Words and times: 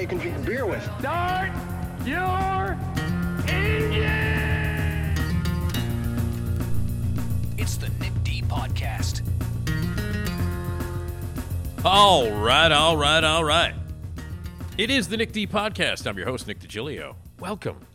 You 0.00 0.06
can 0.06 0.16
drink 0.16 0.46
beer 0.46 0.64
with. 0.64 0.82
start 0.98 1.50
your 2.06 2.72
engine! 3.46 4.06
It's 7.58 7.76
the 7.76 7.90
Nick 8.00 8.12
D 8.24 8.40
Podcast. 8.40 9.20
All 11.84 12.30
right, 12.30 12.72
all 12.72 12.96
right, 12.96 13.22
all 13.22 13.44
right. 13.44 13.74
It 14.78 14.88
is 14.88 15.08
the 15.08 15.18
Nick 15.18 15.32
D 15.32 15.46
Podcast. 15.46 16.06
I'm 16.06 16.16
your 16.16 16.26
host, 16.26 16.46
Nick 16.46 16.60
DiGilio. 16.60 17.16
Welcome 17.38 17.86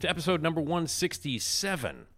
to 0.00 0.10
episode 0.10 0.42
number 0.42 0.60
167 0.60 2.08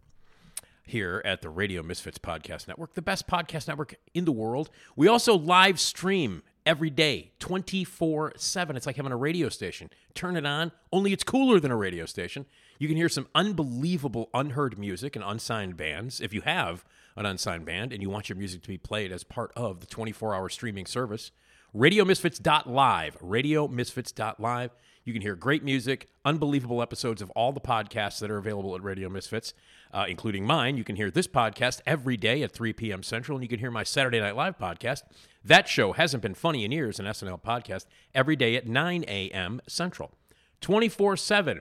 here 0.83 1.23
at 1.25 1.41
the 1.41 1.51
Radio 1.51 1.84
Misfits 1.84 2.19
Podcast 2.19 2.67
Network, 2.67 2.95
the 2.95 3.03
best 3.03 3.28
podcast 3.28 3.69
network 3.69 3.95
in 4.12 4.25
the 4.25 4.33
world. 4.33 4.70
We 4.97 5.06
also 5.06 5.37
live 5.39 5.78
stream 5.78 6.42
every 6.70 6.88
day, 6.88 7.33
24 7.41 8.34
7. 8.37 8.77
It's 8.77 8.86
like 8.86 8.95
having 8.95 9.11
a 9.11 9.17
radio 9.17 9.48
station. 9.48 9.91
Turn 10.14 10.36
it 10.36 10.47
on, 10.47 10.70
only 10.92 11.12
it's 11.12 11.25
cooler 11.25 11.58
than 11.58 11.72
a 11.72 11.77
radio 11.77 12.06
station. 12.06 12.47
You 12.78 12.86
can 12.86 12.97
hear 12.97 13.08
some 13.08 13.27
unbelievable 13.34 14.31
unheard 14.33 14.78
music 14.78 15.17
and 15.17 15.25
unsigned 15.25 15.77
bands. 15.77 16.20
If 16.20 16.33
you 16.33 16.42
have 16.42 16.84
an 17.17 17.27
unsigned 17.27 17.64
band 17.64 17.92
and 17.92 18.00
you 18.00 18.08
want 18.08 18.28
your 18.28 18.39
music 18.39 18.62
to 18.62 18.69
be 18.69 18.78
played 18.78 19.11
as 19.11 19.25
part 19.25 19.50
of 19.56 19.80
the 19.80 19.86
24 19.86 20.33
hour 20.33 20.48
streaming 20.48 20.86
service, 20.86 21.33
RadioMisfits.live. 21.75 23.19
RadioMisfits.live. 23.21 24.71
You 25.05 25.13
can 25.13 25.23
hear 25.23 25.35
great 25.35 25.65
music, 25.65 26.09
unbelievable 26.25 26.83
episodes 26.83 27.23
of 27.23 27.31
all 27.31 27.53
the 27.53 27.61
podcasts 27.61 28.21
that 28.21 28.31
are 28.31 28.37
available 28.37 28.75
at 28.75 28.83
Radio 28.83 29.09
Misfits, 29.09 29.55
uh, 29.93 30.05
including 30.09 30.45
mine. 30.45 30.77
You 30.77 30.85
can 30.85 30.97
hear 30.97 31.11
this 31.11 31.27
podcast 31.27 31.81
every 31.87 32.17
day 32.17 32.43
at 32.43 32.53
3 32.53 32.73
p.m. 32.75 33.03
Central, 33.03 33.37
and 33.37 33.43
you 33.43 33.48
can 33.48 33.61
hear 33.61 33.71
my 33.71 33.83
Saturday 33.83 34.21
Night 34.21 34.37
Live 34.37 34.59
podcast. 34.59 35.03
That 35.45 35.69
show 35.69 35.93
hasn't 35.93 36.23
been 36.23 36.35
funny 36.35 36.65
in 36.65 36.73
years, 36.73 37.01
an 37.01 37.07
SNL 37.07 37.43
podcast, 37.43 37.87
every 38.15 38.37
day 38.37 38.57
at 38.57 38.67
9 38.67 39.05
a.m. 39.09 39.61
Central. 39.67 40.13
24 40.61 41.17
7. 41.17 41.61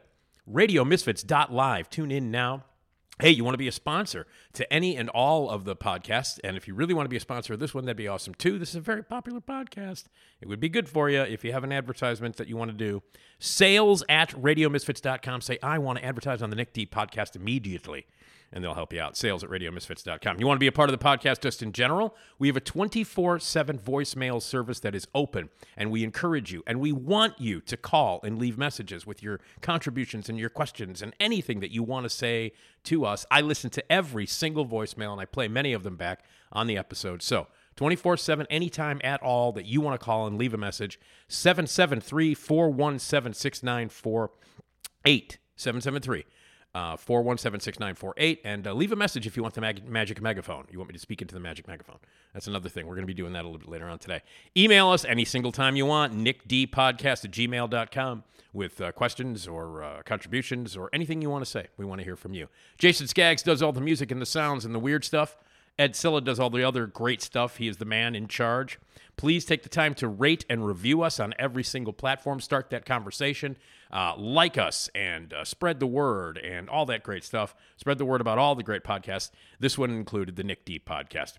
RadioMisfits.live. 0.51 1.89
Tune 1.89 2.11
in 2.11 2.31
now. 2.31 2.65
Hey, 3.21 3.31
you 3.31 3.43
want 3.43 3.53
to 3.53 3.59
be 3.59 3.67
a 3.67 3.73
sponsor 3.73 4.27
to 4.53 4.71
any 4.71 4.95
and 4.95 5.09
all 5.09 5.49
of 5.49 5.65
the 5.65 5.75
podcasts? 5.75 6.39
And 6.41 6.55
if 6.55 6.69
you 6.69 6.73
really 6.73 6.93
want 6.93 7.03
to 7.03 7.09
be 7.09 7.17
a 7.17 7.19
sponsor 7.19 7.51
of 7.51 7.59
this 7.59 7.73
one, 7.73 7.83
that'd 7.83 7.97
be 7.97 8.07
awesome 8.07 8.33
too. 8.33 8.57
This 8.57 8.69
is 8.69 8.75
a 8.75 8.79
very 8.79 9.03
popular 9.03 9.41
podcast. 9.41 10.05
It 10.39 10.47
would 10.47 10.61
be 10.61 10.69
good 10.69 10.87
for 10.87 11.09
you 11.09 11.19
if 11.23 11.43
you 11.43 11.51
have 11.51 11.65
an 11.65 11.73
advertisement 11.73 12.37
that 12.37 12.47
you 12.47 12.55
want 12.55 12.71
to 12.71 12.77
do. 12.77 13.03
Sales 13.37 14.05
at 14.07 14.29
radiomisfits.com. 14.29 15.41
Say, 15.41 15.59
I 15.61 15.79
want 15.79 15.99
to 15.99 16.05
advertise 16.05 16.41
on 16.41 16.49
the 16.49 16.55
Nick 16.55 16.71
D 16.71 16.85
podcast 16.85 17.35
immediately, 17.35 18.05
and 18.51 18.63
they'll 18.63 18.73
help 18.73 18.93
you 18.93 19.01
out. 19.01 19.15
Sales 19.15 19.43
at 19.43 19.49
radiomisfits.com. 19.49 20.39
You 20.39 20.47
want 20.47 20.57
to 20.57 20.59
be 20.59 20.67
a 20.67 20.71
part 20.71 20.89
of 20.89 20.97
the 20.97 21.03
podcast 21.03 21.41
just 21.41 21.61
in 21.61 21.71
general? 21.71 22.15
We 22.37 22.47
have 22.47 22.57
a 22.57 22.61
24 22.61 23.39
7 23.39 23.79
voicemail 23.79 24.41
service 24.41 24.79
that 24.81 24.95
is 24.95 25.07
open, 25.13 25.49
and 25.77 25.91
we 25.91 26.03
encourage 26.03 26.51
you 26.51 26.63
and 26.65 26.79
we 26.79 26.91
want 26.91 27.39
you 27.39 27.61
to 27.61 27.77
call 27.77 28.19
and 28.23 28.39
leave 28.39 28.57
messages 28.57 29.05
with 29.05 29.21
your 29.21 29.39
contributions 29.61 30.29
and 30.29 30.39
your 30.39 30.49
questions 30.49 31.01
and 31.01 31.13
anything 31.19 31.59
that 31.59 31.71
you 31.71 31.83
want 31.83 32.05
to 32.05 32.09
say 32.09 32.53
to 32.85 33.05
us. 33.05 33.25
I 33.29 33.41
listen 33.41 33.69
to 33.71 33.91
every 33.91 34.25
single 34.25 34.65
voicemail 34.65 35.11
and 35.11 35.21
I 35.21 35.25
play 35.25 35.47
many 35.47 35.73
of 35.73 35.83
them 35.83 35.95
back 35.95 36.23
on 36.51 36.67
the 36.67 36.77
episode. 36.77 37.21
So, 37.21 37.47
24 37.75 38.17
7, 38.17 38.47
anytime 38.49 38.99
at 39.03 39.21
all 39.21 39.51
that 39.53 39.65
you 39.65 39.79
want 39.79 39.99
to 39.99 40.03
call 40.03 40.27
and 40.27 40.37
leave 40.37 40.53
a 40.53 40.57
message, 40.57 40.99
773 41.27 42.33
417 42.33 43.33
6948. 43.33 45.37
773 45.55 46.25
uh, 46.75 46.97
417 46.97 47.59
6948. 47.61 48.41
And 48.43 48.67
uh, 48.67 48.73
leave 48.73 48.91
a 48.91 48.95
message 48.95 49.27
if 49.27 49.35
you 49.35 49.43
want 49.43 49.55
the 49.55 49.61
mag- 49.61 49.87
magic 49.87 50.21
megaphone. 50.21 50.65
You 50.71 50.77
want 50.79 50.89
me 50.89 50.93
to 50.93 50.99
speak 50.99 51.21
into 51.21 51.33
the 51.33 51.39
magic 51.39 51.67
megaphone. 51.67 51.97
That's 52.33 52.47
another 52.47 52.69
thing. 52.69 52.85
We're 52.87 52.95
going 52.95 53.07
to 53.07 53.07
be 53.07 53.13
doing 53.13 53.33
that 53.33 53.43
a 53.43 53.47
little 53.47 53.59
bit 53.59 53.69
later 53.69 53.87
on 53.87 53.99
today. 53.99 54.21
Email 54.55 54.89
us 54.89 55.05
any 55.05 55.25
single 55.25 55.51
time 55.51 55.75
you 55.75 55.85
want, 55.85 56.13
nickdpodcast 56.13 57.25
at 57.25 57.31
gmail.com 57.31 58.23
with 58.53 58.81
uh, 58.81 58.91
questions 58.91 59.47
or 59.47 59.83
uh, 59.83 60.01
contributions 60.05 60.75
or 60.75 60.89
anything 60.93 61.21
you 61.21 61.29
want 61.29 61.43
to 61.43 61.49
say. 61.49 61.67
We 61.77 61.85
want 61.85 61.99
to 61.99 62.05
hear 62.05 62.15
from 62.15 62.33
you. 62.33 62.47
Jason 62.77 63.07
Skaggs 63.07 63.43
does 63.43 63.61
all 63.61 63.71
the 63.71 63.81
music 63.81 64.11
and 64.11 64.21
the 64.21 64.25
sounds 64.25 64.65
and 64.65 64.73
the 64.73 64.79
weird 64.79 65.05
stuff. 65.05 65.37
Ed 65.79 65.95
Silla 65.95 66.19
does 66.19 66.41
all 66.41 66.49
the 66.49 66.63
other 66.63 66.85
great 66.85 67.21
stuff. 67.21 67.55
He 67.55 67.69
is 67.69 67.77
the 67.77 67.85
man 67.85 68.13
in 68.13 68.27
charge. 68.27 68.77
Please 69.15 69.45
take 69.45 69.63
the 69.63 69.69
time 69.69 69.93
to 69.95 70.09
rate 70.09 70.45
and 70.49 70.67
review 70.67 71.01
us 71.01 71.21
on 71.21 71.33
every 71.39 71.63
single 71.63 71.93
platform. 71.93 72.41
Start 72.41 72.69
that 72.69 72.85
conversation. 72.85 73.57
Uh, 73.91 74.13
like 74.17 74.57
us 74.57 74.89
and 74.93 75.33
uh, 75.33 75.43
spread 75.43 75.79
the 75.79 75.87
word 75.87 76.37
and 76.37 76.69
all 76.69 76.85
that 76.85 77.01
great 77.01 77.23
stuff. 77.23 77.55
Spread 77.77 77.97
the 77.97 78.05
word 78.05 78.21
about 78.21 78.37
all 78.37 78.55
the 78.55 78.63
great 78.63 78.83
podcasts. 78.83 79.31
This 79.59 79.77
one 79.77 79.89
included 79.89 80.35
the 80.35 80.43
Nick 80.43 80.65
D 80.65 80.79
podcast. 80.79 81.37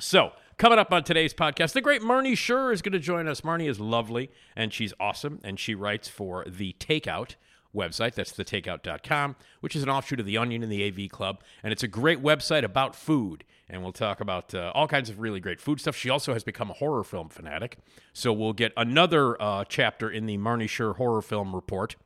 So, 0.00 0.32
coming 0.58 0.78
up 0.78 0.92
on 0.92 1.04
today's 1.04 1.32
podcast, 1.32 1.72
the 1.72 1.80
great 1.80 2.02
Marnie 2.02 2.36
Shure 2.36 2.72
is 2.72 2.82
going 2.82 2.92
to 2.92 2.98
join 2.98 3.28
us. 3.28 3.42
Marnie 3.42 3.68
is 3.68 3.78
lovely 3.78 4.30
and 4.56 4.72
she's 4.72 4.92
awesome, 4.98 5.38
and 5.44 5.60
she 5.60 5.74
writes 5.74 6.08
for 6.08 6.44
the 6.48 6.74
Takeout 6.80 7.36
website. 7.74 8.14
That's 8.14 8.32
thetakeout.com, 8.32 9.36
which 9.60 9.76
is 9.76 9.82
an 9.82 9.88
offshoot 9.88 10.18
of 10.18 10.26
The 10.26 10.38
Onion 10.38 10.62
and 10.62 10.72
the 10.72 10.86
AV 10.86 11.10
Club. 11.10 11.42
And 11.62 11.72
it's 11.72 11.82
a 11.82 11.88
great 11.88 12.22
website 12.22 12.64
about 12.64 12.96
food. 12.96 13.44
And 13.68 13.82
we'll 13.82 13.92
talk 13.92 14.20
about 14.20 14.54
uh, 14.54 14.70
all 14.74 14.86
kinds 14.86 15.10
of 15.10 15.18
really 15.18 15.40
great 15.40 15.60
food 15.60 15.80
stuff. 15.80 15.96
She 15.96 16.08
also 16.08 16.32
has 16.32 16.44
become 16.44 16.70
a 16.70 16.74
horror 16.74 17.02
film 17.02 17.28
fanatic. 17.28 17.78
So 18.12 18.32
we'll 18.32 18.52
get 18.52 18.72
another 18.76 19.40
uh, 19.42 19.64
chapter 19.64 20.08
in 20.08 20.26
the 20.26 20.38
Marnie 20.38 20.68
Shure 20.68 20.94
horror 20.94 21.22
film 21.22 21.54
report. 21.54 21.96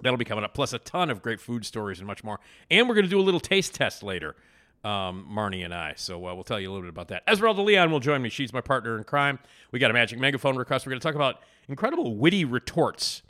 That'll 0.00 0.16
be 0.16 0.24
coming 0.24 0.44
up, 0.44 0.54
plus 0.54 0.72
a 0.72 0.78
ton 0.78 1.10
of 1.10 1.22
great 1.22 1.40
food 1.40 1.64
stories 1.64 1.98
and 1.98 2.06
much 2.06 2.22
more. 2.22 2.40
And 2.70 2.88
we're 2.88 2.94
going 2.94 3.04
to 3.04 3.10
do 3.10 3.20
a 3.20 3.22
little 3.22 3.40
taste 3.40 3.74
test 3.74 4.02
later, 4.02 4.36
um, 4.84 5.28
Marnie 5.30 5.64
and 5.64 5.74
I. 5.74 5.94
So 5.96 6.16
uh, 6.26 6.34
we'll 6.34 6.44
tell 6.44 6.60
you 6.60 6.68
a 6.68 6.72
little 6.72 6.82
bit 6.82 6.90
about 6.90 7.08
that. 7.08 7.22
Esmeralda 7.28 7.62
Leon 7.62 7.90
will 7.90 8.00
join 8.00 8.22
me. 8.22 8.28
She's 8.28 8.52
my 8.52 8.60
partner 8.60 8.96
in 8.96 9.04
crime. 9.04 9.38
We 9.70 9.78
got 9.78 9.90
a 9.90 9.94
magic 9.94 10.18
megaphone 10.18 10.56
request. 10.56 10.86
We're 10.86 10.90
going 10.90 11.00
to 11.00 11.06
talk 11.06 11.14
about 11.14 11.40
incredible 11.68 12.16
witty 12.16 12.44
retorts. 12.44 13.22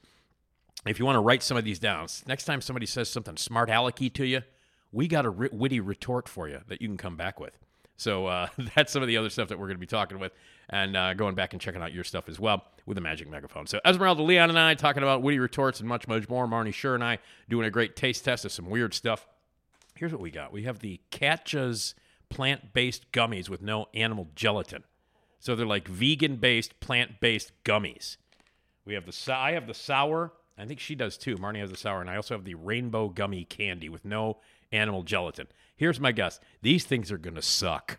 If 0.87 0.99
you 0.99 1.05
want 1.05 1.17
to 1.17 1.21
write 1.21 1.43
some 1.43 1.57
of 1.57 1.65
these 1.65 1.79
down, 1.79 2.09
next 2.27 2.45
time 2.45 2.61
somebody 2.61 2.87
says 2.87 3.09
something 3.09 3.37
smart 3.37 3.69
alecky 3.69 4.13
to 4.15 4.27
you, 4.27 4.43
we 4.93 5.09
got 5.09 5.27
a 5.27 5.31
witty 5.31 5.81
retort 5.81 6.29
for 6.29 6.49
you 6.49 6.61
that 6.69 6.83
you 6.83 6.89
can 6.89 6.97
come 6.97 7.17
back 7.17 7.41
with. 7.41 7.59
So 7.97 8.27
uh, 8.27 8.49
that's 8.75 8.93
some 8.93 9.03
of 9.03 9.09
the 9.09 9.17
other 9.17 9.31
stuff 9.31 9.49
that 9.49 9.59
we're 9.59 9.67
going 9.67 9.77
to 9.77 9.81
be 9.81 9.87
talking 9.87 10.19
with 10.19 10.33
and 10.69 10.97
uh, 10.97 11.15
going 11.15 11.35
back 11.35 11.53
and 11.53 11.61
checking 11.61 11.83
out 11.83 11.93
your 11.93 12.05
stuff 12.05 12.29
as 12.29 12.39
well 12.39 12.65
with 12.87 12.97
the 12.97 13.01
Magic 13.01 13.29
Megaphone. 13.29 13.67
So 13.67 13.81
Esmeralda 13.85 14.23
Leon 14.23 14.51
and 14.51 14.59
I 14.59 14.75
talking 14.75 15.03
about 15.03 15.23
witty 15.23 15.39
retorts 15.39 15.81
and 15.81 15.89
much, 15.89 16.07
much 16.09 16.29
more. 16.29 16.47
Marnie 16.47 16.75
Shure 16.75 16.95
and 16.95 17.05
I 17.05 17.19
doing 17.49 17.67
a 17.67 17.71
great 17.71 17.97
taste 17.97 18.25
test 18.25 18.45
of 18.45 18.53
some 18.53 18.69
weird 18.69 18.95
stuff. 18.95 19.27
Here's 19.97 20.13
what 20.13 20.21
we 20.21 20.31
got. 20.31 20.53
We 20.53 20.65
have 20.65 20.81
the 20.81 21.01
Katjes 21.11 21.95
plant-based 22.29 23.13
gummies 23.13 23.49
with 23.49 23.63
no 23.63 23.87
animal 23.95 24.29
gelatin. 24.35 24.85
So 25.39 25.55
they're 25.55 25.67
like 25.67 25.89
vegan-based, 25.89 26.81
plant-based 26.81 27.53
gummies. 27.65 28.17
We 28.85 28.95
have 28.95 29.07
the 29.07 29.35
I 29.35 29.53
have 29.53 29.67
the 29.67 29.75
sour. 29.75 30.33
I 30.59 30.65
think 30.67 30.81
she 30.81 30.95
does 30.95 31.17
too. 31.17 31.37
Marnie 31.37 31.61
has 31.61 31.71
the 31.71 31.77
sour, 31.77 32.01
and 32.01 32.11
I 32.11 32.17
also 32.17 32.35
have 32.35 32.45
the 32.45 32.55
rainbow 32.55 33.09
gummy 33.09 33.45
candy 33.45 33.89
with 33.89 34.05
no 34.05 34.39
animal 34.73 35.03
gelatin. 35.03 35.49
Here's 35.77 36.01
my 36.01 36.13
guess: 36.13 36.41
these 36.63 36.85
things 36.85 37.13
are 37.13 37.19
gonna 37.19 37.43
suck. 37.43 37.99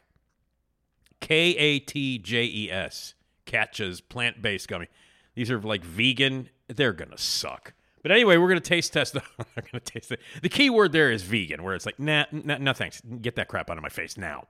K 1.20 1.56
A 1.56 1.80
T 1.80 2.18
J 2.18 2.44
E 2.44 2.72
S, 2.72 3.14
Katjes 3.46 4.02
plant-based 4.08 4.68
gummy. 4.68 4.88
These 5.36 5.50
are 5.52 5.62
like 5.62 5.84
vegan. 5.84 6.50
They're 6.68 6.94
gonna 6.94 7.18
suck. 7.18 7.74
But 8.02 8.12
anyway, 8.12 8.38
we're 8.38 8.50
gonna 8.50 8.60
taste 8.60 8.94
test 8.94 9.14
them. 9.14 9.24
we're 9.38 9.64
gonna 9.72 9.80
taste 9.80 10.12
it. 10.12 10.20
The 10.42 10.50
key 10.50 10.70
word 10.70 10.92
there 10.92 11.12
is 11.12 11.24
vegan, 11.24 11.64
where 11.64 11.76
it's 11.76 11.86
like, 11.86 12.00
nah, 12.00 12.26
nah, 12.32 12.58
no 12.58 12.74
thanks. 12.74 13.02
Get 13.22 13.36
that 13.38 13.48
crap 13.48 13.70
out 13.70 13.78
of 13.78 13.84
my 13.84 13.90
face 13.90 14.18
now. 14.18 14.48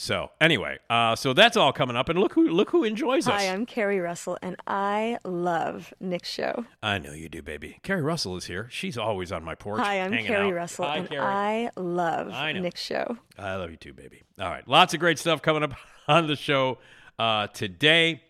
So 0.00 0.30
anyway, 0.40 0.78
uh, 0.88 1.16
so 1.16 1.32
that's 1.32 1.56
all 1.56 1.72
coming 1.72 1.96
up, 1.96 2.08
and 2.08 2.20
look 2.20 2.32
who 2.34 2.48
look 2.50 2.70
who 2.70 2.84
enjoys 2.84 3.26
us. 3.26 3.42
Hi, 3.42 3.48
I'm 3.52 3.66
Carrie 3.66 3.98
Russell, 3.98 4.38
and 4.40 4.54
I 4.64 5.18
love 5.24 5.92
Nick's 5.98 6.30
show. 6.30 6.66
I 6.80 6.98
know 6.98 7.10
you 7.12 7.28
do, 7.28 7.42
baby. 7.42 7.80
Carrie 7.82 8.02
Russell 8.02 8.36
is 8.36 8.44
here. 8.44 8.68
She's 8.70 8.96
always 8.96 9.32
on 9.32 9.42
my 9.42 9.56
porch. 9.56 9.80
Hi, 9.80 10.00
I'm 10.00 10.12
Carrie 10.12 10.50
out. 10.50 10.54
Russell, 10.54 10.84
Hi, 10.84 10.98
and 10.98 11.08
Carrie. 11.08 11.20
I 11.20 11.70
love 11.76 12.32
I. 12.32 12.52
Nick's 12.52 12.80
show. 12.80 13.18
I 13.36 13.56
love 13.56 13.72
you 13.72 13.76
too, 13.76 13.92
baby. 13.92 14.22
All 14.38 14.48
right, 14.48 14.66
lots 14.68 14.94
of 14.94 15.00
great 15.00 15.18
stuff 15.18 15.42
coming 15.42 15.64
up 15.64 15.74
on 16.06 16.28
the 16.28 16.36
show 16.36 16.78
uh, 17.18 17.48
today. 17.48 18.22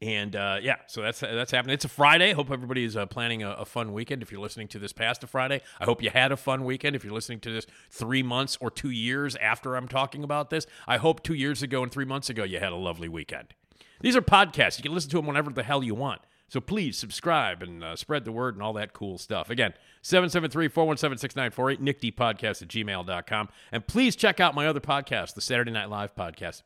And 0.00 0.36
uh, 0.36 0.58
yeah, 0.62 0.76
so 0.86 1.02
that's 1.02 1.18
that's 1.20 1.50
happening. 1.50 1.74
It's 1.74 1.84
a 1.84 1.88
Friday. 1.88 2.32
Hope 2.32 2.52
everybody 2.52 2.84
is 2.84 2.96
uh, 2.96 3.06
planning 3.06 3.42
a, 3.42 3.50
a 3.50 3.64
fun 3.64 3.92
weekend. 3.92 4.22
If 4.22 4.30
you're 4.30 4.40
listening 4.40 4.68
to 4.68 4.78
this 4.78 4.92
past 4.92 5.24
a 5.24 5.26
Friday, 5.26 5.60
I 5.80 5.86
hope 5.86 6.02
you 6.02 6.10
had 6.10 6.30
a 6.30 6.36
fun 6.36 6.64
weekend. 6.64 6.94
If 6.94 7.02
you're 7.02 7.12
listening 7.12 7.40
to 7.40 7.52
this 7.52 7.66
three 7.90 8.22
months 8.22 8.56
or 8.60 8.70
two 8.70 8.90
years 8.90 9.34
after 9.36 9.74
I'm 9.74 9.88
talking 9.88 10.22
about 10.22 10.50
this, 10.50 10.66
I 10.86 10.98
hope 10.98 11.24
two 11.24 11.34
years 11.34 11.64
ago 11.64 11.82
and 11.82 11.90
three 11.90 12.04
months 12.04 12.30
ago 12.30 12.44
you 12.44 12.60
had 12.60 12.70
a 12.70 12.76
lovely 12.76 13.08
weekend. 13.08 13.54
These 14.00 14.14
are 14.14 14.22
podcasts. 14.22 14.78
You 14.78 14.84
can 14.84 14.94
listen 14.94 15.10
to 15.10 15.16
them 15.16 15.26
whenever 15.26 15.50
the 15.50 15.64
hell 15.64 15.82
you 15.82 15.96
want. 15.96 16.20
So 16.48 16.60
please 16.60 16.96
subscribe 16.96 17.62
and 17.62 17.84
uh, 17.84 17.96
spread 17.96 18.24
the 18.24 18.32
word 18.32 18.54
and 18.54 18.62
all 18.62 18.72
that 18.74 18.94
cool 18.94 19.18
stuff. 19.18 19.50
Again, 19.50 19.74
773-417-6948, 20.02 21.78
nickdpodcast 21.78 22.62
at 22.62 22.68
gmail.com. 22.68 23.48
And 23.70 23.86
please 23.86 24.16
check 24.16 24.40
out 24.40 24.54
my 24.54 24.66
other 24.66 24.80
podcast, 24.80 25.34
the 25.34 25.40
Saturday 25.40 25.72
Night 25.72 25.90
Live 25.90 26.14
podcast. 26.14 26.62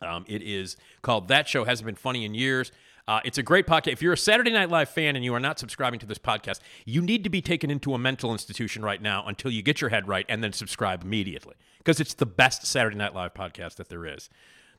Um, 0.00 0.24
it 0.28 0.42
is 0.42 0.76
called 1.02 1.28
That 1.28 1.48
Show 1.48 1.64
Hasn't 1.64 1.86
Been 1.86 1.94
Funny 1.94 2.24
in 2.24 2.34
Years. 2.34 2.72
Uh, 3.06 3.20
it's 3.24 3.38
a 3.38 3.42
great 3.42 3.66
podcast. 3.66 3.92
If 3.92 4.02
you're 4.02 4.12
a 4.12 4.18
Saturday 4.18 4.52
Night 4.52 4.68
Live 4.68 4.90
fan 4.90 5.16
and 5.16 5.24
you 5.24 5.32
are 5.34 5.40
not 5.40 5.58
subscribing 5.58 5.98
to 6.00 6.06
this 6.06 6.18
podcast, 6.18 6.60
you 6.84 7.00
need 7.00 7.24
to 7.24 7.30
be 7.30 7.40
taken 7.40 7.70
into 7.70 7.94
a 7.94 7.98
mental 7.98 8.32
institution 8.32 8.82
right 8.82 9.00
now 9.00 9.24
until 9.26 9.50
you 9.50 9.62
get 9.62 9.80
your 9.80 9.88
head 9.88 10.06
right 10.06 10.26
and 10.28 10.44
then 10.44 10.52
subscribe 10.52 11.02
immediately 11.02 11.54
because 11.78 12.00
it's 12.00 12.12
the 12.12 12.26
best 12.26 12.66
Saturday 12.66 12.96
Night 12.96 13.14
Live 13.14 13.32
podcast 13.32 13.76
that 13.76 13.88
there 13.88 14.04
is. 14.04 14.28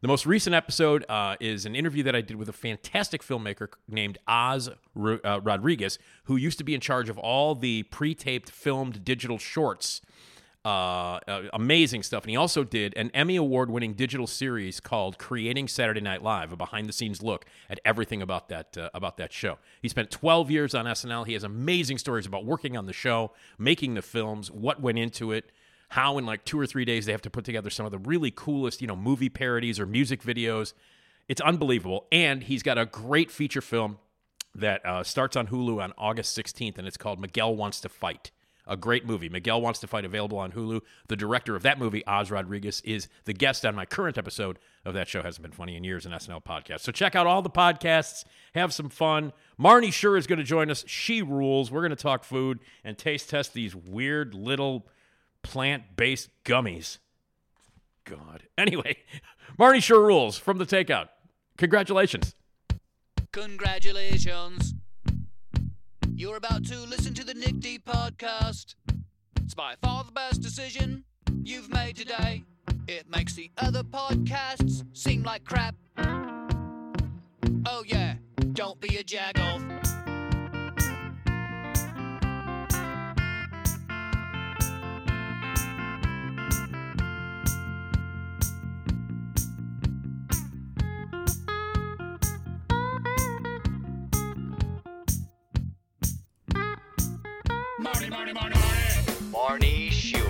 The 0.02 0.08
most 0.08 0.26
recent 0.26 0.56
episode 0.56 1.04
uh, 1.10 1.38
is 1.42 1.66
an 1.66 1.76
interview 1.76 2.04
that 2.04 2.16
I 2.16 2.22
did 2.22 2.38
with 2.38 2.48
a 2.48 2.54
fantastic 2.54 3.22
filmmaker 3.22 3.68
named 3.88 4.18
Oz 4.28 4.70
uh, 4.70 5.42
Rodriguez, 5.42 6.00
who 6.26 6.38
used 6.38 6.58
to 6.60 6.64
be 6.64 6.74
in 6.74 6.80
charge 6.80 7.10
of 7.10 7.18
all 7.18 7.54
the 7.54 7.84
pre 7.84 8.16
taped 8.16 8.50
filmed 8.50 9.04
digital 9.04 9.38
shorts. 9.38 10.02
Uh, 10.66 11.20
uh, 11.28 11.44
amazing 11.54 12.04
stuff. 12.04 12.24
And 12.24 12.32
he 12.32 12.36
also 12.36 12.66
did 12.66 12.94
an 12.98 13.12
Emmy 13.14 13.38
Award 13.38 13.72
winning 13.72 13.94
digital 13.94 14.28
series 14.28 14.82
called 14.82 15.18
Creating 15.18 15.70
Saturday 15.70 16.02
Night 16.02 16.22
Live, 16.22 16.52
a 16.52 16.58
behind 16.58 16.90
the 16.90 16.94
scenes 16.94 17.24
look 17.24 17.46
at 17.70 17.80
everything 17.86 18.22
about 18.22 18.50
that, 18.50 18.78
uh, 18.78 18.90
about 18.94 19.16
that 19.18 19.32
show. 19.32 19.58
He 19.82 19.88
spent 19.88 20.12
12 20.12 20.52
years 20.52 20.76
on 20.76 20.86
SNL. 20.86 21.26
He 21.26 21.34
has 21.34 21.46
amazing 21.46 21.98
stories 21.98 22.26
about 22.26 22.44
working 22.44 22.76
on 22.76 22.88
the 22.88 22.94
show, 22.94 23.32
making 23.58 23.94
the 23.94 24.02
films, 24.02 24.52
what 24.52 24.82
went 24.82 25.00
into 25.00 25.32
it 25.32 25.52
how 25.90 26.18
in 26.18 26.26
like 26.26 26.46
two 26.46 26.60
or 26.60 26.66
three 26.66 26.86
days 26.86 27.06
they 27.06 27.12
have 27.12 27.22
to 27.22 27.30
put 27.30 27.44
together 27.44 27.70
some 27.70 27.86
of 27.86 27.92
the 27.92 27.98
really 27.98 28.32
coolest, 28.32 28.82
you 28.82 28.88
know, 28.88 28.96
movie 28.96 29.30
parodies 29.30 29.80
or 29.80 29.86
music 29.86 30.22
videos. 30.22 30.74
It's 31.28 31.42
unbelievable. 31.42 32.06
And 32.12 32.44
he's 32.44 32.64
got 32.64 32.78
a 32.78 32.86
great 32.86 33.32
feature 33.32 33.62
film 33.62 33.98
that 34.56 34.86
uh, 34.86 35.04
starts 35.04 35.36
on 35.36 35.48
Hulu 35.48 35.82
on 35.82 35.94
August 35.98 36.38
16th, 36.38 36.78
and 36.78 36.88
it's 36.88 36.98
called 36.98 37.20
Miguel 37.20 37.56
Wants 37.56 37.82
to 37.82 37.90
Fight. 37.90 38.32
A 38.70 38.78
great 38.78 39.04
movie. 39.04 39.30
Miguel 39.30 39.62
Wants 39.62 39.80
to 39.80 39.88
Fight, 39.88 40.06
available 40.06 40.38
on 40.38 40.52
Hulu. 40.52 40.82
The 41.08 41.16
director 41.16 41.56
of 41.56 41.64
that 41.64 41.80
movie, 41.80 42.06
Oz 42.06 42.30
Rodriguez, 42.30 42.82
is 42.86 43.08
the 43.26 43.34
guest 43.34 43.66
on 43.66 43.74
my 43.74 43.84
current 43.84 44.16
episode 44.16 44.60
of 44.86 44.94
That 44.94 45.08
Show 45.08 45.24
Hasn't 45.24 45.42
Been 45.42 45.52
Funny 45.52 45.76
in 45.76 45.84
Years, 45.84 46.06
an 46.06 46.12
SNL 46.12 46.44
podcast. 46.44 46.82
So 46.82 46.92
check 46.92 47.16
out 47.16 47.26
all 47.26 47.42
the 47.42 47.50
podcasts, 47.50 48.26
have 48.54 48.72
some 48.72 48.90
fun. 48.90 49.34
Marnie 49.60 49.92
Shure 49.92 50.16
is 50.18 50.28
going 50.28 50.38
to 50.38 50.46
join 50.46 50.70
us. 50.70 50.86
She 50.88 51.24
rules. 51.24 51.72
We're 51.72 51.82
going 51.82 51.90
to 51.90 51.96
talk 51.96 52.24
food 52.24 52.60
and 52.84 52.96
taste 52.96 53.32
test 53.32 53.54
these 53.54 53.76
weird 53.76 54.36
little 54.36 54.88
plant 55.42 55.96
based 55.96 56.30
gummies. 56.46 57.00
God. 58.06 58.44
Anyway, 58.58 58.98
Marnie 59.58 59.82
Shure 59.82 60.06
rules 60.06 60.38
from 60.38 60.60
the 60.60 60.66
takeout. 60.66 61.08
Congratulations. 61.58 62.36
Congratulations. 63.32 64.74
You're 66.20 66.36
about 66.36 66.66
to 66.66 66.78
listen 66.80 67.14
to 67.14 67.24
the 67.24 67.34
Nick 67.34 67.62
D 67.62 67.80
podcast. 67.80 68.76
It's 69.42 69.54
by 69.54 69.76
far 69.82 70.04
the 70.04 70.12
best 70.12 70.42
decision 70.42 71.06
you've 71.46 71.70
made 71.70 71.96
today. 71.96 72.44
It 72.90 73.10
makes 73.10 73.36
the 73.36 73.50
other 73.58 73.84
podcasts 73.84 74.84
seem 74.92 75.24
like 75.24 75.46
crap. 75.46 75.76
Oh, 77.66 77.86
yeah, 77.88 78.16
don't 78.52 78.82
be 78.82 78.98
a 78.98 79.04
jagoff. 79.06 79.99
Marty. 99.50 99.66
Marnie 99.66 99.92
Shure. 99.92 100.22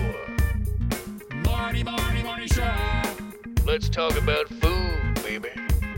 Marty, 1.44 1.84
Marty, 1.84 2.22
Marty, 2.22 2.46
sure. 2.46 2.72
Let's 3.66 3.90
talk 3.90 4.16
about 4.16 4.48
food, 4.48 5.14
baby. 5.22 5.50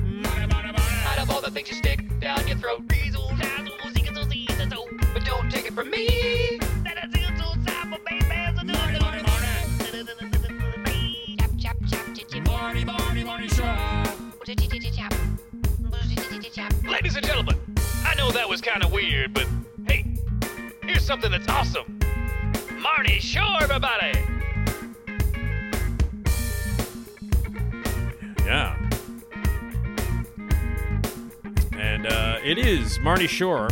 Marty, 0.03 0.47
Marty, 0.47 0.73
Marty. 0.73 0.83
Out 1.07 1.19
of 1.21 1.31
all 1.31 1.41
the 1.41 1.53
things 1.53 1.69
you 1.69 1.77
stick 1.77 2.01
down 2.19 2.49
your 2.49 2.57
throat, 2.57 2.83
but 2.89 2.97
don't 5.25 5.49
take 5.53 5.67
it 5.67 5.73
from 5.73 5.89
me. 5.91 6.59
Marty, 12.45 12.83
Marty, 12.83 12.83
Marty. 12.83 12.83
Marty, 12.85 12.85
Marty, 12.85 13.23
Marty, 13.23 13.47
sure. 13.49 13.79
Ladies 16.91 17.15
and 17.15 17.25
gentlemen, 17.25 17.57
I 18.05 18.17
know 18.17 18.33
that 18.33 18.49
was 18.49 18.61
kind 18.61 18.83
of 18.83 18.91
weird, 18.91 19.33
but 19.33 19.47
hey, 19.87 20.05
here's 20.83 21.05
something 21.05 21.31
that's 21.31 21.49
awesome. 21.49 22.02
Marty 22.83 23.21
Shore, 23.21 23.63
everybody. 23.63 24.13
Yeah. 28.45 28.77
And 31.79 32.07
uh, 32.07 32.39
it 32.43 32.59
is 32.59 32.99
Marnie 32.99 33.29
Shure 33.29 33.71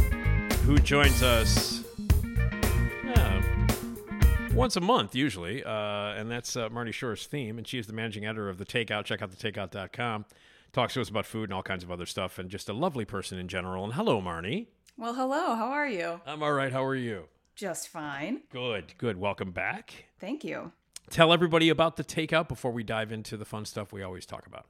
who 0.64 0.78
joins 0.78 1.24
us 1.24 1.82
yeah, 3.04 3.42
once 4.54 4.76
a 4.76 4.80
month, 4.80 5.16
usually. 5.16 5.64
Uh, 5.64 5.70
and 6.14 6.30
that's 6.30 6.54
uh, 6.54 6.68
Marnie 6.68 6.92
Shure's 6.92 7.26
theme. 7.26 7.58
And 7.58 7.66
she 7.66 7.78
is 7.78 7.88
the 7.88 7.92
managing 7.92 8.26
editor 8.26 8.48
of 8.48 8.58
The 8.58 8.64
Takeout. 8.64 9.04
Check 9.06 9.22
out 9.22 9.32
thetakeout.com. 9.32 10.24
Talks 10.72 10.94
to 10.94 11.00
us 11.00 11.08
about 11.08 11.26
food 11.26 11.44
and 11.44 11.52
all 11.52 11.64
kinds 11.64 11.82
of 11.82 11.90
other 11.90 12.06
stuff, 12.06 12.38
and 12.38 12.48
just 12.48 12.68
a 12.68 12.72
lovely 12.72 13.04
person 13.04 13.38
in 13.38 13.48
general. 13.48 13.82
And 13.82 13.94
hello, 13.94 14.20
Marnie. 14.22 14.68
Well, 14.96 15.14
hello. 15.14 15.56
How 15.56 15.66
are 15.72 15.88
you? 15.88 16.20
I'm 16.24 16.44
all 16.44 16.52
right. 16.52 16.70
How 16.70 16.84
are 16.84 16.94
you? 16.94 17.24
Just 17.60 17.88
fine. 17.88 18.40
Good, 18.50 18.94
good. 18.96 19.18
Welcome 19.18 19.50
back. 19.50 20.06
Thank 20.18 20.44
you. 20.44 20.72
Tell 21.10 21.30
everybody 21.30 21.68
about 21.68 21.98
the 21.98 22.04
takeout 22.04 22.48
before 22.48 22.70
we 22.70 22.82
dive 22.82 23.12
into 23.12 23.36
the 23.36 23.44
fun 23.44 23.66
stuff 23.66 23.92
we 23.92 24.02
always 24.02 24.24
talk 24.24 24.46
about. 24.46 24.64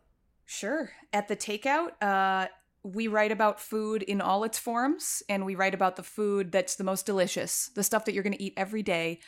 Sure. 0.45 0.91
At 1.13 1.29
the 1.29 1.37
takeout, 1.37 1.91
uh, 2.03 2.49
we 2.83 3.07
write 3.07 3.31
about 3.31 3.61
food 3.61 4.03
in 4.03 4.21
all 4.21 4.43
its 4.43 4.59
forms, 4.59 5.23
and 5.29 5.47
we 5.47 5.55
write 5.55 5.73
about 5.73 5.95
the 5.95 6.03
food 6.03 6.51
that's 6.51 6.75
the 6.75 6.83
most 6.83 7.07
delicious, 7.07 7.71
the 7.77 7.85
stuff 7.85 8.07
that 8.07 8.13
you're 8.13 8.25
going 8.25 8.37
to 8.37 8.43
eat 8.43 8.55
every 8.57 8.83
day, 8.83 9.21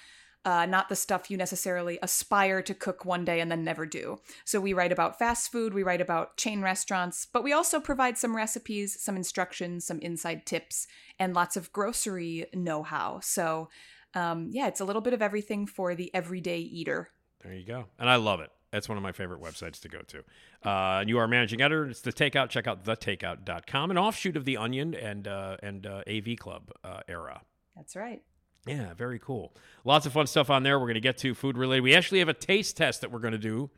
uh, 0.44 0.66
not 0.66 0.88
the 0.88 0.96
stuff 0.96 1.30
you 1.30 1.36
necessarily 1.36 1.98
aspire 2.02 2.62
to 2.62 2.74
cook 2.74 3.04
one 3.04 3.24
day 3.24 3.40
and 3.40 3.50
then 3.50 3.64
never 3.64 3.86
do. 3.86 4.18
So 4.44 4.60
we 4.60 4.72
write 4.72 4.92
about 4.92 5.18
fast 5.18 5.52
food, 5.52 5.72
we 5.72 5.82
write 5.82 6.00
about 6.00 6.36
chain 6.36 6.62
restaurants, 6.62 7.26
but 7.32 7.44
we 7.44 7.52
also 7.52 7.80
provide 7.80 8.18
some 8.18 8.34
recipes, 8.34 9.00
some 9.00 9.16
instructions, 9.16 9.84
some 9.84 10.00
inside 10.00 10.44
tips, 10.46 10.86
and 11.18 11.34
lots 11.34 11.56
of 11.56 11.72
grocery 11.72 12.46
know 12.54 12.82
how. 12.82 13.20
So, 13.20 13.68
um, 14.14 14.50
yeah, 14.52 14.66
it's 14.66 14.80
a 14.80 14.84
little 14.84 15.02
bit 15.02 15.14
of 15.14 15.22
everything 15.22 15.66
for 15.66 15.94
the 15.94 16.12
everyday 16.14 16.58
eater. 16.58 17.10
There 17.42 17.54
you 17.54 17.64
go. 17.64 17.86
And 17.98 18.10
I 18.10 18.16
love 18.16 18.40
it. 18.40 18.50
That's 18.72 18.88
one 18.88 18.96
of 18.96 19.02
my 19.02 19.12
favorite 19.12 19.40
websites 19.40 19.80
to 19.80 19.88
go 19.88 20.00
to. 20.08 20.18
Uh, 20.64 21.00
and 21.00 21.08
you 21.08 21.18
are 21.18 21.28
managing 21.28 21.60
editor. 21.60 21.86
It's 21.86 22.00
the 22.00 22.12
Takeout. 22.12 22.48
Check 22.48 22.66
out 22.66 22.84
thetakeout.com, 22.84 23.90
an 23.90 23.98
offshoot 23.98 24.36
of 24.36 24.44
the 24.44 24.56
Onion 24.56 24.94
and 24.94 25.28
uh, 25.28 25.58
and 25.62 25.86
uh, 25.86 26.02
AV 26.08 26.36
Club 26.38 26.70
uh, 26.82 27.00
era. 27.06 27.42
That's 27.76 27.94
right. 27.94 28.22
Yeah, 28.66 28.94
very 28.94 29.18
cool. 29.18 29.54
Lots 29.84 30.06
of 30.06 30.12
fun 30.12 30.26
stuff 30.26 30.48
on 30.50 30.62
there. 30.62 30.78
We're 30.78 30.86
going 30.86 30.94
to 30.94 31.00
get 31.00 31.18
to 31.18 31.34
food 31.34 31.56
related. 31.58 31.82
We 31.82 31.94
actually 31.94 32.20
have 32.20 32.28
a 32.28 32.34
taste 32.34 32.76
test 32.76 33.00
that 33.00 33.10
we're 33.10 33.18
going 33.18 33.32
to 33.32 33.38
do. 33.38 33.70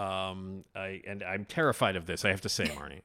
Um, 0.00 0.64
I 0.74 1.02
and 1.06 1.22
I'm 1.22 1.44
terrified 1.44 1.96
of 1.96 2.06
this. 2.06 2.24
I 2.24 2.30
have 2.30 2.40
to 2.42 2.48
say, 2.48 2.64
Marnie, 2.66 3.02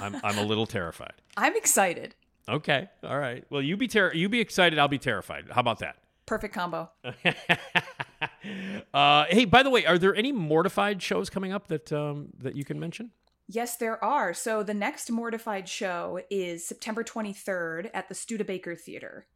I'm 0.00 0.20
I'm 0.24 0.38
a 0.38 0.42
little 0.42 0.66
terrified. 0.66 1.14
I'm 1.36 1.56
excited. 1.56 2.14
Okay, 2.48 2.88
all 3.04 3.18
right. 3.18 3.44
Well, 3.50 3.62
you 3.62 3.76
be 3.76 3.88
ter- 3.88 4.12
you 4.12 4.28
be 4.28 4.40
excited. 4.40 4.78
I'll 4.78 4.88
be 4.88 4.98
terrified. 4.98 5.46
How 5.50 5.60
about 5.60 5.78
that? 5.80 5.96
Perfect 6.26 6.54
combo. 6.54 6.90
uh, 8.94 9.24
hey, 9.28 9.44
by 9.44 9.62
the 9.62 9.70
way, 9.70 9.84
are 9.86 9.98
there 9.98 10.14
any 10.14 10.32
mortified 10.32 11.02
shows 11.02 11.30
coming 11.30 11.52
up 11.52 11.68
that 11.68 11.92
um, 11.92 12.28
that 12.38 12.56
you 12.56 12.64
can 12.64 12.78
mention? 12.78 13.10
Yes, 13.48 13.76
there 13.76 14.02
are. 14.02 14.32
So 14.32 14.62
the 14.62 14.74
next 14.74 15.10
Mortified 15.10 15.68
show 15.68 16.20
is 16.30 16.64
September 16.66 17.04
23rd 17.04 17.90
at 17.92 18.08
the 18.08 18.14
Studebaker 18.14 18.74
Theater. 18.76 19.26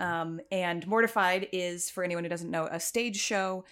Um, 0.00 0.40
and 0.50 0.86
Mortified 0.86 1.48
is, 1.52 1.90
for 1.90 2.04
anyone 2.04 2.24
who 2.24 2.30
doesn't 2.30 2.50
know, 2.50 2.68
a 2.70 2.80
stage 2.80 3.16
show 3.16 3.64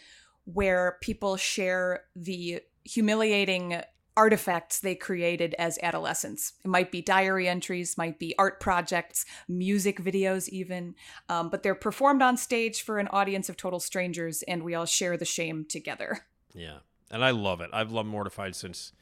where 0.44 0.96
people 1.00 1.37
share 1.37 2.04
the 2.14 2.61
humiliating 2.85 3.82
artifacts 4.16 4.80
they 4.80 4.94
created 4.94 5.54
as 5.58 5.78
adolescents. 5.82 6.54
It 6.64 6.68
might 6.68 6.90
be 6.90 7.02
diary 7.02 7.49
entries, 7.49 7.99
might 7.99 8.18
be 8.18 8.35
art 8.38 8.61
projects, 8.61 9.26
music 9.46 10.00
videos, 10.00 10.49
even. 10.49 10.94
Um, 11.28 11.50
but 11.50 11.62
they're 11.62 11.75
performed 11.75 12.23
on 12.23 12.37
stage 12.37 12.82
for 12.82 12.99
an 12.99 13.08
audience 13.08 13.49
of 13.49 13.56
total 13.56 13.80
strangers, 13.80 14.42
and 14.44 14.62
we 14.62 14.75
all 14.75 14.87
share 14.87 15.16
the 15.16 15.26
shame 15.26 15.66
together. 15.68 16.20
Yeah, 16.54 16.78
and 17.11 17.23
I 17.23 17.32
love 17.32 17.61
it. 17.61 17.68
I've 17.73 17.92
loved 17.92 18.08
Mortified 18.08 18.56
since 18.56 18.92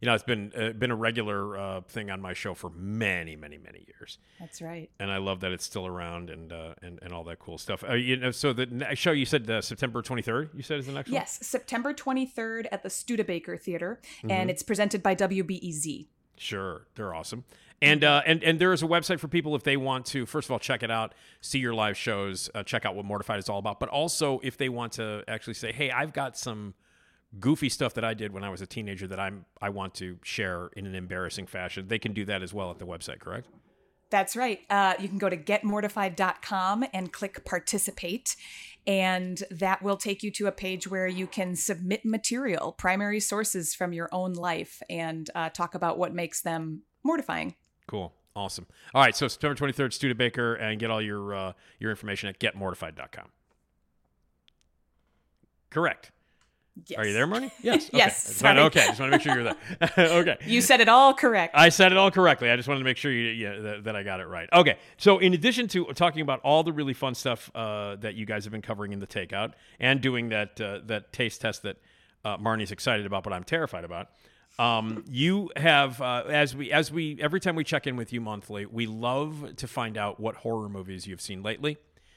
you 0.00 0.06
know, 0.06 0.14
it's 0.14 0.22
been 0.24 0.52
uh, 0.56 0.70
been 0.72 0.90
a 0.90 0.96
regular 0.96 1.56
uh, 1.58 1.80
thing 1.82 2.10
on 2.10 2.20
my 2.20 2.32
show 2.32 2.54
for 2.54 2.70
many, 2.70 3.34
many, 3.36 3.58
many 3.58 3.84
years, 3.86 4.18
That's 4.38 4.62
right. 4.62 4.90
and 5.00 5.10
I 5.10 5.16
love 5.18 5.40
that 5.40 5.52
it's 5.52 5.64
still 5.64 5.86
around 5.86 6.30
and 6.30 6.52
uh, 6.52 6.74
and 6.82 6.98
and 7.02 7.12
all 7.12 7.24
that 7.24 7.38
cool 7.40 7.58
stuff. 7.58 7.82
Uh, 7.88 7.94
you 7.94 8.16
know, 8.16 8.30
so 8.30 8.52
the 8.52 8.66
next 8.66 9.00
show 9.00 9.12
you 9.12 9.24
said 9.26 9.50
uh, 9.50 9.60
September 9.60 10.00
twenty 10.02 10.22
third. 10.22 10.50
You 10.54 10.62
said 10.62 10.78
is 10.78 10.86
the 10.86 10.92
next 10.92 11.08
one. 11.10 11.14
Yes, 11.14 11.38
September 11.42 11.92
23rd 11.94 12.66
at 12.70 12.82
the 12.82 12.90
Studebaker 12.90 13.56
Theater, 13.56 14.00
Mm-hmm. 14.18 14.30
and 14.30 14.50
it's 14.50 14.62
presented 14.62 15.02
by 15.02 15.14
WBEZ. 15.14 16.06
Sure, 16.36 16.86
they're 16.94 17.14
awesome. 17.14 17.44
And 17.82 18.02
uh, 18.04 18.22
and 18.26 18.42
and 18.42 18.58
there 18.60 18.72
is 18.72 18.82
a 18.82 18.86
website 18.86 19.20
for 19.20 19.28
people 19.28 19.54
if 19.54 19.62
they 19.62 19.76
want 19.76 20.06
to 20.06 20.26
first 20.26 20.48
of 20.48 20.52
all 20.52 20.58
check 20.58 20.82
it 20.82 20.90
out, 20.90 21.14
see 21.40 21.58
your 21.60 21.74
live 21.74 21.96
shows, 21.96 22.50
uh, 22.54 22.62
check 22.64 22.84
out 22.84 22.96
what 22.96 23.04
Mortified 23.04 23.38
is 23.38 23.48
all 23.48 23.58
about, 23.58 23.78
but 23.78 23.88
also 23.88 24.40
if 24.42 24.56
they 24.56 24.68
want 24.68 24.92
to 24.94 25.22
actually 25.28 25.54
say, 25.54 25.70
hey, 25.72 25.90
I've 25.90 26.12
got 26.12 26.36
some 26.36 26.74
goofy 27.38 27.68
stuff 27.68 27.94
that 27.94 28.04
I 28.04 28.14
did 28.14 28.32
when 28.32 28.44
I 28.44 28.50
was 28.50 28.60
a 28.60 28.66
teenager 28.66 29.06
that 29.06 29.20
I'm 29.20 29.44
I 29.60 29.68
want 29.70 29.94
to 29.94 30.18
share 30.22 30.70
in 30.76 30.86
an 30.86 30.94
embarrassing 30.94 31.46
fashion, 31.46 31.88
they 31.88 31.98
can 31.98 32.12
do 32.12 32.24
that 32.24 32.42
as 32.42 32.54
well 32.54 32.70
at 32.70 32.78
the 32.78 32.86
website, 32.86 33.20
correct? 33.20 33.48
That's 34.10 34.36
right. 34.36 34.60
Uh, 34.70 34.94
you 34.98 35.08
can 35.08 35.18
go 35.18 35.28
to 35.28 35.36
getmortified.com 35.36 36.86
and 36.94 37.12
click 37.12 37.44
participate. 37.44 38.36
And 38.86 39.42
that 39.50 39.82
will 39.82 39.98
take 39.98 40.22
you 40.22 40.30
to 40.32 40.46
a 40.46 40.52
page 40.52 40.88
where 40.88 41.06
you 41.06 41.26
can 41.26 41.56
submit 41.56 42.06
material, 42.06 42.72
primary 42.72 43.20
sources 43.20 43.74
from 43.74 43.92
your 43.92 44.08
own 44.12 44.32
life, 44.32 44.82
and 44.88 45.28
uh, 45.34 45.50
talk 45.50 45.74
about 45.74 45.98
what 45.98 46.14
makes 46.14 46.40
them 46.40 46.82
mortifying. 47.04 47.54
Cool. 47.86 48.14
Awesome. 48.34 48.66
All 48.94 49.02
right, 49.02 49.16
so 49.16 49.28
September 49.28 49.54
23rd, 49.56 49.92
Studebaker, 49.92 50.54
and 50.54 50.78
get 50.78 50.90
all 50.90 51.02
your 51.02 51.34
uh, 51.34 51.52
your 51.80 51.90
information 51.90 52.28
at 52.28 52.38
getmortified.com. 52.38 53.26
Correct. 55.70 56.12
Yes. 56.86 56.98
Are 56.98 57.06
you 57.06 57.12
there, 57.12 57.26
Marnie? 57.26 57.50
Yes. 57.62 57.88
Okay. 57.88 57.98
Yes, 57.98 58.26
Just 58.28 58.42
wanna- 58.42 58.62
okay. 58.62 58.86
Just 58.86 59.00
want 59.00 59.12
to 59.12 59.18
make 59.18 59.22
sure 59.26 59.34
you're 59.34 59.44
there. 59.44 59.56
okay. 59.98 60.36
You 60.46 60.60
said 60.60 60.80
it 60.80 60.88
all 60.88 61.12
correct. 61.14 61.54
I 61.56 61.68
said 61.68 61.92
it 61.92 61.98
all 61.98 62.10
correctly. 62.10 62.50
I 62.50 62.56
just 62.56 62.68
wanted 62.68 62.80
to 62.80 62.84
make 62.84 62.96
sure 62.96 63.10
you, 63.12 63.30
yeah, 63.30 63.58
that, 63.58 63.84
that 63.84 63.96
I 63.96 64.02
got 64.02 64.20
it 64.20 64.26
right. 64.26 64.48
Okay. 64.52 64.78
So, 64.96 65.18
in 65.18 65.34
addition 65.34 65.68
to 65.68 65.86
talking 65.94 66.22
about 66.22 66.40
all 66.40 66.62
the 66.62 66.72
really 66.72 66.94
fun 66.94 67.14
stuff 67.14 67.50
uh, 67.54 67.96
that 67.96 68.14
you 68.14 68.26
guys 68.26 68.44
have 68.44 68.52
been 68.52 68.62
covering 68.62 68.92
in 68.92 68.98
the 68.98 69.06
takeout 69.06 69.52
and 69.80 70.00
doing 70.00 70.28
that 70.30 70.60
uh, 70.60 70.80
that 70.86 71.12
taste 71.12 71.40
test 71.40 71.62
that 71.62 71.76
uh, 72.24 72.36
Marnie's 72.38 72.72
excited 72.72 73.06
about, 73.06 73.22
but 73.24 73.32
I'm 73.32 73.44
terrified 73.44 73.84
about, 73.84 74.08
um, 74.58 75.04
you 75.08 75.50
have 75.56 76.00
uh, 76.02 76.24
as 76.28 76.56
we 76.56 76.72
as 76.72 76.90
we 76.90 77.16
every 77.20 77.40
time 77.40 77.54
we 77.54 77.64
check 77.64 77.86
in 77.86 77.96
with 77.96 78.12
you 78.12 78.20
monthly, 78.20 78.66
we 78.66 78.86
love 78.86 79.56
to 79.56 79.68
find 79.68 79.96
out 79.96 80.18
what 80.18 80.36
horror 80.36 80.68
movies 80.68 81.06
you've 81.06 81.20
seen 81.20 81.42
lately 81.42 81.76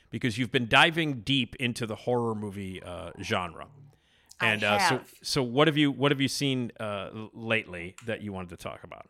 because 0.10 0.38
you've 0.38 0.52
been 0.52 0.68
diving 0.68 1.22
deep 1.22 1.56
into 1.58 1.86
the 1.86 1.96
horror 1.96 2.36
movie 2.36 2.82
uh, 2.84 3.12
genre. 3.22 3.68
And 4.42 4.64
uh, 4.64 4.80
so, 4.90 5.02
so 5.24 5.44
what 5.44 5.68
have 5.68 5.78
you 5.78 5.92
what 5.92 6.12
have 6.12 6.22
you 6.22 6.28
seen 6.28 6.72
uh, 6.80 7.10
lately 7.34 7.96
that 8.06 8.22
you 8.22 8.34
wanted 8.34 8.50
to 8.50 8.58
talk 8.58 8.84
about? 8.84 9.08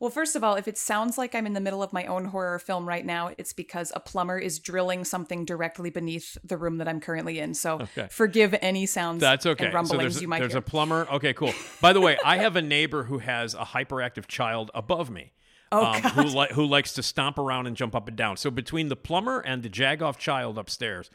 Well, 0.00 0.10
first 0.10 0.34
of 0.34 0.42
all, 0.42 0.56
if 0.56 0.66
it 0.66 0.76
sounds 0.76 1.16
like 1.16 1.32
I'm 1.32 1.46
in 1.46 1.52
the 1.52 1.60
middle 1.60 1.80
of 1.80 1.92
my 1.92 2.06
own 2.06 2.24
horror 2.24 2.58
film 2.58 2.88
right 2.88 3.06
now, 3.06 3.30
it's 3.38 3.52
because 3.52 3.92
a 3.94 4.00
plumber 4.00 4.36
is 4.36 4.58
drilling 4.58 5.04
something 5.04 5.44
directly 5.44 5.90
beneath 5.90 6.36
the 6.42 6.56
room 6.56 6.78
that 6.78 6.88
I'm 6.88 6.98
currently 6.98 7.38
in. 7.38 7.54
So 7.54 7.74
Okay. 7.82 8.08
forgive 8.10 8.52
any 8.60 8.84
sounds 8.86 9.20
That's 9.20 9.46
okay. 9.46 9.66
and 9.66 9.72
so 9.72 9.76
rumblings 9.76 10.14
there's, 10.14 10.22
you 10.22 10.26
might 10.26 10.38
there's 10.40 10.54
hear. 10.54 10.60
There's 10.60 10.66
a 10.66 10.70
plumber. 10.70 11.06
Okay, 11.08 11.32
cool. 11.34 11.52
By 11.80 11.92
the 11.92 12.00
way, 12.00 12.18
I 12.24 12.38
have 12.38 12.56
a 12.56 12.62
neighbor 12.62 13.04
who 13.04 13.18
has 13.18 13.54
a 13.54 13.58
hyperactive 13.58 14.26
child 14.26 14.72
above 14.74 15.08
me. 15.08 15.34
Oh, 15.70 15.84
um, 15.86 16.02
who 16.02 16.22
li- 16.24 16.48
who 16.52 16.66
likes 16.66 16.92
to 16.94 17.02
stomp 17.02 17.38
around 17.38 17.66
and 17.66 17.74
jump 17.76 17.94
up 17.94 18.06
and 18.08 18.16
down. 18.16 18.36
So 18.36 18.50
between 18.50 18.88
the 18.88 18.96
plumber 18.96 19.38
and 19.40 19.62
the 19.62 19.70
jagoff 19.70 20.18
child 20.18 20.58
upstairs, 20.58 21.10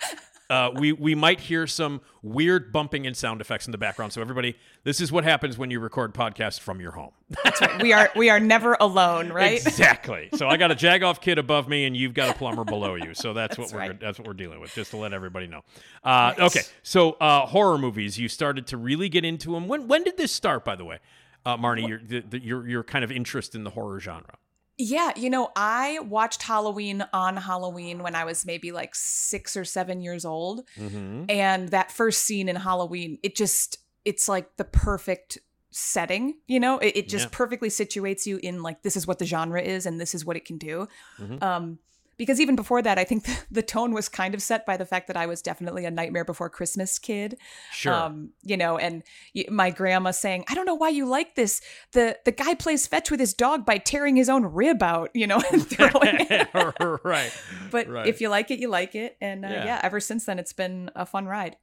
uh, 0.50 0.72
we 0.76 0.92
we 0.94 1.16
might 1.16 1.40
hear 1.40 1.68
some 1.68 2.02
weird 2.22 2.72
bumping 2.72 3.06
and 3.06 3.16
sound 3.16 3.42
effects 3.42 3.68
in 3.68 3.72
the 3.72 3.78
background. 3.78 4.14
So 4.14 4.22
everybody, 4.22 4.56
this 4.84 5.02
is 5.02 5.12
what 5.12 5.24
happens 5.24 5.58
when 5.58 5.72
you 5.72 5.80
record 5.80 6.14
podcasts 6.14 6.60
from 6.60 6.80
your 6.80 6.92
home. 6.92 7.12
That's 7.44 7.60
right. 7.62 7.82
We 7.82 7.92
are 7.94 8.10
we 8.16 8.30
are 8.30 8.40
never 8.40 8.78
alone, 8.80 9.30
right? 9.30 9.66
Exactly. 9.66 10.30
So 10.36 10.48
I 10.48 10.58
got 10.58 10.72
a 10.72 10.76
jagoff 10.76 11.20
kid 11.20 11.38
above 11.38 11.68
me, 11.68 11.86
and 11.86 11.96
you've 11.98 12.14
got 12.14 12.30
a 12.30 12.34
plumber 12.34 12.64
below 12.64 12.96
you. 12.96 13.14
So 13.14 13.34
that's, 13.34 13.58
what 13.58 13.72
That's 13.72 13.74
we're 13.74 13.94
that's 13.94 14.20
what 14.20 14.28
we're 14.28 14.34
dealing 14.34 14.60
with. 14.60 14.74
Just 14.74 14.92
to 14.92 14.98
let 14.98 15.14
everybody 15.14 15.48
know. 15.48 15.64
Uh, 16.04 16.34
Nice. 16.38 16.56
Okay. 16.56 16.66
So 16.84 17.12
uh, 17.14 17.46
horror 17.46 17.78
movies, 17.78 18.18
you 18.18 18.30
started 18.30 18.68
to 18.68 18.78
really 18.78 19.10
get 19.10 19.26
into 19.26 19.52
them. 19.52 19.68
When 19.68 19.88
when 19.88 20.04
did 20.04 20.18
this 20.18 20.32
start? 20.32 20.64
By 20.64 20.76
the 20.76 20.86
way, 20.86 21.00
uh, 21.46 21.58
Marnie, 21.58 21.88
your 21.88 22.00
the, 22.00 22.22
the, 22.22 22.40
your 22.44 22.68
your 22.68 22.84
kind 22.84 23.04
of 23.04 23.12
interest 23.12 23.56
in 23.56 23.64
the 23.64 23.72
horror 23.72 24.00
genre. 24.00 24.38
Yeah, 24.80 25.12
you 25.16 25.30
know, 25.30 25.50
I 25.56 26.00
watched 26.00 26.44
Halloween 26.44 27.04
on 27.12 27.36
Halloween 27.38 28.04
when 28.04 28.14
I 28.16 28.26
was 28.26 28.46
maybe 28.46 28.72
like 28.72 28.94
six 28.94 29.58
or 29.58 29.66
seven 29.66 30.02
years 30.02 30.24
old. 30.24 30.68
Mm-hmm. 30.78 31.26
And 31.30 31.70
that 31.70 31.92
first 31.92 32.24
scene 32.24 32.48
in 32.48 32.56
Halloween, 32.56 33.18
it 33.24 33.36
just, 33.36 33.80
it's 34.06 34.30
like 34.30 34.56
the 34.58 34.64
perfect 34.64 35.40
setting, 35.72 36.36
you 36.48 36.60
know? 36.60 36.78
It, 36.78 36.96
it 36.96 37.10
just 37.10 37.26
Yeah. 37.26 37.30
perfectly 37.34 37.70
situates 37.70 38.26
you 38.28 38.40
in 38.44 38.62
like, 38.62 38.84
this 38.84 38.96
is 38.96 39.08
what 39.08 39.18
the 39.20 39.26
genre 39.26 39.62
is 39.62 39.86
and 39.88 40.00
this 40.00 40.14
is 40.14 40.24
what 40.26 40.38
it 40.38 40.46
can 40.46 40.58
do. 40.60 40.88
Mhm. 41.20 41.42
Um, 41.42 41.80
because 42.18 42.40
even 42.42 42.56
before 42.56 42.82
that, 42.82 42.98
I 42.98 43.04
think 43.04 43.24
the, 43.26 43.38
the 43.52 43.62
tone 43.62 43.94
was 43.94 44.10
kind 44.10 44.34
of 44.34 44.42
set 44.42 44.66
by 44.66 44.78
the 44.78 44.86
fact 44.86 45.08
that 45.08 45.18
I 45.18 45.26
was 45.26 45.42
definitely 45.42 45.86
a 45.86 45.92
Nightmare 45.92 46.26
Before 46.26 46.50
Christmas 46.50 46.98
kid. 47.00 47.38
Sure. 47.72 47.94
Um, 47.94 48.32
you 48.44 48.58
know, 48.58 48.78
and 48.78 49.04
y- 49.36 49.46
my 49.50 49.70
grandma 49.70 50.12
saying, 50.12 50.46
"I 50.50 50.56
don't 50.56 50.66
know 50.66 50.76
why 50.76 50.90
you 50.90 51.06
like 51.06 51.36
this. 51.36 51.62
The 51.94 52.18
the 52.26 52.32
guy 52.32 52.54
plays 52.56 52.88
fetch 52.88 53.12
with 53.12 53.20
his 53.20 53.34
dog 53.34 53.66
by 53.66 53.78
tearing 53.78 54.16
his 54.16 54.30
own 54.30 54.46
rib 54.46 54.82
out, 54.84 55.12
you 55.14 55.28
know, 55.28 55.42
and 55.52 55.68
throwing 55.68 55.92
it." 56.30 56.48
right. 57.04 57.32
But 57.72 57.88
Right. 57.88 58.08
if 58.08 58.22
you 58.22 58.30
like 58.30 58.52
it, 58.52 58.60
you 58.60 58.68
like 58.70 58.96
it, 58.96 59.18
and 59.22 59.46
uh, 59.46 59.50
Yeah. 59.50 59.66
yeah. 59.66 59.80
ever 59.84 60.00
since 60.00 60.26
then, 60.26 60.40
it's 60.40 60.54
been 60.54 60.90
a 60.96 61.06
fun 61.06 61.26
ride. 61.28 61.58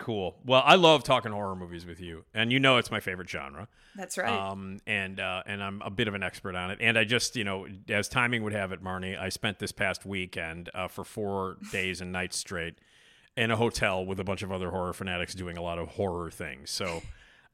Cool. 0.00 0.34
Well, 0.46 0.62
I 0.64 0.76
love 0.76 1.04
talking 1.04 1.30
horror 1.30 1.54
movies 1.54 1.84
with 1.84 2.00
you, 2.00 2.24
and 2.32 2.50
you 2.50 2.58
know 2.58 2.78
it's 2.78 2.90
my 2.90 3.00
favorite 3.00 3.28
genre. 3.28 3.68
That's 3.94 4.16
right. 4.16 4.30
Um, 4.32 4.78
and 4.86 5.20
uh, 5.20 5.42
and 5.44 5.62
I'm 5.62 5.82
a 5.82 5.90
bit 5.90 6.08
of 6.08 6.14
an 6.14 6.22
expert 6.22 6.54
on 6.54 6.70
it. 6.70 6.78
And 6.80 6.96
I 6.98 7.04
just, 7.04 7.36
you 7.36 7.44
know, 7.44 7.66
as 7.88 8.08
timing 8.08 8.42
would 8.44 8.54
have 8.54 8.72
it, 8.72 8.82
Marnie, 8.82 9.20
I 9.20 9.28
spent 9.28 9.58
this 9.58 9.72
past 9.72 10.06
weekend 10.06 10.70
uh, 10.74 10.88
for 10.88 11.04
four 11.04 11.58
days 11.72 12.00
and 12.00 12.12
nights 12.12 12.38
straight 12.38 12.76
in 13.36 13.50
a 13.50 13.56
hotel 13.56 14.04
with 14.04 14.18
a 14.18 14.24
bunch 14.24 14.42
of 14.42 14.50
other 14.50 14.70
horror 14.70 14.94
fanatics 14.94 15.34
doing 15.34 15.58
a 15.58 15.62
lot 15.62 15.78
of 15.78 15.88
horror 15.88 16.30
things. 16.30 16.70
So 16.70 17.02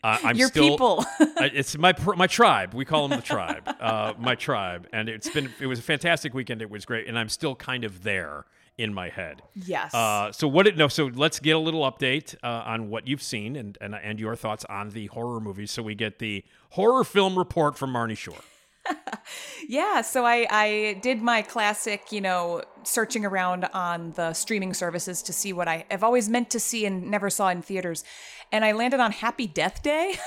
uh, 0.04 0.18
I'm 0.24 0.36
Your 0.36 0.46
still, 0.48 0.70
people. 0.70 1.04
I- 1.20 1.50
it's 1.52 1.76
my 1.76 1.94
my 2.16 2.28
tribe. 2.28 2.74
We 2.74 2.84
call 2.84 3.08
them 3.08 3.18
the 3.18 3.26
tribe. 3.26 3.68
Uh, 3.80 4.14
my 4.18 4.36
tribe, 4.36 4.86
and 4.92 5.08
it's 5.08 5.28
been 5.28 5.52
it 5.60 5.66
was 5.66 5.80
a 5.80 5.82
fantastic 5.82 6.32
weekend. 6.32 6.62
It 6.62 6.70
was 6.70 6.84
great, 6.84 7.08
and 7.08 7.18
I'm 7.18 7.28
still 7.28 7.56
kind 7.56 7.82
of 7.82 8.04
there 8.04 8.44
in 8.78 8.92
my 8.92 9.08
head. 9.08 9.42
yes. 9.54 9.94
Uh, 9.94 10.30
so 10.32 10.46
what? 10.48 10.66
It, 10.66 10.76
no. 10.76 10.88
So 10.88 11.10
let's 11.14 11.38
get 11.40 11.56
a 11.56 11.58
little 11.58 11.82
update 11.90 12.34
uh, 12.42 12.62
on 12.66 12.90
what 12.90 13.06
you've 13.08 13.22
seen 13.22 13.56
and, 13.56 13.78
and 13.80 13.94
and 13.94 14.20
your 14.20 14.36
thoughts 14.36 14.64
on 14.66 14.90
the 14.90 15.06
horror 15.06 15.40
movies. 15.40 15.70
So 15.70 15.82
we 15.82 15.94
get 15.94 16.18
the 16.18 16.44
horror 16.70 17.04
film 17.04 17.38
report 17.38 17.76
from 17.78 17.92
Marnie 17.92 18.16
Shure. 18.16 18.34
Yeah, 19.68 20.02
so 20.02 20.24
I, 20.24 20.46
I 20.48 20.98
did 21.02 21.20
my 21.20 21.42
classic, 21.42 22.12
you 22.12 22.20
know, 22.20 22.62
searching 22.84 23.24
around 23.24 23.64
on 23.74 24.12
the 24.12 24.32
streaming 24.32 24.74
services 24.74 25.22
to 25.22 25.32
see 25.32 25.52
what 25.52 25.66
I 25.66 25.84
have 25.90 26.04
always 26.04 26.28
meant 26.28 26.50
to 26.50 26.60
see 26.60 26.86
and 26.86 27.10
never 27.10 27.28
saw 27.30 27.48
in 27.48 27.62
theaters. 27.62 28.04
And 28.52 28.64
I 28.64 28.70
landed 28.72 29.00
on 29.00 29.10
Happy 29.10 29.46
Death 29.48 29.82
Day. 29.82 30.14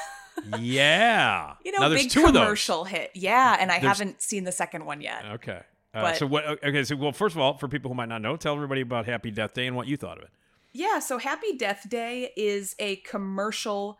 Yeah. 0.57 1.55
you 1.65 1.73
know, 1.73 1.79
now 1.79 1.89
big 1.89 2.09
commercial 2.11 2.85
hit. 2.85 3.11
Yeah, 3.13 3.57
and 3.59 3.69
I 3.71 3.79
There's- 3.79 3.97
haven't 3.97 4.21
seen 4.21 4.45
the 4.45 4.53
second 4.53 4.85
one 4.85 5.01
yet. 5.01 5.25
Okay. 5.33 5.59
Uh, 5.93 6.13
so 6.13 6.27
what? 6.27 6.46
Okay. 6.63 6.84
So 6.84 6.96
well, 6.96 7.12
first 7.12 7.36
of 7.36 7.41
all, 7.41 7.58
for 7.58 7.67
people 7.67 7.89
who 7.89 7.96
might 7.96 8.10
not 8.10 8.22
know, 8.22 8.36
tell 8.36 8.53
everybody 8.55 8.81
about 8.81 9.05
Happy 9.05 9.31
Death 9.31 9.53
Day 9.53 9.67
and 9.67 9.75
what 9.75 9.88
you 9.88 9.98
thought 9.98 10.17
of 10.17 10.24
it. 10.25 10.29
Yeah, 10.72 11.00
so 11.00 11.17
Happy 11.17 11.58
Death 11.58 11.88
Day 11.89 12.31
is 12.38 12.75
a 12.77 12.98
commercial, 12.98 13.98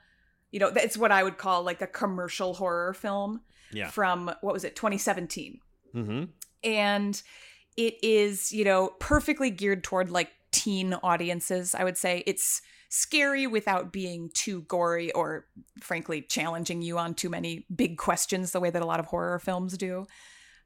you 0.52 0.60
know, 0.60 0.68
it's 0.68 0.98
what 0.98 1.12
I 1.12 1.24
would 1.24 1.38
call 1.40 1.64
like 1.64 1.82
a 1.82 1.88
commercial 1.88 2.54
horror 2.54 2.94
film 2.94 3.42
Yeah. 3.72 3.90
from 3.90 4.32
what 4.42 4.54
was 4.54 4.64
it, 4.64 4.76
2017. 4.76 5.60
Mm-hmm. 5.96 6.26
and 6.64 7.24
it 7.76 7.96
is 8.04 8.52
you 8.52 8.64
know 8.64 8.92
perfectly 9.00 9.50
geared 9.50 9.84
toward 9.84 10.12
like 10.12 10.30
teen 10.52 10.94
audiences 11.02 11.74
i 11.74 11.84
would 11.84 11.98
say 11.98 12.22
it's 12.28 12.62
scary 12.90 13.48
without 13.48 13.92
being 13.92 14.30
too 14.36 14.62
gory 14.68 15.12
or 15.14 15.48
frankly 15.82 16.22
challenging 16.22 16.84
you 16.84 17.00
on 17.00 17.16
too 17.16 17.28
many 17.30 17.66
big 17.76 17.98
questions 17.98 18.52
the 18.52 18.60
way 18.60 18.70
that 18.70 18.84
a 18.84 18.86
lot 18.86 19.00
of 19.00 19.08
horror 19.08 19.40
films 19.40 19.76
do 19.80 20.06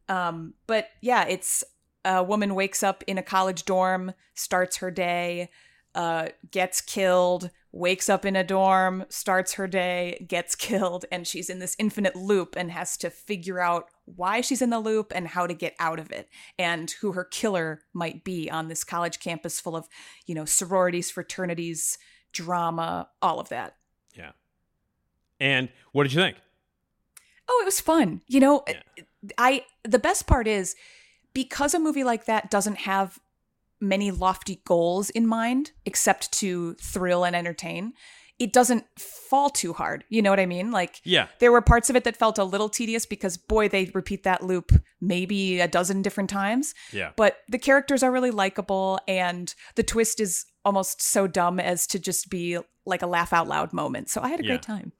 um 0.09 0.53
but 0.67 0.87
yeah 1.01 1.25
it's 1.25 1.63
a 2.05 2.23
woman 2.23 2.55
wakes 2.55 2.83
up 2.83 3.03
in 3.07 3.17
a 3.17 3.23
college 3.23 3.65
dorm 3.65 4.13
starts 4.33 4.77
her 4.77 4.91
day 4.91 5.49
uh 5.95 6.27
gets 6.51 6.81
killed 6.81 7.49
wakes 7.71 8.07
up 8.07 8.23
in 8.23 8.35
a 8.35 8.43
dorm 8.43 9.03
starts 9.09 9.53
her 9.53 9.67
day 9.67 10.23
gets 10.27 10.55
killed 10.67 11.05
and 11.11 11.25
she's 11.27 11.49
in 11.49 11.59
this 11.59 11.75
infinite 11.79 12.15
loop 12.15 12.55
and 12.57 12.71
has 12.71 12.97
to 12.97 13.09
figure 13.09 13.59
out 13.59 13.85
why 14.05 14.41
she's 14.41 14.61
in 14.61 14.69
the 14.69 14.79
loop 14.79 15.11
and 15.15 15.29
how 15.29 15.47
to 15.47 15.53
get 15.53 15.73
out 15.79 15.99
of 15.99 16.11
it 16.11 16.29
and 16.59 16.91
who 17.01 17.13
her 17.13 17.23
killer 17.23 17.81
might 17.93 18.23
be 18.23 18.49
on 18.49 18.67
this 18.67 18.83
college 18.83 19.19
campus 19.19 19.59
full 19.59 19.75
of 19.75 19.87
you 20.27 20.35
know 20.35 20.45
sororities 20.45 21.09
fraternities 21.09 21.97
drama 22.31 23.07
all 23.21 23.39
of 23.39 23.49
that 23.49 23.75
Yeah. 24.15 24.31
And 25.39 25.69
what 25.93 26.03
did 26.03 26.13
you 26.13 26.19
think? 26.21 26.37
oh 27.47 27.59
it 27.61 27.65
was 27.65 27.79
fun 27.81 28.21
you 28.27 28.39
know 28.39 28.63
Yeah. 28.67 28.81
I 29.37 29.63
the 29.83 29.99
best 29.99 30.27
part 30.27 30.47
is 30.47 30.75
because 31.33 31.73
a 31.73 31.79
movie 31.79 32.03
like 32.03 32.25
that 32.25 32.49
doesn't 32.51 32.77
have 32.79 33.19
many 33.81 34.11
lofty 34.11 34.61
goals 34.65 35.09
in 35.09 35.27
mind 35.27 35.71
except 35.85 36.31
to 36.31 36.73
thrill 36.75 37.25
and 37.25 37.35
entertain 37.35 37.93
it 38.39 38.51
doesn't 38.51 38.83
fall 38.97 39.49
too 39.51 39.73
hard. 39.73 40.03
You 40.09 40.23
know 40.23 40.31
what 40.31 40.39
I 40.39 40.47
mean? 40.47 40.71
Like, 40.71 40.99
Yeah. 41.03 41.27
there 41.39 41.51
were 41.51 41.61
parts 41.61 41.91
of 41.91 41.95
it 41.95 42.03
that 42.03 42.17
felt 42.17 42.39
a 42.39 42.43
little 42.43 42.67
tedious 42.67 43.05
because, 43.05 43.37
boy, 43.37 43.69
they 43.69 43.91
repeat 43.93 44.23
that 44.23 44.43
loop 44.43 44.71
maybe 44.99 45.59
a 45.61 45.67
dozen 45.67 46.01
different 46.01 46.31
times. 46.31 46.73
Yeah. 46.91 47.11
But 47.15 47.37
the 47.47 47.59
characters 47.59 48.01
are 48.01 48.11
really 48.11 48.31
likable, 48.31 48.99
and 49.07 49.53
the 49.75 49.83
twist 49.83 50.19
is 50.19 50.45
almost 50.65 50.99
so 50.99 51.27
dumb 51.27 51.59
as 51.59 51.85
to 51.87 51.99
just 51.99 52.27
be 52.29 52.57
like 52.87 53.03
a 53.03 53.07
laugh 53.07 53.33
out 53.33 53.47
loud 53.47 53.71
moment. 53.71 54.09
So 54.09 54.19
I 54.19 54.29
had 54.29 54.39
a 54.39 54.43
Yeah. 54.43 54.49
great 54.49 54.63
time. 54.63 54.93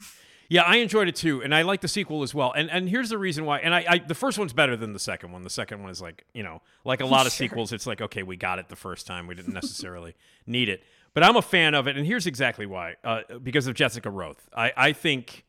Yeah, 0.50 0.64
I 0.64 0.78
enjoyed 0.78 1.08
it 1.08 1.16
too, 1.16 1.42
and 1.42 1.54
I 1.56 1.62
like 1.64 1.82
the 1.82 1.88
sequel 1.88 2.22
as 2.24 2.34
well. 2.34 2.52
And 2.52 2.70
and 2.70 2.90
here's 2.90 3.10
the 3.10 3.18
reason 3.18 3.46
why. 3.46 3.60
And 3.60 3.74
I, 3.74 3.86
I 3.90 3.98
the 4.00 4.16
first 4.16 4.38
one's 4.38 4.54
better 4.54 4.76
than 4.76 4.94
the 4.94 5.00
second 5.00 5.32
one. 5.32 5.42
The 5.44 5.50
second 5.50 5.82
one 5.82 5.90
is 5.92 6.02
like 6.02 6.26
you 6.34 6.44
know, 6.44 6.62
like 6.86 7.02
a 7.02 7.06
lot 7.16 7.26
of 7.26 7.32
Sure. 7.34 7.48
sequels, 7.48 7.72
it's 7.74 7.88
like 7.88 8.02
okay, 8.02 8.24
we 8.24 8.36
got 8.36 8.60
it 8.60 8.70
the 8.70 8.76
first 8.76 9.08
time, 9.08 9.26
we 9.28 9.36
didn't 9.36 9.54
necessarily 9.54 10.16
need 10.46 10.70
it. 10.70 10.84
But 11.14 11.24
I'm 11.24 11.36
a 11.36 11.42
fan 11.44 11.76
of 11.76 11.88
it, 11.88 11.96
and 11.96 12.06
here's 12.06 12.26
exactly 12.28 12.66
why. 12.66 12.96
Uh, 13.04 13.22
because 13.42 13.68
of 13.68 13.76
Jessica 13.76 14.10
Rothe, 14.10 14.40
I 14.56 14.72
I 14.76 14.94
think 14.94 15.46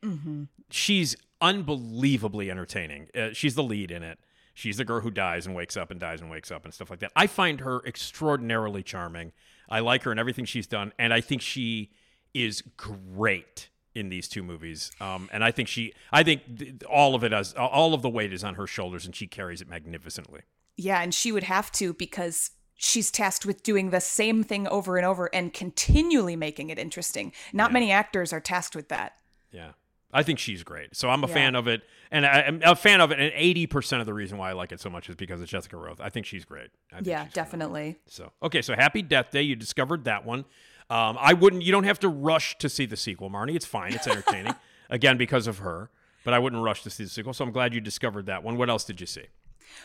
she's 0.70 1.16
unbelievably 1.40 2.50
entertaining. 2.50 3.08
Uh, 3.14 3.28
she's 3.32 3.54
the 3.54 3.62
lead 3.62 3.90
in 3.90 4.02
it. 4.02 4.18
She's 4.54 4.76
the 4.76 4.84
girl 4.84 5.00
who 5.00 5.10
dies 5.10 5.46
and 5.46 5.54
wakes 5.54 5.76
up 5.76 5.90
and 5.90 5.98
dies 5.98 6.20
and 6.20 6.30
wakes 6.30 6.50
up 6.52 6.64
and 6.64 6.72
stuff 6.72 6.88
like 6.90 7.00
that. 7.00 7.10
I 7.16 7.26
find 7.26 7.60
her 7.60 7.80
extraordinarily 7.84 8.82
charming. 8.84 9.32
I 9.68 9.80
like 9.80 10.04
her 10.04 10.10
and 10.12 10.20
everything 10.20 10.44
she's 10.44 10.66
done, 10.68 10.92
and 10.98 11.12
I 11.12 11.20
think 11.20 11.42
she 11.42 11.90
is 12.34 12.62
great 12.76 13.68
in 13.94 14.08
these 14.08 14.28
two 14.28 14.42
movies. 14.42 14.90
Um, 15.00 15.28
and 15.32 15.44
I 15.44 15.50
think 15.50 15.68
she, 15.68 15.92
I 16.12 16.22
think 16.22 16.58
th- 16.58 16.82
all 16.84 17.14
of 17.14 17.22
it 17.24 17.32
has, 17.32 17.52
all 17.54 17.94
of 17.94 18.02
the 18.02 18.08
weight 18.10 18.32
is 18.32 18.42
on 18.44 18.54
her 18.54 18.66
shoulders, 18.66 19.06
and 19.06 19.14
she 19.14 19.26
carries 19.26 19.60
it 19.60 19.68
magnificently. 19.68 20.40
Yeah, 20.76 21.00
and 21.00 21.14
she 21.14 21.30
would 21.30 21.44
have 21.44 21.70
to 21.72 21.92
because 21.94 22.50
she's 22.76 23.10
tasked 23.10 23.46
with 23.46 23.62
doing 23.62 23.90
the 23.90 24.00
same 24.00 24.42
thing 24.42 24.66
over 24.68 24.96
and 24.96 25.06
over 25.06 25.30
and 25.32 25.52
continually 25.52 26.34
making 26.36 26.70
it 26.70 26.78
interesting. 26.78 27.32
Not 27.52 27.72
many 27.72 27.92
actors 27.92 28.32
are 28.32 28.40
tasked 28.40 28.74
with 28.74 28.88
that. 28.88 29.14
Yeah. 29.52 29.70
I 30.12 30.22
think 30.22 30.38
she's 30.38 30.62
great. 30.62 30.94
So 30.94 31.08
I'm 31.10 31.24
a 31.24 31.28
Yeah. 31.28 31.34
fan 31.34 31.54
of 31.56 31.66
it, 31.66 31.82
and 32.10 32.24
I, 32.24 32.42
I'm 32.42 32.60
a 32.64 32.76
fan 32.76 33.00
of 33.00 33.10
it. 33.10 33.18
And 33.20 33.32
80% 33.32 33.98
of 34.00 34.06
the 34.06 34.14
reason 34.14 34.38
why 34.38 34.50
I 34.50 34.52
like 34.52 34.70
it 34.70 34.80
so 34.80 34.88
much 34.90 35.08
is 35.08 35.16
because 35.16 35.40
of 35.40 35.48
Jessica 35.48 35.74
Rothe. 35.76 36.00
I 36.00 36.08
think 36.08 36.24
she's 36.26 36.44
great. 36.44 36.70
I 36.92 36.96
think 36.96 37.06
Yeah, 37.08 37.24
she's 37.24 37.32
phenomenal. 37.34 37.72
definitely. 37.74 37.98
So 38.06 38.32
okay, 38.42 38.62
so 38.62 38.74
Happy 38.74 39.02
Death 39.02 39.30
Day. 39.32 39.42
You 39.42 39.56
discovered 39.56 40.04
that 40.04 40.24
one. 40.24 40.44
Um, 40.90 41.16
I 41.18 41.32
wouldn't. 41.32 41.62
You 41.62 41.72
don't 41.72 41.84
have 41.84 42.00
to 42.00 42.08
rush 42.08 42.58
to 42.58 42.68
see 42.68 42.86
the 42.86 42.96
sequel, 42.96 43.30
Marnie. 43.30 43.54
It's 43.56 43.66
fine. 43.66 43.94
It's 43.94 44.06
entertaining. 44.06 44.54
Again, 44.90 45.16
because 45.16 45.46
of 45.46 45.58
her. 45.58 45.90
But 46.24 46.34
I 46.34 46.38
wouldn't 46.38 46.62
rush 46.62 46.82
to 46.84 46.90
see 46.90 47.04
the 47.04 47.10
sequel. 47.10 47.34
So 47.34 47.44
I'm 47.44 47.52
glad 47.52 47.74
you 47.74 47.80
discovered 47.80 48.26
that 48.26 48.42
one. 48.42 48.56
What 48.56 48.70
else 48.70 48.84
did 48.84 49.00
you 49.00 49.06
see? 49.06 49.24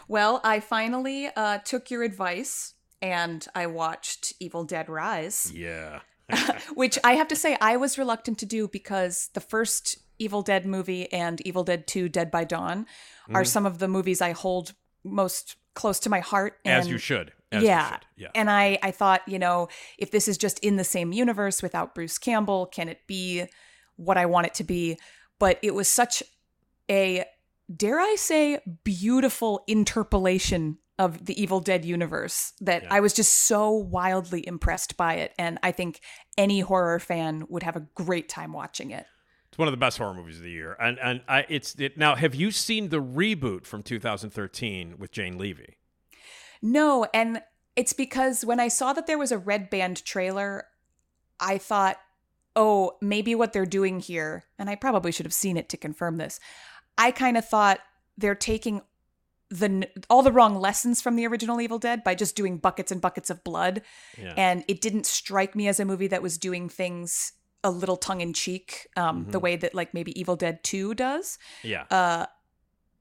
Well, 0.07 0.39
I 0.43 0.59
finally 0.59 1.29
uh, 1.35 1.59
took 1.59 1.91
your 1.91 2.03
advice 2.03 2.73
and 3.01 3.45
I 3.55 3.67
watched 3.67 4.33
Evil 4.39 4.63
Dead 4.63 4.89
Rise, 4.89 5.51
Yeah. 5.53 5.99
which 6.75 6.99
I 7.03 7.13
have 7.13 7.27
to 7.29 7.35
say 7.35 7.57
I 7.59 7.77
was 7.77 7.97
reluctant 7.97 8.37
to 8.39 8.45
do 8.45 8.67
because 8.67 9.29
the 9.33 9.39
first 9.39 9.97
Evil 10.19 10.41
Dead 10.41 10.65
movie 10.65 11.11
and 11.11 11.41
Evil 11.41 11.63
Dead 11.63 11.87
2 11.87 12.09
Dead 12.09 12.29
by 12.29 12.43
Dawn 12.43 12.85
are 13.33 13.45
some 13.45 13.65
of 13.65 13.79
the 13.79 13.87
movies 13.87 14.21
I 14.21 14.31
hold 14.31 14.73
most 15.03 15.55
close 15.75 15.99
to 16.01 16.09
my 16.09 16.19
heart. 16.19 16.59
And-. 16.65 16.81
As 16.81 16.87
you 16.87 16.97
should. 16.97 17.31
Yeah. 18.15 18.29
And 18.35 18.49
I, 18.49 18.77
I 18.83 18.91
thought, 18.91 19.21
you 19.27 19.39
know, 19.39 19.69
if 19.97 20.11
this 20.11 20.27
is 20.27 20.37
just 20.37 20.59
in 20.59 20.75
the 20.75 20.83
same 20.83 21.11
universe 21.11 21.63
without 21.63 21.95
Bruce 21.95 22.17
Campbell, 22.17 22.65
can 22.67 22.89
it 22.89 22.99
be 23.07 23.45
what 23.95 24.17
I 24.17 24.25
want 24.25 24.47
it 24.47 24.53
to 24.55 24.63
be? 24.63 24.97
But 25.39 25.59
it 25.61 25.73
was 25.73 25.87
such 25.87 26.21
a, 26.89 27.25
dare 27.75 27.99
I 27.99 28.15
say, 28.17 28.59
beautiful 28.83 29.63
interpolation 29.67 30.77
of 30.99 31.25
the 31.25 31.41
Evil 31.41 31.61
Dead 31.61 31.85
universe 31.85 32.53
that 32.59 32.83
Yeah. 32.83 32.93
I 32.93 32.99
was 32.99 33.13
just 33.13 33.33
so 33.33 33.71
wildly 33.71 34.45
impressed 34.45 34.97
by 34.97 35.15
it. 35.15 35.33
And 35.39 35.57
I 35.63 35.71
think 35.71 36.01
any 36.37 36.59
horror 36.59 36.99
fan 36.99 37.45
would 37.47 37.63
have 37.63 37.77
a 37.77 37.87
great 37.95 38.27
time 38.27 38.51
watching 38.51 38.91
it. 38.91 39.05
It's 39.47 39.57
one 39.57 39.67
of 39.67 39.71
the 39.71 39.77
best 39.77 39.97
horror 39.97 40.13
movies 40.13 40.37
of 40.37 40.43
the 40.43 40.51
year. 40.51 40.75
And 40.79 40.99
and 40.99 41.21
I 41.27 41.45
it's 41.49 41.73
it 41.79 41.97
now 41.97 42.15
have 42.15 42.35
you 42.35 42.51
seen 42.51 42.89
the 42.89 43.01
reboot 43.01 43.65
from 43.65 43.81
2013 43.81 44.95
with 44.99 45.11
Jane 45.11 45.37
Levy? 45.37 45.77
No, 46.61 47.07
and 47.13 47.41
it's 47.75 47.93
because 47.93 48.43
when 48.43 48.59
I 48.59 48.67
saw 48.67 48.93
that 48.93 49.07
there 49.07 49.17
was 49.17 49.31
a 49.31 49.37
red 49.37 49.69
band 49.69 50.03
trailer, 50.03 50.65
I 51.39 51.57
thought, 51.57 51.97
oh, 52.55 52.97
maybe 53.01 53.35
what 53.35 53.53
they're 53.53 53.65
doing 53.65 53.99
here, 53.99 54.43
and 54.57 54.69
I 54.69 54.75
probably 54.75 55.11
should 55.11 55.25
have 55.25 55.33
seen 55.33 55.55
it 55.57 55.69
to 55.69 55.77
confirm 55.77 56.17
this. 56.17 56.39
I 56.97 57.11
kind 57.11 57.37
of 57.37 57.47
thought 57.47 57.79
they're 58.17 58.35
taking 58.35 58.81
the 59.49 59.87
all 60.09 60.21
the 60.21 60.31
wrong 60.31 60.55
lessons 60.59 61.01
from 61.01 61.15
the 61.15 61.25
original 61.25 61.59
Evil 61.61 61.79
Dead 61.79 62.03
by 62.03 62.13
just 62.13 62.35
doing 62.35 62.57
buckets 62.57 62.91
and 62.91 62.99
buckets 63.01 63.29
of 63.29 63.43
blood, 63.43 63.81
Yeah. 64.17 64.33
and 64.37 64.63
it 64.67 64.81
didn't 64.81 65.05
strike 65.05 65.55
me 65.55 65.67
as 65.67 65.79
a 65.79 65.85
movie 65.85 66.07
that 66.07 66.21
was 66.21 66.37
doing 66.37 66.69
things 66.69 67.31
a 67.63 67.71
little 67.71 67.97
tongue 67.97 68.21
in 68.21 68.33
cheek, 68.33 68.87
um, 68.95 69.25
the 69.31 69.39
way 69.39 69.55
that 69.55 69.73
like 69.73 69.93
maybe 69.93 70.17
Evil 70.19 70.35
Dead 70.35 70.63
Two 70.63 70.93
does. 70.93 71.37
yeah. 71.63 71.85
Uh, 71.89 72.25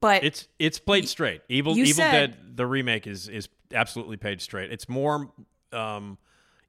but 0.01 0.23
It's 0.23 0.47
it's 0.59 0.79
played 0.79 1.07
straight. 1.07 1.41
Evil 1.49 1.77
Evil 1.77 1.93
said- 1.93 2.11
Dead 2.11 2.57
the 2.57 2.65
remake 2.65 3.07
is 3.07 3.27
is 3.27 3.49
absolutely 3.73 4.17
played 4.17 4.41
straight. 4.41 4.71
It's 4.71 4.89
more 4.89 5.31
um 5.71 6.17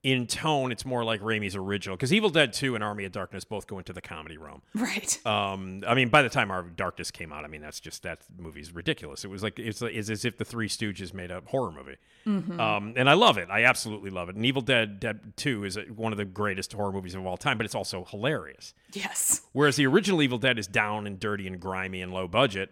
in 0.03 0.27
tone, 0.27 0.73
it's 0.73 0.87
more 0.87 1.05
like 1.05 1.21
Raimi's 1.21 1.55
original 1.55 1.95
because 1.95 2.11
Evil 2.11 2.31
Dead 2.31 2.55
2 2.55 2.75
and 2.75 2.83
Army 2.83 3.05
of 3.05 3.13
Darkness 3.13 3.45
both 3.45 3.67
go 3.67 3.77
into 3.77 3.93
the 3.93 4.01
comedy 4.01 4.39
realm. 4.39 4.63
right, 4.75 5.19
Um, 5.27 5.83
I 5.87 5.93
mean, 5.95 6.09
by 6.09 6.23
the 6.23 6.31
time 6.31 6.51
Army 6.51 6.71
of 6.71 6.77
Darkness 6.77 7.11
came 7.11 7.35
out, 7.35 7.45
I 7.45 7.49
mean 7.49 7.61
that's 7.61 7.81
just 7.81 8.03
that 8.05 8.23
movie's 8.39 8.75
ridiculous. 8.75 9.27
It 9.27 9.29
was 9.29 9.43
like 9.43 9.59
it's, 9.59 9.83
it's 9.83 10.09
as 10.09 10.25
if 10.25 10.39
the 10.39 10.45
Three 10.47 10.69
Stooges 10.69 11.13
made 11.13 11.31
a 11.31 11.43
horror 11.47 11.71
movie, 11.71 11.97
Mm-hmm. 12.27 12.59
um, 12.59 12.95
and 12.97 13.11
I 13.11 13.13
love 13.13 13.37
it. 13.37 13.49
I 13.51 13.65
absolutely 13.65 14.09
love 14.09 14.31
it. 14.31 14.37
And 14.37 14.47
Evil 14.47 14.63
Dead, 14.63 15.01
Dead 15.01 15.35
Two 15.37 15.65
is 15.65 15.79
one 15.95 16.13
of 16.13 16.17
the 16.19 16.25
greatest 16.25 16.73
horror 16.73 16.93
movies 16.93 17.15
of 17.15 17.27
all 17.27 17.37
time, 17.37 17.59
but 17.59 17.67
it's 17.67 17.75
also 17.75 18.07
hilarious. 18.07 18.73
yes, 18.95 19.43
Whereas 19.53 19.77
the 19.77 19.87
original 19.87 20.23
Evil 20.23 20.39
Dead 20.39 20.59
is 20.59 20.67
down 20.67 21.07
and 21.07 21.21
dirty 21.21 21.47
and 21.47 21.61
grimy 21.61 22.01
and 22.01 22.11
low 22.11 22.27
budget. 22.27 22.71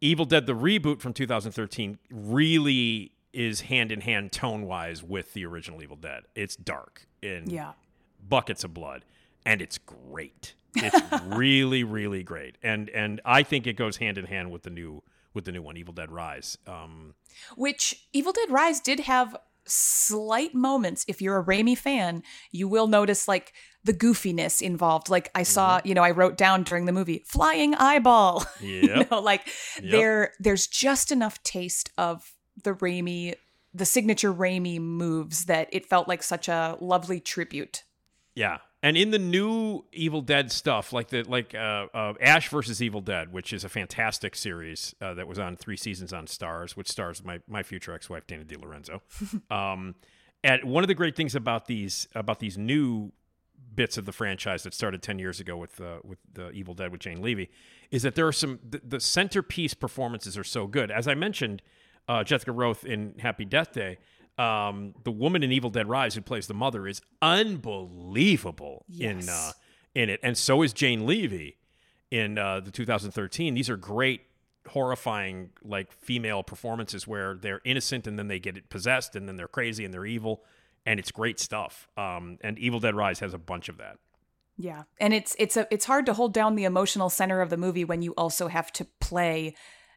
Evil 0.00 0.24
Dead, 0.24 0.46
the 0.46 0.54
reboot 0.54 1.00
from 1.00 1.12
2013, 1.12 1.98
really 2.10 3.12
is 3.32 3.62
hand 3.62 3.92
in 3.92 4.00
hand 4.00 4.32
tone 4.32 4.66
wise 4.66 5.02
with 5.02 5.34
the 5.34 5.44
original 5.44 5.82
Evil 5.82 5.96
Dead. 5.96 6.24
It's 6.34 6.56
dark 6.56 7.06
and 7.22 7.50
yeah. 7.50 7.72
buckets 8.28 8.64
of 8.64 8.74
blood, 8.74 9.04
and 9.44 9.60
it's 9.60 9.78
great. 9.78 10.54
It's 10.74 10.98
really, 11.24 11.84
really 11.84 12.22
great, 12.22 12.56
and 12.62 12.88
and 12.90 13.20
I 13.24 13.42
think 13.42 13.66
it 13.66 13.74
goes 13.74 13.98
hand 13.98 14.18
in 14.18 14.26
hand 14.26 14.50
with 14.50 14.62
the 14.62 14.70
new 14.70 15.02
with 15.34 15.44
the 15.44 15.52
new 15.52 15.62
one, 15.62 15.76
Evil 15.76 15.94
Dead 15.94 16.10
Rise. 16.10 16.58
Um, 16.66 17.14
Which 17.56 18.06
Evil 18.12 18.32
Dead 18.32 18.50
Rise 18.50 18.80
did 18.80 19.00
have 19.00 19.36
slight 19.70 20.54
moments. 20.54 21.04
If 21.08 21.22
you're 21.22 21.38
a 21.38 21.44
Raimi 21.44 21.76
fan, 21.76 22.22
you 22.50 22.68
will 22.68 22.86
notice 22.86 23.26
like 23.28 23.52
the 23.84 23.94
goofiness 23.94 24.60
involved. 24.60 25.08
Like 25.08 25.30
I 25.34 25.42
saw, 25.42 25.78
Mm-hmm. 25.78 25.88
you 25.88 25.94
know, 25.94 26.02
I 26.02 26.10
wrote 26.10 26.36
down 26.36 26.64
during 26.64 26.84
the 26.84 26.92
movie, 26.92 27.24
flying 27.26 27.74
eyeball. 27.74 28.44
you 28.60 29.04
know, 29.10 29.20
like 29.20 29.46
Yep. 29.82 29.90
there 29.90 30.32
there's 30.38 30.66
just 30.66 31.10
enough 31.12 31.42
taste 31.42 31.90
of 31.96 32.32
the 32.62 32.74
Raimi, 32.74 33.34
the 33.72 33.84
signature 33.86 34.32
Raimi 34.34 34.78
moves 34.80 35.46
that 35.46 35.68
it 35.72 35.86
felt 35.86 36.08
like 36.08 36.22
such 36.22 36.48
a 36.48 36.76
lovely 36.80 37.20
tribute. 37.20 37.84
Yeah, 38.34 38.58
and 38.82 38.96
in 38.96 39.10
the 39.10 39.18
new 39.18 39.84
Evil 39.92 40.22
Dead 40.22 40.50
stuff, 40.50 40.92
like 40.92 41.08
the 41.08 41.22
like 41.22 41.54
uh, 41.54 41.86
uh, 41.92 42.14
Ash 42.20 42.48
versus 42.48 42.80
Evil 42.82 43.00
Dead, 43.00 43.32
which 43.32 43.52
is 43.52 43.64
a 43.64 43.68
fantastic 43.68 44.34
series 44.34 44.94
uh, 45.00 45.14
that 45.14 45.28
was 45.28 45.38
on 45.38 45.56
three 45.56 45.76
seasons 45.76 46.12
on 46.12 46.26
Starz, 46.26 46.72
which 46.72 46.88
stars 46.88 47.24
my 47.24 47.40
my 47.46 47.62
future 47.62 47.92
ex 47.92 48.08
wife 48.08 48.26
Dana 48.26 48.44
DiLorenzo. 48.44 49.00
um, 49.50 49.94
and 50.42 50.64
one 50.64 50.82
of 50.82 50.88
the 50.88 50.94
great 50.94 51.14
things 51.14 51.34
about 51.34 51.66
these 51.66 52.08
about 52.14 52.40
these 52.40 52.56
new 52.56 53.12
bits 53.74 53.98
of 53.98 54.06
the 54.06 54.12
franchise 54.12 54.62
that 54.62 54.74
started 54.74 55.02
10 55.02 55.18
years 55.18 55.40
ago 55.40 55.56
with 55.56 55.80
uh, 55.80 55.98
with 56.02 56.18
the 56.32 56.50
Evil 56.50 56.74
Dead 56.74 56.90
with 56.90 57.00
Jane 57.00 57.20
Levy 57.20 57.50
is 57.90 58.02
that 58.02 58.14
there 58.14 58.26
are 58.26 58.32
some 58.32 58.58
the, 58.68 58.80
the 58.82 59.00
centerpiece 59.00 59.74
performances 59.74 60.38
are 60.38 60.44
so 60.44 60.66
good. 60.66 60.90
As 60.90 61.06
I 61.06 61.14
mentioned, 61.14 61.60
uh, 62.08 62.24
Jessica 62.24 62.52
Rothe 62.52 62.84
in 62.84 63.14
Happy 63.18 63.44
Death 63.44 63.72
Day, 63.72 63.98
um, 64.40 64.94
the 65.04 65.10
woman 65.10 65.42
in 65.42 65.52
Evil 65.52 65.68
Dead 65.68 65.86
Rise 65.86 66.14
who 66.14 66.22
plays 66.22 66.46
the 66.46 66.54
mother 66.54 66.86
is 66.86 67.02
unbelievable 67.20 68.86
in 68.98 69.28
uh, 69.28 69.52
in 69.94 70.08
it, 70.08 70.20
and 70.22 70.36
so 70.36 70.62
is 70.62 70.72
Jane 70.72 71.04
Levy 71.06 71.58
in 72.10 72.38
uh, 72.38 72.60
the 72.60 72.70
2013. 72.70 73.54
These 73.54 73.68
are 73.68 73.76
great, 73.76 74.22
horrifying 74.68 75.50
like 75.62 75.92
female 75.92 76.42
performances 76.42 77.06
where 77.06 77.34
they're 77.34 77.60
innocent 77.64 78.06
and 78.06 78.18
then 78.18 78.28
they 78.28 78.38
get 78.38 78.56
it 78.56 78.70
possessed 78.70 79.14
and 79.14 79.28
then 79.28 79.36
they're 79.36 79.48
crazy 79.48 79.84
and 79.84 79.92
they're 79.92 80.06
evil, 80.06 80.42
and 80.86 80.98
it's 80.98 81.12
great 81.12 81.38
stuff. 81.38 81.88
Um, 81.98 82.38
and 82.40 82.58
Evil 82.58 82.80
Dead 82.80 82.94
Rise 82.94 83.18
has 83.20 83.34
a 83.34 83.38
bunch 83.38 83.68
of 83.68 83.76
that. 83.76 83.98
Yeah. 84.56 84.84
And 84.98 85.12
it's 85.12 85.36
it's 85.38 85.58
a 85.58 85.66
it's 85.70 85.84
hard 85.84 86.06
to 86.06 86.14
hold 86.14 86.32
down 86.32 86.54
the 86.54 86.64
emotional 86.64 87.10
center 87.10 87.42
of 87.42 87.50
the 87.50 87.56
movie 87.58 87.84
when 87.84 88.00
you 88.00 88.12
also 88.12 88.48
have 88.48 88.72
to 88.72 88.86
play 89.00 89.54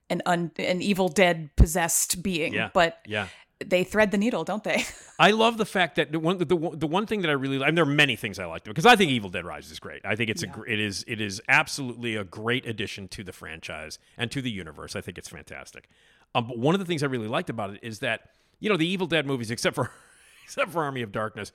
an 0.09 0.21
un, 0.25 0.51
an 0.57 0.81
evil 0.81 1.09
dead 1.09 1.49
possessed 1.55 2.21
being. 2.21 2.53
Yeah, 2.53 2.69
But 2.73 2.99
yeah. 3.05 3.27
They 3.69 3.83
thread 3.83 4.11
the 4.11 4.17
needle, 4.17 4.43
don't 4.43 4.63
they? 4.63 4.83
I 5.19 5.31
love 5.31 5.57
the 5.57 5.65
fact 5.65 5.95
that 5.95 6.11
the 6.11 6.19
one 6.19 6.37
the, 6.37 6.45
the, 6.45 6.69
the 6.73 6.87
one 6.87 7.05
thing 7.05 7.21
that 7.21 7.29
I 7.29 7.33
really 7.33 7.57
like 7.57 7.69
and 7.69 7.77
there 7.77 7.83
are 7.83 7.87
many 7.87 8.15
things 8.15 8.39
I 8.39 8.45
like 8.45 8.63
because 8.63 8.85
I 8.85 8.95
think 8.95 9.11
Evil 9.11 9.29
Dead 9.29 9.45
Rise 9.45 9.71
is 9.71 9.79
great. 9.79 10.01
I 10.05 10.15
think 10.15 10.29
it's 10.29 10.43
a 10.43 10.47
gr- 10.47 10.65
it 10.65 10.79
is 10.79 11.03
it 11.07 11.21
is 11.21 11.41
absolutely 11.47 12.15
a 12.15 12.23
great 12.23 12.65
addition 12.65 13.07
to 13.09 13.23
the 13.23 13.33
franchise 13.33 13.99
and 14.17 14.31
to 14.31 14.41
the 14.41 14.51
universe. 14.51 14.95
I 14.95 15.01
think 15.01 15.17
it's 15.17 15.29
fantastic. 15.29 15.89
Um, 16.35 16.47
but 16.47 16.57
one 16.57 16.75
of 16.75 16.79
the 16.79 16.85
things 16.85 17.03
I 17.03 17.07
really 17.07 17.27
liked 17.27 17.49
about 17.49 17.71
it 17.71 17.79
is 17.83 17.99
that 17.99 18.31
you 18.59 18.69
know 18.69 18.77
the 18.77 18.87
Evil 18.87 19.07
Dead 19.07 19.25
movies, 19.25 19.51
except 19.51 19.75
for 19.75 19.91
except 20.43 20.71
for 20.71 20.83
Army 20.83 21.01
of 21.01 21.11
Darkness, 21.11 21.51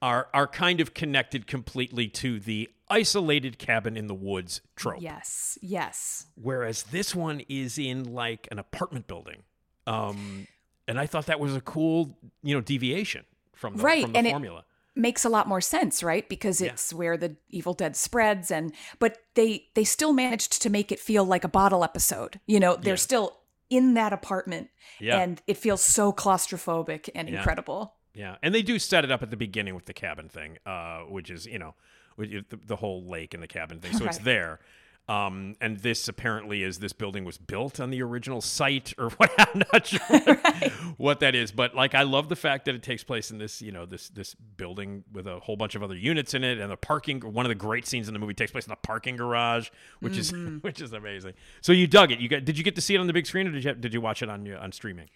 are 0.00 0.28
are 0.32 0.46
kind 0.46 0.80
of 0.80 0.94
connected 0.94 1.46
completely 1.46 2.08
to 2.08 2.40
the 2.40 2.70
isolated 2.88 3.58
cabin 3.58 3.96
in 3.96 4.06
the 4.06 4.14
woods 4.14 4.60
trope. 4.76 5.00
Yes, 5.00 5.58
yes. 5.62 6.26
Whereas 6.40 6.84
this 6.84 7.14
one 7.14 7.42
is 7.48 7.78
in 7.78 8.12
like 8.12 8.48
an 8.50 8.58
apartment 8.58 9.06
building. 9.06 9.42
Um, 9.86 10.46
and 10.92 11.00
I 11.00 11.06
thought 11.06 11.26
that 11.26 11.40
was 11.40 11.56
a 11.56 11.60
cool, 11.60 12.16
you 12.42 12.54
know, 12.54 12.60
deviation 12.60 13.24
from 13.54 13.76
the, 13.76 13.82
Right, 13.82 14.02
from 14.02 14.12
the 14.12 14.18
and 14.18 14.26
it- 14.26 14.30
formula. 14.30 14.64
makes 14.94 15.24
a 15.24 15.28
lot 15.30 15.48
more 15.48 15.60
sense 15.62 16.02
right 16.02 16.28
because 16.28 16.60
it's 16.60 16.92
where 16.92 17.16
the 17.16 17.34
evil 17.48 17.72
dead 17.72 17.96
spreads 17.96 18.50
and 18.50 18.74
but 18.98 19.12
they 19.34 19.66
they 19.74 19.84
still 19.84 20.12
managed 20.12 20.60
to 20.60 20.68
make 20.68 20.92
it 20.92 21.00
feel 21.00 21.24
like 21.24 21.44
a 21.44 21.48
bottle 21.48 21.82
episode 21.82 22.38
you 22.46 22.60
know 22.60 22.76
they're 22.76 22.92
Yeah. 22.92 23.08
still 23.10 23.38
in 23.70 23.94
that 23.94 24.12
apartment 24.12 24.68
Yeah. 25.00 25.16
and 25.22 25.40
it 25.46 25.56
feels 25.56 25.82
so 25.82 26.12
claustrophobic 26.12 27.08
and 27.14 27.28
Yeah. 27.28 27.36
incredible 27.38 27.94
Yeah, 28.14 28.36
and 28.42 28.54
they 28.54 28.60
do 28.60 28.78
set 28.78 29.02
it 29.04 29.10
up 29.10 29.22
at 29.22 29.30
the 29.30 29.36
beginning 29.38 29.74
with 29.74 29.86
the 29.86 29.94
cabin 29.94 30.28
thing, 30.28 30.58
uh, 30.66 31.00
which 31.08 31.30
is 31.30 31.46
you 31.46 31.58
know, 31.58 31.74
with 32.18 32.28
the, 32.50 32.58
the 32.72 32.76
whole 32.76 33.02
lake 33.08 33.32
and 33.32 33.42
the 33.42 33.48
cabin 33.48 33.80
thing. 33.80 33.94
So 33.98 34.04
it's 34.04 34.18
there. 34.18 34.60
Um, 35.08 35.56
and 35.60 35.80
this 35.80 36.06
apparently 36.06 36.62
is 36.62 36.78
this 36.78 36.92
building 36.92 37.24
was 37.24 37.36
built 37.36 37.80
on 37.80 37.90
the 37.90 38.00
original 38.02 38.40
site 38.40 38.94
or 38.96 39.10
what 39.16 39.32
I'm 39.36 39.62
not 39.72 39.86
sure 39.86 40.00
what, 40.08 40.72
what 40.96 41.20
that 41.20 41.34
is, 41.34 41.50
but 41.50 41.74
like 41.74 41.94
I 41.94 42.02
love 42.02 42.28
the 42.28 42.36
fact 42.36 42.66
that 42.66 42.74
it 42.76 42.82
takes 42.84 43.02
place 43.02 43.30
in 43.30 43.38
this 43.38 43.60
you 43.60 43.72
know 43.72 43.84
this 43.84 44.08
this 44.10 44.34
building 44.34 45.02
with 45.12 45.26
a 45.26 45.40
whole 45.40 45.56
bunch 45.56 45.74
of 45.74 45.82
other 45.82 45.96
units 45.96 46.34
in 46.34 46.44
it 46.44 46.58
and 46.58 46.70
the 46.70 46.76
parking. 46.76 47.20
One 47.20 47.44
of 47.44 47.50
the 47.50 47.56
great 47.56 47.86
scenes 47.86 48.06
in 48.06 48.14
the 48.14 48.20
movie 48.20 48.34
takes 48.34 48.52
place 48.52 48.64
in 48.64 48.70
the 48.70 48.76
parking 48.76 49.16
garage, 49.16 49.70
which 50.00 50.16
is 50.16 50.32
which 50.60 50.80
is 50.80 50.92
amazing. 50.92 51.34
So 51.62 51.72
you 51.72 51.88
dug 51.88 52.12
it. 52.12 52.20
You 52.20 52.28
got 52.28 52.44
did 52.44 52.56
you 52.56 52.62
get 52.62 52.76
to 52.76 52.80
see 52.80 52.94
it 52.94 52.98
on 52.98 53.08
the 53.08 53.12
big 53.12 53.26
screen 53.26 53.48
or 53.48 53.50
did 53.50 53.64
you 53.64 53.74
did 53.74 53.92
you 53.92 54.00
watch 54.00 54.22
it 54.22 54.28
on 54.28 54.50
on 54.54 54.70
streaming? 54.70 55.08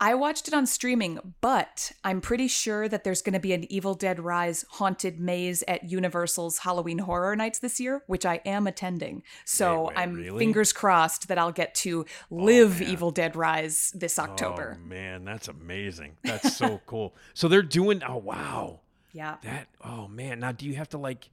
I 0.00 0.14
watched 0.14 0.48
it 0.48 0.54
on 0.54 0.66
streaming 0.66 1.18
but 1.40 1.92
i'm 2.04 2.20
pretty 2.20 2.48
sure 2.48 2.88
that 2.88 3.04
there's 3.04 3.22
going 3.22 3.32
to 3.32 3.40
be 3.40 3.52
an 3.52 3.70
evil 3.70 3.94
dead 3.94 4.20
rise 4.20 4.64
haunted 4.72 5.18
maze 5.18 5.64
at 5.66 5.90
universal's 5.90 6.58
halloween 6.58 6.98
horror 6.98 7.34
nights 7.34 7.58
this 7.58 7.80
year 7.80 8.02
which 8.06 8.26
i 8.26 8.40
am 8.44 8.66
attending 8.66 9.22
so 9.44 9.84
Wait, 9.84 9.86
wait, 9.88 9.98
i'm 9.98 10.14
really? 10.14 10.38
fingers 10.38 10.72
crossed 10.72 11.28
that 11.28 11.38
i'll 11.38 11.52
get 11.52 11.74
to 11.74 12.04
oh, 12.30 12.34
live 12.34 12.80
man. 12.80 12.90
evil 12.90 13.10
dead 13.10 13.34
rise 13.36 13.92
this 13.94 14.18
oh, 14.18 14.24
october 14.24 14.76
Oh 14.76 14.88
man, 14.88 15.24
that's 15.24 15.48
amazing. 15.48 16.16
That's 16.24 16.56
so 16.56 16.80
cool. 16.86 17.14
So 17.34 17.48
they're 17.48 17.62
doing. 17.62 18.02
Oh 18.06 18.16
wow, 18.16 18.80
yeah 19.12 19.36
that. 19.42 19.68
Oh 19.84 20.08
man. 20.08 20.40
Now, 20.40 20.52
do 20.52 20.66
you 20.66 20.74
have 20.74 20.88
to 20.90 20.98
like? 20.98 21.28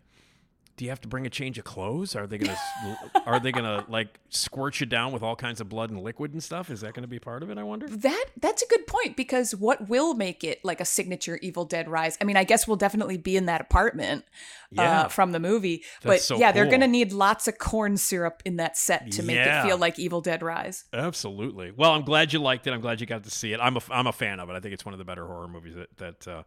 Do 0.76 0.86
you 0.86 0.90
have 0.90 1.02
to 1.02 1.08
bring 1.08 1.28
a 1.28 1.30
change 1.30 1.60
of 1.60 1.66
clothes? 1.66 2.16
Are 2.16 2.26
they 2.26 2.40
gonna? 2.40 2.58
are 3.28 3.40
they 3.40 3.52
gonna 3.52 3.86
like 3.88 4.20
squirt 4.30 4.80
you 4.80 4.88
down 4.88 5.12
with 5.12 5.22
all 5.22 5.36
kinds 5.36 5.62
of 5.62 5.70
blood 5.70 5.92
and 5.92 6.02
liquid 6.02 6.34
and 6.34 6.42
stuff? 6.42 6.72
Is 6.72 6.82
that 6.82 6.94
gonna 6.96 7.06
be 7.08 7.20
part 7.20 7.44
of 7.44 7.52
it? 7.52 7.60
I 7.60 7.64
wonder. 7.64 7.88
That 7.88 8.26
that's 8.42 8.64
a 8.64 8.68
good 8.68 8.88
point 8.88 9.16
because 9.16 9.54
what 9.56 9.88
will 9.88 10.16
make 10.16 10.44
it 10.44 10.60
like 10.66 10.82
a 10.82 10.86
signature 10.86 11.38
Evil 11.44 11.66
Dead 11.66 11.88
rise? 11.88 12.18
I 12.20 12.24
mean, 12.24 12.38
I 12.38 12.44
guess 12.44 12.68
we'll 12.68 12.78
definitely 12.78 13.18
be 13.18 13.38
in 13.38 13.46
that 13.46 13.62
apartment 13.62 14.26
Yeah. 14.72 15.02
uh, 15.02 15.08
from 15.10 15.32
the 15.32 15.40
movie, 15.40 15.84
but 16.04 16.22
so 16.22 16.38
yeah, 16.38 16.52
they're 16.52 16.70
gonna 16.70 16.88
need 16.88 17.12
lots 17.14 17.48
of 17.48 17.60
corn 17.60 17.96
syrup 17.98 18.42
in 18.44 18.56
that 18.58 18.76
set 18.76 19.12
to 19.12 19.22
make 19.24 19.36
Yeah. 19.36 19.62
it 19.64 19.68
feel 19.68 19.78
like 19.78 20.00
Evil 20.00 20.22
Dead 20.22 20.42
Rise. 20.42 20.86
Absolutely. 20.92 21.70
Well, 21.70 21.92
I'm 21.92 22.04
glad 22.04 22.34
you 22.34 22.40
liked 22.40 22.66
it. 22.66 22.72
I'm 22.74 22.82
glad 22.82 23.00
you 23.00 23.06
got 23.06 23.24
to 23.26 23.30
see 23.32 23.54
it. 23.54 23.60
I'm 23.62 23.78
a, 23.78 23.82
I'm 23.92 24.08
a 24.08 24.12
fan 24.12 24.40
of 24.40 24.50
it. 24.50 24.54
I 24.54 24.60
think 24.60 24.74
it's 24.74 24.86
one 24.86 24.94
of 24.94 24.98
the 25.00 25.06
better 25.06 25.28
horror 25.28 25.48
movies 25.48 25.76
that 25.76 25.98
that 25.98 26.28
uh, 26.28 26.44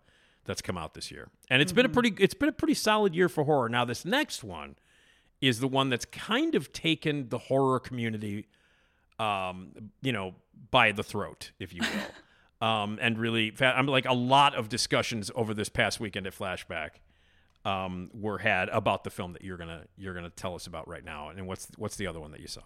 that's 0.46 0.62
come 0.62 0.78
out 0.78 0.94
this 0.94 1.10
year. 1.10 1.28
And 1.50 1.60
it's 1.60 1.72
been 1.72 1.86
a 1.86 1.88
pretty 1.88 2.14
it's 2.18 2.34
been 2.34 2.48
a 2.48 2.52
pretty 2.52 2.74
solid 2.74 3.14
year 3.14 3.28
for 3.28 3.44
horror. 3.44 3.68
Now 3.68 3.84
this 3.84 4.04
next 4.04 4.44
one 4.44 4.76
is 5.40 5.60
the 5.60 5.68
one 5.68 5.90
that's 5.90 6.04
kind 6.06 6.54
of 6.54 6.72
taken 6.72 7.28
the 7.28 7.38
horror 7.38 7.78
community 7.78 8.46
um, 9.18 9.90
you 10.02 10.12
know, 10.12 10.34
by 10.70 10.92
the 10.92 11.02
throat, 11.02 11.52
if 11.58 11.72
you 11.72 11.80
will. 11.80 12.66
um, 12.66 12.98
and 13.00 13.18
really 13.18 13.52
I'm 13.60 13.86
like 13.86 14.06
a 14.06 14.14
lot 14.14 14.54
of 14.54 14.68
discussions 14.68 15.30
over 15.34 15.54
this 15.54 15.68
past 15.68 16.00
weekend 16.00 16.26
at 16.26 16.34
Flashback 16.34 16.90
um, 17.64 18.10
were 18.14 18.38
had 18.38 18.68
about 18.68 19.04
the 19.04 19.10
film 19.10 19.32
that 19.32 19.42
you're 19.42 19.56
gonna 19.56 19.84
you're 19.96 20.14
gonna 20.14 20.30
tell 20.30 20.54
us 20.54 20.66
about 20.66 20.88
right 20.88 21.04
now. 21.04 21.30
And 21.30 21.46
what's 21.46 21.68
what's 21.76 21.96
the 21.96 22.06
other 22.06 22.20
one 22.20 22.30
that 22.32 22.40
you 22.40 22.46
saw? 22.46 22.62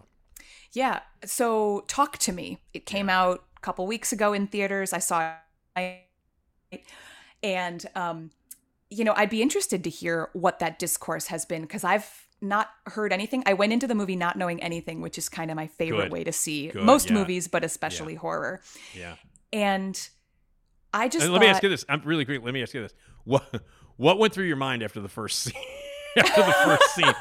Yeah. 0.73 1.01
So 1.25 1.83
talk 1.87 2.17
to 2.19 2.31
me. 2.31 2.59
It 2.73 2.85
came 2.85 3.09
out 3.09 3.43
a 3.57 3.59
couple 3.61 3.85
weeks 3.87 4.13
ago 4.13 4.33
in 4.33 4.47
theaters. 4.47 4.93
I 4.93 4.99
saw 4.99 5.33
it, 5.75 6.05
and 7.43 7.85
um, 7.95 8.31
you 8.89 9.03
know, 9.03 9.13
I'd 9.15 9.29
be 9.29 9.41
interested 9.41 9.83
to 9.85 9.89
hear 9.89 10.29
what 10.33 10.59
that 10.59 10.79
discourse 10.79 11.27
has 11.27 11.45
been 11.45 11.61
because 11.61 11.83
I've 11.83 12.27
not 12.41 12.69
heard 12.87 13.13
anything. 13.13 13.43
I 13.45 13.53
went 13.53 13.71
into 13.71 13.87
the 13.87 13.95
movie 13.95 14.15
not 14.15 14.35
knowing 14.35 14.61
anything, 14.61 15.01
which 15.01 15.17
is 15.17 15.29
kind 15.29 15.51
of 15.51 15.55
my 15.55 15.67
favorite 15.67 16.05
Good. 16.05 16.11
way 16.11 16.23
to 16.23 16.31
see 16.31 16.67
Good, 16.67 16.83
most 16.83 17.09
yeah. 17.09 17.15
movies, 17.15 17.47
but 17.47 17.63
especially 17.63 18.15
horror. 18.15 18.61
Yeah. 18.95 19.15
And 19.53 20.09
I 20.93 21.07
just 21.07 21.23
And 21.23 21.33
let 21.33 21.41
me 21.41 21.47
ask 21.47 21.63
you 21.63 21.69
this. 21.69 21.85
I'm 21.87 22.01
really 22.03 22.25
quick. 22.25 22.43
Let 22.43 22.53
me 22.53 22.61
ask 22.61 22.73
you 22.73 22.81
this. 22.81 22.93
What 23.23 23.63
what 23.97 24.17
went 24.17 24.33
through 24.33 24.45
your 24.45 24.57
mind 24.57 24.83
after 24.83 24.99
the 24.99 25.09
first 25.09 25.39
scene? 25.39 25.53
after 26.17 26.41
the 26.43 26.53
first 26.53 26.95
scene. 26.95 27.13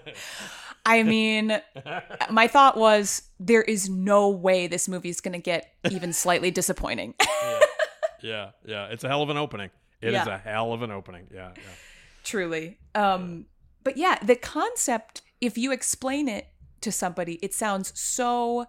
I 0.84 1.02
mean, 1.04 1.60
my 2.30 2.48
thought 2.48 2.76
was 2.76 3.22
there 3.38 3.62
is 3.62 3.88
no 3.88 4.30
way 4.30 4.66
this 4.66 4.88
movie 4.88 5.10
is 5.10 5.20
going 5.20 5.32
to 5.32 5.38
get 5.38 5.72
even 5.90 6.12
slightly 6.12 6.50
disappointing. 6.50 7.14
Yeah, 7.20 7.60
yeah. 8.22 8.50
Yeah. 8.64 8.86
It's 8.86 9.04
a 9.04 9.08
hell 9.08 9.22
of 9.22 9.30
an 9.30 9.36
opening. 9.36 9.70
It 10.00 10.08
is 10.08 10.12
Yeah. 10.14 10.34
a 10.34 10.38
hell 10.38 10.72
of 10.72 10.82
an 10.82 10.90
opening. 10.90 11.28
Yeah, 11.32 11.52
yeah. 11.56 11.62
Truly. 12.24 12.78
Um 12.94 13.46
but 13.84 13.96
yeah, 13.96 14.18
the 14.22 14.36
concept 14.36 15.22
if 15.40 15.58
you 15.58 15.72
explain 15.72 16.28
it 16.28 16.46
to 16.82 16.92
somebody, 16.92 17.34
it 17.42 17.52
sounds 17.54 17.92
so 17.98 18.66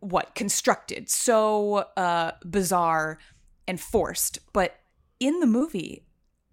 what 0.00 0.34
constructed, 0.34 1.08
so 1.08 1.86
uh 1.96 2.32
bizarre 2.48 3.18
and 3.68 3.80
forced, 3.80 4.38
but 4.52 4.80
in 5.20 5.40
the 5.40 5.46
movie 5.46 6.06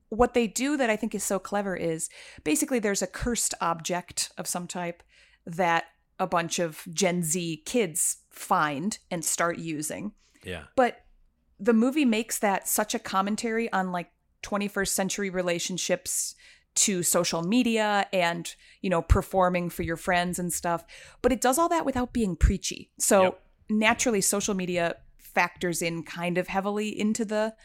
what 0.10 0.34
they 0.34 0.48
do 0.48 0.76
that 0.78 0.90
I 0.90 0.96
think 0.96 1.14
is 1.14 1.24
so 1.24 1.38
clever 1.38 1.76
is 1.76 2.10
basically 2.44 2.80
there's 2.80 3.04
a 3.04 3.08
cursed 3.08 3.54
object 3.62 4.32
of 4.40 4.48
some 4.48 4.66
type 4.68 5.04
that 5.46 5.86
a 6.20 6.26
bunch 6.28 6.58
of 6.60 6.84
Gen 6.92 7.22
Z 7.24 7.62
kids 7.66 8.18
find 8.32 8.98
and 9.12 9.24
start 9.24 9.58
using. 9.60 10.14
Yeah. 10.44 10.64
But 10.76 11.02
the 11.60 11.74
movie 11.74 12.06
makes 12.06 12.40
that 12.40 12.68
such 12.68 12.96
a 12.96 13.00
commentary 13.00 13.72
on 13.74 13.92
like 13.92 14.10
21st 14.44 14.90
century 14.90 15.30
relationships 15.30 16.36
to 16.76 17.04
social 17.04 17.42
media 17.42 18.08
and, 18.14 18.56
you 18.82 18.90
know, 18.90 19.02
performing 19.02 19.70
for 19.70 19.84
your 19.84 19.98
friends 19.98 20.40
and 20.40 20.54
stuff. 20.54 20.86
But 21.22 21.32
it 21.32 21.42
does 21.42 21.58
all 21.58 21.68
that 21.70 21.86
without 21.86 22.14
being 22.14 22.36
preachy. 22.36 22.92
So 23.00 23.24
Yep. 23.24 23.42
naturally, 23.70 24.22
social 24.22 24.54
media 24.54 24.96
factors 25.18 25.82
in 25.82 26.04
kind 26.04 26.38
of 26.38 26.48
heavily 26.48 26.98
into 26.98 27.26
the 27.26 27.56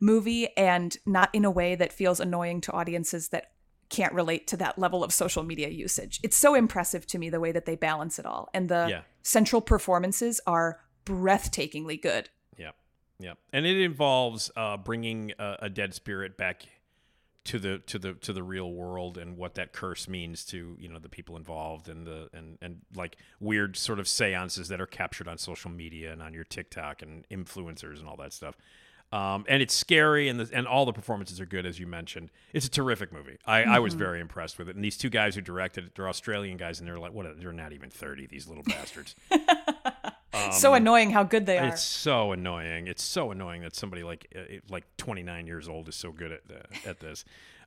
movie 0.00 0.48
and 0.56 0.96
not 1.04 1.28
in 1.32 1.44
a 1.44 1.50
way 1.50 1.74
that 1.74 1.92
feels 1.92 2.20
annoying 2.20 2.60
to 2.62 2.72
audiences 2.72 3.28
that 3.28 3.52
can't 3.88 4.12
relate 4.14 4.46
to 4.48 4.56
that 4.56 4.78
level 4.78 5.04
of 5.04 5.12
social 5.12 5.42
media 5.42 5.68
usage. 5.68 6.20
It's 6.22 6.36
so 6.36 6.54
impressive 6.54 7.06
to 7.08 7.18
me 7.18 7.30
the 7.30 7.40
way 7.40 7.52
that 7.52 7.66
they 7.66 7.76
balance 7.76 8.18
it 8.18 8.26
all. 8.26 8.48
And 8.54 8.68
the 8.68 8.86
Yeah. 8.88 9.02
central 9.22 9.60
performances 9.60 10.40
are 10.46 10.80
breathtakingly 11.04 12.00
good. 12.00 12.30
Yeah, 13.18 13.32
and 13.52 13.64
it 13.66 13.78
involves 13.80 14.50
uh, 14.56 14.76
bringing 14.76 15.32
a, 15.38 15.56
a 15.62 15.68
dead 15.70 15.94
spirit 15.94 16.36
back 16.36 16.62
to 17.44 17.58
the 17.60 17.78
to 17.86 17.98
the 17.98 18.12
to 18.14 18.32
the 18.32 18.42
real 18.42 18.72
world 18.72 19.16
and 19.16 19.36
what 19.36 19.54
that 19.54 19.72
curse 19.72 20.08
means 20.08 20.44
to 20.44 20.76
you 20.80 20.88
know 20.88 20.98
the 20.98 21.08
people 21.08 21.36
involved 21.36 21.88
and 21.88 22.04
the 22.06 22.28
and 22.34 22.58
and 22.60 22.80
like 22.94 23.16
weird 23.40 23.76
sort 23.76 24.00
of 24.00 24.08
seances 24.08 24.66
that 24.68 24.80
are 24.80 24.86
captured 24.86 25.28
on 25.28 25.38
social 25.38 25.70
media 25.70 26.12
and 26.12 26.20
on 26.22 26.34
your 26.34 26.42
TikTok 26.44 27.02
and 27.02 27.24
influencers 27.30 28.00
and 28.00 28.08
all 28.08 28.16
that 28.16 28.32
stuff. 28.32 28.56
Um, 29.12 29.44
and 29.48 29.62
it's 29.62 29.72
scary, 29.72 30.28
and 30.28 30.40
the, 30.40 30.50
and 30.52 30.66
all 30.66 30.84
the 30.84 30.92
performances 30.92 31.40
are 31.40 31.46
good, 31.46 31.64
as 31.64 31.78
you 31.78 31.86
mentioned. 31.86 32.32
It's 32.52 32.66
a 32.66 32.70
terrific 32.70 33.12
movie. 33.12 33.38
I, 33.46 33.62
I 33.62 33.78
was 33.78 33.94
very 33.94 34.18
impressed 34.18 34.58
with 34.58 34.68
it. 34.68 34.74
And 34.74 34.84
these 34.84 34.96
two 34.98 35.10
guys 35.10 35.36
who 35.36 35.40
directed 35.40 35.84
it, 35.84 35.94
they're 35.94 36.08
Australian 36.08 36.56
guys, 36.56 36.80
and 36.80 36.88
they're 36.88 36.98
like, 36.98 37.12
what? 37.12 37.24
are- 37.24 37.34
They're 37.34 37.52
not 37.52 37.72
even 37.72 37.88
thirty. 37.88 38.26
These 38.26 38.48
little 38.48 38.64
bastards. 38.64 39.14
so 40.52 40.74
annoying 40.74 41.10
how 41.10 41.22
good 41.24 41.46
they 41.46 41.58
are. 41.58 41.64
Um, 41.64 41.68
It's 41.68 41.82
so 41.82 42.32
annoying. 42.32 42.86
It's 42.86 43.02
so 43.02 43.30
annoying 43.30 43.62
that 43.62 43.74
somebody 43.74 44.02
like 44.02 44.26
uh, 44.36 44.40
like 44.68 44.84
29 44.96 45.46
years 45.46 45.68
old 45.68 45.88
is 45.88 45.94
so 45.96 46.12
good 46.12 46.32
at 46.32 46.40
uh, 46.50 46.88
at 46.88 47.00
this. 47.00 47.24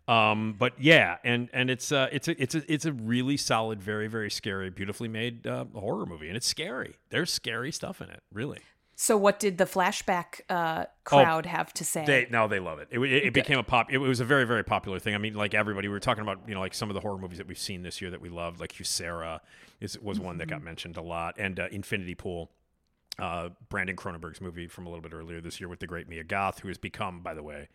Um, 0.08 0.56
but 0.58 0.74
yeah, 0.80 1.18
and 1.24 1.50
and 1.54 1.70
it's 1.70 1.92
uh 1.92 2.08
it's 2.12 2.28
a 2.28 2.42
it's 2.42 2.56
a 2.56 2.72
it's 2.72 2.86
a 2.86 2.94
really 2.94 3.38
solid, 3.38 3.82
very 3.82 4.08
very 4.08 4.32
scary, 4.32 4.70
beautifully 4.70 5.08
made 5.08 5.46
uh, 5.46 5.66
horror 5.74 6.06
movie, 6.06 6.28
and 6.28 6.36
it's 6.36 6.48
scary. 6.48 6.96
There's 7.10 7.32
scary 7.32 7.72
stuff 7.72 8.02
in 8.02 8.10
it, 8.10 8.24
really. 8.34 8.60
So, 8.96 9.16
what 9.16 9.40
did 9.40 9.58
the 9.58 9.64
flashback 9.64 10.42
uh, 10.50 10.86
crowd 11.06 11.46
have 11.46 11.72
to 11.76 11.86
say? 11.86 12.02
Oh, 12.02 12.06
They 12.06 12.28
no, 12.30 12.50
they 12.50 12.60
love 12.60 12.80
it. 12.80 12.90
It, 12.92 13.00
it, 13.00 13.24
it 13.28 13.34
became 13.34 13.58
a 13.58 13.64
pop. 13.64 13.92
It 13.94 14.00
was 14.00 14.20
a 14.20 14.26
very 14.26 14.46
very 14.46 14.64
popular 14.64 15.00
thing. 15.00 15.16
I 15.16 15.20
mean, 15.20 15.36
like 15.36 15.54
everybody, 15.54 15.88
we 15.88 15.94
were 15.94 16.00
talking 16.02 16.24
about 16.24 16.40
you 16.48 16.54
know 16.56 16.60
like 16.60 16.74
some 16.74 16.90
of 16.90 16.96
the 16.96 17.00
horror 17.02 17.18
movies 17.18 17.38
that 17.38 17.48
we've 17.48 17.58
seen 17.58 17.84
this 17.84 18.02
year 18.02 18.10
that 18.12 18.20
we 18.20 18.30
loved, 18.30 18.60
like 18.60 18.74
Sarah 18.82 19.42
is 19.80 19.98
was 20.00 20.20
one 20.20 20.38
that 20.40 20.50
got 20.50 20.64
mentioned 20.64 20.98
a 20.98 21.02
lot, 21.02 21.36
and 21.38 21.60
uh, 21.60 21.68
Infinity 21.72 22.16
Pool. 22.16 22.52
Uh, 23.22 23.50
Brandon 23.70 23.96
Cronenberg's 23.96 24.42
movie 24.42 24.68
from 24.68 24.86
a 24.86 24.90
little 24.90 25.02
bit 25.04 25.14
earlier 25.14 25.42
this 25.42 25.60
year 25.60 25.68
with 25.68 25.80
the 25.80 25.88
great 25.88 26.08
Mia 26.08 26.24
Goth, 26.24 26.60
who 26.60 26.68
has 26.68 26.78
become, 26.78 27.22
by 27.22 27.34
the 27.34 27.44
way, 27.44 27.68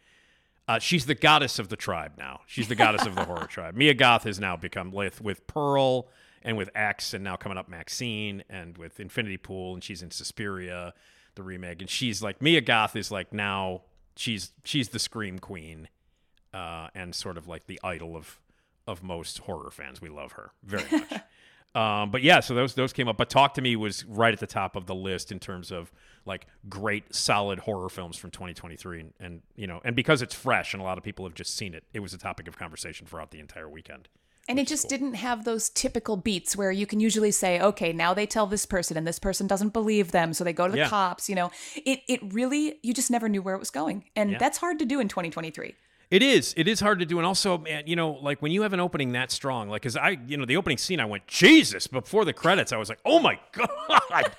uh, 0.67 0.79
she's 0.79 1.07
the 1.07 1.15
goddess 1.15 1.59
of 1.59 1.69
the 1.69 1.77
tribe 1.77 2.13
now. 2.17 2.41
She's 2.47 2.69
the 2.69 2.75
goddess 2.75 3.07
of 3.07 3.15
the 3.15 3.25
horror 3.25 3.47
tribe. 3.49 3.75
Mia 3.75 3.95
Goth 3.95 4.25
has 4.25 4.41
now 4.41 4.57
become 4.57 4.91
with 4.93 5.21
with 5.21 5.47
Pearl 5.47 6.09
and 6.43 6.57
with 6.57 6.71
X, 6.75 7.13
and 7.15 7.23
now 7.25 7.37
coming 7.37 7.59
up 7.59 7.69
Maxine 7.69 8.45
and 8.49 8.77
with 8.79 8.99
Infinity 9.01 9.37
Pool, 9.37 9.75
and 9.75 9.85
she's 9.85 10.03
in 10.03 10.11
Suspiria. 10.11 10.95
the 11.35 11.43
remake, 11.43 11.81
and 11.81 11.91
she's 11.91 12.23
like 12.23 12.41
Mia 12.41 12.61
Goth 12.61 12.97
is 12.97 13.11
like 13.11 13.33
now 13.33 13.83
she's 14.17 14.53
she's 14.63 14.89
the 14.91 14.99
scream 14.99 15.39
queen, 15.39 15.89
uh, 16.53 16.89
and 16.95 17.15
sort 17.15 17.37
of 17.37 17.47
like 17.49 17.67
the 17.67 17.81
idol 17.83 18.17
of 18.17 18.41
of 18.87 19.03
most 19.03 19.39
horror 19.39 19.71
fans. 19.71 20.01
We 20.01 20.09
love 20.09 20.33
her 20.33 20.53
very 20.63 20.85
much. 20.93 21.21
Um, 21.75 22.11
but 22.11 22.23
yeah, 22.23 22.41
so 22.41 22.55
those 22.55 22.75
those 22.75 22.93
came 22.93 23.09
up. 23.09 23.17
But 23.17 23.29
Talk 23.31 23.55
to 23.55 23.63
Me 23.63 23.75
was 23.77 24.05
right 24.05 24.33
at 24.33 24.41
the 24.41 24.47
top 24.47 24.77
of 24.77 24.87
the 24.87 24.95
list 24.95 25.33
in 25.33 25.41
terms 25.41 25.71
of 25.73 25.93
like 26.25 26.47
great, 26.69 27.15
solid 27.15 27.59
horror 27.61 27.89
films 27.89 28.17
from 28.17 28.31
2023, 28.31 29.01
and, 29.01 29.13
and 29.21 29.43
you 29.57 29.67
know, 29.67 29.81
and 29.85 29.95
because 29.97 30.23
it's 30.23 30.35
fresh 30.35 30.73
and 30.73 30.81
a 30.81 30.85
lot 30.85 30.97
of 30.99 31.05
people 31.05 31.25
have 31.25 31.35
just 31.35 31.55
seen 31.57 31.75
it, 31.75 31.85
it 31.93 32.01
was 32.01 32.15
a 32.15 32.19
topic 32.19 32.47
of 32.49 32.57
conversation 32.57 33.07
throughout 33.07 33.31
the 33.31 33.41
entire 33.41 33.69
weekend. 33.69 34.09
And 34.47 34.59
it 34.59 34.67
just 34.67 34.91
didn't 34.91 35.15
have 35.15 35.45
those 35.47 35.71
typical 35.71 36.19
beats 36.19 36.55
where 36.55 36.71
you 36.71 36.85
can 36.87 37.01
usually 37.01 37.31
say, 37.31 37.59
okay, 37.61 37.95
now 37.95 38.13
they 38.13 38.27
tell 38.27 38.47
this 38.47 38.67
person 38.67 38.95
and 38.99 39.07
this 39.07 39.19
person 39.19 39.47
doesn't 39.47 39.73
believe 39.73 40.13
them, 40.13 40.35
so 40.35 40.45
they 40.45 40.53
go 40.53 40.67
to 40.67 40.73
the 40.73 40.79
Yeah. 40.79 40.89
cops. 40.89 41.29
You 41.31 41.35
know, 41.35 41.51
it 41.85 42.01
it 42.09 42.21
really 42.33 42.79
you 42.83 42.93
just 42.95 43.11
never 43.11 43.29
knew 43.29 43.43
where 43.43 43.55
it 43.55 43.59
was 43.59 43.71
going, 43.71 44.05
and 44.15 44.33
Yeah. 44.33 44.39
that's 44.39 44.59
hard 44.59 44.79
to 44.81 44.85
do 44.85 45.01
in 45.01 45.09
2023. 45.09 45.75
It 46.15 46.23
is. 46.23 46.55
It 46.57 46.69
is 46.69 46.79
hard 46.79 47.01
to 47.01 47.05
do, 47.05 47.19
and 47.19 47.27
also, 47.27 47.59
man, 47.59 47.89
you 47.89 47.97
know, 47.97 48.13
like 48.13 48.41
when 48.41 48.53
you 48.53 48.63
have 48.63 48.73
an 48.73 48.79
opening 48.79 49.11
that 49.13 49.33
strong, 49.33 49.69
like, 49.69 49.83
cause 49.83 49.97
I, 49.97 50.11
you 50.29 50.37
know, 50.37 50.45
the 50.45 50.57
opening 50.57 50.79
scene, 50.79 51.01
I 51.01 51.07
went, 51.07 51.27
Jesus! 51.27 51.89
Before 51.89 52.25
the 52.25 52.33
credits, 52.33 52.73
I 52.73 52.77
was 52.77 52.89
like, 52.89 53.01
Oh 53.05 53.19
my 53.19 53.41
god! 53.53 54.31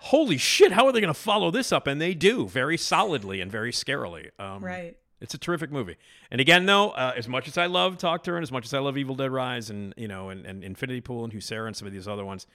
Holy 0.00 0.38
shit! 0.38 0.72
How 0.72 0.86
are 0.86 0.92
they 0.92 1.02
going 1.02 1.12
to 1.12 1.20
follow 1.20 1.50
this 1.50 1.70
up? 1.70 1.86
And 1.86 2.00
they 2.00 2.14
do 2.14 2.48
very 2.48 2.78
solidly 2.78 3.42
and 3.42 3.52
very 3.52 3.72
scarily. 3.72 4.30
Um, 4.38 4.64
Right. 4.64 4.96
It's 5.20 5.34
a 5.34 5.38
terrific 5.38 5.70
movie. 5.70 5.96
And 6.30 6.40
again, 6.40 6.64
though, 6.64 6.92
uh, 6.92 7.12
as 7.14 7.28
much 7.28 7.46
as 7.46 7.58
I 7.58 7.66
love 7.66 7.98
Talk 7.98 8.22
to 8.24 8.30
Her 8.30 8.38
and 8.38 8.42
as 8.42 8.50
much 8.52 8.64
as 8.64 8.72
I 8.72 8.78
love 8.78 8.96
Evil 8.96 9.16
Dead 9.16 9.30
Rise 9.30 9.68
and 9.68 9.92
you 9.98 10.08
know 10.08 10.30
and, 10.30 10.46
and 10.46 10.64
Infinity 10.64 11.02
Pool 11.02 11.24
and 11.24 11.32
Huesera 11.32 11.66
and 11.66 11.76
some 11.76 11.86
of 11.86 11.92
these 11.92 12.08
other 12.08 12.24
ones, 12.24 12.46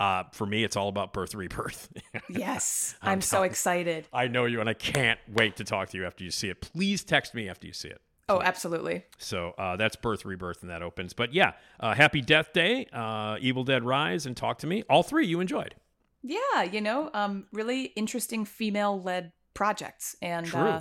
uh, 0.00 0.24
for 0.32 0.46
me, 0.46 0.64
it's 0.64 0.76
all 0.76 0.88
about 0.88 1.12
birth 1.12 1.34
rebirth. 1.34 1.88
Yes, 2.28 2.94
I'm 3.02 3.12
I'm, 3.12 3.20
so 3.20 3.36
telling- 3.38 3.50
excited. 3.50 4.06
I 4.12 4.28
know 4.28 4.44
you, 4.46 4.60
and 4.60 4.68
I 4.68 4.74
can't 4.74 5.18
wait 5.32 5.56
to 5.56 5.64
talk 5.64 5.90
to 5.90 5.98
you 5.98 6.04
after 6.06 6.24
you 6.24 6.30
see 6.30 6.48
it. 6.48 6.60
Please 6.60 7.04
text 7.04 7.34
me 7.34 7.48
after 7.48 7.66
you 7.66 7.72
see 7.72 7.88
it. 7.88 8.00
Oh, 8.28 8.40
absolutely. 8.40 9.04
So 9.18 9.50
uh, 9.58 9.76
that's 9.76 9.96
Birth 9.96 10.24
Rebirth, 10.24 10.62
and 10.62 10.70
that 10.70 10.80
opens. 10.82 11.12
But 11.12 11.34
yeah, 11.34 11.52
uh, 11.78 11.94
Happy 11.94 12.22
Death 12.22 12.52
Day, 12.54 12.86
uh, 12.92 13.36
Evil 13.40 13.64
Dead 13.64 13.84
Rise, 13.84 14.24
and 14.24 14.34
Talk 14.36 14.58
to 14.60 14.66
Me. 14.66 14.82
All 14.88 15.02
three 15.02 15.26
you 15.26 15.40
enjoyed. 15.40 15.74
Yeah, 16.22 16.62
you 16.62 16.80
know, 16.80 17.10
um, 17.12 17.46
really 17.52 17.82
interesting 17.96 18.46
female-led 18.46 19.32
projects, 19.52 20.16
and 20.22 20.52
uh, 20.54 20.80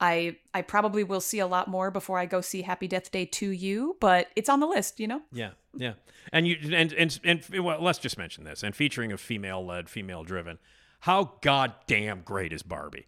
I 0.00 0.36
I 0.54 0.62
probably 0.62 1.04
will 1.04 1.20
see 1.20 1.38
a 1.38 1.46
lot 1.46 1.68
more 1.68 1.90
before 1.90 2.18
I 2.18 2.24
go 2.24 2.40
see 2.40 2.62
Happy 2.62 2.88
Death 2.88 3.10
Day 3.10 3.26
2U, 3.26 3.96
but 4.00 4.28
it's 4.34 4.48
on 4.48 4.60
the 4.60 4.66
list. 4.66 4.98
You 4.98 5.08
know. 5.08 5.20
Yeah, 5.32 5.50
yeah. 5.74 5.94
And 6.32 6.46
you 6.46 6.56
and 6.72 6.92
and 6.92 7.20
and 7.24 7.44
well, 7.64 7.80
let's 7.82 7.98
just 7.98 8.18
mention 8.18 8.44
this. 8.44 8.62
And 8.62 8.74
featuring 8.74 9.12
a 9.12 9.16
female-led, 9.16 9.88
female-driven. 9.88 10.58
How 11.00 11.32
goddamn 11.40 12.22
great 12.24 12.52
is 12.52 12.62
Barbie? 12.62 13.06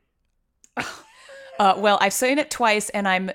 Uh, 1.58 1.74
well, 1.76 1.98
I've 2.00 2.14
seen 2.14 2.38
it 2.38 2.50
twice, 2.50 2.88
and 2.88 3.06
I'm 3.06 3.30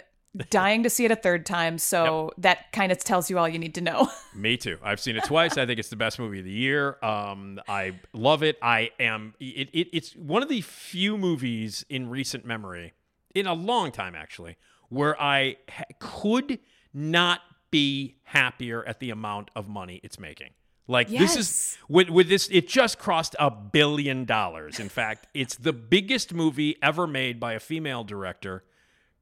dying 0.50 0.84
to 0.84 0.90
see 0.90 1.06
it 1.06 1.12
a 1.12 1.16
third 1.16 1.46
time. 1.46 1.78
So 1.78 2.32
that 2.40 2.72
kind 2.72 2.92
of 2.92 2.98
tells 3.00 3.30
you 3.30 3.38
all 3.38 3.48
you 3.48 3.60
need 3.60 3.76
to 3.76 3.82
know. 3.82 4.10
Me 4.36 4.58
too. 4.58 4.78
I've 4.84 5.00
seen 5.00 5.16
it 5.16 5.24
twice. 5.24 5.58
I 5.58 5.66
think 5.66 5.80
it's 5.80 5.90
the 5.90 5.96
best 5.96 6.20
movie 6.20 6.40
of 6.40 6.46
the 6.46 6.52
year. 6.52 6.98
Um, 7.04 7.60
I 7.68 8.00
love 8.14 8.44
it. 8.44 8.58
I 8.62 8.92
am. 9.00 9.36
It, 9.40 9.70
it, 9.74 9.90
it's 9.94 10.16
one 10.16 10.44
of 10.44 10.50
the 10.50 10.62
few 10.62 11.18
movies 11.18 11.86
in 11.90 12.10
recent 12.10 12.46
memory, 12.46 12.94
in 13.36 13.48
a 13.48 13.54
long 13.54 13.92
time 13.92 14.16
actually, 14.16 14.58
where 14.90 15.20
I 15.22 15.58
ha- 15.70 15.84
could 16.00 16.60
not 16.94 17.42
be 17.72 18.18
happier 18.24 18.84
at 18.86 19.00
the 19.00 19.10
amount 19.10 19.52
of 19.56 19.68
money 19.68 20.00
it's 20.04 20.20
making. 20.20 20.52
Like 20.88 21.10
this 21.10 21.36
is 21.36 21.78
with 21.90 22.10
with 22.10 22.30
this, 22.30 22.48
it 22.50 22.68
just 22.70 22.98
crossed 22.98 23.36
a 23.40 23.52
billion 23.52 24.24
dollars. 24.24 24.80
In 24.80 24.88
fact, 24.88 25.28
it's 25.34 25.56
the 25.56 25.74
biggest 25.74 26.34
movie 26.34 26.78
ever 26.82 27.06
made 27.06 27.40
by 27.40 27.54
a 27.54 27.60
female 27.60 28.06
director. 28.06 28.64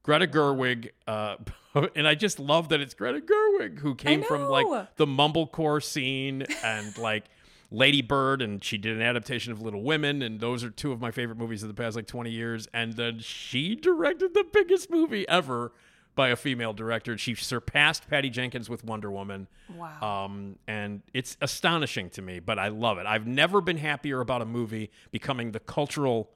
Greta 0.04 0.28
Gerwig, 0.28 0.92
uh, 1.08 1.38
and 1.96 2.08
I 2.08 2.14
just 2.14 2.40
love 2.40 2.70
that 2.70 2.82
it's 2.82 2.94
Greta 2.94 3.20
Gerwig 3.20 3.80
who 3.80 3.96
came 3.96 4.22
from 4.22 4.48
like 4.48 4.96
the 4.98 5.08
mumblecore 5.08 5.84
scene 5.84 6.46
and 6.64 6.96
like 7.00 7.26
Lady 7.72 8.04
Bird, 8.04 8.44
and 8.44 8.64
she 8.64 8.78
did 8.78 8.96
an 8.96 9.02
adaptation 9.02 9.52
of 9.52 9.62
Little 9.62 9.82
Women, 9.82 10.22
and 10.22 10.40
those 10.40 10.64
are 10.64 10.70
two 10.70 10.92
of 10.92 11.02
my 11.02 11.10
favorite 11.10 11.38
movies 11.38 11.64
of 11.64 11.68
the 11.68 11.74
past 11.74 11.96
like 11.96 12.08
20 12.08 12.30
years. 12.30 12.68
And 12.74 12.94
then 12.94 13.20
she 13.20 13.76
directed 13.76 14.36
the 14.36 14.46
biggest 14.52 14.92
movie 14.92 15.28
ever 15.28 15.72
by 16.16 16.30
a 16.30 16.36
female 16.36 16.74
director. 16.74 17.18
She 17.18 17.36
surpassed 17.36 18.10
Patty 18.10 18.30
Jenkins 18.30 18.70
with 18.70 18.84
Wonder 18.84 19.12
Woman. 19.12 19.48
Wow. 19.76 20.26
Um, 20.26 20.56
and 20.68 21.02
it's 21.14 21.38
astonishing 21.42 22.10
to 22.12 22.22
me, 22.22 22.40
but 22.40 22.58
I 22.58 22.70
love 22.70 22.98
it. 22.98 23.06
I've 23.06 23.28
never 23.28 23.62
been 23.62 23.78
happier 23.78 24.22
about 24.22 24.42
a 24.42 24.46
movie 24.46 24.92
becoming 25.12 25.52
the 25.52 25.60
cultural 25.60 26.32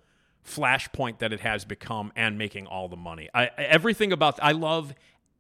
flashpoint 0.46 1.20
that 1.20 1.34
it 1.34 1.42
has 1.42 1.66
become 1.66 2.12
and 2.16 2.38
making 2.38 2.68
all 2.68 2.88
the 2.88 2.98
money. 2.98 3.30
I 3.34 3.50
everything 3.58 4.12
about 4.12 4.40
I 4.42 4.54
love 4.54 4.94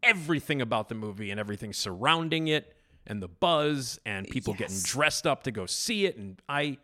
everything 0.03 0.61
about 0.61 0.89
the 0.89 0.95
movie 0.95 1.31
and 1.31 1.39
everything 1.39 1.73
surrounding 1.73 2.47
it 2.47 2.75
and 3.07 3.21
the 3.21 3.27
buzz 3.27 3.99
and 4.05 4.27
people 4.27 4.53
getting 4.53 4.79
dressed 4.83 5.25
up 5.25 5.43
to 5.43 5.51
go 5.51 5.65
see 5.65 6.05
it 6.05 6.17
and 6.17 6.41
I 6.47 6.77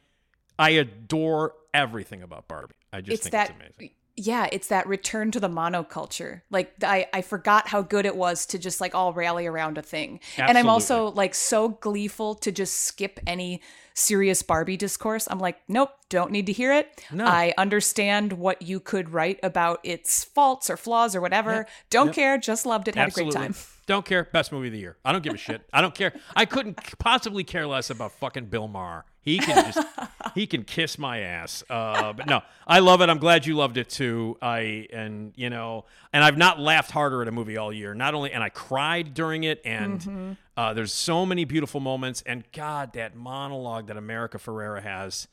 I 0.57 0.71
adore 0.71 1.53
everything 1.73 2.23
about 2.23 2.47
Barbie. 2.47 2.75
I 2.91 3.01
just 3.01 3.13
it's 3.13 3.23
think 3.23 3.31
that 3.33 3.49
it's 3.49 3.59
amazing. 3.77 3.95
Yeah 4.17 4.47
it's 4.51 4.67
that 4.67 4.88
return 4.88 5.32
to 5.32 5.39
the 5.39 5.49
monoculture 5.49 6.41
like 6.49 6.73
i 6.84 7.06
i 7.13 7.21
forgot 7.21 7.67
how 7.67 7.82
good 7.82 8.06
it 8.06 8.15
was 8.15 8.45
to 8.45 8.58
just 8.58 8.80
like 8.80 8.95
all 8.95 9.13
rally 9.13 9.45
around 9.45 9.78
a 9.78 9.82
thing 9.82 10.19
and 10.38 10.58
i'm 10.58 10.69
also 10.69 11.12
like 11.12 11.36
so 11.36 11.69
gleeful 11.69 12.36
to 12.36 12.51
just 12.51 12.75
skip 12.84 13.19
any 13.28 13.62
serious 13.93 14.41
barbie 14.41 14.78
discourse 14.78 15.28
i'm 15.30 15.39
like 15.39 15.58
nope 15.67 15.89
don't 16.10 16.32
need 16.32 16.45
to 16.45 16.54
hear 16.54 16.71
it 16.73 17.04
No. 17.12 17.25
i 17.25 17.54
understand 17.58 18.34
what 18.34 18.62
you 18.62 18.80
could 18.80 19.10
write 19.10 19.39
about 19.43 19.80
its 19.84 20.23
faults 20.23 20.69
or 20.69 20.78
flaws 20.78 21.15
or 21.15 21.21
whatever 21.21 21.65
don't 21.89 22.13
care 22.13 22.38
just 22.38 22.65
loved 22.65 22.88
it 22.88 22.95
had 22.95 23.10
a 23.10 23.12
great 23.12 23.32
time 23.32 23.54
Don't 23.88 24.04
care. 24.04 24.23
Best 24.23 24.51
movie 24.51 24.67
of 24.69 24.73
the 24.73 24.80
year. 24.80 24.97
I 25.06 25.12
don't 25.12 25.23
give 25.23 25.36
a 25.36 25.38
shit. 25.38 25.62
I 25.71 25.80
don't 25.82 25.93
care. 25.93 26.13
I 26.36 26.45
couldn't 26.45 26.80
possibly 26.97 27.43
care 27.43 27.67
less 27.67 27.91
about 27.91 28.13
fucking 28.13 28.45
Bill 28.45 28.67
Maher. 28.67 29.06
He 29.25 29.39
can 29.39 29.73
just 29.73 29.88
he 30.35 30.45
can 30.45 30.63
kiss 30.63 30.97
my 30.99 31.19
ass. 31.21 31.63
Uh, 31.69 32.13
but 32.13 32.27
no, 32.27 32.41
I 32.67 32.79
love 32.79 33.01
it. 33.01 33.09
I'm 33.09 33.17
glad 33.17 33.45
you 33.47 33.55
loved 33.55 33.75
it 33.77 33.89
too. 33.89 34.38
I 34.41 34.88
and 34.93 35.33
you 35.35 35.49
know, 35.49 35.85
and 36.13 36.23
I've 36.23 36.38
not 36.38 36.59
laughed 36.59 36.91
harder 36.91 37.23
at 37.23 37.27
a 37.27 37.31
movie 37.31 37.57
all 37.57 37.73
year. 37.73 37.95
Not 37.95 38.13
only 38.13 38.31
and 38.31 38.43
I 38.43 38.49
cried 38.49 39.13
during 39.15 39.43
it, 39.43 39.61
and 39.65 39.99
Mm-hmm. 39.99 40.31
uh, 40.55 40.73
there's 40.75 40.93
so 40.93 41.25
many 41.25 41.43
beautiful 41.43 41.79
moments. 41.79 42.21
And 42.25 42.43
God, 42.53 42.93
that 42.93 43.15
monologue 43.15 43.88
that 43.88 43.97
America 43.97 44.38
Ferrera 44.38 44.81
has 44.83 45.27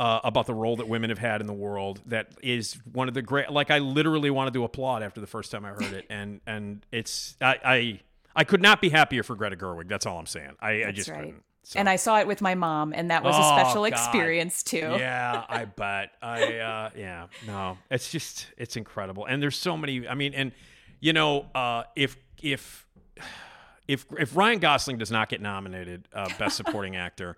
uh, 0.00 0.20
about 0.24 0.46
the 0.46 0.54
role 0.54 0.76
that 0.76 0.88
women 0.88 1.10
have 1.10 1.18
had 1.18 1.40
in 1.40 1.46
the 1.46 1.52
world 1.52 2.00
that 2.06 2.32
is 2.42 2.76
one 2.92 3.08
of 3.08 3.14
the 3.14 3.22
great 3.22 3.50
like 3.50 3.70
i 3.70 3.78
literally 3.78 4.28
wanted 4.28 4.52
to 4.52 4.62
applaud 4.62 5.02
after 5.02 5.22
the 5.22 5.26
first 5.26 5.50
time 5.50 5.64
i 5.64 5.70
heard 5.70 5.84
it 5.94 6.04
and 6.10 6.42
and 6.46 6.84
it's 6.92 7.34
i 7.40 7.56
i, 7.64 8.00
I 8.34 8.44
could 8.44 8.60
not 8.60 8.82
be 8.82 8.90
happier 8.90 9.22
for 9.22 9.34
greta 9.36 9.56
gerwig 9.56 9.88
that's 9.88 10.04
all 10.04 10.18
i'm 10.18 10.26
saying 10.26 10.50
i, 10.60 10.84
I 10.84 10.90
just 10.92 11.08
right. 11.08 11.20
couldn't 11.20 11.42
So- 11.68 11.80
and 11.80 11.88
i 11.88 11.96
saw 11.96 12.20
it 12.20 12.28
with 12.28 12.40
my 12.40 12.54
mom 12.54 12.92
and 12.92 13.10
that 13.10 13.24
was 13.24 13.34
Oh, 13.36 13.40
a 13.40 13.58
special 13.60 13.82
God. 13.82 13.92
experience 13.92 14.62
too. 14.62 14.76
Yeah 14.98 15.44
i 15.48 15.64
bet. 15.64 16.12
I 16.22 16.58
uh 16.58 16.90
yeah 16.96 17.26
no. 17.44 17.76
It's 17.90 18.08
just 18.12 18.46
it's 18.56 18.76
incredible. 18.76 19.24
And 19.26 19.42
there's 19.42 19.56
so 19.58 19.76
many 19.76 20.06
i 20.06 20.14
mean 20.14 20.32
and 20.32 20.52
you 21.00 21.12
know 21.12 21.46
uh 21.56 21.82
if 21.96 22.16
if 22.40 22.86
if 23.88 24.06
if 24.18 24.36
ryan 24.36 24.58
gosling 24.60 24.96
does 24.98 25.10
not 25.10 25.28
get 25.28 25.40
nominated 25.40 26.06
uh 26.12 26.28
best 26.38 26.56
supporting 26.56 26.94
actor 26.94 27.36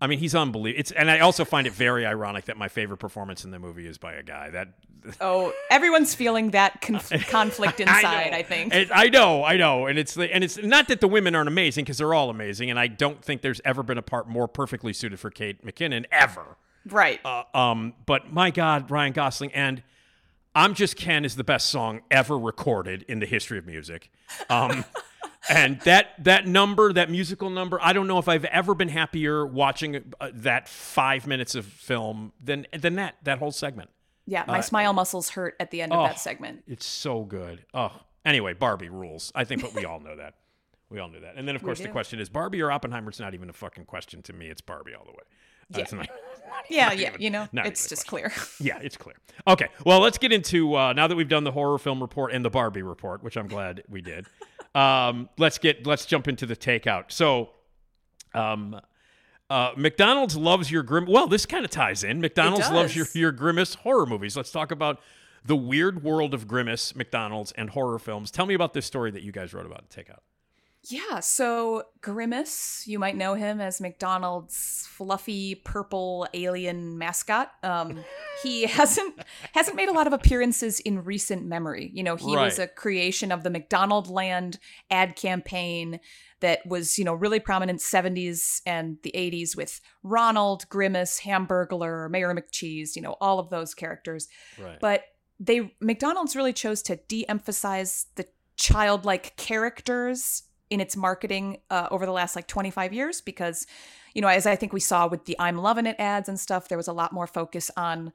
I 0.00 0.06
mean, 0.06 0.18
he's 0.18 0.34
unbelievable. 0.34 0.80
It's 0.80 0.92
and 0.92 1.10
I 1.10 1.20
also 1.20 1.44
find 1.44 1.66
it 1.66 1.72
very 1.74 2.06
ironic 2.06 2.46
that 2.46 2.56
my 2.56 2.68
favorite 2.68 2.96
performance 2.98 3.44
in 3.44 3.50
the 3.50 3.58
movie 3.58 3.86
is 3.86 3.98
by 3.98 4.14
a 4.14 4.22
guy. 4.22 4.50
That 4.50 4.68
oh 5.20 5.52
everyone's 5.70 6.14
feeling 6.14 6.50
that 6.50 6.80
conf- 6.80 7.10
conflict 7.28 7.80
inside 7.80 8.30
know. 8.30 8.36
i 8.36 8.42
think 8.42 8.74
And 8.74 8.90
I 8.92 9.08
know, 9.08 9.44
I 9.44 9.56
know, 9.56 9.86
and 9.86 9.98
it's 9.98 10.14
the 10.14 10.32
and 10.32 10.42
it's 10.42 10.58
not 10.58 10.88
that 10.88 11.00
the 11.00 11.08
women 11.08 11.34
aren't 11.34 11.48
amazing 11.48 11.84
because 11.84 11.98
they're 11.98 12.14
all 12.14 12.30
amazing, 12.30 12.70
and 12.70 12.78
I 12.78 12.86
don't 12.86 13.22
think 13.22 13.42
there's 13.42 13.60
ever 13.64 13.82
been 13.82 13.98
a 13.98 14.02
part 14.02 14.28
more 14.28 14.48
perfectly 14.48 14.92
suited 14.92 15.20
for 15.20 15.30
Kate 15.30 15.64
McKinnon 15.64 16.06
ever. 16.10 16.56
right 16.86 17.20
Uh, 17.24 17.44
um, 17.54 17.94
but 18.06 18.32
my 18.32 18.50
God, 18.50 18.90
Ryan 18.90 19.12
Gosling 19.12 19.52
and 19.52 19.82
"I'm 20.54 20.74
Just 20.74 20.96
Ken" 20.96 21.24
is 21.26 21.36
the 21.36 21.44
best 21.44 21.68
song 21.68 22.00
ever 22.10 22.38
recorded 22.38 23.04
in 23.06 23.20
the 23.20 23.26
history 23.26 23.58
of 23.58 23.66
music. 23.66 24.10
Um, 24.48 24.84
and 25.50 25.80
that 25.80 26.24
that 26.24 26.46
number, 26.46 26.92
that 26.92 27.10
musical 27.10 27.50
number, 27.50 27.78
I 27.82 27.92
don't 27.92 28.06
know 28.06 28.18
if 28.18 28.28
I've 28.28 28.44
ever 28.46 28.74
been 28.74 28.88
happier 28.88 29.44
watching 29.44 30.14
uh, 30.20 30.30
that 30.34 30.68
five 30.68 31.26
minutes 31.26 31.54
of 31.54 31.66
film 31.66 32.32
than 32.42 32.66
than 32.76 32.94
that 32.94 33.16
that 33.24 33.38
whole 33.38 33.52
segment. 33.52 33.90
Yeah, 34.26 34.44
my 34.46 34.60
smile 34.60 34.92
muscles 34.92 35.30
hurt 35.30 35.56
at 35.58 35.72
the 35.72 35.82
end 35.82 35.92
of 35.92 35.98
uh, 35.98 36.02
oh. 36.02 36.06
that 36.06 36.20
segment. 36.20 36.62
It's 36.68 36.86
so 36.86 37.24
good. 37.24 37.64
Oh, 37.74 37.90
anyway, 38.24 38.52
Barbie 38.52 38.88
rules. 38.88 39.32
I 39.34 39.44
think, 39.44 39.62
but 39.62 39.74
we 39.74 39.84
all 39.84 39.98
know 39.98 40.16
that. 40.16 40.34
We 40.88 40.98
all 40.98 41.08
knew 41.08 41.20
that. 41.20 41.34
And 41.36 41.46
then, 41.46 41.56
of 41.56 41.62
course, 41.62 41.80
the 41.80 41.88
question 41.88 42.20
is 42.20 42.28
Barbie 42.28 42.60
or 42.60 42.70
Oppenheimer. 42.70 43.10
It's 43.10 43.20
not 43.20 43.34
even 43.34 43.48
a 43.48 43.52
fucking 43.52 43.84
question 43.84 44.22
to 44.22 44.32
me. 44.32 44.48
It's 44.48 44.60
Barbie 44.60 44.94
all 44.94 45.04
the 45.04 45.12
way. 45.12 45.18
Uh, 45.18 45.78
Yeah. 45.78 45.82
it's 45.82 45.92
not- 45.92 46.08
Yeah, 46.68 46.92
yeah, 46.92 47.16
you 47.18 47.30
know, 47.30 47.48
it's 47.52 47.82
even 47.82 47.88
just 47.88 48.06
clear. 48.06 48.32
yeah, 48.60 48.78
it's 48.82 48.96
clear. 48.96 49.16
Okay, 49.46 49.68
well, 49.84 50.00
let's 50.00 50.18
get 50.18 50.32
into 50.32 50.76
uh, 50.76 50.92
now 50.92 51.06
that 51.06 51.16
we've 51.16 51.28
done 51.28 51.44
the 51.44 51.52
horror 51.52 51.78
film 51.78 52.00
report 52.00 52.32
and 52.32 52.44
the 52.44 52.50
Barbie 52.50 52.82
report, 52.82 53.22
which 53.22 53.36
I'm 53.36 53.46
glad 53.48 53.82
we 53.88 54.00
did. 54.00 54.26
Um, 54.74 55.28
let's 55.38 55.58
get 55.58 55.86
let's 55.86 56.06
jump 56.06 56.28
into 56.28 56.46
the 56.46 56.56
takeout. 56.56 57.10
So, 57.12 57.50
um, 58.34 58.80
Uh, 59.50 59.72
McDonald's 59.76 60.36
loves 60.36 60.70
your 60.70 60.84
grim. 60.84 61.06
Well, 61.06 61.26
this 61.26 61.44
kind 61.44 61.64
of 61.64 61.72
ties 61.72 62.04
in. 62.04 62.20
McDonald's 62.20 62.70
loves 62.70 62.94
your 62.94 63.06
your 63.14 63.32
grimace 63.32 63.74
horror 63.74 64.06
movies. 64.06 64.36
Let's 64.36 64.52
talk 64.52 64.70
about 64.70 65.00
the 65.44 65.56
weird 65.56 66.04
world 66.04 66.34
of 66.34 66.46
grimace, 66.46 66.94
McDonald's, 66.94 67.50
and 67.52 67.70
horror 67.70 67.98
films. 67.98 68.30
Tell 68.30 68.46
me 68.46 68.54
about 68.54 68.74
this 68.74 68.86
story 68.86 69.10
that 69.10 69.22
you 69.22 69.32
guys 69.32 69.52
wrote 69.52 69.66
about. 69.66 69.90
Take 69.90 70.08
out. 70.08 70.22
Yeah, 70.84 71.20
so 71.20 71.84
Grimace, 72.00 72.84
you 72.86 72.98
might 72.98 73.14
know 73.16 73.34
him 73.34 73.60
as 73.60 73.82
McDonald's 73.82 74.88
fluffy 74.90 75.54
purple 75.54 76.26
alien 76.32 76.96
mascot. 76.96 77.52
Um, 77.62 78.02
he 78.42 78.62
hasn't 78.66 79.14
hasn't 79.52 79.76
made 79.76 79.90
a 79.90 79.92
lot 79.92 80.06
of 80.06 80.14
appearances 80.14 80.80
in 80.80 81.04
recent 81.04 81.44
memory. 81.44 81.90
You 81.92 82.02
know, 82.02 82.16
he 82.16 82.34
was 82.44 82.58
a 82.58 82.66
creation 82.66 83.30
of 83.30 83.42
the 83.42 83.50
McDonald 83.50 84.08
Land 84.08 84.58
ad 84.90 85.16
campaign 85.16 86.00
that 86.40 86.64
was, 86.64 86.96
you 86.98 87.04
know, 87.04 87.12
really 87.12 87.40
prominent 87.40 87.80
70s 87.80 88.62
and 88.64 88.96
the 89.02 89.12
80s 89.14 89.54
with 89.54 89.82
Ronald, 90.02 90.66
Grimace, 90.70 91.20
Hamburglar, 91.20 92.10
Mayor 92.10 92.34
McCheese, 92.34 92.96
you 92.96 93.02
know, 93.02 93.16
all 93.20 93.38
of 93.38 93.50
those 93.50 93.74
characters 93.74 94.28
Right. 94.58 94.78
but 94.80 95.04
they 95.38 95.74
McDonald's 95.80 96.34
really 96.36 96.52
chose 96.54 96.80
to 96.82 96.96
de-emphasize 96.96 98.06
the 98.14 98.26
childlike 98.56 99.36
characters 99.36 100.42
in 100.70 100.80
its 100.80 100.96
marketing 100.96 101.58
uh, 101.70 101.88
over 101.90 102.06
the 102.06 102.12
last 102.12 102.34
like 102.36 102.46
25 102.46 102.92
years 102.92 103.20
because 103.20 103.66
you 104.14 104.22
know 104.22 104.28
as 104.28 104.46
I 104.46 104.56
think 104.56 104.72
we 104.72 104.80
saw 104.80 105.06
with 105.08 105.24
the 105.26 105.36
I'm 105.38 105.58
loving 105.58 105.84
it 105.86 105.96
ads 105.98 106.28
and 106.28 106.38
stuff 106.40 106.68
there 106.68 106.78
was 106.78 106.88
a 106.88 106.92
lot 106.92 107.12
more 107.12 107.26
focus 107.26 107.70
on 107.76 108.12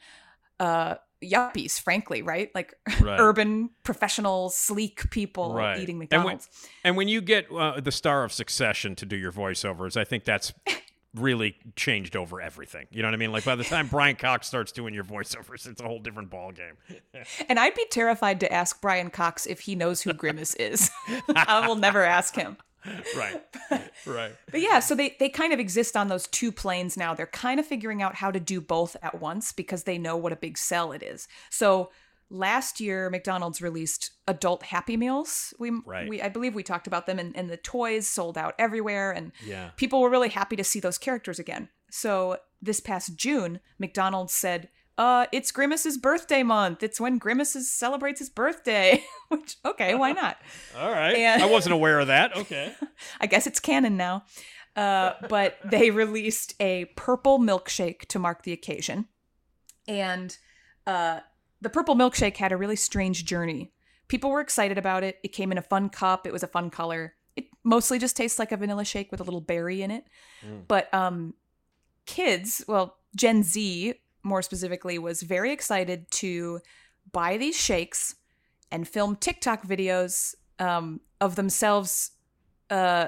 uh 0.59 0.95
yuppies 1.23 1.79
frankly 1.79 2.21
right 2.21 2.49
like 2.55 2.73
Right. 3.01 3.19
urban 3.19 3.69
professional 3.83 4.49
sleek 4.49 5.09
people 5.09 5.53
Right. 5.53 5.77
eating 5.79 5.95
And 5.95 6.23
when- 6.23 6.35
McDonald's 6.35 6.49
And 6.83 6.95
when 6.97 7.07
you 7.07 7.21
get 7.21 7.51
uh, 7.51 7.79
the 7.81 7.91
star 7.91 8.23
of 8.23 8.31
Succession 8.31 8.95
to 8.95 9.05
do 9.05 9.15
your 9.17 9.31
voiceovers, 9.31 9.97
I 9.97 10.03
think 10.03 10.23
that's 10.23 10.53
really 11.15 11.55
changed 11.75 12.15
over 12.15 12.41
everything. 12.41 12.87
You 12.91 13.01
know 13.01 13.07
what 13.07 13.15
I 13.15 13.17
mean? 13.17 13.31
Like 13.31 13.45
by 13.45 13.55
the 13.55 13.63
time 13.63 13.87
Brian 13.87 14.15
Cox 14.15 14.47
starts 14.47 14.71
doing 14.71 14.93
your 14.93 15.03
voiceovers, 15.03 15.67
it's 15.67 15.81
a 15.81 15.85
whole 15.85 15.99
different 15.99 16.29
ball 16.29 16.51
game. 16.51 16.75
and 17.49 17.59
I'd 17.59 17.75
be 17.75 17.85
terrified 17.89 18.39
to 18.41 18.51
ask 18.51 18.81
Brian 18.81 19.09
Cox 19.09 19.45
if 19.45 19.61
he 19.61 19.75
knows 19.75 20.01
who 20.01 20.13
Grimace 20.13 20.55
is 20.55 20.91
I 21.35 21.67
will 21.67 21.75
never 21.75 22.03
ask 22.03 22.35
him 22.35 22.57
right. 23.17 23.43
Right. 24.05 24.35
But 24.51 24.61
yeah, 24.61 24.79
so 24.79 24.95
they 24.95 25.15
they 25.19 25.29
kind 25.29 25.53
of 25.53 25.59
exist 25.59 25.97
on 25.97 26.07
those 26.07 26.27
two 26.27 26.51
planes 26.51 26.97
now. 26.97 27.13
They're 27.13 27.27
kind 27.27 27.59
of 27.59 27.65
figuring 27.65 28.01
out 28.01 28.15
how 28.15 28.31
to 28.31 28.39
do 28.39 28.61
both 28.61 28.95
at 29.01 29.19
once 29.19 29.51
because 29.51 29.83
they 29.83 29.97
know 29.97 30.17
what 30.17 30.31
a 30.31 30.35
big 30.35 30.57
sell 30.57 30.91
it 30.91 31.03
is. 31.03 31.27
So 31.49 31.91
last 32.29 32.79
year 32.79 33.09
McDonald's 33.09 33.61
released 33.61 34.11
adult 34.27 34.63
Happy 34.63 34.97
Meals. 34.97 35.53
We 35.59 35.71
Right. 35.85 36.09
we 36.09 36.21
I 36.21 36.29
believe 36.29 36.55
we 36.55 36.63
talked 36.63 36.87
about 36.87 37.05
them 37.05 37.19
and, 37.19 37.35
and 37.37 37.49
the 37.49 37.57
toys 37.57 38.07
sold 38.07 38.37
out 38.37 38.55
everywhere 38.57 39.11
and 39.11 39.31
Yeah. 39.45 39.69
people 39.77 40.01
were 40.01 40.09
really 40.09 40.29
happy 40.29 40.55
to 40.55 40.63
see 40.63 40.79
those 40.79 40.97
characters 40.97 41.39
again. 41.39 41.69
So 41.91 42.37
this 42.61 42.79
past 42.79 43.15
June, 43.15 43.59
McDonald's 43.79 44.33
said, 44.33 44.69
uh, 44.97 45.27
it's 45.31 45.51
Grimace's 45.51 45.97
birthday 45.97 46.41
month. 46.41 46.81
It's 46.81 46.99
when 46.99 47.17
Grimace 47.17 47.53
celebrates 47.69 48.19
his 48.19 48.29
birthday. 48.29 49.03
Which, 49.29 49.57
okay, 49.65 49.93
why 49.93 50.11
not? 50.23 50.37
All 50.77 50.89
right. 50.91 51.15
And- 51.15 51.43
I 51.43 51.45
wasn't 51.47 51.73
aware 51.73 51.99
of 51.99 52.07
that. 52.07 52.35
Okay. 52.35 52.73
I 53.21 53.27
guess 53.27 53.45
it's 53.45 53.59
canon 53.59 53.97
now. 53.97 54.23
Uh, 54.75 55.13
but 55.29 55.57
they 55.63 55.89
released 55.91 56.53
a 56.59 56.85
purple 56.97 57.39
milkshake 57.39 58.05
to 58.07 58.19
mark 58.19 58.43
the 58.43 58.51
occasion. 58.51 59.07
And 59.87 60.35
uh, 60.87 61.19
the 61.65 61.69
purple 61.69 61.95
milkshake 61.95 62.37
had 62.37 62.51
a 62.51 62.57
really 62.57 62.75
strange 62.75 63.25
journey. 63.25 63.71
People 64.07 64.29
were 64.29 64.41
excited 64.41 64.77
about 64.77 65.03
it. 65.03 65.17
It 65.23 65.29
came 65.29 65.51
in 65.51 65.57
a 65.57 65.61
fun 65.63 65.89
cup, 65.89 66.25
it 66.25 66.33
was 66.33 66.43
a 66.43 66.47
fun 66.47 66.69
color. 66.69 67.15
It 67.35 67.47
mostly 67.63 67.99
just 67.99 68.15
tastes 68.15 68.39
like 68.39 68.53
a 68.53 68.57
vanilla 68.57 68.85
shake 68.85 69.11
with 69.11 69.19
a 69.19 69.23
little 69.23 69.41
berry 69.41 69.81
in 69.81 69.91
it. 69.91 70.05
But 70.67 70.93
um, 70.93 71.33
kids, 72.05 72.63
well, 72.67 72.97
Gen 73.15 73.43
Z 73.43 73.95
more 74.25 74.41
specifically, 74.41 74.97
was 74.97 75.21
very 75.21 75.51
excited 75.51 76.09
to 76.09 76.59
buy 77.11 77.37
these 77.37 77.55
shakes 77.55 78.15
and 78.71 78.87
film 78.87 79.15
TikTok 79.15 79.65
videos 79.65 80.35
um, 80.59 80.99
of 81.21 81.35
themselves 81.35 82.11
uh 82.71 83.07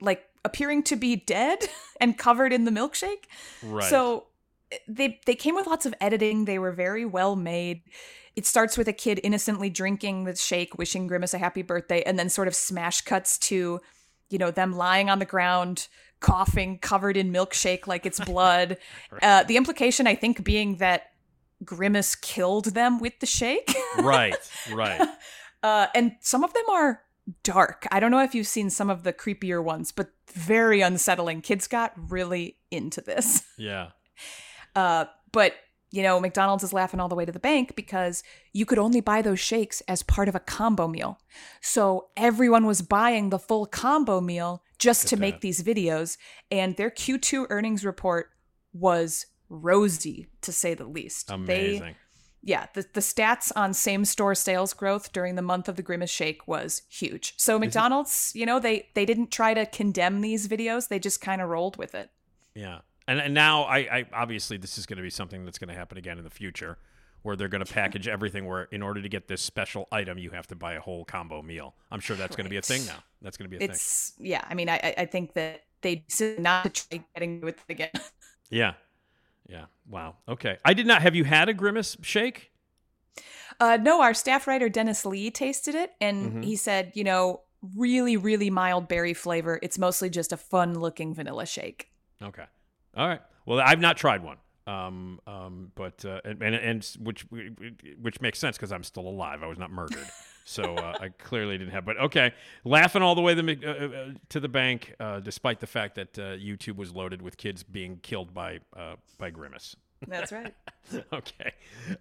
like 0.00 0.24
appearing 0.44 0.82
to 0.82 0.96
be 0.96 1.16
dead 1.16 1.58
and 2.00 2.18
covered 2.18 2.52
in 2.52 2.64
the 2.64 2.70
milkshake. 2.70 3.24
Right. 3.62 3.88
So 3.88 4.26
they 4.88 5.20
they 5.26 5.34
came 5.34 5.54
with 5.54 5.66
lots 5.66 5.86
of 5.86 5.94
editing. 6.00 6.44
They 6.44 6.58
were 6.58 6.72
very 6.72 7.04
well 7.04 7.36
made. 7.36 7.82
It 8.34 8.46
starts 8.46 8.78
with 8.78 8.88
a 8.88 8.92
kid 8.92 9.20
innocently 9.22 9.68
drinking 9.68 10.24
the 10.24 10.34
shake, 10.34 10.78
wishing 10.78 11.06
Grimace 11.06 11.34
a 11.34 11.38
happy 11.38 11.62
birthday, 11.62 12.02
and 12.02 12.18
then 12.18 12.28
sort 12.28 12.48
of 12.48 12.54
smash 12.54 13.02
cuts 13.02 13.38
to, 13.38 13.80
you 14.30 14.38
know, 14.38 14.50
them 14.50 14.72
lying 14.72 15.10
on 15.10 15.18
the 15.18 15.26
ground, 15.26 15.88
coughing, 16.20 16.78
covered 16.78 17.16
in 17.16 17.30
milkshake 17.30 17.86
like 17.86 18.06
it's 18.06 18.20
blood. 18.20 18.78
uh, 19.22 19.42
the 19.44 19.58
implication, 19.58 20.06
I 20.06 20.14
think, 20.14 20.42
being 20.42 20.76
that 20.76 21.10
Grimace 21.62 22.14
killed 22.14 22.66
them 22.66 22.98
with 22.98 23.20
the 23.20 23.26
shake. 23.26 23.74
right. 23.98 24.34
Right. 24.72 25.00
Uh, 25.62 25.86
and 25.94 26.16
some 26.20 26.42
of 26.42 26.52
them 26.54 26.64
are 26.70 27.02
dark. 27.42 27.86
I 27.92 28.00
don't 28.00 28.10
know 28.10 28.22
if 28.22 28.34
you've 28.34 28.46
seen 28.46 28.70
some 28.70 28.90
of 28.90 29.04
the 29.04 29.12
creepier 29.12 29.62
ones, 29.62 29.92
but 29.92 30.10
very 30.32 30.80
unsettling. 30.80 31.42
Kids 31.42 31.68
got 31.68 31.92
really 31.96 32.56
into 32.70 33.00
this. 33.00 33.44
Yeah. 33.58 33.90
Uh, 34.74 35.06
but 35.32 35.54
you 35.94 36.02
know, 36.02 36.18
McDonald's 36.18 36.64
is 36.64 36.72
laughing 36.72 37.00
all 37.00 37.08
the 37.08 37.14
way 37.14 37.26
to 37.26 37.32
the 37.32 37.38
bank 37.38 37.76
because 37.76 38.22
you 38.54 38.64
could 38.64 38.78
only 38.78 39.02
buy 39.02 39.20
those 39.20 39.38
shakes 39.38 39.82
as 39.82 40.02
part 40.02 40.26
of 40.26 40.34
a 40.34 40.40
combo 40.40 40.88
meal. 40.88 41.18
So 41.60 42.08
everyone 42.16 42.64
was 42.64 42.80
buying 42.80 43.28
the 43.28 43.38
full 43.38 43.66
combo 43.66 44.18
meal 44.22 44.62
just 44.78 45.06
to 45.08 45.16
make 45.18 45.40
these 45.42 45.62
videos, 45.62 46.16
and 46.50 46.76
their 46.76 46.90
Q2 46.90 47.46
earnings 47.50 47.84
report 47.84 48.30
was 48.72 49.26
rosy 49.50 50.28
to 50.40 50.50
say 50.50 50.72
the 50.72 50.86
least. 50.86 51.28
They- 51.28 51.32
Amazing. 51.76 51.96
yeah, 52.42 52.66
the, 52.74 52.86
the 52.94 53.00
stats 53.00 53.52
on 53.54 53.74
same 53.74 54.06
store 54.06 54.34
sales 54.34 54.72
growth 54.72 55.12
during 55.12 55.34
the 55.34 55.42
month 55.42 55.68
of 55.68 55.76
the 55.76 55.82
Grimace 55.82 56.10
Shake 56.10 56.48
was 56.48 56.82
huge. 56.88 57.34
So 57.36 57.58
McDonald's, 57.58 58.32
you 58.34 58.46
know, 58.46 58.58
they 58.58 58.88
they 58.94 59.04
didn't 59.04 59.30
try 59.30 59.52
to 59.52 59.66
condemn 59.66 60.22
these 60.22 60.48
videos; 60.48 60.88
they 60.88 60.98
just 60.98 61.20
kind 61.20 61.42
of 61.42 61.50
rolled 61.50 61.76
with 61.76 61.94
it. 61.94 62.10
Yeah. 62.54 62.78
And, 63.08 63.18
and 63.20 63.34
now 63.34 63.62
I, 63.64 63.78
I 63.78 64.06
obviously 64.12 64.56
this 64.56 64.78
is 64.78 64.86
going 64.86 64.96
to 64.98 65.02
be 65.02 65.10
something 65.10 65.44
that's 65.44 65.58
going 65.58 65.68
to 65.68 65.74
happen 65.74 65.98
again 65.98 66.18
in 66.18 66.24
the 66.24 66.30
future 66.30 66.78
where 67.22 67.36
they're 67.36 67.48
going 67.48 67.64
to 67.64 67.72
package 67.72 68.08
everything 68.08 68.46
where 68.46 68.64
in 68.72 68.82
order 68.82 69.00
to 69.00 69.08
get 69.08 69.28
this 69.28 69.40
special 69.42 69.86
item 69.92 70.18
you 70.18 70.30
have 70.30 70.46
to 70.48 70.56
buy 70.56 70.74
a 70.74 70.80
whole 70.80 71.04
combo 71.04 71.40
meal. 71.42 71.74
I'm 71.90 72.00
sure 72.00 72.16
that's 72.16 72.34
going 72.36 72.44
to 72.46 72.50
be 72.50 72.56
a 72.56 72.62
thing 72.62 72.84
now. 72.86 73.02
That's 73.20 73.36
going 73.36 73.48
to 73.50 73.56
be 73.56 73.56
a 73.56 73.66
thing. 73.66 73.70
It's 73.74 74.12
yeah. 74.18 74.44
I 74.48 74.54
mean, 74.54 74.68
I 74.68 74.94
I- 74.98 75.06
think 75.06 75.34
that 75.34 75.62
they 75.82 75.96
decided 76.08 76.40
not 76.40 76.74
to 76.74 76.88
try 76.88 77.04
getting 77.14 77.40
with 77.40 77.56
it 77.68 77.72
again. 77.72 77.90
Yeah. 78.50 78.74
Yeah. 79.48 79.64
Wow. 79.88 80.16
Okay. 80.28 80.58
I 80.64 80.74
did 80.74 80.86
not 80.86 81.00
have 81.00 81.14
you 81.14 81.24
had 81.24 81.48
a 81.48 81.54
grimace 81.54 81.96
shake? 82.02 82.52
Uh, 83.58 83.78
no, 83.80 84.02
our 84.02 84.12
staff 84.14 84.46
writer 84.46 84.68
Dennis 84.68 85.06
Lee 85.06 85.30
tasted 85.30 85.74
it, 85.74 85.92
and 86.02 86.32
Mhm. 86.32 86.44
he 86.44 86.56
said, 86.56 86.92
you 86.94 87.02
know, 87.04 87.40
really, 87.76 88.16
really 88.18 88.50
mild 88.50 88.88
berry 88.88 89.14
flavor. 89.14 89.58
It's 89.62 89.78
mostly 89.78 90.10
just 90.10 90.32
a 90.32 90.36
fun 90.36 90.78
looking 90.78 91.14
vanilla 91.14 91.46
shake. 91.46 91.90
Okay. 92.22 92.44
All 92.96 93.08
right. 93.08 93.20
Well, 93.46 93.60
I've 93.60 93.80
not 93.80 93.96
tried 93.96 94.22
one. 94.22 94.36
Um, 94.64 95.18
um, 95.26 95.72
but 95.74 96.04
uh, 96.04 96.20
and, 96.24 96.40
and 96.40 96.54
and 96.54 96.96
which 97.00 97.26
which 98.00 98.20
makes 98.20 98.38
sense 98.38 98.56
because 98.56 98.70
I'm 98.70 98.84
still 98.84 99.08
alive. 99.08 99.42
I 99.42 99.46
was 99.48 99.58
not 99.58 99.72
murdered, 99.72 100.06
so 100.44 100.76
uh, 100.76 100.94
I 101.00 101.08
clearly 101.08 101.58
didn't 101.58 101.72
have. 101.72 101.84
But 101.84 101.98
okay, 101.98 102.32
laughing 102.64 103.02
all 103.02 103.16
the 103.16 103.22
way 103.22 103.34
the, 103.34 103.42
uh, 103.42 103.70
uh, 104.12 104.12
to 104.28 104.38
the 104.38 104.48
bank, 104.48 104.94
uh, 105.00 105.18
despite 105.18 105.58
the 105.58 105.66
fact 105.66 105.96
that 105.96 106.16
uh, 106.16 106.22
YouTube 106.36 106.76
was 106.76 106.94
loaded 106.94 107.22
with 107.22 107.36
kids 107.36 107.64
being 107.64 107.98
killed 108.02 108.32
by 108.32 108.60
uh, 108.76 108.94
by 109.18 109.30
Grimace. 109.30 109.74
That's 110.06 110.30
right. 110.30 110.54
okay. 111.12 111.52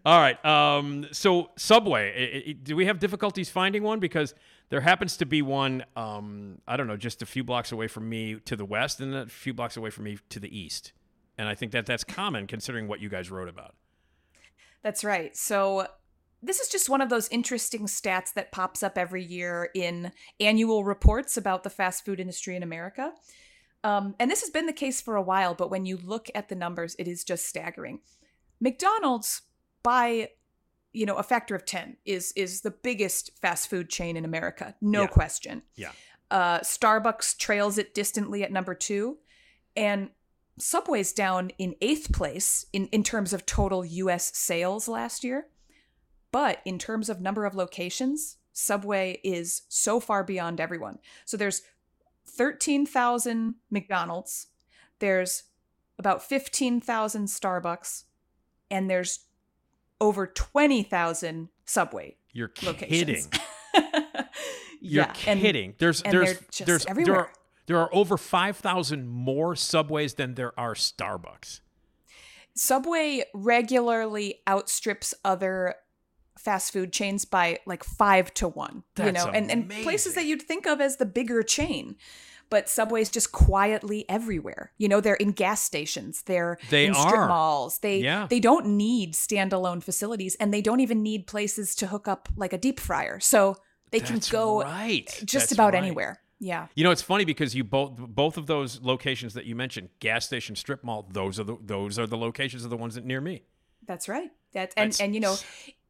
All 0.06 0.20
right. 0.20 0.44
Um, 0.46 1.08
so 1.12 1.50
Subway, 1.56 2.12
i- 2.46 2.50
i- 2.50 2.54
do 2.54 2.76
we 2.76 2.86
have 2.86 3.00
difficulties 3.00 3.50
finding 3.50 3.82
one? 3.82 4.00
Because 4.00 4.36
there 4.72 4.82
happens 4.82 5.18
to 5.18 5.26
be 5.26 5.42
one. 5.42 5.84
Um, 5.96 6.60
I 6.66 6.78
don't 6.78 6.88
know, 6.88 6.98
just 6.98 7.22
a 7.22 7.26
few 7.26 7.44
blocks 7.44 7.72
away 7.72 7.88
from 7.88 8.10
me 8.10 8.36
to 8.46 8.56
the 8.56 8.66
west, 8.66 9.02
and 9.02 9.14
a 9.14 9.28
few 9.28 9.54
blocks 9.54 9.78
away 9.78 9.92
from 9.92 10.06
me 10.06 10.18
to 10.30 10.40
the 10.40 10.58
east. 10.58 10.94
And 11.38 11.48
I 11.48 11.56
think 11.56 11.74
that 11.74 11.86
that's 11.86 12.06
common 12.06 12.48
considering 12.48 12.88
what 12.88 13.02
you 13.02 13.10
guys 13.10 13.30
wrote 13.30 13.50
about. 13.50 13.76
That's 14.82 15.04
right. 15.04 15.36
So 15.36 15.88
this 16.42 16.60
is 16.60 16.70
just 16.70 16.90
one 16.90 17.02
of 17.02 17.10
those 17.10 17.28
interesting 17.30 17.82
stats 17.82 18.34
that 18.34 18.54
pops 18.54 18.82
up 18.82 18.98
every 18.98 19.24
year 19.24 19.70
in 19.76 20.14
annual 20.40 20.86
reports 20.86 21.36
about 21.36 21.64
the 21.64 21.70
fast 21.70 22.06
food 22.06 22.20
industry 22.20 22.56
in 22.56 22.64
America. 22.64 23.12
Um, 23.84 24.16
and 24.20 24.32
this 24.32 24.42
has 24.42 24.52
been 24.52 24.68
the 24.68 24.74
case 24.74 25.02
for 25.02 25.18
a 25.18 25.22
while, 25.22 25.54
but 25.54 25.70
when 25.70 25.86
you 25.86 25.98
look 25.98 26.30
at 26.34 26.48
the 26.48 26.56
numbers, 26.56 26.96
it 26.98 27.08
is 27.10 27.26
just 27.26 27.46
staggering. 27.46 28.00
McDonald's, 28.62 29.42
by 29.84 30.30
you 30.94 31.06
know 31.06 31.16
a 31.16 31.24
factor 31.24 31.56
of 31.56 31.66
ten, 31.66 31.98
is 32.06 32.32
is 32.36 32.62
the 32.62 32.72
biggest 32.72 33.32
fast 33.40 33.70
food 33.70 33.90
chain 33.90 34.18
in 34.18 34.26
America, 34.26 34.76
no 34.82 35.02
Yeah. 35.02 35.08
question. 35.08 35.64
Yeah. 35.76 35.92
Uh, 36.30 36.60
Starbucks 36.60 37.38
trails 37.38 37.78
it 37.78 37.94
distantly 37.94 38.44
at 38.44 38.52
number 38.52 38.74
two, 38.74 39.18
and 39.76 40.10
Subway's 40.60 41.12
down 41.14 41.52
in 41.58 41.76
eighth 41.82 42.12
place 42.14 42.66
in, 42.72 42.88
in 42.88 43.04
terms 43.04 43.34
of 43.34 43.46
total 43.46 43.84
US 43.84 44.36
sales 44.38 44.88
last 44.88 45.24
year. 45.24 45.48
But 46.32 46.62
in 46.66 46.78
terms 46.80 47.10
of 47.10 47.20
number 47.20 47.46
of 47.46 47.56
locations, 47.56 48.38
Subway 48.54 49.20
is 49.24 49.64
so 49.70 50.00
far 50.00 50.24
beyond 50.24 50.62
everyone. 50.62 51.00
So 51.26 51.36
there's 51.36 51.64
13,000 52.28 53.56
McDonald's, 53.70 54.48
there's 55.00 55.44
about 56.00 56.24
15,000 56.24 57.26
Starbucks 57.26 58.04
and 58.70 58.90
there's 58.90 59.26
over 60.02 60.28
20,000 60.28 61.48
Subway 61.66 62.18
You're 62.34 62.52
locations. 62.64 63.28
kidding. 63.28 63.40
You're 64.82 65.04
yeah, 65.04 65.14
and 65.28 65.40
kidding. 65.40 65.76
there's 65.78 66.02
and 66.02 66.12
there's 66.12 66.40
there's 66.66 66.86
everywhere. 66.88 67.14
there 67.14 67.24
are 67.24 67.32
there 67.68 67.78
are 67.78 67.90
over 67.94 68.18
5,000 68.18 69.08
more 69.08 69.56
subways 69.56 70.16
than 70.16 70.34
there 70.34 70.60
are 70.60 70.74
Starbucks. 70.74 71.62
Subway 72.56 73.24
regularly 73.34 74.42
outstrips 74.50 75.14
other 75.24 75.76
fast 76.38 76.74
food 76.74 76.92
chains 76.92 77.24
by 77.26 77.60
like 77.68 77.84
five 77.84 78.34
to 78.34 78.48
one. 78.48 78.84
you 78.98 79.12
That's 79.12 79.26
know, 79.26 79.32
and, 79.32 79.52
and 79.52 79.70
places 79.70 80.16
that 80.16 80.26
you'd 80.26 80.42
think 80.42 80.66
of 80.66 80.82
as 80.82 80.98
the 80.98 81.06
bigger 81.06 81.44
chain. 81.44 81.96
But 82.52 82.70
Subway's 82.70 83.10
just 83.10 83.32
quietly 83.32 84.06
everywhere. 84.08 84.74
You 84.78 84.88
know, 84.90 85.02
they're 85.02 85.16
in 85.16 85.32
gas 85.32 85.64
stations, 85.64 86.22
they're 86.24 86.60
They 86.70 86.86
in 86.86 86.94
strip 86.94 87.14
are. 87.22 87.28
malls. 87.28 87.80
They 87.80 87.98
Yeah. 88.02 88.28
they 88.30 88.40
don't 88.40 88.68
need 88.78 89.14
standalone 89.16 89.82
facilities 89.82 90.36
and 90.36 90.54
they 90.54 90.62
don't 90.62 90.82
even 90.82 91.02
need 91.02 91.26
places 91.26 91.74
to 91.78 91.88
hook 91.88 92.08
up 92.08 92.30
like 92.36 92.54
a 92.54 92.58
deep 92.60 92.80
fryer. 92.80 93.20
So 93.20 93.56
they 93.90 94.00
That's 94.00 94.12
can 94.12 94.20
go 94.32 94.62
right. 94.62 95.08
just 95.26 95.32
That's 95.34 95.52
about 95.54 95.74
right. 95.74 95.82
anywhere. 95.84 96.22
Yeah. 96.40 96.68
You 96.76 96.84
know, 96.84 96.92
it's 96.92 97.02
funny 97.02 97.24
because 97.26 97.54
you 97.56 97.64
both 97.64 97.96
both 97.98 98.36
of 98.38 98.48
those 98.48 98.82
locations 98.82 99.34
that 99.36 99.46
you 99.46 99.56
mentioned, 99.56 99.90
gas 100.00 100.26
station, 100.26 100.56
strip 100.56 100.84
mall, 100.84 101.08
those 101.12 101.40
are 101.40 101.44
the 101.44 101.58
those 101.62 101.98
are 102.00 102.08
the 102.08 102.18
locations 102.18 102.64
of 102.64 102.70
the 102.70 102.78
ones 102.78 102.96
that 102.96 103.06
near 103.06 103.22
me. 103.22 103.44
That's 103.88 104.08
right. 104.10 104.30
That 104.54 104.74
and 104.76 104.92
That's- 104.92 105.00
and 105.02 105.14
you 105.16 105.22
know, 105.22 105.36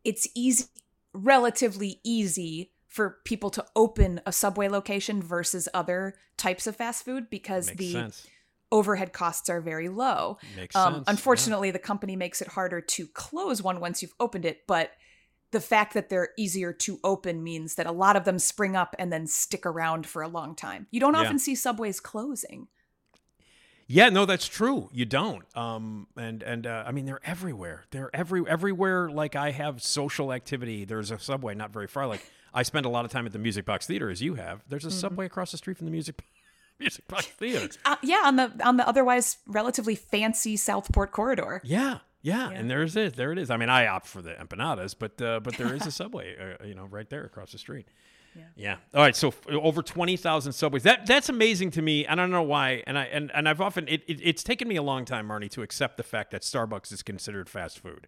it's 0.03 0.27
easy, 0.35 0.65
relatively 1.13 1.99
easy 2.03 2.70
for 2.91 3.19
people 3.23 3.49
to 3.49 3.65
open 3.73 4.19
a 4.25 4.33
subway 4.33 4.67
location 4.67 5.21
versus 5.21 5.69
other 5.73 6.13
types 6.35 6.67
of 6.67 6.75
fast 6.75 7.05
food 7.05 7.29
because 7.29 7.67
Makes 7.67 7.77
the 7.79 7.91
sense. 7.93 8.27
overhead 8.69 9.13
costs 9.13 9.49
are 9.49 9.61
very 9.61 9.87
low. 9.87 10.37
Makes 10.57 10.75
Um, 10.75 10.95
sense. 10.95 11.05
unfortunately, 11.07 11.71
the 11.71 11.79
company 11.79 12.17
makes 12.17 12.41
it 12.41 12.49
harder 12.49 12.81
to 12.81 13.07
close 13.07 13.61
one 13.61 13.79
once 13.79 14.01
you've 14.01 14.13
opened 14.19 14.43
it, 14.43 14.67
but 14.67 14.91
the 15.51 15.61
fact 15.61 15.93
that 15.93 16.09
they're 16.09 16.31
easier 16.37 16.73
to 16.73 16.99
open 17.01 17.41
means 17.41 17.75
that 17.75 17.85
a 17.87 17.91
lot 17.93 18.17
of 18.17 18.25
them 18.25 18.37
spring 18.39 18.75
up 18.75 18.93
and 18.99 19.11
then 19.11 19.25
stick 19.25 19.65
around 19.65 20.05
for 20.05 20.21
a 20.21 20.27
long 20.27 20.53
time. 20.53 20.87
You 20.91 20.99
don't 20.99 21.13
Yeah. 21.13 21.21
often 21.21 21.39
see 21.39 21.55
subways 21.55 22.01
closing. 22.01 22.67
Yeah, 23.87 24.09
no, 24.09 24.25
that's 24.25 24.47
true. 24.47 24.89
You 24.93 25.05
don't. 25.05 25.43
Um, 25.55 26.07
and 26.17 26.43
and 26.43 26.65
uh, 26.67 26.83
I 26.87 26.91
mean, 26.91 27.05
they're 27.05 27.19
everywhere. 27.25 27.83
They're 27.91 28.13
every 28.13 28.43
everywhere. 28.47 29.09
Like 29.09 29.35
I 29.35 29.51
have 29.51 29.81
social 29.81 30.31
activity. 30.31 30.85
There's 30.85 31.11
a 31.11 31.19
subway 31.19 31.55
not 31.55 31.71
very 31.71 31.87
far. 31.87 32.07
Like 32.07 32.25
I 32.53 32.63
spend 32.63 32.85
a 32.85 32.89
lot 32.89 33.05
of 33.05 33.11
time 33.11 33.25
at 33.25 33.31
the 33.33 33.39
Music 33.39 33.65
Box 33.65 33.85
Theater, 33.87 34.09
as 34.09 34.21
you 34.21 34.35
have. 34.35 34.63
There's 34.67 34.83
a 34.85 34.87
Mm-hmm. 34.89 34.97
subway 34.99 35.25
across 35.25 35.51
the 35.51 35.57
street 35.57 35.77
from 35.77 35.85
the 35.85 35.91
Music 35.91 36.21
Music 36.79 37.07
Box 37.07 37.25
Theater. 37.27 37.69
Uh, 37.85 37.95
yeah, 38.03 38.21
on 38.25 38.35
the 38.35 38.51
on 38.63 38.77
the 38.77 38.87
otherwise 38.87 39.37
relatively 39.47 39.95
fancy 39.95 40.57
Southport 40.57 41.11
corridor. 41.11 41.61
Yeah, 41.63 41.99
yeah, 42.21 42.49
Yeah. 42.51 42.57
and 42.57 42.69
there's 42.69 42.95
it. 42.95 43.15
There 43.15 43.31
it 43.31 43.37
is. 43.37 43.49
I 43.49 43.57
mean, 43.57 43.69
I 43.69 43.87
opt 43.87 44.07
for 44.07 44.21
the 44.21 44.33
empanadas, 44.33 44.95
but 44.97 45.21
uh, 45.21 45.39
but 45.39 45.55
there 45.57 45.73
is 45.73 45.85
a 45.87 45.91
subway, 45.91 46.57
uh, 46.61 46.65
you 46.65 46.75
know, 46.75 46.85
right 46.85 47.09
there 47.09 47.23
across 47.23 47.51
the 47.51 47.57
street. 47.57 47.87
Yeah. 48.55 48.77
All 48.95 49.01
right. 49.01 49.13
So 49.15 49.27
f- 49.27 49.45
over 49.49 49.81
twenty 49.81 50.15
thousand 50.15 50.53
subways. 50.53 50.83
That 50.83 51.05
that's 51.05 51.27
amazing 51.27 51.71
to 51.71 51.81
me. 51.81 52.07
I 52.07 52.15
don't 52.15 52.31
know 52.31 52.41
why. 52.43 52.81
And 52.87 52.97
I 52.97 53.03
and, 53.05 53.29
and 53.33 53.49
I've 53.49 53.59
often 53.59 53.89
it, 53.89 54.03
it, 54.07 54.21
it's 54.23 54.41
taken 54.41 54.69
me 54.69 54.77
a 54.77 54.81
long 54.83 55.03
time, 55.03 55.27
Marnie, 55.27 55.51
to 55.51 55.61
accept 55.63 55.97
the 55.97 56.03
fact 56.03 56.31
that 56.31 56.41
Starbucks 56.43 56.93
is 56.93 57.03
considered 57.03 57.49
fast 57.49 57.79
food. 57.79 58.07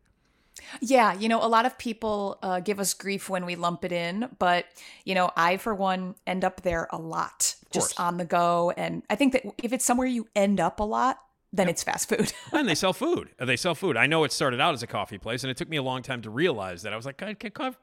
Yeah, 0.81 1.13
you 1.13 1.29
know, 1.29 1.43
a 1.43 1.47
lot 1.47 1.65
of 1.65 1.77
people 1.77 2.39
uh, 2.41 2.59
give 2.59 2.79
us 2.79 2.93
grief 2.93 3.29
when 3.29 3.45
we 3.45 3.55
lump 3.55 3.85
it 3.85 3.91
in, 3.91 4.29
but 4.39 4.65
you 5.05 5.15
know, 5.15 5.31
I 5.35 5.57
for 5.57 5.73
one 5.73 6.15
end 6.25 6.43
up 6.43 6.61
there 6.61 6.87
a 6.91 6.97
lot, 6.97 7.55
just 7.71 7.99
on 7.99 8.17
the 8.17 8.25
go, 8.25 8.71
and 8.75 9.03
I 9.09 9.15
think 9.15 9.33
that 9.33 9.43
if 9.63 9.73
it's 9.73 9.85
somewhere 9.85 10.07
you 10.07 10.27
end 10.35 10.59
up 10.59 10.79
a 10.79 10.83
lot, 10.83 11.19
then 11.51 11.69
it's 11.69 11.83
fast 11.83 12.09
food. 12.09 12.33
and 12.51 12.67
they 12.67 12.75
sell 12.75 12.93
food. 12.93 13.29
They 13.39 13.55
sell 13.55 13.75
food. 13.75 13.95
I 13.95 14.07
know 14.07 14.23
it 14.23 14.31
started 14.31 14.59
out 14.59 14.73
as 14.73 14.83
a 14.83 14.87
coffee 14.87 15.19
place, 15.19 15.43
and 15.43 15.51
it 15.51 15.57
took 15.57 15.69
me 15.69 15.77
a 15.77 15.83
long 15.83 16.01
time 16.01 16.21
to 16.23 16.29
realize 16.29 16.81
that. 16.81 16.91
I 16.91 16.95
was 16.95 17.05
like, 17.05 17.17
God, 17.17 17.37
God, 17.53 17.75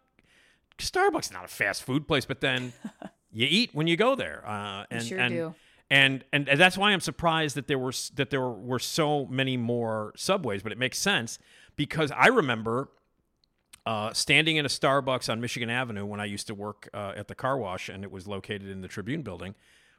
Starbucks 0.79 1.27
is 1.27 1.33
not 1.33 1.45
a 1.45 1.49
fast 1.49 1.85
food 1.85 2.09
place, 2.09 2.25
but 2.25 2.41
then 2.41 2.73
you 3.33 3.47
eat 3.49 3.71
when 3.73 3.87
you 3.87 3.97
go 3.97 4.15
there. 4.15 4.43
Uh, 4.47 4.85
and, 4.91 5.05
sure 5.05 5.19
and, 5.19 5.35
do. 5.35 5.55
And, 5.93 6.25
and 6.33 6.49
and 6.49 6.61
that's 6.61 6.79
why 6.79 6.93
I'm 6.93 7.01
surprised 7.01 7.57
that 7.57 7.67
there 7.67 7.79
were 7.79 7.93
that 8.15 8.31
there 8.31 8.49
were 8.49 8.79
so 8.79 9.27
many 9.27 9.57
more 9.57 10.13
subways, 10.17 10.63
but 10.63 10.71
it 10.71 10.79
makes 10.79 10.99
sense 10.99 11.39
because 11.81 12.13
I 12.15 12.27
remember 12.27 12.91
uh, 13.87 14.13
standing 14.13 14.57
in 14.57 14.67
a 14.67 14.69
Starbucks 14.69 15.33
on 15.33 15.41
Michigan 15.41 15.71
Avenue 15.71 16.05
when 16.05 16.21
I 16.21 16.27
used 16.27 16.47
to 16.49 16.55
work 16.55 16.91
uh, 16.93 17.15
at 17.17 17.27
the 17.27 17.35
car 17.35 17.57
wash, 17.57 17.89
and 17.89 18.05
it 18.05 18.13
was 18.13 18.29
located 18.29 18.69
in 18.69 18.83
the 18.83 18.89
Tribune 18.89 19.23
building. 19.23 19.55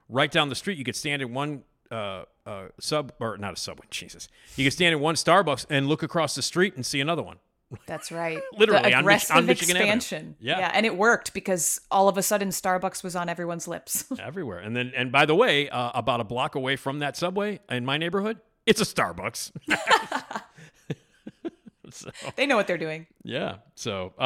Right 0.07 0.29
down 0.29 0.49
the 0.49 0.55
street, 0.55 0.77
you 0.77 0.83
could 0.83 0.95
stand 0.95 1.23
in 1.23 1.33
one 1.33 1.63
uh, 1.89 2.25
uh, 2.45 2.65
sub 2.79 3.13
or 3.19 3.35
not 3.37 3.53
a 3.53 3.55
subway. 3.55 3.87
Jesus, 3.89 4.27
you 4.55 4.63
could 4.63 4.73
stand 4.73 4.93
in 4.93 4.99
one 4.99 5.15
Starbucks 5.15 5.65
and 5.71 5.87
look 5.87 6.03
across 6.03 6.35
the 6.35 6.43
street 6.43 6.75
and 6.75 6.85
see 6.85 7.01
another 7.01 7.23
one. 7.23 7.37
That's 7.87 8.11
right. 8.11 8.39
Literally, 8.55 8.91
the 8.91 8.97
on 8.97 9.03
Mich- 9.03 9.31
on 9.31 9.47
Michigan 9.47 9.75
Avenue. 9.77 9.91
expansion. 9.95 10.35
Yeah. 10.39 10.69
and 10.71 10.85
it 10.85 10.95
worked 10.95 11.33
because 11.33 11.81
all 11.89 12.07
of 12.07 12.15
a 12.15 12.21
sudden 12.21 12.49
Starbucks 12.49 13.03
was 13.03 13.15
on 13.15 13.27
everyone's 13.27 13.67
lips. 13.67 14.05
everywhere. 14.19 14.59
And 14.59 14.75
then, 14.75 14.91
and 14.95 15.11
by 15.11 15.25
the 15.25 15.33
way, 15.33 15.67
uh, 15.67 15.89
about 15.95 16.19
a 16.19 16.25
block 16.25 16.53
away 16.53 16.75
from 16.75 16.99
that 16.99 17.17
subway 17.17 17.59
in 17.71 17.85
my 17.85 17.97
neighborhood, 17.97 18.37
it's 18.67 18.81
a 18.81 18.85
Starbucks. 18.85 19.51
so, 21.99 22.11
they 22.35 22.45
know 22.45 22.55
what 22.55 22.67
they're 22.67 22.77
doing. 22.77 23.07
yeah. 23.23 23.57
So, 23.75 24.13
uh, 24.19 24.23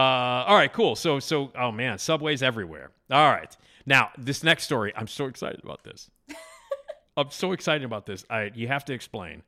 all 0.47 0.55
right, 0.55 0.71
cool. 0.71 0.95
So, 0.95 1.19
so, 1.19 1.51
oh 1.57 1.71
man, 1.71 1.97
subways 1.97 2.41
everywhere. 2.43 2.91
All 3.11 3.29
right. 3.31 3.55
Now, 3.85 4.09
this 4.17 4.43
next 4.43 4.63
story, 4.63 4.91
I'm 4.95 5.07
so 5.07 5.25
excited 5.25 5.61
about 5.63 5.83
this. 5.83 6.09
I'm 7.17 7.31
so 7.31 7.51
excited 7.51 7.85
about 7.85 8.05
this. 8.05 8.25
I, 8.29 8.51
you 8.55 8.67
have 8.67 8.85
to 8.85 8.93
explain. 8.93 9.43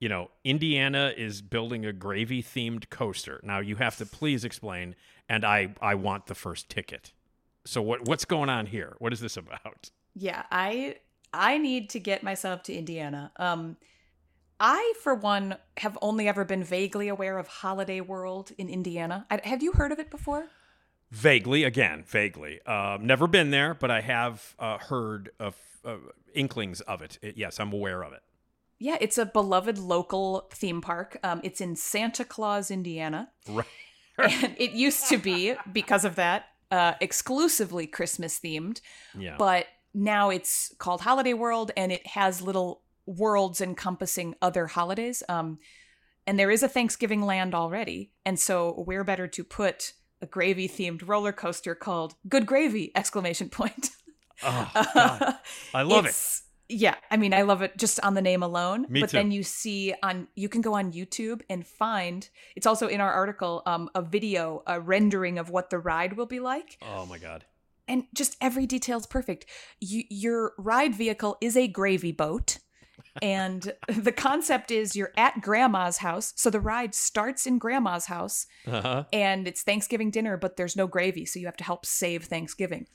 You 0.00 0.08
know, 0.08 0.30
Indiana 0.44 1.12
is 1.16 1.40
building 1.42 1.84
a 1.86 1.92
gravy 1.92 2.42
themed 2.42 2.88
coaster. 2.90 3.40
Now, 3.42 3.60
you 3.60 3.76
have 3.76 3.96
to 3.98 4.06
please 4.06 4.44
explain, 4.44 4.96
and 5.28 5.44
I, 5.44 5.74
I 5.80 5.94
want 5.94 6.26
the 6.26 6.34
first 6.34 6.68
ticket. 6.68 7.12
So, 7.64 7.80
what, 7.82 8.06
what's 8.06 8.24
going 8.24 8.48
on 8.48 8.66
here? 8.66 8.96
What 8.98 9.12
is 9.12 9.20
this 9.20 9.36
about? 9.36 9.90
Yeah, 10.14 10.42
I 10.50 10.96
I 11.32 11.58
need 11.58 11.90
to 11.90 12.00
get 12.00 12.22
myself 12.22 12.62
to 12.64 12.74
Indiana. 12.74 13.30
Um 13.36 13.76
I 14.60 14.92
for 15.02 15.14
one 15.14 15.56
have 15.78 15.96
only 16.02 16.28
ever 16.28 16.44
been 16.44 16.62
vaguely 16.62 17.08
aware 17.08 17.38
of 17.38 17.48
Holiday 17.48 18.00
World 18.00 18.52
in 18.58 18.68
Indiana. 18.68 19.26
I, 19.30 19.40
have 19.44 19.62
you 19.62 19.72
heard 19.72 19.90
of 19.90 19.98
it 19.98 20.10
before? 20.10 20.48
Vaguely, 21.10 21.64
again, 21.64 22.04
vaguely. 22.06 22.60
Um, 22.66 23.06
never 23.06 23.26
been 23.26 23.50
there, 23.50 23.74
but 23.74 23.90
I 23.90 24.00
have 24.02 24.54
uh, 24.58 24.78
heard 24.78 25.30
of 25.40 25.56
uh, 25.84 25.96
inklings 26.34 26.80
of 26.82 27.02
it. 27.02 27.18
It- 27.22 27.36
Yes, 27.36 27.58
I'm 27.58 27.72
aware 27.72 28.02
of 28.04 28.12
it. 28.12 28.20
Yeah, 28.78 28.96
it's 29.00 29.18
a 29.18 29.26
beloved 29.26 29.78
local 29.78 30.48
theme 30.52 30.80
park. 30.80 31.18
Um, 31.22 31.40
it's 31.42 31.60
in 31.60 31.74
Santa 31.76 32.24
Claus, 32.24 32.70
Indiana. 32.70 33.30
Right. 33.48 33.66
and 34.18 34.54
it 34.58 34.72
used 34.72 35.08
to 35.08 35.16
be 35.18 35.54
because 35.72 36.04
of 36.04 36.16
that 36.16 36.46
uh, 36.70 36.92
exclusively 37.00 37.86
christmas 37.86 38.38
themed 38.38 38.80
Yeah. 39.18 39.36
but 39.38 39.66
now 39.94 40.28
it's 40.28 40.74
called 40.78 41.00
holiday 41.00 41.32
world 41.32 41.70
and 41.76 41.90
it 41.90 42.06
has 42.08 42.42
little 42.42 42.82
worlds 43.18 43.60
encompassing 43.60 44.34
other 44.40 44.66
holidays 44.68 45.22
um, 45.28 45.58
and 46.26 46.38
there 46.38 46.50
is 46.50 46.62
a 46.62 46.68
thanksgiving 46.68 47.22
land 47.22 47.54
already 47.54 48.12
and 48.24 48.38
so 48.38 48.82
where 48.84 49.04
better 49.04 49.26
to 49.26 49.42
put 49.42 49.92
a 50.22 50.26
gravy 50.26 50.68
themed 50.68 51.06
roller 51.08 51.32
coaster 51.32 51.74
called 51.74 52.14
good 52.28 52.46
gravy 52.46 52.92
exclamation 52.94 53.48
point 53.48 53.90
oh, 54.42 54.70
God. 54.94 55.34
I 55.74 55.82
love 55.82 56.06
it. 56.06 56.14
Yeah, 56.72 56.94
I 57.10 57.16
mean, 57.16 57.34
I 57.34 57.42
love 57.42 57.62
it 57.62 57.76
just 57.76 57.98
on 58.00 58.14
the 58.14 58.22
name 58.22 58.44
alone. 58.44 58.86
Me 58.88 59.00
but 59.00 59.10
too. 59.10 59.16
then 59.16 59.32
you 59.32 59.42
see 59.42 59.92
on 60.04 60.28
you 60.36 60.48
can 60.48 60.60
go 60.60 60.74
on 60.74 60.92
YouTube 60.92 61.40
and 61.50 61.66
find 61.66 62.28
it's 62.54 62.66
also 62.66 62.86
in 62.86 63.00
our 63.00 63.12
article 63.12 63.62
um, 63.66 63.90
a 63.94 64.02
video, 64.02 64.62
a 64.68 64.80
rendering 64.80 65.38
of 65.38 65.50
what 65.50 65.70
the 65.70 65.78
ride 65.80 66.16
will 66.16 66.26
be 66.26 66.38
like, 66.38 66.78
Oh 66.80 67.06
my 67.06 67.18
God. 67.18 67.44
and 67.88 68.04
just 68.14 68.36
every 68.40 68.66
detail 68.66 68.98
is 68.98 69.06
perfect. 69.06 69.46
You, 69.80 70.04
your 70.08 70.52
ride 70.58 70.94
vehicle 70.94 71.36
is 71.40 71.56
a 71.56 71.66
gravy 71.66 72.12
boat. 72.12 72.58
And 73.22 73.72
the 73.88 74.12
concept 74.12 74.70
is 74.70 74.94
you're 74.96 75.12
at 75.16 75.40
grandma's 75.40 75.98
house. 75.98 76.32
So 76.36 76.50
the 76.50 76.60
ride 76.60 76.94
starts 76.94 77.46
in 77.46 77.58
grandma's 77.58 78.06
house 78.06 78.46
Uh-huh. 78.66 79.04
and 79.12 79.46
it's 79.48 79.62
Thanksgiving 79.62 80.10
dinner, 80.10 80.36
but 80.36 80.56
there's 80.56 80.76
no 80.76 80.86
gravy, 80.86 81.24
so 81.26 81.38
you 81.38 81.46
have 81.46 81.56
to 81.58 81.64
help 81.64 81.84
save 81.86 82.24
Thanksgiving. 82.24 82.86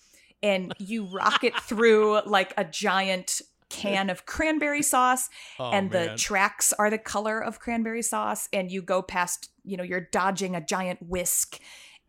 And 0.44 0.74
you 0.80 1.06
rocket 1.12 1.54
through 1.62 2.22
like 2.26 2.54
a 2.58 2.66
giant 2.66 3.42
can 3.70 4.10
of 4.10 4.26
cranberry 4.26 4.82
sauce, 4.84 5.30
Oh, 5.60 5.72
and 5.72 5.90
the 5.92 6.06
man. 6.08 6.18
tracks 6.18 6.72
are 6.74 6.90
the 6.90 6.98
color 7.00 7.40
of 7.44 7.60
cranberry 7.60 8.04
sauce, 8.04 8.48
and 8.54 8.72
you 8.72 8.82
go 8.82 9.02
past, 9.02 9.50
you 9.64 9.76
know, 9.76 9.84
you're 9.84 10.08
dodging 10.12 10.56
a 10.56 10.62
giant 10.66 11.02
whisk, 11.02 11.60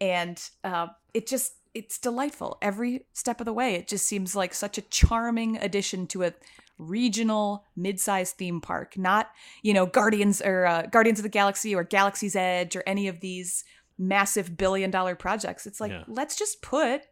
and 0.00 0.42
uh, 0.64 0.88
it 1.14 1.26
just 1.26 1.54
it's 1.72 1.98
delightful 1.98 2.56
every 2.62 3.06
step 3.12 3.40
of 3.40 3.44
the 3.46 3.52
way. 3.52 3.74
It 3.74 3.86
just 3.88 4.06
seems 4.06 4.34
like 4.36 4.54
such 4.54 4.78
a 4.78 4.82
charming 4.82 5.56
addition 5.58 6.06
to 6.08 6.22
a 6.24 6.32
regional 6.78 7.64
mid-sized 7.76 8.36
theme 8.36 8.60
park 8.60 8.96
not 8.98 9.30
you 9.62 9.72
know 9.72 9.86
guardians 9.86 10.42
or 10.42 10.66
uh, 10.66 10.82
guardians 10.90 11.18
of 11.18 11.22
the 11.22 11.28
galaxy 11.28 11.74
or 11.74 11.82
galaxy's 11.84 12.36
edge 12.36 12.76
or 12.76 12.82
any 12.86 13.08
of 13.08 13.20
these 13.20 13.64
massive 13.98 14.56
billion 14.56 14.90
dollar 14.90 15.14
projects 15.14 15.66
it's 15.66 15.80
like 15.80 15.90
Yeah. 15.92 16.04
let's 16.06 16.36
just 16.36 16.60
put 16.62 17.02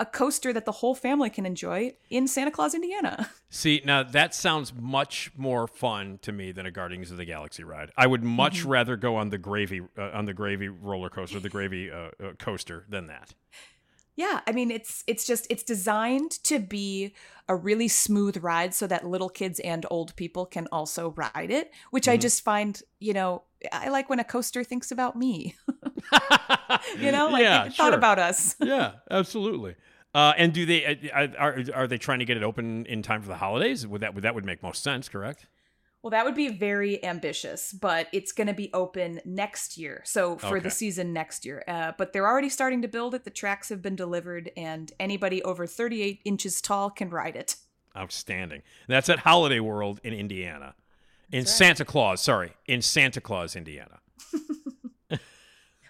a 0.00 0.06
coaster 0.06 0.52
that 0.52 0.64
the 0.64 0.70
whole 0.72 0.94
family 0.94 1.28
can 1.28 1.44
enjoy 1.44 1.92
in 2.08 2.28
Santa 2.28 2.52
Claus, 2.52 2.72
Indiana. 2.72 3.28
See, 3.50 3.82
now 3.84 4.04
that 4.04 4.32
sounds 4.32 4.72
much 4.72 5.32
more 5.36 5.66
fun 5.66 6.20
to 6.22 6.30
me 6.30 6.52
than 6.52 6.66
a 6.66 6.70
Guardians 6.70 7.10
of 7.10 7.16
the 7.16 7.24
Galaxy 7.24 7.64
ride. 7.64 7.90
I 7.96 8.06
would 8.06 8.22
much 8.22 8.60
Mm-hmm. 8.60 8.68
rather 8.68 8.96
go 8.96 9.16
on 9.16 9.30
the 9.30 9.38
gravy 9.38 9.80
uh, 9.98 10.10
on 10.14 10.26
the 10.26 10.32
gravy 10.34 10.68
roller 10.68 11.10
coaster, 11.10 11.40
the 11.40 11.48
gravy 11.48 11.90
uh, 11.90 11.96
uh, 11.96 12.32
coaster, 12.38 12.84
than 12.88 13.08
that. 13.08 13.34
Yeah, 14.18 14.40
I 14.48 14.52
mean 14.52 14.72
it's 14.72 15.04
it's 15.06 15.24
just 15.24 15.46
it's 15.48 15.62
designed 15.62 16.32
to 16.42 16.58
be 16.58 17.14
a 17.48 17.54
really 17.54 17.86
smooth 17.86 18.36
ride 18.42 18.74
so 18.74 18.88
that 18.88 19.06
little 19.06 19.28
kids 19.28 19.60
and 19.60 19.86
old 19.92 20.14
people 20.16 20.44
can 20.44 20.66
also 20.72 21.10
ride 21.16 21.52
it, 21.52 21.70
which 21.92 22.08
I 22.08 22.16
Mhm. 22.16 22.22
just 22.22 22.42
find, 22.42 22.82
you 22.98 23.12
know, 23.12 23.44
I 23.72 23.90
like 23.90 24.10
when 24.10 24.18
a 24.18 24.24
coaster 24.24 24.64
thinks 24.64 24.90
about 24.90 25.14
me. 25.14 25.54
you 26.98 27.12
know, 27.12 27.30
like 27.30 27.42
yeah, 27.42 27.66
it 27.66 27.74
thought 27.74 27.90
sure. 27.90 27.94
about 27.94 28.18
us. 28.18 28.56
yeah, 28.60 28.94
absolutely. 29.08 29.76
Uh, 30.12 30.32
and 30.36 30.52
do 30.52 30.66
they 30.66 31.10
uh, 31.14 31.28
are 31.38 31.62
are 31.72 31.86
they 31.86 31.98
trying 31.98 32.18
to 32.18 32.24
get 32.24 32.36
it 32.36 32.42
open 32.42 32.86
in 32.86 33.02
time 33.02 33.22
for 33.22 33.28
the 33.28 33.36
holidays? 33.36 33.86
Would 33.86 34.00
that 34.00 34.16
would 34.16 34.24
that 34.24 34.34
would 34.34 34.44
make 34.44 34.64
most 34.64 34.82
sense? 34.82 35.08
Correct. 35.08 35.46
Well, 36.02 36.10
that 36.12 36.24
would 36.24 36.36
be 36.36 36.48
very 36.48 37.04
ambitious, 37.04 37.72
but 37.72 38.06
it's 38.12 38.30
going 38.30 38.46
to 38.46 38.54
be 38.54 38.70
open 38.72 39.20
next 39.24 39.76
year. 39.76 40.00
So 40.04 40.36
for 40.38 40.56
Okay. 40.56 40.60
the 40.60 40.70
season 40.70 41.12
next 41.12 41.44
year. 41.44 41.64
Uh, 41.66 41.92
but 41.98 42.12
they're 42.12 42.26
already 42.26 42.48
starting 42.48 42.82
to 42.82 42.88
build 42.88 43.14
it. 43.14 43.24
The 43.24 43.30
tracks 43.30 43.68
have 43.68 43.82
been 43.82 43.96
delivered, 43.96 44.52
and 44.56 44.92
anybody 45.00 45.42
over 45.42 45.66
38 45.66 46.20
inches 46.24 46.60
tall 46.62 46.88
can 46.90 47.10
ride 47.10 47.34
it. 47.34 47.56
Outstanding. 47.96 48.62
That's 48.86 49.08
at 49.08 49.18
Holiday 49.20 49.58
World 49.58 50.00
in 50.04 50.12
Indiana, 50.14 50.76
in 51.32 51.46
Santa 51.46 51.84
Claus. 51.84 52.22
Sorry, 52.22 52.52
in 52.66 52.80
Santa 52.80 53.20
Claus, 53.20 53.56
Indiana. 53.56 53.98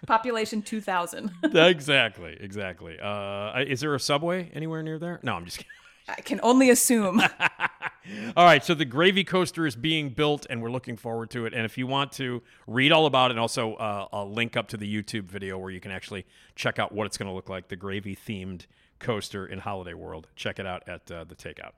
Population 0.07 0.61
2,000. 0.63 1.31
exactly, 1.53 2.35
exactly. 2.39 2.97
Uh, 2.99 3.59
is 3.67 3.81
there 3.81 3.93
a 3.93 3.99
subway 3.99 4.49
anywhere 4.53 4.81
near 4.81 4.97
there? 4.97 5.19
No, 5.21 5.35
I'm 5.35 5.45
just 5.45 5.57
kidding. 5.57 5.69
I 6.17 6.21
can 6.21 6.39
only 6.43 6.69
assume. 6.69 7.21
all 8.37 8.45
right, 8.45 8.63
so 8.63 8.73
the 8.73 8.85
gravy 8.85 9.23
coaster 9.23 9.65
is 9.65 9.75
being 9.75 10.09
built, 10.09 10.45
and 10.49 10.61
we're 10.61 10.71
looking 10.71 10.97
forward 10.97 11.29
to 11.31 11.45
it. 11.45 11.53
And 11.53 11.65
if 11.65 11.77
you 11.77 11.87
want 11.87 12.11
to 12.13 12.41
read 12.67 12.91
all 12.91 13.05
about 13.05 13.31
it, 13.31 13.33
and 13.33 13.39
also 13.39 13.75
uh, 13.75 14.07
I'll 14.11 14.31
link 14.31 14.57
up 14.57 14.67
to 14.69 14.77
the 14.77 14.91
YouTube 14.91 15.25
video 15.25 15.57
where 15.57 15.71
you 15.71 15.79
can 15.79 15.91
actually 15.91 16.25
check 16.55 16.79
out 16.79 16.91
what 16.91 17.05
it's 17.05 17.17
going 17.17 17.29
to 17.29 17.33
look 17.33 17.49
like 17.49 17.67
the 17.67 17.75
gravy 17.75 18.15
themed 18.15 18.65
coaster 18.99 19.45
in 19.45 19.59
Holiday 19.59 19.93
World. 19.93 20.27
Check 20.35 20.59
it 20.59 20.65
out 20.65 20.87
at 20.87 21.11
uh, 21.11 21.23
the 21.23 21.35
Takeout. 21.35 21.73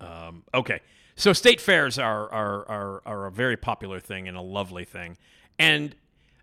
Um, 0.00 0.42
okay, 0.52 0.80
so 1.14 1.32
state 1.32 1.60
fairs 1.60 1.98
are, 1.98 2.28
are 2.30 2.68
are 2.68 3.02
are 3.06 3.26
a 3.26 3.30
very 3.30 3.56
popular 3.56 4.00
thing 4.00 4.26
and 4.26 4.36
a 4.36 4.40
lovely 4.42 4.84
thing, 4.84 5.16
and 5.58 5.94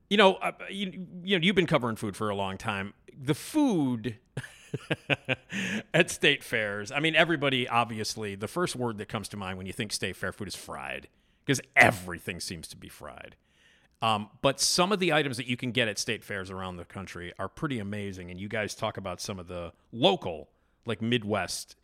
you 0.10 0.18
know, 0.18 0.36
uh, 0.36 0.52
you, 0.70 1.08
you 1.24 1.38
know, 1.38 1.44
you've 1.44 1.56
been 1.56 1.68
covering 1.68 1.96
food 1.96 2.16
for 2.16 2.30
a 2.30 2.36
long 2.36 2.58
time. 2.58 2.94
The 3.16 3.36
food 3.36 4.18
at 5.93 6.09
state 6.09 6.43
fairs. 6.43 6.91
I 6.91 6.99
mean, 6.99 7.15
everybody 7.15 7.67
obviously 7.67 8.36
the 8.36 8.47
first 8.47 8.76
word 8.76 8.97
that 8.97 9.07
comes 9.07 9.28
to 9.30 9.38
mind 9.38 9.57
when 9.57 9.67
you 9.67 9.74
think 9.74 9.91
state 9.91 10.15
fair 10.15 10.32
food 10.32 10.47
is 10.47 10.55
fried 10.55 11.07
because 11.45 11.61
everything 11.76 12.39
seems 12.39 12.67
to 12.70 12.78
be 12.78 12.89
fried. 12.89 13.36
Um, 14.01 14.30
but 14.41 14.59
some 14.59 14.91
of 14.91 14.99
the 14.99 15.11
items 15.11 15.38
that 15.38 15.47
you 15.47 15.57
can 15.57 15.72
get 15.72 15.88
at 15.88 15.99
state 15.99 16.24
fairs 16.24 16.49
around 16.49 16.78
the 16.78 16.86
country 16.86 17.34
are 17.38 17.49
pretty 17.49 17.80
amazing, 17.80 18.32
and 18.32 18.39
you 18.39 18.47
guys 18.47 18.74
talk 18.74 18.97
about 18.97 19.20
some 19.20 19.39
of 19.39 19.47
the 19.47 19.74
local, 19.91 20.49
like 20.86 21.01
Midwest 21.01 21.76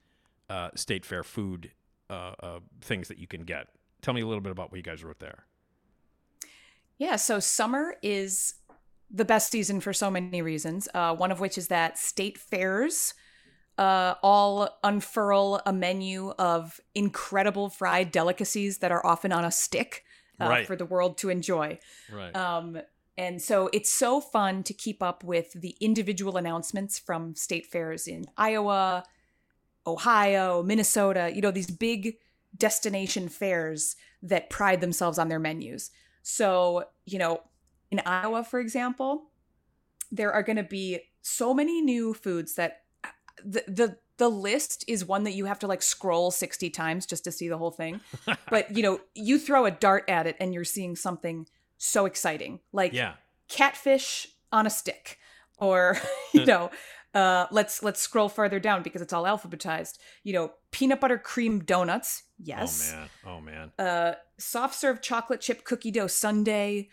uh, 0.49 0.69
state 0.75 1.05
fair 1.05 1.23
food 1.23 1.71
uh, 2.09 2.33
uh, 2.39 2.59
things 2.81 3.09
that 3.09 3.17
you 3.17 3.27
can 3.27 3.41
get. 3.41 3.67
Tell 4.01 4.13
me 4.13 4.21
a 4.21 4.27
little 4.27 4.41
bit 4.41 4.51
about 4.51 4.71
what 4.71 4.77
you 4.77 4.83
guys 4.83 5.03
wrote 5.03 5.19
there. 5.19 5.45
Yeah, 6.97 7.17
so 7.17 7.39
summer 7.39 7.95
is 8.01 8.55
the 9.09 9.25
best 9.25 9.51
season 9.51 9.79
for 9.79 9.93
so 9.93 10.09
many 10.11 10.41
reasons. 10.41 10.87
Uh, 10.93 11.15
one 11.15 11.31
of 11.31 11.39
which 11.39 11.57
is 11.57 11.67
that 11.67 11.97
state 11.97 12.37
fairs 12.37 13.13
uh, 13.77 14.15
all 14.23 14.69
unfurl 14.83 15.61
a 15.65 15.73
menu 15.73 16.29
of 16.39 16.79
incredible 16.93 17.69
fried 17.69 18.11
delicacies 18.11 18.79
that 18.79 18.91
are 18.91 19.05
often 19.05 19.31
on 19.31 19.43
a 19.43 19.51
stick 19.51 20.03
uh, 20.39 20.45
Right. 20.47 20.67
for 20.67 20.75
the 20.75 20.85
world 20.85 21.17
to 21.19 21.29
enjoy. 21.29 21.79
Right. 22.11 22.35
Um, 22.35 22.77
and 23.17 23.41
so 23.41 23.69
it's 23.71 23.91
so 23.91 24.19
fun 24.19 24.63
to 24.63 24.73
keep 24.73 25.01
up 25.01 25.23
with 25.23 25.53
the 25.53 25.75
individual 25.79 26.35
announcements 26.35 26.99
from 26.99 27.35
state 27.35 27.65
fairs 27.65 28.07
in 28.07 28.25
Iowa, 28.37 29.05
Ohio, 29.87 30.61
Minnesota, 30.63 31.31
you 31.33 31.41
know, 31.41 31.51
these 31.51 31.71
big 31.71 32.17
destination 32.57 33.29
fairs 33.29 33.95
that 34.21 34.49
pride 34.49 34.81
themselves 34.81 35.17
on 35.17 35.29
their 35.29 35.39
menus. 35.39 35.91
So, 36.23 36.85
you 37.05 37.19
know, 37.19 37.41
in 37.99 38.05
Iowa, 38.05 38.43
for 38.43 38.59
example, 38.59 39.29
there 40.11 40.31
are 40.31 40.43
going 40.43 40.57
to 40.57 40.63
be 40.63 40.99
so 41.21 41.53
many 41.53 41.81
new 41.81 42.13
foods 42.13 42.55
that 42.55 42.83
the, 43.43 43.63
the 43.67 43.97
the 44.17 44.29
list 44.29 44.85
is 44.87 45.03
one 45.03 45.25
that 45.25 45.33
you 45.33 45.43
have 45.43 45.59
to 45.59 45.67
like 45.67 45.81
scroll 45.81 46.31
60 46.31 46.69
times 46.69 47.05
just 47.05 47.25
to 47.25 47.33
see 47.33 47.49
the 47.49 47.57
whole 47.57 47.71
thing. 47.71 47.99
but, 48.49 48.73
you 48.73 48.81
know, 48.81 49.01
you 49.13 49.37
throw 49.37 49.65
a 49.65 49.71
dart 49.71 50.05
at 50.07 50.25
it 50.25 50.37
and 50.39 50.53
you're 50.53 50.63
seeing 50.63 50.95
something 50.95 51.45
so 51.77 52.05
exciting. 52.05 52.61
Like 52.71 52.93
yeah. 52.93 53.15
catfish 53.49 54.27
on 54.53 54.65
a 54.65 54.69
stick 54.69 55.19
or 55.57 55.97
you 56.33 56.45
know 56.45 56.71
uh, 57.13 57.47
let's 57.51 57.81
let's 57.81 58.01
scroll 58.01 58.29
further 58.29 58.59
down 58.59 58.83
because 58.83 59.01
it's 59.01 59.13
all 59.13 59.23
alphabetized 59.23 59.97
you 60.23 60.33
know 60.33 60.51
peanut 60.71 60.99
butter 60.99 61.17
cream 61.17 61.59
donuts 61.59 62.23
yes 62.37 62.93
Oh 63.25 63.39
man. 63.41 63.71
Oh 63.77 63.85
man. 63.85 63.87
uh, 63.87 64.15
soft 64.37 64.75
serve 64.75 65.01
chocolate 65.01 65.41
chip 65.41 65.63
cookie 65.63 65.91
dough 65.91 66.07
sundae 66.07 66.87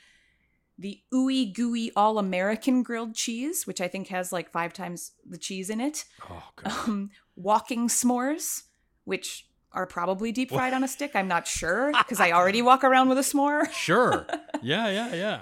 the 0.82 1.00
ooey 1.14 1.52
gooey 1.54 1.90
all 1.96 2.18
american 2.18 2.82
grilled 2.82 3.14
cheese 3.14 3.66
which 3.66 3.80
i 3.80 3.88
think 3.88 4.08
has 4.08 4.32
like 4.32 4.50
five 4.50 4.72
times 4.72 5.12
the 5.28 5.38
cheese 5.38 5.70
in 5.70 5.80
it 5.80 6.04
Oh 6.30 6.42
god. 6.56 6.88
um, 6.88 7.10
walking 7.36 7.88
s'mores 7.88 8.62
which 9.04 9.46
are 9.72 9.86
probably 9.86 10.32
deep 10.32 10.50
fried 10.50 10.74
on 10.74 10.84
a 10.84 10.88
stick 10.88 11.12
i'm 11.14 11.28
not 11.28 11.46
sure 11.46 11.92
because 11.96 12.20
i 12.20 12.32
already 12.32 12.60
walk 12.70 12.84
around 12.84 13.08
with 13.08 13.18
a 13.18 13.22
s'more 13.22 13.70
Sure. 13.72 14.26
Yeah. 14.62 14.88
Yeah. 14.90 15.14
Yeah. 15.14 15.40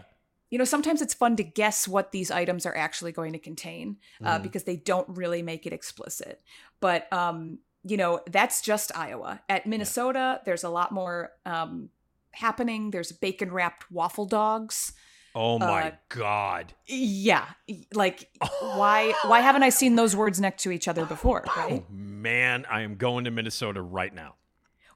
you 0.51 0.59
know 0.59 0.65
sometimes 0.65 1.03
it's 1.03 1.15
fun 1.15 1.37
to 1.37 1.45
guess 1.45 1.87
what 1.89 2.13
these 2.13 2.31
items 2.31 2.65
are 2.67 2.77
actually 2.77 3.13
going 3.13 3.33
to 3.33 3.39
contain 3.39 3.97
uh, 4.25 4.39
Mhm. 4.39 4.43
because 4.45 4.65
they 4.65 4.77
don't 4.77 5.09
really 5.09 5.43
make 5.43 5.67
it 5.67 5.73
explicit 5.73 6.43
but 6.81 7.13
um 7.13 7.59
you 7.83 7.97
know 7.97 8.21
that's 8.31 8.61
just 8.63 8.89
iowa 8.97 9.41
at 9.49 9.67
minnesota 9.67 10.41
there's 10.45 10.65
a 10.65 10.69
lot 10.71 10.93
more 10.93 11.33
um 11.47 11.89
happening 12.33 12.91
there's 12.93 13.11
bacon 13.13 13.51
wrapped 13.53 13.91
waffle 13.91 14.27
dogs 14.27 14.93
Oh 15.35 15.59
my 15.59 15.89
Uh, 15.89 15.91
god. 16.09 16.75
yeah 16.87 17.47
like 17.95 18.29
why 18.61 19.13
why 19.27 19.41
haven't 19.41 19.63
i 19.63 19.69
seen 19.69 19.95
those 19.97 20.15
words 20.17 20.41
next 20.41 20.63
to 20.65 20.71
each 20.71 20.89
other 20.89 21.05
before 21.05 21.45
right 21.57 21.85
Oh 21.89 21.93
man, 21.93 22.67
I 22.71 22.83
am 22.83 22.97
going 22.97 23.25
to 23.25 23.31
Minnesota 23.31 23.81
right 23.81 24.15
now. 24.15 24.35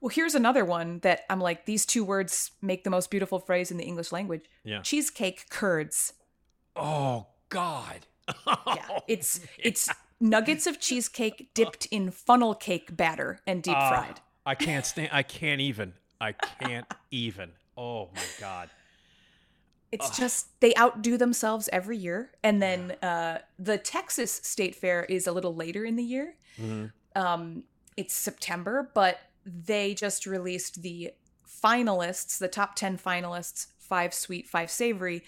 well 0.01 0.09
here's 0.11 0.35
another 0.35 0.64
one 0.64 0.99
that 1.01 1.20
i'm 1.30 1.41
like 1.41 1.66
these 1.66 1.87
two 1.87 2.05
words 2.05 2.51
make 2.61 2.85
the 2.85 2.91
most 2.91 3.11
beautiful 3.11 3.39
phrase 3.39 3.70
in 3.70 3.76
the 3.76 3.85
english 3.85 4.11
language 4.12 4.45
Yeah. 4.64 4.80
cheesecake 4.82 5.47
curds 5.51 6.12
Oh 6.76 7.26
god. 7.49 8.07
yeah 8.66 8.99
it's 9.09 9.41
it's 9.59 9.89
nuggets 10.20 10.66
of 10.66 10.80
cheesecake 10.80 11.51
dipped 11.55 11.87
in 11.87 12.11
funnel 12.11 12.55
cake 12.55 12.97
batter 12.97 13.41
and 13.47 13.62
deep 13.62 13.76
Ah, 13.76 13.89
fried 13.91 14.20
I 14.47 14.55
can't 14.55 14.85
stand. 14.85 15.09
I 15.11 15.22
can't 15.22 15.62
even. 15.62 15.95
I 16.20 16.32
can't 16.32 16.87
even. 17.11 17.53
Oh 17.78 18.11
my 18.14 18.22
god. 18.39 18.68
It's 19.95 20.16
just 20.18 20.49
they 20.61 20.74
outdo 20.76 21.16
themselves 21.16 21.68
every 21.72 21.97
year 21.97 22.30
and 22.42 22.61
then 22.62 22.90
uh 23.03 23.38
the 23.59 23.78
texas 23.78 24.32
state 24.42 24.74
fair 24.74 25.05
is 25.05 25.26
a 25.26 25.32
little 25.32 25.55
later 25.55 25.84
in 25.84 25.97
the 25.97 26.03
year 26.05 26.34
Mhm. 26.59 26.92
um 27.16 27.64
it's 27.97 28.14
september 28.14 28.90
but 28.95 29.18
they 29.47 29.95
just 29.95 30.26
released 30.26 30.82
the 30.82 31.12
finalists 31.62 32.38
the 32.38 32.49
top 32.49 32.74
10 32.74 32.99
finalists 32.99 33.68
five 33.78 34.12
sweet 34.14 34.49
five 34.49 34.70
savory 34.70 35.22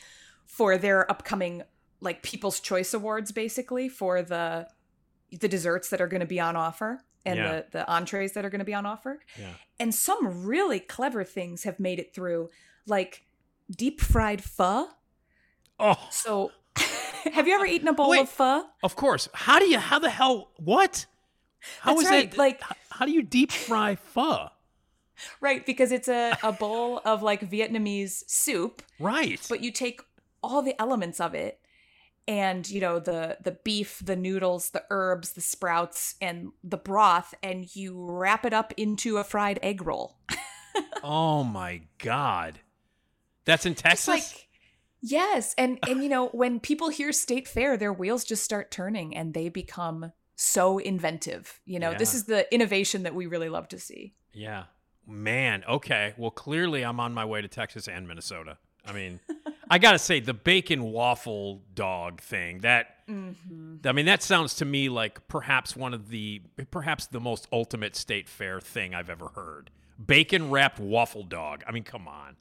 for 0.46 0.76
their 0.78 1.10
upcoming 1.10 1.62
like 2.00 2.22
people's 2.22 2.60
choice 2.60 2.92
awards 2.94 3.32
basically 3.32 3.88
for 3.88 4.22
the 4.22 4.68
the 5.40 5.48
desserts 5.48 5.88
that 5.90 6.00
are 6.00 6.06
going 6.06 6.20
to 6.20 6.26
be 6.26 6.40
on 6.40 6.56
offer 6.56 7.00
and 7.24 7.36
Yeah. 7.38 7.52
the 7.52 7.66
the 7.72 7.90
entrees 7.90 8.32
that 8.32 8.44
are 8.44 8.50
going 8.50 8.60
to 8.60 8.64
be 8.64 8.74
on 8.74 8.86
offer 8.86 9.20
Yeah. 9.38 9.54
and 9.78 9.94
some 9.94 10.44
really 10.46 10.80
clever 10.80 11.24
things 11.24 11.64
have 11.64 11.78
made 11.80 11.98
it 11.98 12.14
through 12.14 12.50
like 12.86 13.25
deep 13.70 14.00
fried 14.00 14.42
pho 14.42 14.88
Oh, 15.78 16.08
so 16.10 16.52
have 17.32 17.46
you 17.46 17.54
ever 17.54 17.66
eaten 17.66 17.88
a 17.88 17.92
bowl 17.92 18.10
Wait. 18.10 18.20
of 18.20 18.28
pho 18.28 18.64
of 18.82 18.96
course. 18.96 19.28
How 19.34 19.58
do 19.58 19.66
you? 19.66 19.78
How 19.78 19.98
the 19.98 20.10
hell? 20.10 20.50
What? 20.56 21.06
How 21.80 21.92
That's 21.94 22.04
is 22.04 22.10
right, 22.10 22.30
that? 22.30 22.38
like- 22.38 22.62
how 22.90 23.04
do 23.04 23.12
you 23.12 23.22
deep 23.22 23.52
fry 23.52 23.96
pho? 23.96 24.48
right 25.40 25.64
because 25.64 25.92
it's 25.92 26.08
a, 26.08 26.36
a 26.42 26.52
bowl 26.52 27.00
of 27.06 27.22
like 27.22 27.50
vietnamese 27.50 28.22
soup 28.28 28.82
Right. 29.00 29.40
but 29.48 29.62
you 29.62 29.72
take 29.72 30.02
all 30.42 30.60
the 30.60 30.78
elements 30.78 31.20
of 31.20 31.34
it 31.34 31.58
and 32.28 32.68
you 32.68 32.82
know 32.82 32.98
the 32.98 33.38
the 33.42 33.52
beef 33.64 34.02
the 34.04 34.14
noodles 34.14 34.70
the 34.70 34.84
herbs 34.90 35.32
the 35.32 35.40
sprouts 35.40 36.16
and 36.20 36.52
the 36.62 36.76
broth 36.76 37.32
and 37.42 37.74
you 37.74 37.94
wrap 37.98 38.44
it 38.44 38.52
up 38.52 38.74
into 38.76 39.16
a 39.16 39.24
fried 39.24 39.58
egg 39.62 39.86
roll 39.86 40.18
oh 41.02 41.42
my 41.44 41.80
god. 41.98 42.60
That's 43.46 43.64
in 43.64 43.74
Texas. 43.74 44.08
Like 44.08 44.48
yes 45.02 45.54
and 45.56 45.78
and 45.88 46.02
you 46.02 46.08
know 46.08 46.28
when 46.28 46.60
people 46.60 46.88
hear 46.88 47.12
state 47.12 47.46
fair 47.46 47.76
their 47.76 47.92
wheels 47.92 48.24
just 48.24 48.42
start 48.42 48.70
turning 48.70 49.14
and 49.14 49.34
they 49.34 49.48
become 49.48 50.12
so 50.36 50.78
inventive. 50.78 51.60
You 51.64 51.78
know, 51.78 51.94
this 51.94 52.14
is 52.14 52.24
the 52.24 52.52
innovation 52.54 53.02
that 53.02 53.14
we 53.14 53.26
really 53.26 53.48
love 53.48 53.68
to 53.68 53.78
see. 53.78 54.14
Yeah. 54.32 54.64
Man, 55.06 55.64
okay. 55.68 56.14
Well, 56.16 56.30
clearly 56.30 56.84
I'm 56.84 57.00
on 57.00 57.14
my 57.14 57.24
way 57.24 57.40
to 57.40 57.48
Texas 57.48 57.88
and 57.88 58.06
Minnesota. 58.06 58.58
I 58.84 58.92
mean, 58.92 59.20
I 59.70 59.78
got 59.78 59.92
to 59.92 59.98
say 59.98 60.20
the 60.20 60.34
bacon 60.34 60.82
waffle 60.84 61.62
dog 61.74 62.20
thing, 62.20 62.60
that 62.60 63.06
mm-hmm. 63.08 63.76
I 63.84 63.92
mean, 63.92 64.06
that 64.06 64.22
sounds 64.22 64.54
to 64.56 64.64
me 64.64 64.88
like 64.88 65.26
perhaps 65.28 65.74
one 65.74 65.94
of 65.94 66.10
the 66.10 66.42
perhaps 66.70 67.06
the 67.06 67.20
most 67.20 67.48
ultimate 67.52 67.96
state 67.96 68.28
fair 68.28 68.60
thing 68.60 68.94
I've 68.94 69.10
ever 69.10 69.28
heard. 69.28 69.70
Bacon 70.04 70.50
wrapped 70.50 70.78
waffle 70.78 71.22
dog. 71.22 71.64
I 71.66 71.72
mean, 71.72 71.84
come 71.84 72.06
on. 72.06 72.36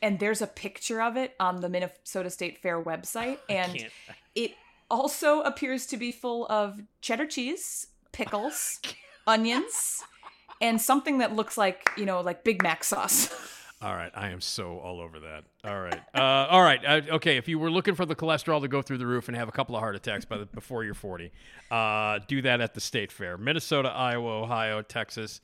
And 0.00 0.18
there's 0.18 0.42
a 0.42 0.46
picture 0.46 1.02
of 1.02 1.16
it 1.16 1.34
on 1.40 1.60
the 1.60 1.68
Minnesota 1.68 2.30
State 2.30 2.58
Fair 2.58 2.82
website. 2.82 3.38
And 3.48 3.86
it 4.34 4.52
also 4.90 5.40
appears 5.42 5.86
to 5.86 5.96
be 5.96 6.12
full 6.12 6.46
of 6.46 6.80
cheddar 7.00 7.26
cheese, 7.26 7.88
pickles, 8.12 8.80
onions, 9.26 10.04
and 10.60 10.80
something 10.80 11.18
that 11.18 11.34
looks 11.34 11.58
like, 11.58 11.90
you 11.96 12.06
know, 12.06 12.20
like 12.20 12.44
Big 12.44 12.62
Mac 12.62 12.84
sauce. 12.84 13.34
All 13.80 13.94
right, 13.94 14.10
I 14.12 14.30
am 14.30 14.40
so 14.40 14.80
all 14.80 15.00
over 15.00 15.20
that. 15.20 15.44
All 15.62 15.80
right, 15.80 16.00
uh, 16.12 16.48
all 16.50 16.62
right, 16.62 16.84
uh, 16.84 17.00
okay. 17.14 17.36
If 17.36 17.46
you 17.46 17.60
were 17.60 17.70
looking 17.70 17.94
for 17.94 18.04
the 18.04 18.16
cholesterol 18.16 18.60
to 18.60 18.66
go 18.66 18.82
through 18.82 18.98
the 18.98 19.06
roof 19.06 19.28
and 19.28 19.36
have 19.36 19.48
a 19.48 19.52
couple 19.52 19.76
of 19.76 19.80
heart 19.80 19.94
attacks 19.94 20.24
by 20.24 20.36
the, 20.38 20.46
before 20.46 20.82
you're 20.82 20.94
40, 20.94 21.30
uh, 21.70 22.18
do 22.26 22.42
that 22.42 22.60
at 22.60 22.74
the 22.74 22.80
state 22.80 23.12
fair. 23.12 23.38
Minnesota, 23.38 23.88
Iowa, 23.88 24.42
Ohio, 24.42 24.82
Texas. 24.82 25.40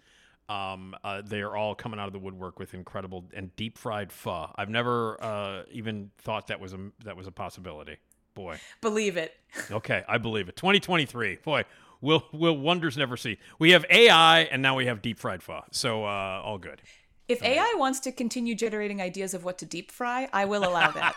Um, 0.48 0.94
uh, 1.02 1.22
they 1.24 1.40
are 1.40 1.56
all 1.56 1.74
coming 1.74 1.98
out 1.98 2.06
of 2.06 2.12
the 2.12 2.18
woodwork 2.18 2.58
with 2.58 2.74
incredible 2.74 3.24
and 3.34 3.54
deep 3.56 3.78
fried 3.78 4.12
pho. 4.12 4.50
I've 4.56 4.68
never 4.68 5.22
uh, 5.22 5.62
even 5.72 6.10
thought 6.18 6.48
that 6.48 6.60
was 6.60 6.74
a 6.74 6.90
that 7.04 7.16
was 7.16 7.26
a 7.26 7.32
possibility. 7.32 7.96
Boy, 8.34 8.58
Believe 8.80 9.16
it. 9.16 9.32
okay, 9.70 10.02
I 10.08 10.18
believe 10.18 10.48
it. 10.48 10.56
2023, 10.56 11.38
boy, 11.44 11.64
will 12.00 12.24
will 12.32 12.56
wonders 12.58 12.96
never 12.96 13.16
see. 13.16 13.38
We 13.58 13.70
have 13.70 13.86
AI 13.88 14.40
and 14.40 14.60
now 14.60 14.74
we 14.76 14.86
have 14.86 15.00
deep 15.02 15.18
fried 15.18 15.42
pho, 15.42 15.62
so 15.70 16.04
uh, 16.04 16.42
all 16.44 16.58
good. 16.58 16.82
If 17.26 17.42
AI 17.42 17.74
wants 17.76 18.00
to 18.00 18.12
continue 18.12 18.54
generating 18.54 19.00
ideas 19.00 19.32
of 19.32 19.44
what 19.44 19.58
to 19.58 19.66
deep 19.66 19.90
fry, 19.90 20.28
I 20.32 20.44
will 20.44 20.62
allow 20.62 20.90
that. 20.90 21.14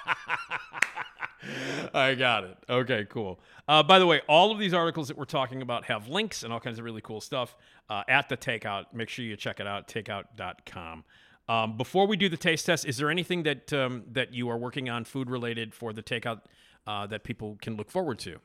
I 1.94 2.16
got 2.16 2.44
it. 2.46 2.58
Okay, 2.70 3.06
cool. 3.10 3.40
Uh, 3.68 3.84
by 3.84 4.00
the 4.00 4.06
way, 4.06 4.22
all 4.28 4.52
of 4.52 4.60
these 4.60 4.74
articles 4.74 5.10
that 5.10 5.18
we're 5.18 5.26
talking 5.26 5.62
about 5.62 5.86
have 5.86 6.08
links 6.08 6.44
and 6.44 6.54
all 6.54 6.60
kinds 6.60 6.80
of 6.80 6.86
really 6.86 7.02
cool 7.02 7.20
stuff 7.20 7.56
uh, 7.90 8.04
at 8.08 8.30
the 8.30 8.38
Takeout. 8.38 8.86
Make 8.94 9.10
sure 9.10 9.26
you 9.26 9.36
check 9.36 9.60
it 9.60 9.68
out, 9.68 9.88
takeout.com. 9.88 11.04
Um, 11.50 11.78
before 11.78 12.08
we 12.08 12.18
do 12.18 12.30
the 12.30 12.38
taste 12.38 12.66
test, 12.66 12.86
is 12.86 12.98
there 12.98 13.10
anything 13.10 13.44
that 13.44 13.72
um, 13.72 14.04
that 14.12 14.34
you 14.34 14.50
are 14.50 14.58
working 14.58 14.90
on 14.90 15.06
food 15.06 15.30
related 15.30 15.74
for 15.74 15.94
the 15.94 16.04
Takeout 16.04 16.42
uh, 16.86 17.08
that 17.08 17.24
people 17.24 17.58
can 17.62 17.76
look 17.76 17.90
forward 17.90 18.20
to 18.20 18.38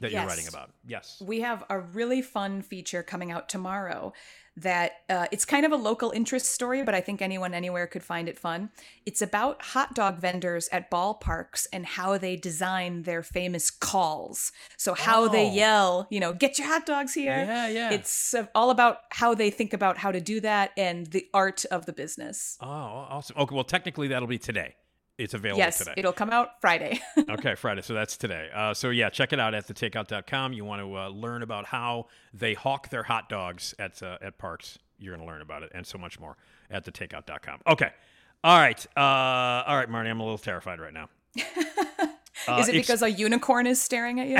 that 0.00 0.12
you're 0.12 0.26
writing 0.26 0.46
about? 0.48 0.70
Yes. 0.86 1.22
we 1.24 1.40
have 1.40 1.64
a 1.70 1.78
really 1.80 2.22
fun 2.22 2.62
feature 2.62 3.02
coming 3.02 3.32
out 3.32 3.48
tomorrow 3.48 4.12
that 4.60 4.92
uh, 5.08 5.26
it's 5.32 5.44
kind 5.44 5.64
of 5.66 5.72
a 5.72 5.76
local 5.76 6.10
interest 6.12 6.46
story 6.46 6.82
but 6.82 6.94
i 6.94 7.00
think 7.00 7.20
anyone 7.22 7.52
anywhere 7.54 7.86
could 7.86 8.02
find 8.02 8.28
it 8.28 8.38
fun 8.38 8.70
it's 9.06 9.22
about 9.22 9.60
hot 9.62 9.94
dog 9.94 10.18
vendors 10.18 10.68
at 10.72 10.90
ballparks 10.90 11.66
and 11.72 11.86
how 11.86 12.16
they 12.18 12.36
design 12.36 13.02
their 13.02 13.22
famous 13.22 13.70
calls 13.70 14.52
so 14.76 14.94
how 14.94 15.28
they 15.28 15.46
Oh. 15.48 15.54
yell 15.54 16.06
you 16.10 16.20
know 16.20 16.32
get 16.32 16.58
your 16.58 16.68
hot 16.68 16.86
dogs 16.86 17.14
here 17.14 17.44
Yeah, 17.44 17.68
yeah. 17.68 17.90
it's 17.92 18.34
uh, 18.34 18.46
all 18.54 18.70
about 18.70 18.98
how 19.10 19.34
they 19.34 19.50
think 19.50 19.72
about 19.72 19.98
how 19.98 20.12
to 20.12 20.20
do 20.20 20.40
that 20.40 20.70
and 20.76 21.06
the 21.08 21.26
art 21.34 21.64
of 21.70 21.86
the 21.86 21.92
business 21.92 22.56
Oh, 22.60 22.66
awesome. 22.66 23.36
Okay, 23.38 23.54
well, 23.54 23.64
technically 23.64 24.08
that'll 24.08 24.28
be 24.28 24.38
today. 24.38 24.74
It's 25.20 25.34
available 25.34 25.58
yes 25.58 25.78
today. 25.78 25.94
it'll 25.96 26.12
come 26.12 26.30
out 26.30 26.60
friday 26.60 27.00
okay, 27.30 27.54
Friday. 27.54 27.82
So 27.82 27.94
that's 27.94 28.16
today. 28.16 28.48
Uh, 28.54 28.72
so 28.74 28.90
yeah, 28.90 29.10
check 29.10 29.32
it 29.32 29.40
out 29.40 29.54
at 29.54 29.66
thetakeout.com. 29.66 30.52
You 30.52 30.64
want 30.64 30.82
to 30.82 30.96
uh, 30.96 31.08
learn 31.08 31.42
about 31.42 31.66
how 31.66 32.06
they 32.32 32.54
hawk 32.54 32.88
their 32.90 33.02
hot 33.02 33.28
dogs 33.28 33.74
at 33.78 34.02
uh, 34.02 34.18
at 34.22 34.38
parks. 34.38 34.78
You're 34.98 35.14
going 35.14 35.26
to 35.26 35.30
learn 35.32 35.42
about 35.42 35.62
it 35.62 35.72
and 35.74 35.86
so 35.86 35.98
much 35.98 36.18
more 36.18 36.36
at 36.70 36.84
thetakeout.com. 36.84 37.60
Okay. 37.66 37.90
All 38.42 38.58
right. 38.58 38.86
Uh, 38.96 39.00
all 39.66 39.76
right, 39.76 39.88
Marnie. 39.90 40.10
I'm 40.10 40.20
a 40.20 40.24
little 40.24 40.38
terrified 40.38 40.80
right 40.80 40.94
now. 40.94 41.08
Uh, 42.48 42.56
is 42.58 42.68
it 42.68 42.74
ex- 42.74 42.86
because 42.86 43.02
a 43.02 43.10
unicorn 43.10 43.66
is 43.66 43.78
staring 43.80 44.18
at 44.18 44.26
you 44.26 44.38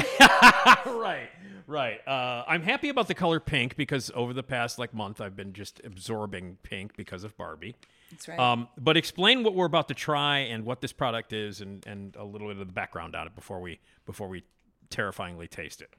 right, 0.98 1.28
right. 1.66 2.00
Uh, 2.08 2.44
I'm 2.48 2.62
happy 2.62 2.88
about 2.88 3.08
the 3.08 3.14
color 3.14 3.40
pink 3.40 3.76
because 3.76 4.10
over 4.14 4.32
the 4.32 4.42
past 4.42 4.78
like 4.78 4.94
month, 4.94 5.20
I've 5.20 5.36
been 5.36 5.52
just 5.52 5.82
absorbing 5.84 6.56
pink 6.62 6.96
because 6.96 7.24
of 7.24 7.36
Barbie. 7.36 7.76
That's 8.10 8.28
right 8.28 8.38
Um, 8.38 8.68
but 8.78 8.96
explain 8.96 9.42
what 9.42 9.54
we're 9.54 9.66
about 9.66 9.88
to 9.88 9.94
try 9.94 10.38
and 10.38 10.64
what 10.64 10.80
this 10.80 10.92
product 10.92 11.32
is, 11.32 11.60
and, 11.60 11.86
and 11.86 12.16
a 12.16 12.24
little 12.24 12.48
bit 12.48 12.58
of 12.58 12.66
the 12.66 12.72
background 12.72 13.14
on 13.14 13.26
it 13.26 13.34
before 13.34 13.60
we 13.60 13.80
before 14.06 14.28
we 14.28 14.44
terrifyingly 14.90 15.48
taste 15.48 15.80
it. 15.80 15.94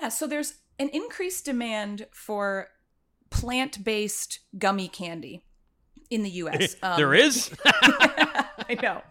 Yeah, 0.00 0.08
so 0.08 0.26
there's 0.26 0.54
an 0.78 0.90
increased 0.90 1.44
demand 1.44 2.06
for 2.12 2.68
plant 3.30 3.82
based 3.84 4.40
gummy 4.58 4.88
candy 4.88 5.42
in 6.10 6.22
the 6.22 6.30
US. 6.30 6.76
Um, 6.82 6.96
there 6.96 7.14
is. 7.14 7.50
I 7.64 8.76
know. 8.82 9.02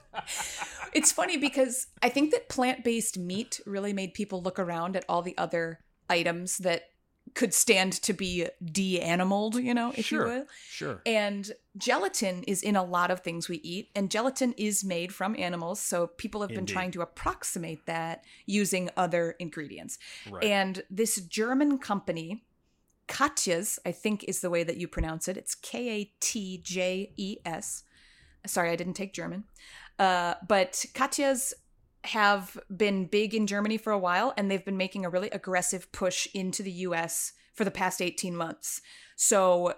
It's 0.93 1.11
funny 1.11 1.37
because 1.37 1.87
I 2.01 2.09
think 2.09 2.31
that 2.31 2.49
plant 2.49 2.83
based 2.83 3.17
meat 3.17 3.59
really 3.65 3.93
made 3.93 4.13
people 4.13 4.41
look 4.41 4.59
around 4.59 4.95
at 4.95 5.05
all 5.09 5.21
the 5.21 5.37
other 5.37 5.79
items 6.09 6.57
that 6.59 6.83
could 7.33 7.53
stand 7.53 7.91
to 7.93 8.13
be 8.13 8.47
de 8.63 9.01
animaled, 9.01 9.55
you 9.55 9.73
know, 9.73 9.91
if 9.97 10.05
Sure. 10.05 10.27
you 10.27 10.33
will. 10.33 10.45
sure. 10.69 11.01
And 11.05 11.51
gelatin 11.77 12.43
is 12.43 12.61
in 12.63 12.75
a 12.75 12.83
lot 12.83 13.11
of 13.11 13.21
things 13.21 13.49
we 13.49 13.57
eat, 13.57 13.89
and 13.95 14.09
gelatin 14.11 14.53
is 14.57 14.83
made 14.83 15.13
from 15.13 15.35
animals. 15.37 15.79
So 15.81 16.07
people 16.07 16.41
have 16.41 16.49
been 16.49 16.59
Indeed. 16.59 16.73
trying 16.73 16.91
to 16.91 17.01
approximate 17.01 17.85
that 17.87 18.23
using 18.45 18.89
other 18.95 19.31
ingredients. 19.39 19.97
Right. 20.29 20.43
And 20.43 20.83
this 20.89 21.15
German 21.21 21.79
company, 21.79 22.45
Katjes, 23.07 23.79
I 23.85 23.91
think 23.91 24.23
is 24.23 24.41
the 24.41 24.49
way 24.49 24.63
that 24.63 24.77
you 24.77 24.87
pronounce 24.87 25.27
it. 25.27 25.35
It's 25.37 25.55
K 25.55 25.89
A 25.89 26.13
T 26.19 26.59
J 26.63 27.11
E 27.17 27.37
S. 27.45 27.83
Sorry, 28.45 28.69
I 28.71 28.75
didn't 28.75 28.93
take 28.93 29.13
German. 29.13 29.43
Uh, 29.99 30.35
but 30.47 30.85
Katjes 30.93 31.53
have 32.07 32.57
been 32.75 33.05
big 33.05 33.33
in 33.33 33.47
Germany 33.47 33.77
for 33.77 33.91
a 33.91 33.99
while, 33.99 34.33
and 34.37 34.49
they've 34.49 34.65
been 34.65 34.77
making 34.77 35.05
a 35.05 35.09
really 35.09 35.29
aggressive 35.29 35.91
push 35.91 36.27
into 36.33 36.63
the 36.63 36.71
US 36.71 37.33
for 37.53 37.63
the 37.63 37.71
past 37.71 38.01
18 38.01 38.35
months. 38.35 38.81
So 39.15 39.73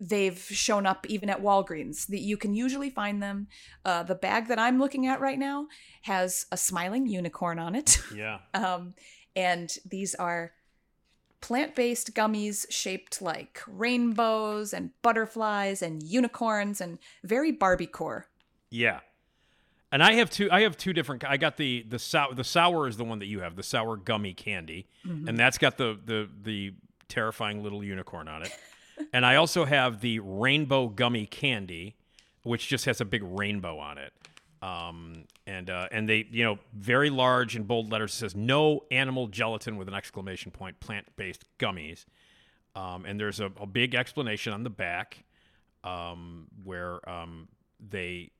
they've 0.00 0.38
shown 0.38 0.86
up 0.86 1.06
even 1.08 1.30
at 1.30 1.42
Walgreens. 1.42 2.06
That 2.08 2.20
you 2.20 2.36
can 2.36 2.54
usually 2.54 2.90
find 2.90 3.22
them. 3.22 3.48
Uh, 3.84 4.02
the 4.02 4.14
bag 4.14 4.48
that 4.48 4.58
I'm 4.58 4.78
looking 4.78 5.06
at 5.06 5.20
right 5.20 5.38
now 5.38 5.68
has 6.02 6.46
a 6.50 6.56
smiling 6.56 7.06
unicorn 7.06 7.58
on 7.58 7.74
it. 7.74 7.98
yeah. 8.14 8.38
Um, 8.54 8.94
and 9.36 9.74
these 9.88 10.14
are 10.14 10.52
plant 11.40 11.74
based 11.74 12.14
gummies 12.14 12.66
shaped 12.70 13.20
like 13.20 13.60
rainbows 13.66 14.72
and 14.72 14.90
butterflies 15.02 15.82
and 15.82 16.02
unicorns 16.02 16.80
and 16.80 16.98
very 17.24 17.52
Barbie 17.52 17.86
core. 17.86 18.26
Yeah. 18.70 19.00
And 19.92 20.02
I 20.02 20.14
have 20.14 20.30
two. 20.30 20.50
I 20.50 20.62
have 20.62 20.78
two 20.78 20.94
different. 20.94 21.22
I 21.24 21.36
got 21.36 21.58
the 21.58 21.84
the 21.86 21.98
sour. 21.98 22.34
The 22.34 22.44
sour 22.44 22.88
is 22.88 22.96
the 22.96 23.04
one 23.04 23.18
that 23.18 23.26
you 23.26 23.40
have. 23.40 23.56
The 23.56 23.62
sour 23.62 23.96
gummy 23.96 24.32
candy, 24.32 24.86
and 25.28 25.38
that's 25.38 25.58
got 25.58 25.76
the 25.76 25.98
the 26.02 26.28
the 26.42 26.72
terrifying 27.08 27.62
little 27.62 27.84
unicorn 27.84 28.26
on 28.26 28.42
it. 28.42 28.52
and 29.12 29.26
I 29.26 29.36
also 29.36 29.66
have 29.66 30.00
the 30.00 30.18
rainbow 30.20 30.88
gummy 30.88 31.26
candy, 31.26 31.96
which 32.42 32.68
just 32.68 32.86
has 32.86 33.02
a 33.02 33.04
big 33.04 33.22
rainbow 33.22 33.78
on 33.78 33.98
it. 33.98 34.14
Um, 34.62 35.24
and 35.46 35.68
uh, 35.68 35.88
and 35.92 36.08
they 36.08 36.26
you 36.30 36.44
know 36.44 36.58
very 36.72 37.10
large 37.10 37.54
in 37.54 37.64
bold 37.64 37.92
letters 37.92 38.14
says 38.14 38.34
no 38.34 38.84
animal 38.90 39.26
gelatin 39.26 39.76
with 39.76 39.88
an 39.88 39.94
exclamation 39.94 40.50
point 40.50 40.80
plant 40.80 41.06
based 41.16 41.44
gummies. 41.58 42.06
Um, 42.74 43.04
and 43.04 43.20
there's 43.20 43.40
a, 43.40 43.52
a 43.60 43.66
big 43.66 43.94
explanation 43.94 44.54
on 44.54 44.62
the 44.62 44.70
back 44.70 45.24
um, 45.84 46.46
where 46.64 47.06
um, 47.08 47.48
they, 47.86 48.30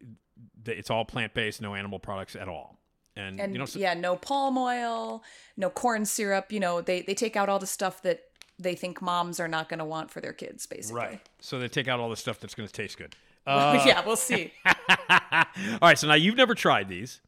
they 0.63 0.75
it's 0.75 0.91
all 0.91 1.05
plant 1.05 1.35
based, 1.35 1.61
no 1.61 1.75
animal 1.75 1.99
products 1.99 2.37
at 2.37 2.49
all. 2.49 2.79
And, 3.17 3.39
And 3.41 3.53
you 3.53 3.59
know, 3.59 3.67
so- 3.67 3.79
yeah, 3.79 3.95
no 3.95 4.17
palm 4.17 4.57
oil, 4.57 5.23
no 5.57 5.69
corn 5.71 6.05
syrup. 6.07 6.51
You 6.53 6.61
know, 6.61 6.81
they, 6.81 7.03
they 7.03 7.15
take 7.15 7.37
out 7.37 7.49
all 7.49 7.59
the 7.59 7.67
stuff 7.67 8.03
that 8.03 8.25
they 8.59 8.75
think 8.75 9.03
moms 9.03 9.41
are 9.41 9.49
not 9.49 9.69
going 9.69 9.79
to 9.79 9.85
want 9.85 10.11
for 10.11 10.21
their 10.21 10.33
kids, 10.33 10.67
basically. 10.67 11.01
right. 11.01 11.29
So 11.41 11.59
they 11.59 11.69
take 11.69 11.89
out 11.89 12.01
all 12.01 12.09
the 12.11 12.17
stuff 12.17 12.39
that's 12.41 12.55
going 12.55 12.67
to 12.69 12.73
taste 12.73 12.97
good. 12.97 13.15
Uh, 13.47 13.83
yeah, 13.87 14.03
we'll 14.07 14.17
see. 14.17 14.53
all 14.67 15.45
right. 15.83 15.99
So 15.99 16.07
now 16.09 16.15
you've 16.15 16.37
never 16.37 16.55
tried 16.55 16.89
these. 16.89 17.21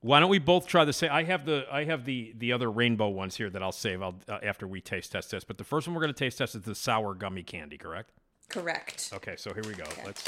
Why 0.00 0.20
don't 0.20 0.30
we 0.30 0.38
both 0.38 0.66
try 0.66 0.84
the 0.84 0.92
same? 0.92 1.10
I 1.12 1.24
have 1.24 1.44
the 1.46 1.64
I 1.70 1.84
have 1.84 2.04
the 2.04 2.32
the 2.38 2.52
other 2.52 2.70
rainbow 2.70 3.08
ones 3.08 3.36
here 3.36 3.50
that 3.50 3.62
I'll 3.62 3.72
save 3.72 4.02
I'll, 4.02 4.14
uh, 4.28 4.38
after 4.42 4.66
we 4.68 4.80
taste 4.80 5.12
test 5.12 5.30
this. 5.32 5.42
But 5.44 5.58
the 5.58 5.64
first 5.64 5.86
one 5.88 5.94
we're 5.94 6.02
going 6.02 6.14
to 6.14 6.18
taste 6.18 6.38
test 6.38 6.54
is 6.54 6.62
the 6.62 6.74
sour 6.76 7.14
gummy 7.14 7.42
candy. 7.42 7.76
Correct? 7.76 8.10
Correct. 8.48 9.10
Okay. 9.14 9.34
So 9.36 9.52
here 9.52 9.62
we 9.66 9.74
go. 9.74 9.84
Let's 10.06 10.24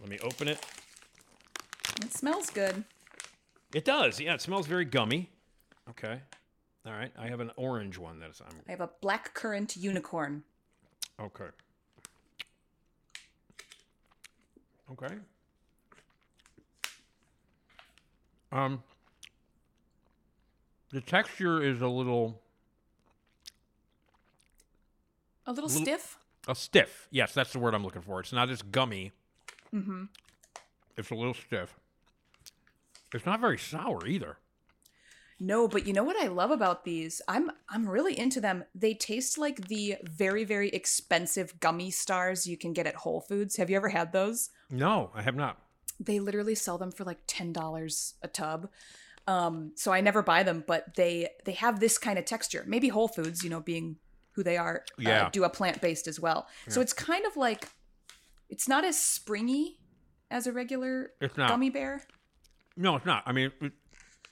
let 0.00 0.08
me 0.08 0.18
open 0.20 0.48
it. 0.48 0.64
It 2.02 2.12
smells 2.12 2.50
good. 2.50 2.84
It 3.74 3.84
does. 3.84 4.20
Yeah. 4.20 4.34
It 4.34 4.40
smells 4.40 4.66
very 4.66 4.84
gummy. 4.84 5.30
Okay. 5.90 6.20
All 6.86 6.92
right. 6.92 7.12
I 7.18 7.28
have 7.28 7.40
an 7.40 7.50
orange 7.56 7.98
one 7.98 8.18
that's 8.20 8.40
I'm 8.40 8.56
I 8.66 8.70
have 8.70 8.80
a 8.80 8.90
black 9.00 9.34
currant 9.34 9.76
unicorn. 9.76 10.44
Okay. 11.20 11.44
Okay. 14.92 15.14
Um 18.52 18.82
the 20.90 21.00
texture 21.02 21.62
is 21.62 21.80
a 21.82 21.88
little 21.88 22.40
A 25.46 25.52
little 25.52 25.68
Little- 25.68 25.82
stiff. 25.84 26.18
A 26.46 26.54
stiff. 26.54 27.08
Yes, 27.10 27.34
that's 27.34 27.52
the 27.52 27.58
word 27.58 27.74
I'm 27.74 27.82
looking 27.84 28.00
for. 28.02 28.20
It's 28.20 28.32
not 28.32 28.48
as 28.50 28.62
gummy. 28.62 29.12
Mm-hmm. 29.74 30.04
It's 30.96 31.10
a 31.10 31.14
little 31.14 31.34
stiff. 31.34 31.74
It's 33.14 33.26
not 33.26 33.40
very 33.40 33.58
sour 33.58 34.06
either. 34.06 34.38
No, 35.40 35.68
but 35.68 35.86
you 35.86 35.92
know 35.92 36.02
what 36.02 36.20
I 36.20 36.26
love 36.26 36.50
about 36.50 36.84
these? 36.84 37.22
I'm 37.28 37.50
I'm 37.68 37.88
really 37.88 38.18
into 38.18 38.40
them. 38.40 38.64
They 38.74 38.92
taste 38.94 39.38
like 39.38 39.68
the 39.68 39.96
very 40.02 40.42
very 40.44 40.68
expensive 40.70 41.60
gummy 41.60 41.90
stars 41.92 42.46
you 42.48 42.56
can 42.56 42.72
get 42.72 42.88
at 42.88 42.96
Whole 42.96 43.20
Foods. 43.20 43.56
Have 43.56 43.70
you 43.70 43.76
ever 43.76 43.88
had 43.90 44.12
those? 44.12 44.50
No, 44.68 45.10
I 45.14 45.22
have 45.22 45.36
not. 45.36 45.58
They 46.00 46.18
literally 46.18 46.54
sell 46.56 46.76
them 46.78 46.90
for 46.92 47.04
like 47.04 47.24
$10 47.28 48.14
a 48.22 48.28
tub. 48.28 48.68
Um 49.28 49.72
so 49.76 49.92
I 49.92 50.00
never 50.00 50.22
buy 50.22 50.42
them, 50.42 50.64
but 50.66 50.96
they 50.96 51.28
they 51.44 51.52
have 51.52 51.78
this 51.78 51.98
kind 51.98 52.18
of 52.18 52.24
texture. 52.24 52.64
Maybe 52.66 52.88
Whole 52.88 53.08
Foods, 53.08 53.44
you 53.44 53.50
know, 53.50 53.60
being 53.60 53.96
who 54.32 54.42
they 54.42 54.56
are, 54.56 54.84
uh, 54.98 55.02
Yeah. 55.02 55.28
do 55.32 55.44
a 55.44 55.48
plant-based 55.50 56.08
as 56.08 56.18
well. 56.18 56.48
So 56.68 56.80
it's 56.80 56.92
kind 56.92 57.24
of 57.26 57.36
like 57.36 57.68
it's 58.48 58.68
not 58.68 58.84
as 58.84 58.98
springy 59.00 59.78
as 60.30 60.46
a 60.46 60.52
regular 60.52 61.12
It's 61.20 61.36
not. 61.36 61.48
gummy 61.48 61.70
bear. 61.70 62.02
No, 62.76 62.96
it's 62.96 63.06
not. 63.06 63.22
I 63.26 63.32
mean, 63.32 63.50
it, 63.60 63.72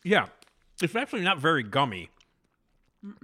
yeah, 0.04 0.26
it's 0.82 0.94
actually 0.94 1.22
not 1.22 1.38
very 1.38 1.62
gummy 1.62 2.10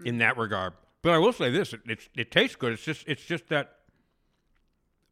in 0.04 0.18
that 0.18 0.36
regard. 0.36 0.72
But 1.02 1.12
I 1.12 1.18
will 1.18 1.32
say 1.32 1.50
this: 1.50 1.72
it, 1.72 1.80
it 1.86 2.08
it 2.16 2.30
tastes 2.30 2.56
good. 2.56 2.72
It's 2.72 2.82
just 2.84 3.06
it's 3.08 3.24
just 3.24 3.48
that 3.48 3.76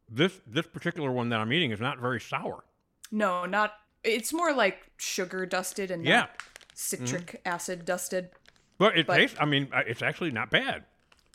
this 0.09 0.39
this 0.47 0.67
particular 0.67 1.11
one 1.11 1.29
that 1.29 1.39
I'm 1.39 1.51
eating 1.53 1.71
is 1.71 1.79
not 1.79 1.99
very 1.99 2.19
sour. 2.19 2.63
No, 3.11 3.45
not 3.45 3.73
it's 4.03 4.33
more 4.33 4.53
like 4.53 4.79
sugar 4.97 5.45
dusted 5.45 5.91
and 5.91 6.03
not 6.03 6.09
Yeah, 6.09 6.25
citric 6.73 7.27
mm-hmm. 7.27 7.47
acid 7.47 7.85
dusted. 7.85 8.29
but 8.77 8.97
it 8.97 9.07
But- 9.07 9.17
tastes. 9.17 9.37
I 9.39 9.45
mean, 9.45 9.69
it's 9.73 10.01
actually 10.01 10.31
not 10.31 10.49
bad. 10.49 10.85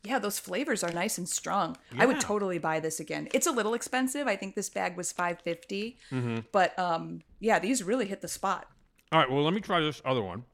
Yeah, 0.06 0.20
those 0.20 0.38
flavors 0.38 0.84
are 0.84 0.92
nice 0.92 1.18
and 1.18 1.28
strong. 1.28 1.76
I 1.98 2.06
would 2.06 2.20
totally 2.20 2.58
buy 2.58 2.78
this 2.78 3.00
again. 3.00 3.28
It's 3.34 3.48
a 3.48 3.50
little 3.50 3.74
expensive. 3.74 4.28
I 4.28 4.36
think 4.36 4.54
this 4.54 4.70
bag 4.70 4.96
was 4.96 5.10
550. 5.10 5.98
Mm-hmm. 6.12 6.38
But 6.52 6.78
um 6.78 7.22
yeah, 7.40 7.58
these 7.58 7.82
really 7.82 8.06
hit 8.06 8.20
the 8.20 8.28
spot. 8.28 8.68
All 9.10 9.18
right, 9.18 9.30
well, 9.30 9.42
let 9.42 9.52
me 9.52 9.60
try 9.60 9.80
this 9.80 10.00
other 10.04 10.22
one 10.22 10.44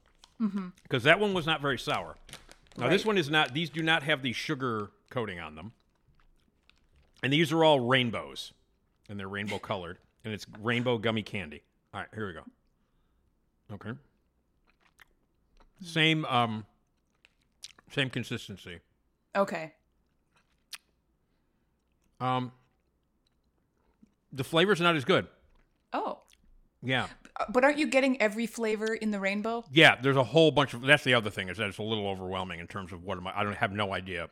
because 0.83 1.03
that 1.05 1.21
one 1.21 1.35
was 1.35 1.45
not 1.47 1.61
very 1.61 1.79
sour. 1.79 2.17
Now 2.79 2.89
this 2.89 3.05
one 3.05 3.19
is 3.19 3.29
not. 3.29 3.53
These 3.53 3.69
do 3.69 3.83
not 3.83 4.03
have 4.03 4.23
the 4.23 4.33
sugar 4.33 4.91
coating 5.11 5.39
on 5.39 5.55
them, 5.55 5.73
and 7.23 7.31
these 7.33 7.53
are 7.53 7.63
all 7.63 7.81
rainbows, 7.81 8.53
and 9.09 9.21
they're 9.21 9.29
rainbow 9.29 9.59
colored, 9.71 9.99
and 10.25 10.33
it's 10.33 10.47
rainbow 10.61 10.97
gummy 10.97 11.23
candy. 11.23 11.63
All 11.93 12.01
right, 12.01 12.09
here 12.15 12.27
we 12.27 12.33
go. 12.33 12.45
Okay. 13.75 13.99
Same 15.85 16.25
um. 16.25 16.65
Same 17.91 18.09
consistency. 18.09 18.81
Okay. 19.35 19.73
Um. 22.21 22.53
The 24.33 24.45
flavor's 24.45 24.81
not 24.81 24.97
as 24.97 25.05
good. 25.05 25.27
Oh. 25.93 26.21
Yeah. 26.83 27.07
Uh, 27.41 27.45
But 27.49 27.65
aren't 27.65 27.79
you 27.79 27.87
getting 27.87 28.21
every 28.21 28.47
flavor 28.47 28.93
in 28.95 29.11
the 29.11 29.21
rainbow? 29.21 29.65
Yeah, 29.73 29.97
there's 30.01 30.17
a 30.17 30.25
whole 30.25 30.51
bunch 30.51 30.75
of. 30.75 30.83
That's 30.83 31.05
the 31.05 31.15
other 31.15 31.31
thing 31.31 31.49
is 31.49 31.57
that 31.59 31.69
it's 31.69 31.79
a 31.79 31.83
little 31.83 32.07
overwhelming 32.09 32.61
in 32.61 32.67
terms 32.67 32.93
of 32.93 33.03
what 33.05 33.19
am 33.19 33.27
I? 33.27 33.33
I 33.41 33.45
don't 33.45 33.57
have 33.57 33.73
no 33.73 33.93
idea. 33.95 34.29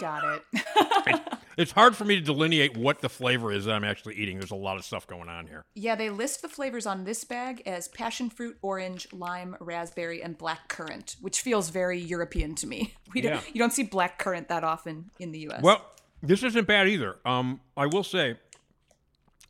Got 0.00 0.40
it. 0.54 1.20
It's 1.56 1.70
hard 1.70 1.94
for 1.94 2.04
me 2.04 2.16
to 2.16 2.20
delineate 2.20 2.76
what 2.76 3.00
the 3.00 3.08
flavor 3.08 3.52
is 3.52 3.66
that 3.66 3.74
I'm 3.76 3.84
actually 3.84 4.16
eating. 4.16 4.40
There's 4.40 4.50
a 4.50 4.56
lot 4.56 4.76
of 4.76 4.84
stuff 4.84 5.06
going 5.06 5.28
on 5.28 5.46
here. 5.46 5.64
yeah, 5.76 5.94
they 5.94 6.10
list 6.10 6.42
the 6.42 6.48
flavors 6.48 6.84
on 6.84 7.04
this 7.04 7.22
bag 7.22 7.62
as 7.64 7.86
passion 7.86 8.28
fruit, 8.28 8.56
orange, 8.60 9.06
lime, 9.12 9.56
raspberry, 9.60 10.20
and 10.20 10.36
black 10.36 10.66
currant, 10.66 11.14
which 11.20 11.40
feels 11.42 11.68
very 11.70 12.00
European 12.00 12.56
to 12.56 12.66
me. 12.66 12.94
We 13.14 13.22
Yeah. 13.22 13.34
don't, 13.34 13.54
you 13.54 13.58
don't 13.60 13.72
see 13.72 13.84
black 13.84 14.18
currant 14.18 14.48
that 14.48 14.64
often 14.64 15.10
in 15.20 15.30
the 15.30 15.46
US. 15.50 15.62
Well, 15.62 15.80
this 16.24 16.42
isn't 16.42 16.66
bad 16.66 16.88
either. 16.88 17.18
Um, 17.24 17.60
I 17.76 17.86
will 17.86 18.02
say, 18.02 18.36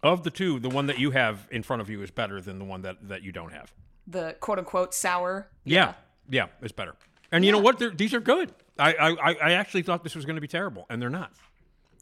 of 0.05 0.23
the 0.23 0.31
two, 0.31 0.61
the 0.61 0.69
one 0.69 0.87
that 0.87 0.99
you 1.01 1.11
have 1.11 1.49
in 1.51 1.63
front 1.65 1.83
of 1.83 1.91
you 1.91 2.01
is 2.03 2.11
better 2.13 2.41
than 2.41 2.59
the 2.61 2.65
one 2.65 2.83
that, 2.83 2.97
that 3.09 3.23
you 3.23 3.33
don't 3.33 3.53
have. 3.53 3.73
the 4.07 4.37
quote 4.39 4.59
unquote 4.61 4.95
sour. 4.95 5.49
Yeah, 5.65 5.95
yeah, 6.29 6.47
it's 6.63 6.73
better. 6.73 6.95
And 7.33 7.45
you 7.45 7.51
know 7.51 7.59
what? 7.59 7.79
They're, 7.79 7.91
these 7.91 8.15
are 8.15 8.21
good. 8.21 8.53
I, 8.79 8.93
I, 8.95 9.11
I- 9.31 9.39
I 9.49 9.53
actually 9.53 9.83
thought 9.83 10.05
this 10.05 10.15
was 10.15 10.25
going 10.25 10.37
to 10.37 10.41
be 10.41 10.47
terrible, 10.49 10.87
and 10.91 11.01
they're 11.03 11.11
not. 11.11 11.33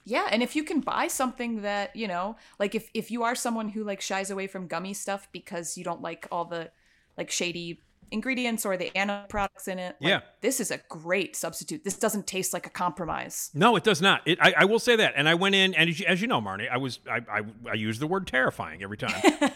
Yeah, 0.05 0.27
and 0.31 0.43
if 0.43 0.57
you 0.57 0.65
can 0.65 0.81
buy 0.81 1.07
something 1.07 1.63
that, 1.63 1.95
you 1.95 2.09
know, 2.09 2.37
like 2.59 2.75
if 2.75 2.91
if 2.93 3.11
you 3.13 3.23
are 3.23 3.37
someone 3.37 3.69
who 3.69 3.85
like 3.85 4.01
shies 4.01 4.31
away 4.31 4.49
from 4.49 4.67
gummy 4.67 4.95
stuff 4.95 5.29
because 5.31 5.79
you 5.79 5.85
don't 5.85 6.03
like 6.03 6.27
all 6.33 6.45
the 6.45 6.71
like 7.17 7.31
shady 7.31 7.81
ingredients 8.13 8.65
or 8.67 8.77
the 8.77 8.97
animal 8.97 9.25
products 9.29 9.67
in 9.69 9.79
it, 9.79 9.97
like, 10.01 10.09
Yeah. 10.09 10.21
this 10.41 10.61
is 10.61 10.71
a 10.71 10.79
great 10.89 11.35
substitute. 11.37 11.83
This 11.85 11.97
doesn't 11.97 12.27
taste 12.27 12.53
like 12.53 12.67
a 12.67 12.71
compromise. 12.71 13.51
No, 13.55 13.77
it 13.77 13.85
does 13.85 14.01
not. 14.03 14.21
It, 14.27 14.39
I, 14.41 14.55
I 14.59 14.65
will 14.67 14.79
say 14.79 14.97
that. 14.97 15.15
And 15.17 15.29
I 15.29 15.35
went 15.35 15.55
in, 15.55 15.75
and 15.75 15.89
as 15.91 15.99
you, 16.01 16.07
as 16.07 16.21
you 16.21 16.29
know, 16.29 16.41
Marnie, 16.41 16.71
I 16.71 16.77
was 16.77 16.99
I, 17.11 17.21
I, 17.31 17.41
I 17.71 17.75
use 17.75 17.99
the 17.99 18.07
word 18.07 18.27
terrifying 18.27 18.83
every 18.83 18.97
time. 18.99 19.15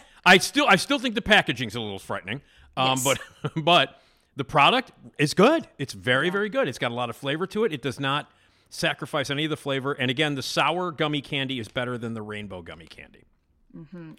I 0.25 0.37
still 0.39 0.65
I 0.67 0.75
still 0.75 0.99
think 0.99 1.15
the 1.15 1.21
packaging's 1.21 1.75
a 1.75 1.79
little 1.81 1.99
frightening. 1.99 2.41
Um, 2.75 2.97
Yes. 2.97 3.03
but 3.03 3.53
but 3.63 4.01
the 4.35 4.43
product 4.43 4.91
is 5.17 5.33
good. 5.33 5.67
It's 5.77 5.93
very 5.93 6.29
very 6.29 6.49
good. 6.49 6.67
It's 6.67 6.77
got 6.79 6.91
a 6.91 6.95
lot 6.95 7.09
of 7.09 7.15
flavor 7.15 7.47
to 7.47 7.63
it. 7.63 7.71
It 7.73 7.81
does 7.81 7.99
not 7.99 8.29
sacrifice 8.69 9.29
any 9.29 9.45
of 9.45 9.49
the 9.49 9.55
flavor. 9.57 9.93
And 9.93 10.11
again, 10.11 10.35
the 10.35 10.41
sour 10.43 10.91
gummy 10.91 11.21
candy 11.21 11.57
is 11.59 11.69
better 11.69 11.97
than 11.97 12.13
the 12.13 12.21
rainbow 12.21 12.61
gummy 12.61 12.85
candy. 12.85 13.23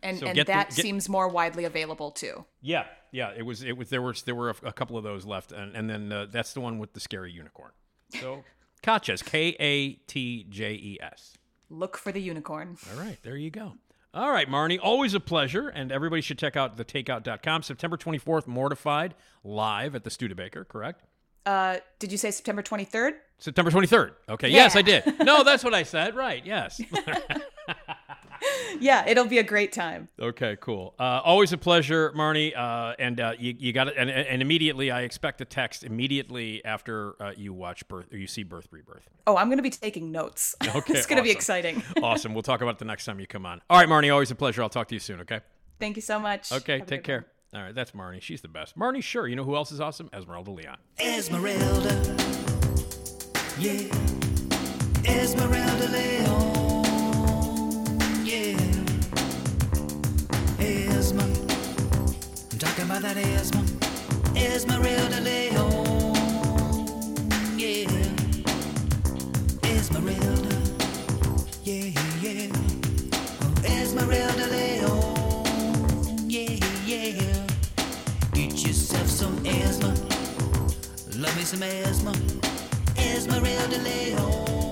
And 0.03 0.19
So 0.19 0.27
and 0.27 0.35
get 0.35 0.47
the- 0.47 0.53
that 0.53 0.69
get- 0.71 0.73
seems 0.83 1.09
more 1.09 1.29
widely 1.29 1.65
available 1.65 2.11
too. 2.11 2.45
Yeah, 2.61 2.85
yeah. 3.13 3.33
It 3.37 3.43
was 3.43 3.63
it 3.63 3.77
was 3.77 3.89
there 3.91 4.03
was 4.03 4.23
there 4.23 4.35
were 4.35 4.51
a, 4.51 4.57
a 4.69 4.73
couple 4.73 4.97
of 4.97 5.05
those 5.05 5.25
left, 5.27 5.53
and 5.53 5.75
and 5.77 5.89
then 5.91 6.13
uh, 6.13 6.27
that's 6.31 6.53
the 6.53 6.61
one 6.61 6.79
with 6.79 6.93
the 6.93 7.01
scary 7.01 7.33
unicorn. 7.33 7.73
So 8.21 8.45
Katjes, 8.83 9.25
K 9.25 9.57
A 9.59 9.93
T 10.07 10.47
J 10.49 10.73
E 10.75 10.99
S. 11.03 11.35
Look 11.71 11.97
for 11.99 12.13
the 12.13 12.21
unicorn. 12.21 12.77
All 12.93 13.01
right, 13.03 13.19
there 13.23 13.37
you 13.37 13.51
go. 13.51 13.75
All 14.15 14.31
right, 14.31 14.49
Marnie, 14.49 14.79
always 14.83 15.13
a 15.13 15.21
pleasure. 15.21 15.69
And 15.69 15.93
everybody 15.93 16.23
should 16.23 16.39
check 16.39 16.57
out 16.57 16.79
thetakeout.com. 16.79 17.63
September 17.63 17.99
24th, 17.99 18.47
Mortified, 18.47 19.15
live 19.45 19.95
at 19.95 20.03
the 20.05 20.11
Studebaker, 20.11 20.65
correct? 20.65 21.03
Uh 21.45 21.77
did 21.99 22.11
you 22.13 22.19
say 22.19 22.31
September 22.31 22.63
23rd? 22.63 23.13
September 23.39 23.71
23rd. 23.71 24.13
Okay, 24.29 24.49
yes, 24.49 24.77
I 24.77 24.83
did. 24.83 25.05
No, 25.21 25.45
that's 25.45 25.63
what 25.65 25.73
I 25.75 25.83
said. 25.83 26.15
Right, 26.15 26.45
yes. 26.45 26.81
Yeah, 28.81 29.09
it'll 29.09 29.25
be 29.25 29.39
a 29.39 29.43
great 29.43 29.73
time. 29.73 30.09
okay, 30.21 30.57
cool. 30.61 30.95
Uh, 30.99 31.21
always 31.25 31.53
a 31.53 31.59
pleasure, 31.59 32.13
Marnie. 32.15 32.57
Uh, 32.57 32.95
and 32.99 33.19
uh, 33.19 33.33
you, 33.39 33.55
you 33.59 33.73
got 33.73 33.89
it. 33.89 33.95
And, 33.97 34.11
and 34.11 34.41
immediately, 34.43 34.91
I 34.91 35.03
expect 35.03 35.41
a 35.41 35.45
text 35.45 35.83
immediately 35.85 36.65
after 36.65 37.21
uh, 37.21 37.33
you 37.37 37.53
watch 37.53 37.87
Birth 37.89 38.13
or 38.13 38.19
you 38.19 38.27
see 38.27 38.43
Birth 38.45 38.69
Rebirth. 38.71 39.09
Oh, 39.27 39.37
I'm 39.37 39.49
going 39.49 39.59
to 39.59 39.63
be 39.63 39.71
taking 39.71 40.13
notes. 40.13 40.55
Okay, 40.75 40.95
it's 40.95 41.07
going 41.07 41.17
to 41.17 41.23
be 41.23 41.31
exciting. 41.31 41.83
awesome. 42.03 42.35
We'll 42.35 42.43
talk 42.43 42.61
about 42.61 42.75
it 42.75 42.79
the 42.79 42.85
next 42.85 43.05
time 43.07 43.19
you 43.19 43.27
come 43.27 43.47
on. 43.47 43.61
All 43.71 43.79
right, 43.79 43.89
Marnie, 43.89 44.13
always 44.13 44.31
a 44.31 44.35
pleasure. 44.35 44.63
I'll 44.63 44.69
talk 44.69 44.87
to 44.89 44.95
you 44.95 45.01
soon, 45.01 45.21
okay? 45.21 45.41
Thank 45.81 45.97
you 45.97 46.03
so 46.03 46.19
much. 46.21 46.53
Okay, 46.53 46.79
Have 46.79 46.87
take 46.87 47.01
good 47.03 47.05
care. 47.05 47.27
All 47.55 47.63
right, 47.63 47.75
that's 47.75 47.93
Marnie. 47.93 48.21
She's 48.21 48.43
the 48.43 48.49
best. 48.49 48.79
Marnie, 48.79 49.03
sure. 49.03 49.27
You 49.27 49.35
know 49.37 49.45
who 49.45 49.57
else 49.57 49.73
is 49.73 49.81
awesome? 49.81 50.11
Esmeralda 50.13 50.51
Leon. 50.51 50.77
Esmeralda. 51.01 52.17
Yeah. 53.59 53.89
Esmeralda 55.07 55.89
Leon. 55.89 56.58
Love 81.19 81.37
me 81.37 81.43
some 81.43 81.61
Esma. 81.61 82.15
Esmeralda 82.97 83.79
Leon. 83.79 84.68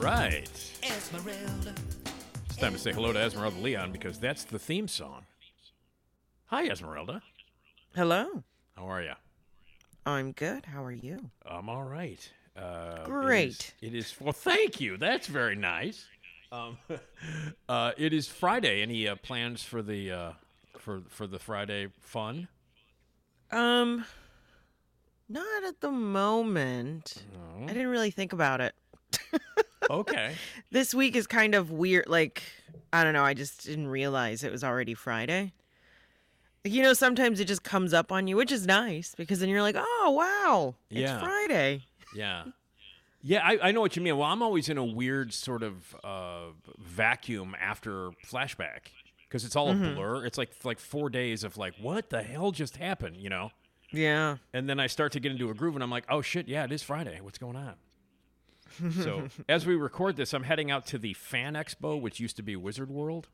Right. 0.00 0.48
Esmeralda. 0.82 1.74
It's 2.46 2.56
time 2.56 2.72
to 2.72 2.78
say 2.78 2.92
hello 2.92 3.12
to 3.12 3.18
Esmeralda 3.18 3.58
Leon 3.58 3.92
because 3.92 4.18
that's 4.18 4.44
the 4.44 4.58
theme 4.58 4.88
song. 4.88 5.24
Hi, 6.46 6.68
Esmeralda. 6.68 7.22
Hello. 7.94 8.42
How 8.76 8.90
are 8.90 9.02
you? 9.02 9.12
I'm 10.06 10.32
good. 10.32 10.64
How 10.66 10.82
are 10.82 10.92
you? 10.92 11.30
I'm 11.44 11.68
all 11.68 11.84
right. 11.84 12.30
Uh, 12.56 13.04
Great. 13.04 13.74
It 13.82 13.94
is, 13.94 14.14
well, 14.18 14.32
thank 14.32 14.80
you. 14.80 14.96
That's 14.96 15.26
very 15.26 15.54
nice. 15.54 16.06
Um, 16.50 16.78
uh, 17.68 17.92
it 17.96 18.12
is 18.12 18.26
Friday. 18.26 18.82
Any 18.82 19.06
uh, 19.06 19.16
plans 19.16 19.62
for 19.62 19.82
the 19.82 20.10
uh, 20.10 20.32
for 20.78 21.02
for 21.08 21.26
the 21.26 21.38
Friday 21.38 21.88
fun? 22.00 22.48
Um 23.52 24.04
not 25.28 25.64
at 25.64 25.80
the 25.80 25.92
moment. 25.92 27.22
I 27.62 27.66
didn't 27.68 27.86
really 27.86 28.10
think 28.10 28.32
about 28.32 28.60
it. 28.60 28.74
Okay. 29.90 30.34
This 30.70 30.94
week 30.94 31.16
is 31.16 31.26
kind 31.26 31.54
of 31.54 31.70
weird 31.72 32.06
like 32.08 32.42
I 32.92 33.02
don't 33.04 33.12
know, 33.12 33.24
I 33.24 33.34
just 33.34 33.66
didn't 33.66 33.88
realize 33.88 34.44
it 34.44 34.52
was 34.52 34.62
already 34.64 34.94
Friday. 34.94 35.52
You 36.62 36.82
know, 36.82 36.92
sometimes 36.92 37.40
it 37.40 37.46
just 37.46 37.62
comes 37.64 37.92
up 37.94 38.12
on 38.12 38.26
you, 38.26 38.36
which 38.36 38.52
is 38.52 38.66
nice 38.66 39.14
because 39.16 39.40
then 39.40 39.48
you're 39.48 39.62
like, 39.62 39.76
oh 39.78 40.10
wow, 40.10 40.74
it's 40.90 41.00
Yeah. 41.00 41.18
Friday. 41.18 41.82
Yeah. 42.14 42.44
Yeah, 43.22 43.40
I, 43.44 43.68
I 43.68 43.72
know 43.72 43.80
what 43.82 43.96
you 43.96 44.02
mean. 44.02 44.16
Well, 44.16 44.28
I'm 44.28 44.42
always 44.42 44.68
in 44.68 44.78
a 44.78 44.84
weird 44.84 45.34
sort 45.34 45.62
of 45.62 45.94
uh, 46.02 46.52
vacuum 46.78 47.54
after 47.60 48.10
flashback 48.26 48.88
because 49.28 49.44
it's 49.44 49.54
all 49.56 49.70
a 49.70 49.74
blur. 49.74 50.24
It's 50.24 50.38
like 50.38 50.50
like 50.64 50.78
four 50.78 51.10
days 51.10 51.44
of 51.44 51.56
like, 51.58 51.74
what 51.80 52.10
the 52.10 52.22
hell 52.22 52.50
just 52.50 52.78
happened, 52.78 53.16
you 53.18 53.28
know? 53.28 53.50
Yeah. 53.92 54.36
And 54.54 54.68
then 54.70 54.80
I 54.80 54.86
start 54.86 55.12
to 55.12 55.20
get 55.20 55.32
into 55.32 55.50
a 55.50 55.54
groove, 55.54 55.74
and 55.74 55.82
I'm 55.82 55.90
like, 55.90 56.04
oh 56.08 56.22
shit, 56.22 56.48
yeah, 56.48 56.64
it 56.64 56.72
is 56.72 56.82
Friday. 56.82 57.20
What's 57.20 57.38
going 57.38 57.56
on? 57.56 57.74
So 59.02 59.28
as 59.48 59.66
we 59.66 59.74
record 59.74 60.16
this, 60.16 60.32
I'm 60.32 60.44
heading 60.44 60.70
out 60.70 60.86
to 60.86 60.98
the 60.98 61.14
Fan 61.14 61.54
Expo, 61.54 62.00
which 62.00 62.20
used 62.20 62.36
to 62.36 62.42
be 62.42 62.56
Wizard 62.56 62.90
World, 62.90 63.28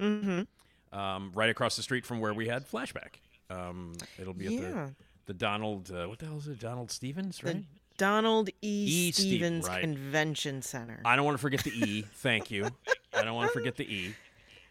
mm-hmm. 0.00 0.98
um, 0.98 1.32
right 1.34 1.50
across 1.50 1.76
the 1.76 1.82
street 1.82 2.04
from 2.06 2.20
where 2.20 2.34
we 2.34 2.48
had 2.48 2.68
flashback. 2.68 3.20
Um, 3.50 3.94
it'll 4.18 4.34
be 4.34 4.46
at 4.46 4.62
the 4.62 4.94
the 5.26 5.34
Donald. 5.34 5.90
Uh, 5.90 6.08
what 6.08 6.18
the 6.18 6.26
hell 6.26 6.38
is 6.38 6.48
it? 6.48 6.58
Donald 6.58 6.90
Stephens, 6.90 7.42
right? 7.44 7.56
The? 7.56 7.64
Donald 7.96 8.48
E. 8.48 8.52
E. 8.62 9.12
Steve- 9.12 9.26
Stephens 9.26 9.68
right. 9.68 9.80
Convention 9.80 10.62
Center. 10.62 11.00
I 11.04 11.16
don't 11.16 11.24
want 11.24 11.36
to 11.36 11.42
forget 11.42 11.62
the 11.64 11.70
E. 11.70 12.02
Thank 12.02 12.50
you. 12.50 12.68
I 13.14 13.22
don't 13.22 13.34
want 13.34 13.50
to 13.50 13.58
forget 13.58 13.76
the 13.76 13.84
E. 13.84 14.14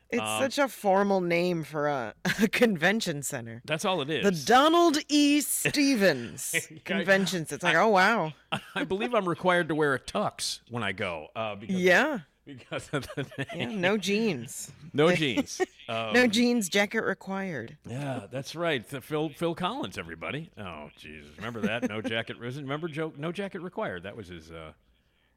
It's 0.09 0.21
um, 0.21 0.41
such 0.41 0.57
a 0.57 0.67
formal 0.67 1.19
name 1.21 1.63
for 1.63 1.87
a, 1.87 2.13
a 2.41 2.47
convention 2.47 3.23
center. 3.23 3.61
That's 3.65 3.85
all 3.85 4.01
it 4.01 4.09
is. 4.09 4.23
The 4.45 4.45
Donald 4.53 4.97
E. 5.09 5.41
Stephens 5.89 6.55
Convention. 6.85 7.45
Center. 7.45 7.55
It's 7.55 7.63
like, 7.63 7.75
oh 7.75 7.89
wow, 7.89 8.33
I 8.75 8.83
believe 8.83 9.13
I'm 9.13 9.27
required 9.27 9.67
to 9.69 9.75
wear 9.75 9.93
a 9.93 9.99
tux 9.99 10.59
when 10.69 10.83
I 10.83 10.91
go. 10.91 11.27
Uh, 11.35 11.55
because, 11.55 11.75
yeah, 11.75 12.19
Because 12.45 12.89
of 12.93 13.07
the 13.15 13.25
yeah, 13.55 13.65
name. 13.65 13.81
no 13.81 13.97
jeans, 13.97 14.71
No 14.93 15.11
jeans. 15.13 15.59
Um, 15.89 16.13
no 16.13 16.27
jeans 16.27 16.69
jacket 16.69 17.01
required. 17.01 17.77
Yeah, 17.85 18.27
that's 18.31 18.55
right. 18.55 18.87
The 18.87 19.01
Phil 19.01 19.29
Phil 19.29 19.55
Collins, 19.55 19.97
everybody. 19.97 20.49
Oh, 20.57 20.89
Jesus, 20.97 21.35
remember 21.37 21.61
that? 21.61 21.89
No 21.89 22.01
jacket. 22.01 22.37
Remember 22.37 22.87
joke? 22.87 23.17
No 23.17 23.31
jacket 23.31 23.61
required. 23.61 24.03
That 24.03 24.15
was 24.15 24.27
his. 24.27 24.51
Uh, 24.51 24.71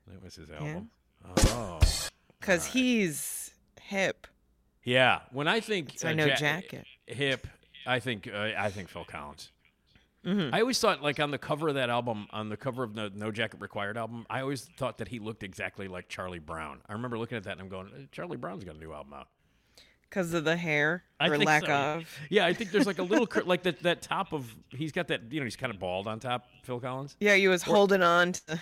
that 0.07 0.23
was 0.23 0.37
his 0.37 0.51
album. 0.51 0.91
Oh, 1.37 1.81
Cause 2.41 2.67
he's 2.67 3.51
hip. 3.83 4.28
Yeah. 4.89 5.21
When 5.33 5.47
I 5.49 5.61
think 5.61 5.97
uh, 6.05 6.13
no 6.13 6.27
ja- 6.27 6.37
jacket. 6.37 6.85
hip, 7.07 7.47
I 7.87 8.01
think 8.01 8.29
uh, 8.33 8.51
I 8.59 8.71
think 8.71 8.89
Phil 8.89 9.05
Collins. 9.05 9.51
Mm-hmm. 10.27 10.55
I 10.55 10.61
always 10.61 10.79
thought, 10.81 11.03
like 11.03 11.21
on 11.21 11.31
the 11.31 11.39
cover 11.39 11.69
of 11.69 11.77
that 11.77 11.91
album, 11.91 12.27
on 12.31 12.49
the 12.49 12.57
cover 12.57 12.83
of 12.83 12.95
the 12.95 13.11
No 13.15 13.31
Jacket 13.31 13.61
Required 13.61 13.97
album, 13.97 14.27
I 14.29 14.41
always 14.41 14.63
thought 14.77 14.99
that 14.99 15.09
he 15.09 15.21
looked 15.21 15.43
exactly 15.43 15.89
like 15.89 16.09
Charlie 16.09 16.41
Brown. 16.41 16.81
I 16.89 16.95
remember 16.95 17.19
looking 17.19 17.37
at 17.39 17.45
that 17.45 17.53
and 17.53 17.61
I'm 17.61 17.69
going, 17.69 17.87
"Eh, 17.97 18.07
Charlie 18.13 18.37
Brown's 18.37 18.65
got 18.65 18.75
a 18.75 18.79
new 18.79 18.93
album 18.93 19.15
out. 19.15 19.29
Because 20.03 20.33
of 20.35 20.45
the 20.45 20.57
hair 20.57 21.05
I 21.21 21.29
or 21.29 21.39
lack 21.39 21.67
so. 21.67 21.73
of. 21.73 22.19
Yeah, 22.31 22.47
I 22.47 22.53
think 22.55 22.71
there's 22.73 22.87
like 22.87 22.99
a 22.99 23.03
little 23.03 23.27
cur- 23.33 23.43
like 23.45 23.63
that 23.65 23.83
that 23.83 24.03
top 24.03 24.33
of 24.33 24.55
he's 24.71 24.91
got 24.91 25.09
that 25.09 25.31
you 25.31 25.39
know 25.41 25.45
he's 25.45 25.57
kind 25.57 25.73
of 25.73 25.79
bald 25.79 26.07
on 26.09 26.19
top. 26.19 26.47
Phil 26.65 26.81
Collins 26.81 27.17
Yeah, 27.21 27.35
he 27.37 27.47
was 27.47 27.63
holding 27.63 28.03
on 28.03 28.33
to 28.33 28.61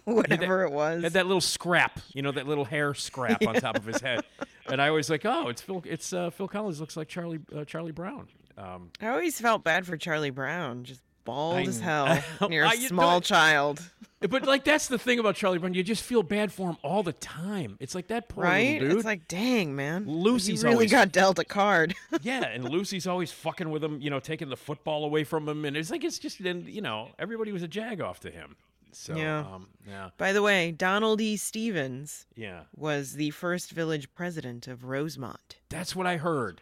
whatever 0.04 0.64
it 0.64 0.72
was. 0.72 1.02
had 1.02 1.12
that 1.14 1.26
little 1.26 1.40
scrap, 1.40 2.00
you 2.14 2.22
know, 2.22 2.32
that 2.32 2.46
little 2.46 2.64
hair 2.64 2.94
scrap 2.94 3.44
on 3.46 3.54
top 3.54 3.76
of 3.76 3.84
his 3.84 4.00
head, 4.00 4.24
and 4.66 4.80
I 4.80 4.88
always 4.88 5.08
like, 5.10 5.24
oh, 5.24 5.48
it's 5.48 5.62
Phil. 5.62 5.82
It's 5.86 6.12
uh, 6.12 6.30
Phil 6.30 6.48
Collins 6.48 6.80
looks 6.80 6.96
like 6.96 7.08
Charlie 7.08 7.40
uh, 7.54 7.64
Charlie 7.64 7.92
Brown. 7.92 8.28
Um, 8.58 8.90
I 9.00 9.08
always 9.08 9.40
felt 9.40 9.64
bad 9.64 9.86
for 9.86 9.96
Charlie 9.96 10.30
Brown, 10.30 10.84
just 10.84 11.00
bald 11.24 11.56
I 11.56 11.62
as 11.62 11.80
hell. 11.80 12.06
I 12.08 12.24
know. 12.40 12.48
You're 12.50 12.66
I- 12.66 12.72
a 12.72 12.76
you 12.76 12.82
know 12.82 12.88
small 12.88 13.20
child, 13.20 13.80
but 14.20 14.44
like 14.46 14.64
that's 14.64 14.88
the 14.88 14.98
thing 14.98 15.18
about 15.18 15.34
Charlie 15.36 15.58
Brown, 15.58 15.72
you 15.74 15.82
just 15.82 16.02
feel 16.02 16.22
bad 16.22 16.52
for 16.52 16.68
him 16.70 16.76
all 16.82 17.02
the 17.02 17.12
time. 17.14 17.76
It's 17.80 17.94
like 17.94 18.08
that 18.08 18.28
poor 18.28 18.44
right? 18.44 18.74
little 18.74 18.88
dude. 18.88 18.96
It's 18.98 19.04
like, 19.06 19.28
dang, 19.28 19.74
man. 19.76 20.04
Lucy's 20.06 20.62
you 20.62 20.68
really 20.68 20.74
always- 20.74 20.90
got 20.90 21.12
dealt 21.12 21.38
a 21.38 21.44
card. 21.44 21.94
yeah, 22.22 22.44
and 22.46 22.68
Lucy's 22.68 23.06
always 23.06 23.32
fucking 23.32 23.70
with 23.70 23.82
him, 23.82 24.00
you 24.02 24.10
know, 24.10 24.20
taking 24.20 24.48
the 24.50 24.56
football 24.56 25.04
away 25.04 25.24
from 25.24 25.48
him, 25.48 25.64
and 25.64 25.76
it's 25.76 25.90
like 25.90 26.04
it's 26.04 26.18
just, 26.18 26.40
and 26.40 26.68
you 26.68 26.82
know, 26.82 27.08
everybody 27.18 27.52
was 27.52 27.62
a 27.62 27.68
jag 27.68 28.00
off 28.02 28.20
to 28.20 28.30
him. 28.30 28.56
So 28.92 29.16
Yeah. 29.16 29.40
um, 29.40 29.68
yeah, 29.86 30.10
By 30.18 30.32
the 30.32 30.42
way, 30.42 30.72
Donald 30.72 31.20
E. 31.20 31.36
Stephens 31.36 32.26
yeah, 32.34 32.62
was 32.74 33.14
the 33.14 33.30
first 33.30 33.70
village 33.72 34.12
president 34.14 34.66
of 34.68 34.84
Rosemont, 34.84 35.56
that's 35.68 35.94
what 35.94 36.06
I 36.06 36.16
heard. 36.16 36.60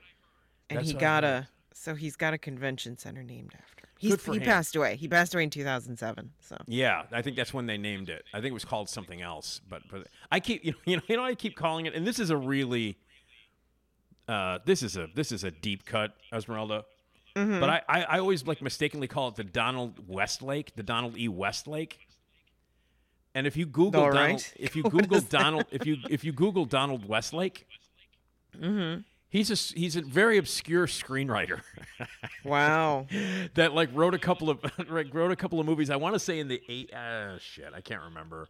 and 0.71 0.79
That's 0.79 0.91
he 0.91 0.95
got 0.95 1.25
a 1.25 1.49
so 1.73 1.95
he's 1.95 2.17
got 2.17 2.35
a 2.35 2.39
convention 2.39 2.99
center 2.99 3.23
named 3.23 3.53
after 3.55 3.87
him. 3.87 3.89
He's, 3.99 4.11
Good 4.13 4.21
for 4.21 4.33
he 4.33 4.39
him. 4.39 4.45
passed 4.45 4.75
away. 4.77 4.97
He 4.97 5.07
passed 5.09 5.33
away 5.35 5.45
in 5.45 5.51
2007. 5.51 6.33
So 6.41 6.57
Yeah, 6.67 7.05
I 7.13 7.23
think 7.23 7.37
that's 7.37 7.55
when 7.55 7.67
they 7.67 7.79
named 7.79 8.09
it. 8.09 8.25
I 8.35 8.39
think 8.39 8.51
it 8.51 8.55
was 8.55 8.65
called 8.65 8.89
something 8.89 9.23
else, 9.23 9.61
but 9.69 9.83
but 9.91 10.09
I 10.31 10.41
keep 10.41 10.65
you 10.65 10.73
know 10.73 10.79
you 10.87 10.97
know, 10.97 11.03
you 11.09 11.17
know 11.17 11.25
I 11.25 11.35
keep 11.35 11.57
calling 11.57 11.87
it, 11.87 11.95
and 11.95 12.07
this 12.07 12.19
is 12.19 12.31
a 12.31 12.37
really 12.37 12.99
uh, 14.29 14.59
this 14.67 14.83
is 14.83 14.97
a 14.97 15.09
this 15.15 15.33
is 15.33 15.45
a 15.45 15.51
deep 15.51 15.87
cut 15.87 16.15
Esmeralda. 16.33 16.85
Mm-hmm. 17.37 17.61
But 17.61 17.71
I, 17.71 17.83
I, 17.89 18.03
I 18.03 18.19
always 18.19 18.47
like 18.47 18.61
mistakenly 18.61 19.07
call 19.07 19.29
it 19.29 19.37
the 19.37 19.45
Donald 19.45 20.09
Westlake, 20.09 20.75
the 20.75 20.83
Donald 20.83 21.17
E. 21.17 21.29
Westlake. 21.29 22.08
And 23.35 23.47
if 23.47 23.57
you 23.57 23.67
Google 23.67 24.03
All 24.05 24.11
Donald, 24.13 24.31
right. 24.41 24.53
if 24.57 24.75
you 24.75 24.83
Google? 24.91 25.21
Donald, 25.21 25.67
if 25.71 25.87
you 25.87 25.97
if 26.09 26.25
you 26.25 26.33
Google 26.33 26.65
Donald 26.65 27.09
Westlake, 27.09 27.67
Mm-hmm. 28.61 29.03
he's 29.29 29.51
a 29.51 29.79
he's 29.79 29.95
a 29.95 30.03
very 30.03 30.39
obscure 30.39 30.87
screenwriter 30.87 31.61
wow, 32.45 33.07
that 33.55 33.75
like 33.75 33.91
wrote 33.93 34.15
a 34.15 34.19
couple 34.19 34.51
of 34.51 34.59
wrote 34.89 35.31
a 35.31 35.37
couple 35.37 35.61
of 35.61 35.67
movies. 35.67 35.91
I 35.91 35.97
want 35.97 36.15
to 36.15 36.19
say 36.19 36.39
in 36.41 36.49
the 36.49 36.61
eight 36.69 36.93
uh, 36.93 37.39
shit, 37.39 37.71
I 37.75 37.81
can't 37.81 38.03
remember. 38.03 38.49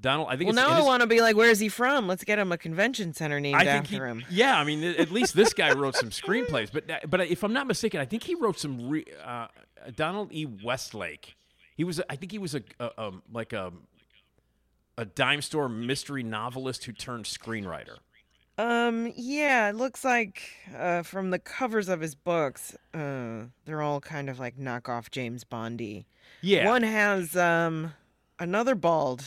Donald, 0.00 0.28
I 0.30 0.36
think 0.36 0.54
well 0.54 0.68
now 0.68 0.80
I 0.80 0.82
want 0.82 1.02
to 1.02 1.06
be 1.06 1.20
like, 1.20 1.36
where's 1.36 1.58
he 1.58 1.68
from? 1.68 2.06
Let's 2.06 2.24
get 2.24 2.38
him 2.38 2.52
a 2.52 2.58
convention 2.58 3.12
center 3.12 3.38
named 3.38 3.56
I 3.56 3.64
think 3.64 3.84
after 3.84 4.06
he, 4.06 4.10
him. 4.10 4.24
Yeah, 4.30 4.58
I 4.58 4.64
mean, 4.64 4.82
at 4.82 5.10
least 5.10 5.34
this 5.34 5.52
guy 5.52 5.72
wrote 5.72 5.94
some 5.94 6.10
screenplays. 6.10 6.70
But 6.72 7.10
but 7.10 7.20
if 7.22 7.42
I'm 7.42 7.52
not 7.52 7.66
mistaken, 7.66 8.00
I 8.00 8.04
think 8.06 8.22
he 8.22 8.34
wrote 8.34 8.58
some. 8.58 8.88
Re, 8.88 9.04
uh, 9.24 9.48
Donald 9.96 10.28
E. 10.32 10.46
Westlake. 10.46 11.36
He 11.76 11.84
was. 11.84 12.00
I 12.08 12.16
think 12.16 12.32
he 12.32 12.38
was 12.38 12.54
a, 12.54 12.62
a 12.78 13.02
um, 13.02 13.22
like 13.32 13.52
a 13.52 13.72
a 15.00 15.06
dime 15.06 15.40
store 15.40 15.68
mystery 15.68 16.22
novelist 16.22 16.84
who 16.84 16.92
turned 16.92 17.24
screenwriter. 17.24 17.96
Um, 18.58 19.10
yeah, 19.16 19.70
it 19.70 19.76
looks 19.76 20.04
like 20.04 20.42
uh, 20.76 21.02
from 21.02 21.30
the 21.30 21.38
covers 21.38 21.88
of 21.88 22.02
his 22.02 22.14
books, 22.14 22.76
uh, 22.92 23.44
they're 23.64 23.80
all 23.80 24.00
kind 24.00 24.28
of 24.28 24.38
like 24.38 24.58
knockoff 24.58 25.10
James 25.10 25.42
Bondy. 25.42 26.06
Yeah. 26.42 26.68
One 26.68 26.82
has 26.82 27.34
um 27.34 27.94
another 28.38 28.74
bald. 28.74 29.24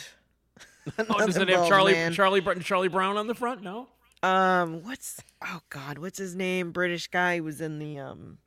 oh, 1.00 1.26
does 1.26 1.38
another 1.38 1.52
it 1.52 1.58
have 1.58 1.68
Charlie 1.68 1.94
man. 1.94 2.14
Charlie 2.14 2.42
Br- 2.42 2.54
Charlie 2.60 2.88
Brown 2.88 3.18
on 3.18 3.26
the 3.26 3.34
front? 3.34 3.64
No. 3.64 3.88
Um, 4.22 4.84
what's 4.84 5.20
oh 5.44 5.62
god, 5.70 5.98
what's 5.98 6.20
his 6.20 6.36
name? 6.36 6.72
British 6.72 7.08
guy 7.08 7.38
who 7.38 7.44
was 7.44 7.62
in 7.62 7.80
the 7.80 7.98
um. 7.98 8.38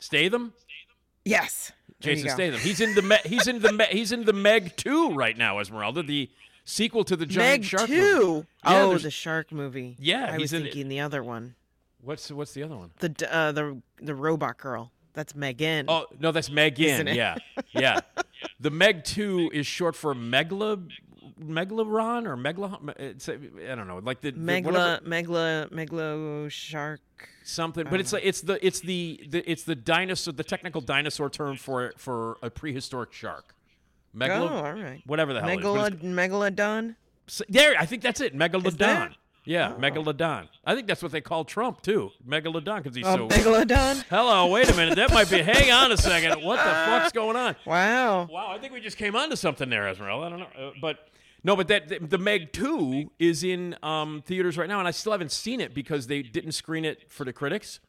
Statham. 0.00 0.52
Yes, 1.24 1.72
Jason. 2.00 2.30
Statham. 2.30 2.60
He's 2.60 2.80
in 2.80 2.94
the 2.94 3.02
Me- 3.02 3.18
he's 3.24 3.46
in 3.46 3.60
the 3.60 3.72
Me- 3.72 3.86
he's 3.90 4.12
in 4.12 4.24
the 4.24 4.32
Meg 4.32 4.76
two 4.76 5.10
right 5.14 5.36
now. 5.36 5.58
Esmeralda, 5.58 6.02
the 6.02 6.30
sequel 6.64 7.04
to 7.04 7.16
the 7.16 7.26
giant 7.26 7.62
Meg 7.62 7.64
shark. 7.64 7.86
two. 7.86 7.94
movie. 7.94 8.46
Yeah, 8.64 8.82
oh, 8.82 8.88
there's- 8.88 9.02
the 9.02 9.10
shark 9.10 9.52
movie. 9.52 9.96
Yeah, 9.98 10.26
I 10.28 10.32
he's 10.32 10.40
was 10.40 10.52
in 10.54 10.60
it. 10.62 10.64
thinking 10.66 10.88
the 10.88 11.00
other 11.00 11.22
one. 11.22 11.54
What's 12.00 12.30
what's 12.30 12.52
the 12.52 12.62
other 12.62 12.76
one? 12.76 12.90
The 13.00 13.08
d- 13.10 13.26
uh 13.26 13.52
the 13.52 13.82
the 14.00 14.14
robot 14.14 14.56
girl. 14.58 14.92
That's 15.14 15.34
Megan. 15.34 15.86
Oh 15.88 16.06
no, 16.20 16.30
that's 16.30 16.50
Megan. 16.50 16.84
Isn't 16.86 17.08
it? 17.08 17.16
Yeah, 17.16 17.36
yeah. 17.72 18.00
The 18.60 18.70
Meg 18.70 19.02
Two 19.04 19.50
is 19.52 19.66
short 19.66 19.96
for 19.96 20.14
Megla, 20.14 20.88
Meglaron 21.40 22.26
or 22.26 22.36
Megla. 22.36 22.94
It's, 22.98 23.28
I 23.28 23.36
don't 23.74 23.86
know, 23.88 24.00
like 24.02 24.20
the 24.20 24.30
the 24.32 24.38
Megla, 24.38 24.64
whatever- 24.64 25.00
Megla, 25.06 25.70
Meglo 25.72 26.50
shark. 26.50 27.00
something. 27.44 27.86
But 27.90 28.00
it's 28.00 28.12
like 28.12 28.24
it's 28.24 28.40
the 28.40 28.64
it's 28.66 28.80
the, 28.80 29.20
the 29.28 29.50
it's 29.50 29.62
the 29.64 29.74
dinosaur, 29.74 30.32
the 30.32 30.44
technical 30.44 30.80
dinosaur 30.80 31.30
term 31.30 31.56
for 31.56 31.92
for 31.96 32.36
a 32.42 32.50
prehistoric 32.50 33.12
shark. 33.12 33.54
Megla, 34.16 34.40
oh, 34.50 34.64
all 34.64 34.72
right. 34.72 35.02
whatever 35.06 35.32
the 35.32 35.40
hell. 35.40 35.50
it 35.50 35.58
is. 35.58 35.64
But 35.64 36.00
Megala, 36.02 36.54
Megalodon. 36.56 36.96
So- 37.26 37.44
there, 37.48 37.74
I 37.78 37.84
think 37.86 38.02
that's 38.02 38.20
it. 38.20 38.34
Megalodon. 38.36 39.14
Yeah, 39.44 39.72
Oh. 39.74 39.80
Megalodon. 39.80 40.48
I 40.66 40.74
think 40.74 40.86
that's 40.86 41.02
what 41.02 41.10
they 41.10 41.22
call 41.22 41.44
Trump 41.44 41.80
too. 41.80 42.10
Megalodon 42.26 42.82
because 42.82 42.94
he's 42.94 43.06
Oh, 43.06 43.16
so. 43.16 43.28
Megalodon. 43.34 44.02
Hello, 44.10 44.46
wait 44.48 44.68
a 44.68 44.74
minute. 44.76 44.96
That 44.96 45.10
might 45.12 45.30
be. 45.30 45.40
Hang 45.40 45.70
on 45.70 45.90
a 45.90 45.96
second. 45.96 46.42
What 46.44 46.56
the 46.56 46.70
fuck's 46.70 47.12
going 47.22 47.36
on? 47.36 47.56
Wow. 47.64 48.28
Wow, 48.30 48.48
I 48.50 48.58
think 48.58 48.74
we 48.74 48.80
just 48.80 48.98
came 48.98 49.16
onto 49.16 49.36
something 49.36 49.70
there, 49.70 49.88
Esmeralda. 49.88 50.26
I 50.26 50.28
don't 50.30 50.38
know, 50.40 50.68
uh, 50.68 50.70
but 50.82 51.08
no, 51.48 51.56
but 51.56 51.68
that 51.68 51.88
the, 51.88 51.98
the 51.98 52.18
Meg 52.18 52.52
Two 52.52 53.10
is 53.18 53.42
in 53.42 53.74
um, 53.82 54.22
theaters 54.26 54.58
right 54.58 54.68
now, 54.68 54.78
and 54.78 54.86
I 54.86 54.90
still 54.90 55.12
haven't 55.12 55.32
seen 55.32 55.60
it 55.60 55.72
because 55.74 56.06
they 56.06 56.20
didn't 56.22 56.52
screen 56.52 56.84
it 56.84 57.10
for 57.10 57.24
the 57.24 57.32
critics. 57.32 57.80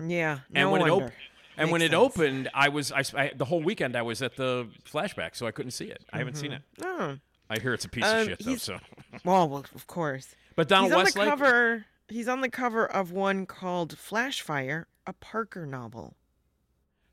Yeah. 0.00 0.38
And 0.54 0.66
no 0.66 0.70
when 0.70 0.80
wonder. 0.82 0.94
it 0.94 0.96
opened, 0.96 1.12
and 1.56 1.70
when 1.72 1.82
it 1.82 1.90
sense. 1.90 2.00
opened, 2.00 2.48
I 2.54 2.68
was 2.68 2.92
I, 2.92 3.02
I- 3.16 3.32
the 3.36 3.44
whole 3.44 3.62
weekend 3.62 3.96
I 3.96 4.02
was 4.02 4.22
at 4.22 4.36
the 4.36 4.68
flashback, 4.90 5.34
so 5.36 5.46
I 5.46 5.50
couldn't 5.50 5.72
see 5.72 5.86
it. 5.86 6.04
I 6.12 6.18
haven't 6.18 6.36
seen 6.36 6.52
it. 6.52 6.62
Oh. 6.82 7.18
I 7.50 7.58
hear 7.60 7.74
it's 7.74 7.84
a 7.84 7.88
piece 7.88 8.04
Um, 8.04 8.20
of 8.20 8.26
shit 8.28 8.38
though. 8.44 8.56
So, 8.56 8.78
Well, 9.24 9.48
well, 9.48 9.64
of 9.74 9.86
course. 9.86 10.34
but 10.56 10.68
Donald 10.68 10.90
he's 10.92 10.96
on 10.96 11.04
Westlake. 11.04 11.24
the 11.26 11.30
cover. 11.30 11.84
He's 12.08 12.28
on 12.28 12.40
the 12.40 12.48
cover 12.48 12.86
of 12.86 13.10
one 13.12 13.46
called 13.46 13.96
Flashfire, 13.96 14.84
a 15.06 15.12
Parker 15.12 15.66
novel. 15.66 16.14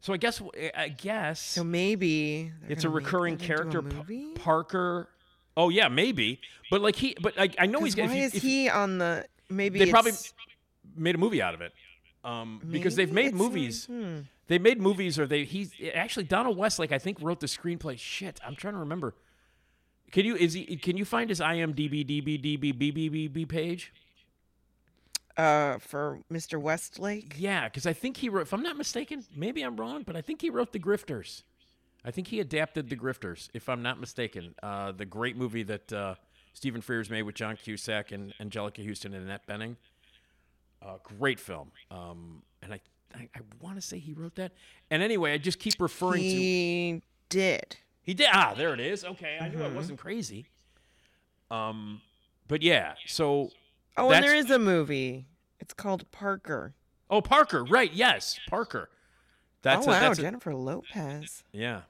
So 0.01 0.13
I 0.13 0.17
guess 0.17 0.41
I 0.77 0.87
guess 0.89 1.41
So 1.41 1.63
maybe 1.63 2.51
it's 2.69 2.85
a 2.85 2.89
recurring 2.89 3.33
a 3.33 3.37
character, 3.37 3.81
Pa- 3.81 4.03
Parker. 4.35 5.09
Oh 5.57 5.69
yeah, 5.69 5.87
maybe. 5.87 6.39
But 6.71 6.81
like 6.81 6.95
he, 6.95 7.15
but 7.21 7.39
I, 7.39 7.49
I 7.57 7.65
know 7.65 7.79
he's. 7.83 7.97
if 7.97 8.07
why 8.09 8.15
you- 8.15 8.23
is 8.23 8.35
if- 8.35 8.41
he 8.43 8.69
on 8.69 8.97
the? 8.97 9.25
Maybe 9.49 9.79
They 9.79 9.89
probably 9.89 10.11
made 10.95 11.15
a 11.15 11.17
movie 11.17 11.41
out 11.41 11.55
of 11.55 11.61
it. 11.61 11.73
Um, 12.23 12.61
because 12.69 12.95
they've 12.95 13.11
made 13.11 13.33
movies. 13.33 13.87
like, 13.89 13.97
hmm. 13.99 14.19
They 14.47 14.59
made 14.59 14.79
movies, 14.81 15.17
or 15.17 15.25
they 15.25 15.43
he's 15.45 15.73
actually 15.93 16.25
Donald 16.25 16.57
Westlake. 16.57 16.91
I 16.91 16.99
think 16.99 17.17
wrote 17.21 17.39
the 17.39 17.47
screenplay. 17.47 17.97
Shit, 17.97 18.39
I'm 18.45 18.55
trying 18.55 18.73
to 18.73 18.79
remember. 18.79 19.15
Can 20.11 20.25
you 20.25 20.35
is 20.35 20.53
he? 20.53 20.77
Can 20.77 20.97
you 20.97 21.05
find 21.05 21.29
his 21.29 21.39
IMDb 21.39 22.05
DB 22.05 22.59
DB 22.59 22.73
BBB 22.73 23.47
page? 23.47 23.93
Uh, 25.37 25.77
for 25.77 26.19
Mr. 26.31 26.59
Westlake. 26.59 27.35
Yeah, 27.37 27.65
because 27.69 27.85
I 27.85 27.93
think 27.93 28.17
he 28.17 28.27
wrote. 28.27 28.41
If 28.41 28.53
I'm 28.53 28.63
not 28.63 28.75
mistaken, 28.75 29.23
maybe 29.35 29.61
I'm 29.61 29.77
wrong, 29.77 30.03
but 30.03 30.15
I 30.15 30.21
think 30.21 30.41
he 30.41 30.49
wrote 30.49 30.73
The 30.73 30.79
Grifters. 30.79 31.43
I 32.03 32.11
think 32.11 32.27
he 32.27 32.39
adapted 32.39 32.89
The 32.89 32.95
Grifters, 32.95 33.49
if 33.53 33.67
I'm 33.67 33.81
not 33.81 33.99
mistaken. 33.99 34.55
Uh, 34.63 34.91
the 34.91 35.05
great 35.05 35.35
movie 35.35 35.63
that 35.63 35.91
uh, 35.91 36.15
Stephen 36.53 36.81
Frears 36.81 37.09
made 37.09 37.23
with 37.23 37.35
John 37.35 37.57
Cusack 37.57 38.11
and 38.11 38.33
Anjelica 38.39 38.87
Huston 38.87 39.13
and 39.13 39.23
Annette 39.23 39.47
Bening. 39.47 39.75
Uh, 40.81 40.97
great 41.03 41.39
film. 41.39 41.71
Um, 41.91 42.41
and 42.61 42.73
I, 42.73 42.79
I, 43.13 43.29
I 43.35 43.39
want 43.59 43.75
to 43.75 43.81
say 43.81 43.99
he 43.99 44.13
wrote 44.13 44.35
that. 44.35 44.53
And 44.89 45.03
anyway, 45.03 45.33
I 45.33 45.37
just 45.37 45.59
keep 45.59 45.75
referring 45.79 46.21
to. 46.21 46.29
He 46.29 47.01
did. 47.27 47.77
He 48.01 48.13
did. 48.13 48.27
Ah, 48.31 48.53
there 48.55 48.73
it 48.73 48.79
is. 48.79 49.03
Okay, 49.03 49.37
I 49.39 49.49
knew 49.49 49.61
I 49.61 49.67
wasn't 49.67 49.99
crazy. 49.99 50.45
Um, 51.51 52.01
but 52.47 52.61
yeah. 52.61 52.93
So. 53.05 53.49
Oh, 53.97 54.11
and 54.11 54.23
there 54.23 54.35
is 54.35 54.49
a 54.49 54.59
movie. 54.59 55.25
It's 55.59 55.73
called 55.73 56.09
Parker. 56.11 56.73
Oh, 57.09 57.21
Parker. 57.21 57.65
Right. 57.65 57.91
Yes, 57.91 58.39
Parker. 58.49 58.89
That's 59.61 59.85
oh 59.87 59.91
a, 59.91 59.93
wow, 59.93 60.11
a- 60.11 60.15
Jennifer 60.15 60.53
Lopez. 60.55 61.43
yeah. 61.51 61.81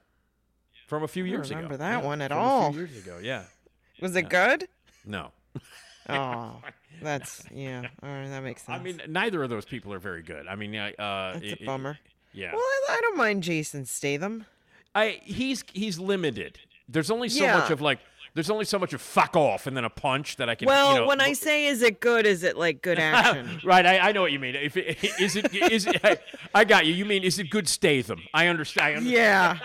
From 0.86 1.04
a 1.04 1.08
few 1.08 1.24
I 1.24 1.28
don't 1.28 1.30
years 1.36 1.50
ago. 1.50 1.56
remember 1.58 1.76
that 1.76 2.00
Yeah, 2.00 2.06
one 2.06 2.20
at 2.20 2.30
from 2.30 2.38
all. 2.40 2.68
A 2.68 2.72
few 2.72 2.80
years 2.80 2.96
ago. 2.96 3.18
Yeah. 3.22 3.44
Was 4.00 4.16
it 4.16 4.28
good? 4.28 4.68
No. 5.04 5.30
Oh, 6.08 6.56
that's 7.02 7.44
yeah. 7.54 7.86
All 8.02 8.08
right, 8.08 8.28
that 8.28 8.42
makes 8.42 8.62
sense. 8.64 8.80
I 8.80 8.82
mean, 8.82 9.00
neither 9.06 9.44
of 9.44 9.50
those 9.50 9.64
people 9.64 9.92
are 9.92 10.00
very 10.00 10.22
good. 10.22 10.48
I 10.48 10.56
mean, 10.56 10.74
uh, 10.74 10.90
that's 10.98 11.44
it- 11.44 11.60
a 11.60 11.62
it- 11.62 11.66
bummer. 11.66 11.98
yeah. 12.32 12.50
Well, 12.52 12.60
I, 12.60 12.86
I 12.96 13.00
don't 13.02 13.16
mind 13.16 13.44
Jason 13.44 13.84
Statham. 13.84 14.44
I 14.92 15.20
he's 15.22 15.62
he's 15.72 16.00
limited. 16.00 16.58
There's 16.88 17.12
only 17.12 17.28
so 17.28 17.44
Yeah. 17.44 17.58
much 17.58 17.70
of 17.70 17.80
like. 17.80 18.00
There's 18.34 18.50
only 18.50 18.64
so 18.64 18.78
much 18.78 18.92
of 18.92 19.00
fuck 19.00 19.36
off 19.36 19.66
and 19.66 19.76
then 19.76 19.84
a 19.84 19.90
punch 19.90 20.36
that 20.36 20.48
I 20.48 20.54
can. 20.54 20.66
Well, 20.66 20.94
you 20.94 21.00
know, 21.00 21.06
when 21.06 21.20
I 21.20 21.32
say 21.32 21.66
is 21.66 21.82
it 21.82 22.00
good, 22.00 22.26
is 22.26 22.42
it 22.42 22.56
like 22.56 22.80
good 22.82 22.98
action? 23.00 23.60
right, 23.64 23.84
I, 23.84 24.10
I 24.10 24.12
know 24.12 24.22
what 24.22 24.32
you 24.32 24.38
mean. 24.38 24.54
If 24.54 24.76
it, 24.76 24.98
is 25.20 25.36
it 25.36 25.54
is 25.54 25.86
it, 25.86 26.00
I, 26.04 26.18
I 26.54 26.64
got 26.64 26.86
you. 26.86 26.94
You 26.94 27.04
mean 27.04 27.24
is 27.24 27.38
it 27.38 27.50
good 27.50 27.68
Statham? 27.68 28.20
I 28.32 28.46
understand. 28.46 28.86
I 28.86 28.94
understand. 28.96 29.16
yeah. 29.16 29.58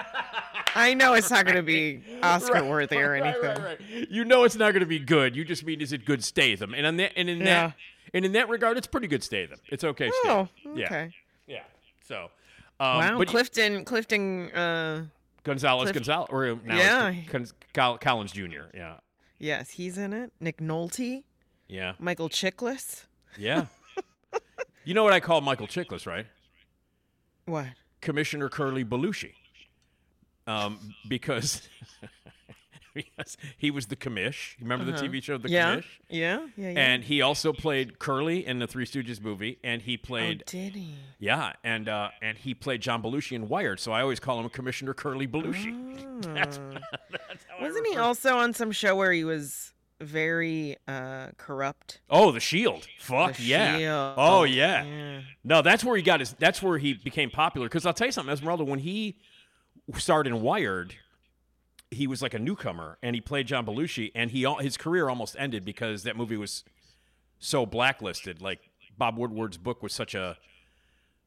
I 0.77 0.93
know 0.93 1.13
it's 1.13 1.31
not 1.31 1.45
going 1.45 1.55
to 1.55 1.63
be 1.63 2.01
Oscar 2.21 2.53
Right, 2.55 2.65
worthy 2.65 2.97
or 2.97 3.13
anything. 3.15 3.41
Right, 3.43 3.79
right, 3.79 4.09
You 4.11 4.25
know 4.25 4.43
it's 4.43 4.57
not 4.57 4.71
going 4.73 4.81
to 4.81 4.85
be 4.85 4.99
good. 4.99 5.33
You 5.35 5.45
just 5.45 5.65
mean 5.65 5.79
is 5.79 5.93
it 5.93 6.03
good 6.03 6.21
Statham? 6.23 6.73
And 6.73 6.85
in 6.85 6.97
that 6.97 7.13
and 7.15 7.29
in 7.29 7.37
Yeah. 7.39 7.67
that 7.67 7.75
and 8.13 8.25
in 8.25 8.33
that 8.33 8.49
regard, 8.49 8.77
it's 8.77 8.87
pretty 8.87 9.07
good 9.07 9.23
Statham. 9.23 9.59
It's 9.69 9.83
okay. 9.83 10.09
Oh, 10.25 10.49
Statham. 10.59 10.77
Yeah. 10.77 10.85
okay. 10.85 11.11
Yeah. 11.47 11.63
So. 12.07 12.29
Um, 12.77 12.97
wow, 12.97 13.23
Clifton, 13.23 13.85
Clifton, 13.85 14.51
uh, 14.51 15.05
Gonzalez 15.45 15.85
Cliff- 15.85 15.93
Gonzalez 15.95 16.27
or 16.29 16.45
uh, 16.51 16.55
now 16.65 16.75
Yeah. 16.77 17.15
Con- 17.29 17.47
Col- 17.73 17.97
Collins 17.99 18.33
Jr. 18.33 18.65
Yeah. 18.73 18.97
yes, 19.39 19.69
he's 19.69 19.97
in 19.97 20.11
it. 20.11 20.33
Nick 20.41 20.57
Nolte, 20.57 21.23
Yeah. 21.69 21.93
Michael 21.99 22.27
Chiklis. 22.29 23.05
Yeah. 23.37 23.67
you 24.83 24.93
know 24.93 25.03
what 25.03 25.13
I 25.13 25.19
call 25.21 25.39
Michael 25.41 25.67
Chiklis, 25.67 26.05
right? 26.05 26.25
What? 27.45 27.67
Commissioner 28.01 28.49
Curly 28.49 28.83
Belushi. 28.83 29.33
Um, 30.47 30.93
because 31.07 31.67
because 33.17 33.37
he 33.57 33.69
was 33.69 33.87
the 33.87 33.95
commish. 33.95 34.57
You 34.57 34.63
Remember 34.67 34.85
the 34.85 34.93
TV 34.97 35.21
show 35.21 35.37
The 35.37 35.47
Uh-huh. 35.47 35.53
yeah, 35.53 35.75
Commish? 35.75 35.85
yeah, 36.09 36.47
yeah, 36.57 36.69
yeah. 36.71 36.79
And 36.79 37.03
he 37.03 37.21
also 37.21 37.53
played 37.53 37.99
Curly 37.99 38.45
in 38.45 38.59
the 38.59 38.67
Three 38.67 38.85
Stooges 38.85 39.21
movie, 39.21 39.59
and 39.63 39.81
he 39.83 39.99
oh, 40.01 40.05
played 40.07 40.43
did 40.47 40.73
he? 40.75 40.95
yeah, 41.19 41.53
and 41.63 41.87
uh, 41.89 42.09
and 42.21 42.37
he 42.37 42.53
played 42.53 42.81
John 42.81 43.03
Belushi 43.03 43.33
in 43.33 43.47
Wired. 43.47 43.79
So 43.79 43.91
I 43.91 44.01
always 44.01 44.19
call 44.19 44.39
him 44.39 44.49
Commissioner 44.49 44.93
Curly 44.93 45.27
Belushi. 45.27 45.75
Oh. 46.15 46.19
that's 46.33 46.57
how 46.57 47.61
Wasn't 47.61 47.85
he 47.87 47.97
also 47.97 48.37
on 48.37 48.53
some 48.53 48.71
show 48.71 48.95
where 48.95 49.11
he 49.11 49.25
was 49.25 49.73
very 49.99 50.77
uh, 50.87 51.27
corrupt? 51.37 51.99
Oh, 52.09 52.31
The 52.31 52.39
Shield. 52.39 52.87
Fuck 52.99 53.35
The 53.35 53.43
yeah. 53.43 53.77
Shield. 53.77 54.13
Oh 54.17 54.43
yeah. 54.45 54.83
Yeah. 54.85 55.21
No, 55.43 55.61
that's 55.61 55.83
where 55.83 55.97
he 55.97 56.03
got 56.03 56.21
his. 56.21 56.33
That's 56.39 56.61
where 56.63 56.77
he 56.77 56.93
became 56.93 57.29
popular. 57.29 57.67
Because 57.67 57.85
I'll 57.85 57.93
tell 57.93 58.07
you 58.07 58.11
something, 58.13 58.31
Esmeralda. 58.31 58.63
When 58.63 58.79
he 58.79 59.17
started 59.97 60.31
in 60.33 60.41
Wired, 60.41 60.95
he 61.95 62.07
was 62.07 62.21
like 62.21 62.33
a 62.33 62.39
newcomer, 62.39 62.97
and 63.01 63.15
he 63.15 63.21
played 63.21 63.47
John 63.47 63.65
Belushi, 63.65 64.11
and 64.13 64.31
he 64.31 64.45
his 64.61 64.77
career 64.77 65.09
almost 65.09 65.35
ended 65.39 65.65
because 65.65 66.03
that 66.03 66.15
movie 66.15 66.37
was 66.37 66.63
so 67.39 67.65
blacklisted. 67.65 68.41
Like 68.41 68.59
Bob 68.97 69.17
Woodward's 69.17 69.57
book 69.57 69.81
was 69.83 69.93
such 69.93 70.15
a 70.15 70.37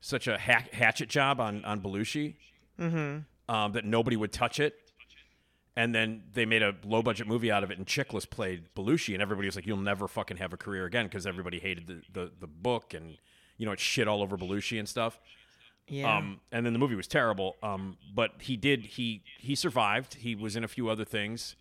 such 0.00 0.28
a 0.28 0.38
hack, 0.38 0.72
hatchet 0.72 1.08
job 1.08 1.40
on 1.40 1.64
on 1.64 1.80
Belushi 1.80 2.36
um, 3.48 3.72
that 3.72 3.84
nobody 3.84 4.16
would 4.16 4.32
touch 4.32 4.60
it. 4.60 4.74
And 5.76 5.94
then 5.94 6.24
they 6.32 6.44
made 6.44 6.62
a 6.62 6.74
low 6.84 7.02
budget 7.02 7.28
movie 7.28 7.52
out 7.52 7.62
of 7.62 7.70
it, 7.70 7.78
and 7.78 7.86
Chiklis 7.86 8.28
played 8.28 8.64
Belushi, 8.74 9.14
and 9.14 9.22
everybody 9.22 9.46
was 9.46 9.54
like, 9.54 9.66
"You'll 9.66 9.76
never 9.76 10.08
fucking 10.08 10.38
have 10.38 10.52
a 10.52 10.56
career 10.56 10.86
again," 10.86 11.06
because 11.06 11.24
everybody 11.24 11.60
hated 11.60 11.86
the, 11.86 12.02
the 12.12 12.32
the 12.40 12.46
book, 12.48 12.94
and 12.94 13.16
you 13.58 13.64
know 13.66 13.72
it 13.72 13.78
shit 13.80 14.08
all 14.08 14.20
over 14.20 14.36
Belushi 14.36 14.78
and 14.78 14.88
stuff. 14.88 15.20
Yeah. 15.88 16.16
Um, 16.16 16.40
and 16.52 16.64
then 16.66 16.72
the 16.72 16.78
movie 16.78 16.94
was 16.94 17.06
terrible. 17.08 17.56
Um, 17.62 17.96
but 18.14 18.32
he 18.40 18.56
did 18.56 18.84
he 18.84 19.22
he 19.38 19.54
survived. 19.54 20.14
He 20.14 20.34
was 20.34 20.56
in 20.56 20.64
a 20.64 20.68
few 20.68 20.88
other 20.88 21.04
things. 21.04 21.56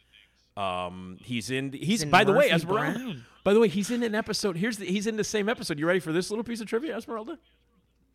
Um, 0.56 1.18
he's 1.22 1.52
in. 1.52 1.72
He's 1.72 2.02
in 2.04 2.10
by 2.10 2.24
the 2.24 2.34
way, 2.34 2.50
Esmeralda. 2.50 3.00
Brown. 3.00 3.26
By 3.44 3.54
the 3.54 3.60
way, 3.60 3.68
he's 3.68 3.92
in 3.92 4.04
an 4.04 4.16
episode. 4.16 4.58
Here's 4.58 4.78
the, 4.78 4.86
he's 4.86 5.08
in 5.08 5.16
the 5.16 5.24
same 5.24 5.48
episode. 5.48 5.80
You 5.80 5.88
ready 5.88 6.00
for 6.00 6.12
this 6.12 6.30
little 6.30 6.44
piece 6.44 6.60
of 6.60 6.68
trivia, 6.68 6.98
Esmeralda? 6.98 7.38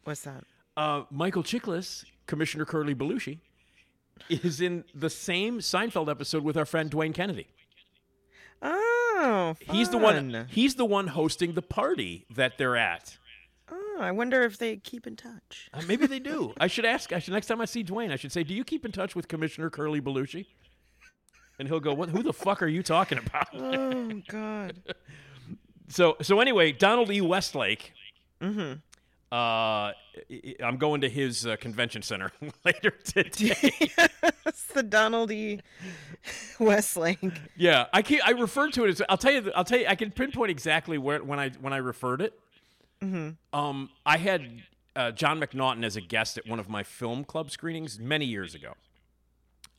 What's 0.04 0.22
that? 0.22 0.44
Uh, 0.76 1.04
Michael 1.10 1.42
Chiklis, 1.42 2.04
Commissioner 2.26 2.64
Curly 2.64 2.94
Belushi, 2.94 3.38
is 4.28 4.60
in 4.60 4.84
the 4.94 5.08
same 5.08 5.60
Seinfeld 5.60 6.10
episode 6.10 6.42
with 6.42 6.56
our 6.56 6.66
friend 6.66 6.90
Dwayne 6.90 7.14
Kennedy. 7.14 7.46
Oh, 8.60 9.54
He's 9.60 9.88
the 9.88 9.98
one. 9.98 10.46
He's 10.50 10.74
the 10.74 10.84
one 10.84 11.08
hosting 11.08 11.54
the 11.54 11.62
party 11.62 12.26
that 12.34 12.58
they're 12.58 12.76
at. 12.76 13.16
Oh, 13.94 14.00
I 14.00 14.10
wonder 14.10 14.42
if 14.42 14.58
they 14.58 14.76
keep 14.76 15.06
in 15.06 15.16
touch. 15.16 15.68
Uh, 15.72 15.82
maybe 15.86 16.06
they 16.06 16.18
do. 16.18 16.54
I 16.58 16.66
should 16.66 16.84
ask. 16.84 17.12
I 17.12 17.18
should 17.18 17.34
next 17.34 17.46
time 17.46 17.60
I 17.60 17.64
see 17.66 17.84
Dwayne, 17.84 18.10
I 18.12 18.16
should 18.16 18.32
say, 18.32 18.42
"Do 18.42 18.54
you 18.54 18.64
keep 18.64 18.84
in 18.84 18.92
touch 18.92 19.14
with 19.14 19.28
Commissioner 19.28 19.70
Curly 19.70 20.00
Belushi?" 20.00 20.46
And 21.58 21.68
he'll 21.68 21.80
go, 21.80 21.92
"What? 21.92 22.08
Who 22.10 22.22
the 22.22 22.32
fuck 22.32 22.62
are 22.62 22.68
you 22.68 22.82
talking 22.82 23.18
about?" 23.18 23.48
Oh 23.54 24.22
God. 24.28 24.82
so, 25.88 26.16
so 26.22 26.40
anyway, 26.40 26.72
Donald 26.72 27.10
E. 27.10 27.20
Westlake. 27.20 27.92
Mm-hmm. 28.40 28.78
Uh, 29.30 29.92
I'm 30.62 30.76
going 30.76 31.00
to 31.00 31.08
his 31.08 31.46
uh, 31.46 31.56
convention 31.56 32.02
center 32.02 32.30
later 32.64 32.90
today. 32.90 33.72
It's 34.44 34.64
the 34.66 34.82
Donald 34.82 35.30
E. 35.30 35.60
Westlake. 36.60 37.18
yeah, 37.56 37.86
I 37.92 38.02
keep, 38.02 38.20
I 38.26 38.32
referred 38.32 38.74
to 38.74 38.84
it 38.84 38.90
as. 38.90 39.02
I'll 39.08 39.16
tell 39.16 39.32
you. 39.32 39.50
I'll 39.54 39.64
tell 39.64 39.78
you. 39.78 39.86
I 39.86 39.94
can 39.94 40.10
pinpoint 40.10 40.50
exactly 40.50 40.98
where 40.98 41.22
when 41.24 41.38
I 41.38 41.50
when 41.60 41.72
I 41.72 41.78
referred 41.78 42.20
it. 42.20 42.38
Mm-hmm. 43.02 43.58
Um, 43.58 43.90
I 44.06 44.16
had 44.16 44.62
uh, 44.94 45.10
John 45.10 45.40
McNaughton 45.40 45.84
as 45.84 45.96
a 45.96 46.00
guest 46.00 46.38
at 46.38 46.46
one 46.46 46.58
of 46.58 46.68
my 46.68 46.82
film 46.82 47.24
club 47.24 47.50
screenings 47.50 47.98
many 47.98 48.24
years 48.24 48.54
ago. 48.54 48.74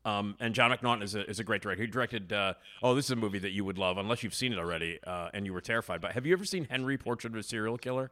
Um, 0.05 0.35
and 0.41 0.53
John 0.53 0.69
McNaughton 0.71 1.01
is 1.01 1.15
a, 1.15 1.29
is 1.29 1.39
a 1.39 1.45
great 1.45 1.61
director. 1.61 1.81
He 1.81 1.87
directed, 1.87 2.33
uh, 2.33 2.55
oh, 2.81 2.93
this 2.93 3.05
is 3.05 3.11
a 3.11 3.15
movie 3.15 3.39
that 3.39 3.51
you 3.51 3.63
would 3.63 3.77
love, 3.77 3.97
unless 3.97 4.21
you've 4.21 4.33
seen 4.33 4.51
it 4.51 4.59
already 4.59 4.99
uh, 5.07 5.29
and 5.33 5.45
you 5.45 5.53
were 5.53 5.61
terrified. 5.61 6.01
But 6.01 6.11
have 6.11 6.25
you 6.25 6.33
ever 6.33 6.43
seen 6.43 6.65
Henry 6.65 6.97
Portrait 6.97 7.31
of 7.31 7.39
a 7.39 7.43
Serial 7.43 7.77
Killer? 7.77 8.11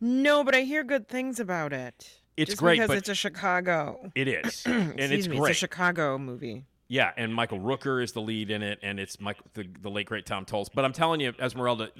No, 0.00 0.44
but 0.44 0.54
I 0.54 0.60
hear 0.60 0.84
good 0.84 1.08
things 1.08 1.40
about 1.40 1.72
it. 1.72 2.20
It's 2.36 2.50
Just 2.50 2.60
great, 2.60 2.78
because 2.78 2.96
it's 2.96 3.08
a 3.08 3.14
Chicago. 3.14 4.12
It 4.14 4.28
is, 4.28 4.64
and 4.66 4.94
it's 5.00 5.26
me, 5.26 5.38
great. 5.38 5.50
It's 5.50 5.58
a 5.58 5.60
Chicago 5.60 6.18
movie. 6.18 6.64
Yeah, 6.88 7.12
and 7.16 7.34
Michael 7.34 7.58
Rooker 7.58 8.02
is 8.02 8.12
the 8.12 8.20
lead 8.20 8.50
in 8.50 8.62
it, 8.62 8.78
and 8.82 9.00
it's 9.00 9.18
Mike, 9.20 9.38
the, 9.54 9.66
the 9.80 9.88
late 9.88 10.06
great 10.06 10.26
Tom 10.26 10.44
Towles. 10.44 10.68
But 10.68 10.84
I'm 10.84 10.92
telling 10.92 11.20
you, 11.20 11.32
Esmeralda, 11.40 11.90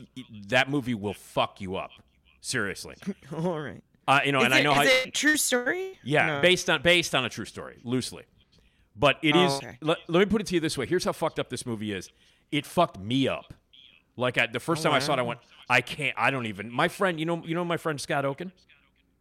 that 0.49 0.71
movie 0.71 0.95
will 0.95 1.15
fuck 1.15 1.61
you 1.61 1.77
up. 1.77 1.91
Seriously, 2.41 2.95
All 3.37 3.61
right. 3.61 3.83
uh, 4.07 4.21
you 4.25 4.33
know, 4.33 4.39
Is, 4.41 4.45
and 4.47 4.55
it, 4.55 4.59
I 4.59 4.63
know 4.63 4.71
is 4.73 4.77
how. 4.77 4.83
it 4.85 5.07
a 5.09 5.11
true 5.11 5.37
story? 5.37 5.99
Yeah, 6.05 6.27
No. 6.27 6.41
based 6.41 6.71
on 6.71 6.83
based 6.83 7.15
on 7.15 7.25
a 7.25 7.29
true 7.29 7.45
story, 7.45 7.79
loosely. 7.83 8.25
But 8.99 9.19
it 9.23 9.35
Oh, 9.37 9.45
is. 9.47 9.53
okay. 9.57 9.77
Let, 9.83 9.99
let 10.09 10.21
me 10.21 10.27
put 10.27 10.41
it 10.41 10.47
to 10.49 10.55
you 10.55 10.61
this 10.61 10.79
way. 10.79 10.87
Here's 10.87 11.05
how 11.05 11.13
fucked 11.13 11.39
up 11.39 11.51
this 11.51 11.67
movie 11.67 11.93
is. 11.93 12.09
It 12.51 12.65
fucked 12.65 12.99
me 12.99 13.29
up. 13.29 13.53
Like 14.17 14.39
I, 14.39 14.47
the 14.47 14.61
first 14.61 14.83
time 14.83 14.93
I 14.95 15.01
saw 15.01 15.13
it, 15.15 15.19
I 15.19 15.23
went, 15.23 15.41
I 15.69 15.81
can't. 15.83 16.15
I 16.17 16.31
don't 16.31 16.47
even. 16.47 16.73
My 16.73 16.89
friend, 16.89 17.21
you 17.21 17.27
know, 17.27 17.43
you 17.45 17.55
know, 17.55 17.65
my 17.65 17.77
friend 17.77 18.01
Scott 18.01 18.25
Oken. 18.25 18.53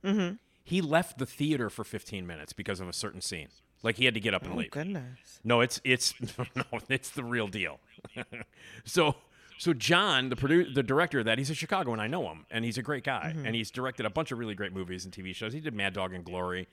Mm-hmm. 0.04 0.36
He 0.64 0.82
left 0.82 1.18
the 1.18 1.26
theater 1.26 1.70
for 1.70 1.84
15 1.84 2.26
minutes 2.26 2.54
because 2.54 2.80
of 2.80 2.88
a 2.88 2.94
certain 2.94 3.20
scene. 3.22 3.50
Like 3.84 3.98
he 3.98 4.06
had 4.06 4.14
to 4.14 4.20
get 4.22 4.34
up 4.34 4.44
and 4.44 4.54
Oh 4.54 4.58
leave. 4.58 4.72
goodness. 4.72 5.40
No, 5.44 5.60
it's 5.62 5.82
it's 5.84 6.14
no, 6.56 6.64
it's 6.90 7.10
the 7.10 7.24
real 7.24 7.48
deal. 7.48 7.80
so 8.86 9.16
so 9.58 9.74
John, 9.74 10.30
the 10.30 10.36
produ- 10.36 10.74
the 10.74 10.84
director 10.84 11.20
of 11.20 11.26
that, 11.26 11.38
he's 11.38 11.50
a 11.50 11.56
Chicago 11.56 11.92
and 11.94 12.02
I 12.02 12.08
know 12.08 12.28
him, 12.30 12.46
and 12.52 12.66
he's 12.66 12.78
a 12.78 12.82
great 12.84 13.04
guy, 13.04 13.34
Mm-hmm. 13.36 13.46
and 13.46 13.56
he's 13.56 13.72
directed 13.72 14.06
a 14.06 14.10
bunch 14.10 14.32
of 14.32 14.40
really 14.40 14.56
great 14.56 14.74
movies 14.74 15.06
and 15.06 15.14
TV 15.14 15.34
shows. 15.36 15.54
He 15.54 15.60
did 15.60 15.74
Mad 15.74 15.94
Dog 15.94 16.14
and 16.14 16.24
Glory. 16.26 16.68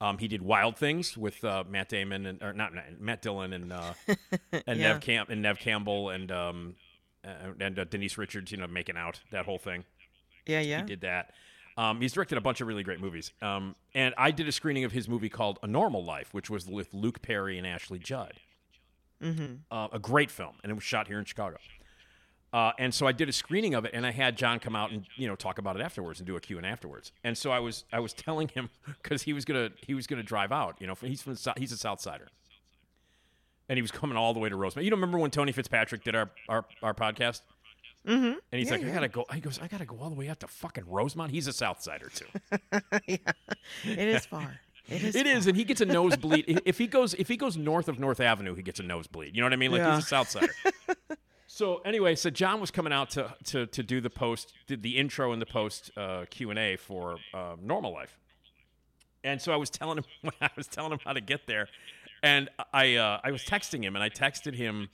Um, 0.00 0.18
he 0.18 0.28
did 0.28 0.42
Wild 0.42 0.76
Things 0.76 1.16
with 1.16 1.42
uh, 1.44 1.64
Matt 1.68 1.88
Damon 1.88 2.24
and 2.26 2.40
or 2.42 2.52
not 2.52 2.72
Matt- 3.00 3.20
Dillon 3.22 3.52
and 3.52 3.72
uh, 3.72 3.94
and 4.66 4.78
Yeah. 4.78 4.92
Neve 4.92 5.00
Camp 5.00 5.28
and 5.30 5.42
Neve 5.42 5.58
Campbell 5.58 6.10
and 6.10 6.30
um, 6.30 6.74
uh, 7.24 7.30
and 7.58 7.76
uh, 7.78 7.84
Denise 7.84 8.16
Richards, 8.16 8.52
you 8.52 8.58
know, 8.58 8.68
making 8.68 8.96
out 8.96 9.20
that 9.32 9.44
whole 9.44 9.58
thing. 9.58 9.84
Yeah, 10.46 10.60
yeah. 10.60 10.80
He 10.82 10.86
did 10.86 11.00
that. 11.00 11.32
Um, 11.76 12.00
he's 12.00 12.12
directed 12.12 12.38
a 12.38 12.40
bunch 12.40 12.60
of 12.60 12.66
really 12.68 12.82
great 12.84 13.00
movies. 13.00 13.32
Um, 13.42 13.74
and 13.94 14.14
I 14.18 14.30
did 14.30 14.46
a 14.48 14.52
screening 14.52 14.84
of 14.84 14.92
his 14.92 15.08
movie 15.08 15.28
called 15.28 15.58
A 15.62 15.66
Normal 15.66 16.04
Life, 16.04 16.32
which 16.32 16.48
was 16.50 16.66
with 16.66 16.92
Luke 16.94 17.20
Perry 17.22 17.58
and 17.58 17.66
Ashley 17.66 17.98
Judd. 17.98 18.34
Mm-hmm. 19.22 19.54
Uh, 19.70 19.88
a 19.92 19.98
great 19.98 20.30
film, 20.30 20.54
and 20.62 20.70
it 20.70 20.74
was 20.74 20.84
shot 20.84 21.08
here 21.08 21.18
in 21.18 21.24
Chicago. 21.24 21.56
Uh, 22.52 22.72
and 22.78 22.94
so 22.94 23.06
I 23.06 23.12
did 23.12 23.28
a 23.28 23.32
screening 23.32 23.74
of 23.74 23.84
it, 23.84 23.90
and 23.92 24.06
I 24.06 24.10
had 24.10 24.36
John 24.36 24.58
come 24.58 24.74
out 24.74 24.90
and 24.90 25.04
you 25.16 25.28
know 25.28 25.36
talk 25.36 25.58
about 25.58 25.76
it 25.76 25.82
afterwards 25.82 26.18
and 26.20 26.26
do 26.26 26.34
a 26.36 26.40
Q 26.40 26.56
and 26.56 26.64
afterwards. 26.66 27.12
And 27.22 27.36
so 27.36 27.50
I 27.50 27.58
was 27.58 27.84
I 27.92 28.00
was 28.00 28.12
telling 28.26 28.48
him 28.48 28.70
because 29.02 29.22
he 29.22 29.32
was 29.34 29.44
gonna 29.44 29.70
he 29.86 29.92
was 29.94 30.06
gonna 30.06 30.22
drive 30.22 30.50
out. 30.50 30.76
You 30.80 30.86
know, 30.86 30.94
he's 31.00 31.20
from 31.22 31.34
the, 31.34 31.54
he's 31.58 31.72
a 31.72 31.76
South 31.76 32.00
Sider, 32.00 32.28
and 33.68 33.76
he 33.76 33.82
was 33.82 33.90
coming 33.90 34.16
all 34.16 34.32
the 34.32 34.40
way 34.40 34.48
to 34.48 34.56
Rosemont. 34.56 34.84
You 34.84 34.90
don't 34.90 34.98
remember 34.98 35.18
when 35.18 35.30
Tony 35.30 35.52
Fitzpatrick 35.52 36.04
did 36.04 36.14
our 36.14 36.30
our, 36.48 36.64
our 36.82 36.94
podcast? 36.94 37.42
Mm-hmm. 38.06 38.24
And 38.24 38.38
he's 38.52 38.68
Yeah, 38.68 38.72
like, 38.76 38.82
I 38.84 38.86
yeah. 38.86 38.94
gotta 38.94 39.08
go. 39.08 39.26
He 39.34 39.40
goes, 39.40 39.58
I 39.62 39.66
gotta 39.66 39.84
go 39.84 39.98
all 40.00 40.08
the 40.08 40.16
way 40.16 40.28
out 40.30 40.40
to 40.40 40.46
fucking 40.48 40.84
Rosemont. 40.86 41.30
He's 41.30 41.48
a 41.48 41.52
South 41.52 41.82
Sider 41.82 42.08
too. 42.14 42.24
yeah. 43.06 43.16
It 43.84 43.98
is 44.08 44.24
far. 44.24 44.60
It 44.88 45.02
is. 45.02 45.14
It 45.16 45.26
is, 45.26 45.46
and 45.46 45.54
he 45.54 45.64
gets 45.64 45.82
a 45.82 45.84
nosebleed. 45.84 46.62
If 46.64 46.78
he 46.78 46.86
goes, 46.86 47.12
if 47.12 47.28
he 47.28 47.36
goes 47.36 47.58
north 47.58 47.88
of 47.88 47.98
North 47.98 48.20
Avenue, 48.20 48.54
he 48.54 48.62
gets 48.62 48.80
a 48.80 48.82
nosebleed. 48.82 49.34
You 49.36 49.42
know 49.42 49.46
what 49.46 49.52
I 49.52 49.56
mean? 49.56 49.70
Like 49.72 49.80
Yeah. 49.80 49.96
he's 49.96 50.04
a 50.04 50.08
South 50.08 50.30
Sider. 50.30 50.54
So 51.50 51.78
anyway, 51.78 52.14
so 52.14 52.28
John 52.28 52.60
was 52.60 52.70
coming 52.70 52.92
out 52.92 53.08
to 53.10 53.34
to 53.44 53.66
to 53.66 53.82
do 53.82 54.02
the 54.02 54.10
post, 54.10 54.52
did 54.66 54.82
the 54.82 54.98
intro 54.98 55.32
and 55.32 55.40
the 55.40 55.46
post 55.46 55.90
uh, 55.96 56.26
Q 56.28 56.50
and 56.50 56.58
A 56.58 56.76
for 56.76 57.16
uh, 57.32 57.56
Normal 57.60 57.90
Life, 57.90 58.18
and 59.24 59.40
so 59.40 59.50
I 59.52 59.56
was 59.56 59.70
telling 59.70 59.98
him, 59.98 60.30
I 60.42 60.50
was 60.56 60.66
telling 60.66 60.92
him 60.92 60.98
how 61.02 61.14
to 61.14 61.22
get 61.22 61.46
there, 61.46 61.68
and 62.22 62.50
I 62.74 62.96
uh, 62.96 63.20
I 63.24 63.30
was 63.30 63.42
texting 63.44 63.82
him, 63.82 63.96
and 63.96 64.02
I 64.02 64.10
texted 64.10 64.54
him, 64.54 64.90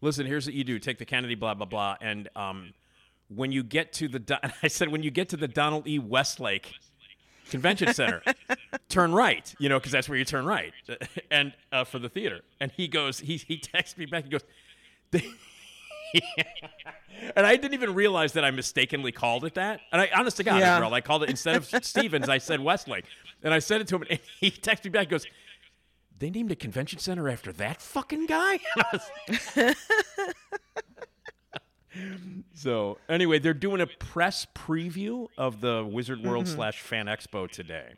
listen, 0.00 0.24
here's 0.26 0.46
what 0.46 0.54
you 0.54 0.64
do: 0.64 0.78
take 0.78 0.96
the 0.96 1.04
Kennedy, 1.04 1.34
blah 1.34 1.52
blah 1.52 1.66
blah, 1.66 1.96
and 2.00 2.30
um, 2.34 2.72
when 3.28 3.52
you 3.52 3.62
get 3.62 3.92
to 3.94 4.08
the, 4.08 4.40
I 4.62 4.68
said 4.68 4.88
when 4.88 5.02
you 5.02 5.10
get 5.10 5.28
to 5.28 5.36
the 5.36 5.48
Donald 5.48 5.86
E. 5.86 5.98
Westlake 5.98 6.72
Convention 7.50 7.92
Center, 7.92 8.22
turn 8.88 9.12
right, 9.12 9.54
you 9.58 9.68
know, 9.68 9.78
because 9.78 9.92
that's 9.92 10.08
where 10.08 10.16
you 10.16 10.24
turn 10.24 10.46
right, 10.46 10.72
and 11.30 11.52
uh, 11.70 11.84
for 11.84 11.98
the 11.98 12.08
theater. 12.08 12.40
And 12.60 12.72
he 12.72 12.88
goes, 12.88 13.20
he 13.20 13.36
he 13.36 13.58
texts 13.58 13.98
me 13.98 14.06
back. 14.06 14.24
He 14.24 14.30
goes, 14.30 14.44
and 17.36 17.46
I 17.46 17.56
didn't 17.56 17.74
even 17.74 17.94
realize 17.94 18.32
that 18.34 18.44
I 18.44 18.50
mistakenly 18.50 19.12
called 19.12 19.44
it 19.44 19.54
that. 19.54 19.80
And 19.92 20.00
I, 20.00 20.10
honest 20.16 20.36
to 20.38 20.44
God, 20.44 20.60
Yeah. 20.60 20.86
I 20.88 21.00
called 21.00 21.22
it 21.24 21.30
instead 21.30 21.56
of 21.56 21.64
Stephens, 21.84 22.28
I 22.28 22.38
said 22.38 22.60
Westlake, 22.60 23.04
and 23.42 23.52
I 23.54 23.58
said 23.58 23.80
it 23.80 23.88
to 23.88 23.96
him, 23.96 24.04
and 24.10 24.18
he 24.40 24.50
texted 24.50 24.84
me 24.84 24.90
back. 24.90 25.06
He 25.06 25.10
goes. 25.10 25.26
They 26.20 26.30
named 26.30 26.50
a 26.50 26.56
convention 26.56 26.98
center 26.98 27.28
after 27.28 27.52
that 27.52 27.80
fucking 27.80 28.26
guy. 28.26 28.54
And 28.54 28.84
I 29.56 29.62
was- 29.62 29.76
so 32.54 32.98
anyway, 33.08 33.38
they're 33.38 33.54
doing 33.54 33.80
a 33.80 33.86
press 33.86 34.46
preview 34.54 35.28
of 35.36 35.60
the 35.60 35.84
Wizard 35.88 36.22
World 36.24 36.48
slash 36.48 36.80
Fan 36.80 37.06
Expo 37.06 37.48
today. 37.48 37.94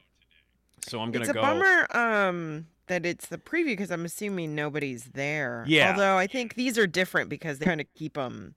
So 0.87 1.01
I'm 1.01 1.11
gonna 1.13 1.25
Mm-hmm. 1.27 1.31
It's 1.31 1.31
a 1.31 1.33
go. 1.35 1.41
bummer 1.41 1.97
um, 2.29 2.67
that 2.91 3.07
it's 3.07 3.27
the 3.29 3.39
preview 3.39 3.67
because 3.67 3.91
I'm 3.91 4.05
assuming 4.05 4.55
nobody's 4.55 5.05
there. 5.07 5.65
Yeah. 5.67 5.93
Although 5.93 6.17
I 6.19 6.27
think 6.27 6.55
these 6.55 6.77
are 6.77 6.87
different 6.87 7.31
because 7.31 7.59
they 7.59 7.65
kind 7.67 7.81
of 7.81 7.87
keep 7.95 8.15
them. 8.15 8.55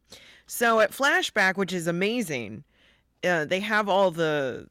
So 0.47 0.79
at 0.81 0.91
Flashback, 0.91 1.55
which 1.55 1.71
is 1.71 1.87
amazing, 1.87 2.63
uh, 3.23 3.45
they 3.45 3.61
have 3.61 3.87
all 3.87 4.11
the 4.11 4.67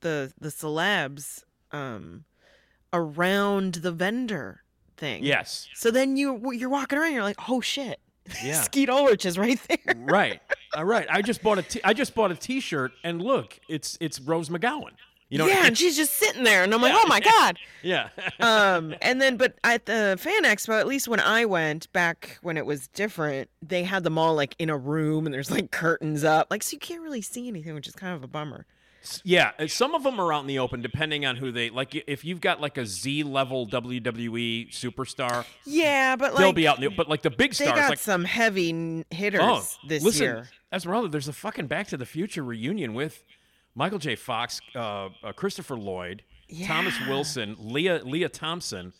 the 0.00 0.32
the 0.38 0.50
celebs 0.50 1.42
um, 1.72 2.24
around 2.92 3.76
the 3.76 3.92
vendor 3.92 4.60
thing. 4.96 5.24
Yes. 5.24 5.66
So 5.74 5.90
then 5.90 6.16
you 6.16 6.52
you're 6.52 6.68
walking 6.68 6.98
around, 6.98 7.14
you're 7.14 7.22
like, 7.22 7.48
oh 7.48 7.60
shit, 7.60 7.98
Yeah. 8.44 8.60
Skeet 8.60 8.90
Ulrich 8.90 9.24
is 9.24 9.38
right 9.38 9.58
there. 9.68 9.94
right. 9.96 10.40
All 10.74 10.84
right. 10.84 11.06
I 11.10 11.22
just 11.22 11.42
bought 11.42 11.58
a 11.58 11.62
t- 11.62 11.80
I 11.82 11.94
just 11.94 12.14
bought 12.14 12.30
a 12.30 12.36
T-shirt, 12.36 12.92
and 13.02 13.22
look, 13.22 13.58
it's 13.68 13.96
it's 14.00 14.20
Rose 14.20 14.48
McGowan. 14.50 14.92
You 15.28 15.38
know. 15.38 15.46
yeah, 15.46 15.66
and 15.66 15.76
she's 15.78 15.96
just 15.96 16.14
sitting 16.14 16.44
there, 16.44 16.64
and 16.64 16.72
I'm 16.72 16.82
like, 16.82 16.94
oh 16.94 17.06
my 17.06 17.20
god. 17.20 17.58
yeah. 17.82 18.08
um 18.40 18.94
and 19.00 19.20
then 19.20 19.36
but 19.36 19.54
at 19.64 19.86
the 19.86 20.16
fan 20.20 20.44
expo 20.44 20.78
at 20.78 20.86
least 20.86 21.08
when 21.08 21.20
i 21.20 21.44
went 21.44 21.90
back 21.92 22.38
when 22.42 22.56
it 22.56 22.66
was 22.66 22.88
different 22.88 23.48
they 23.62 23.82
had 23.82 24.04
them 24.04 24.18
all 24.18 24.34
like 24.34 24.54
in 24.58 24.70
a 24.70 24.76
room 24.76 25.26
and 25.26 25.34
there's 25.34 25.50
like 25.50 25.70
curtains 25.70 26.24
up 26.24 26.48
like 26.50 26.62
so 26.62 26.74
you 26.74 26.78
can't 26.78 27.02
really 27.02 27.22
see 27.22 27.48
anything 27.48 27.74
which 27.74 27.86
is 27.86 27.94
kind 27.94 28.14
of 28.14 28.22
a 28.22 28.26
bummer 28.26 28.66
Yeah, 29.24 29.52
uh, 29.58 29.66
some 29.68 29.94
of 29.94 30.02
them 30.02 30.20
are 30.20 30.32
out 30.32 30.40
in 30.40 30.48
the 30.48 30.58
open, 30.58 30.82
depending 30.82 31.24
on 31.24 31.36
who 31.36 31.52
they 31.52 31.70
like. 31.70 31.94
If 32.06 32.24
you've 32.24 32.40
got 32.40 32.60
like 32.60 32.76
a 32.76 32.84
Z 32.84 33.22
level 33.22 33.66
WWE 33.66 34.70
superstar, 34.70 35.46
yeah 35.64 36.16
but 36.16 36.34
like 36.34 36.42
they'll 36.42 36.52
be 36.52 36.66
out 36.68 36.76
in 36.76 36.84
the. 36.84 36.90
But 36.90 37.08
like 37.08 37.22
the 37.22 37.30
big 37.30 37.54
stars, 37.54 37.70
they 37.70 37.76
got 37.76 37.90
like 37.90 37.98
some 38.00 38.24
heavy 38.24 39.04
hitters 39.10 39.40
oh, 39.42 39.64
this 39.86 40.02
listen, 40.02 40.22
year 40.22 40.48
Esmeralda, 40.72 41.08
there's 41.08 41.28
a 41.28 41.32
fucking 41.32 41.66
Back 41.68 41.88
to 41.88 41.96
the 41.96 42.04
Future 42.06 42.44
reunion 42.44 42.92
with 42.92 43.24
Michael 43.78 44.00
J. 44.00 44.16
Fox, 44.16 44.60
uh, 44.74 45.08
uh, 45.22 45.32
Christopher 45.32 45.76
Lloyd, 45.76 46.24
Thomas 46.66 46.94
Wilson, 47.06 47.54
Lea 47.60 48.00
Lea 48.00 48.28
Thompson. 48.28 48.92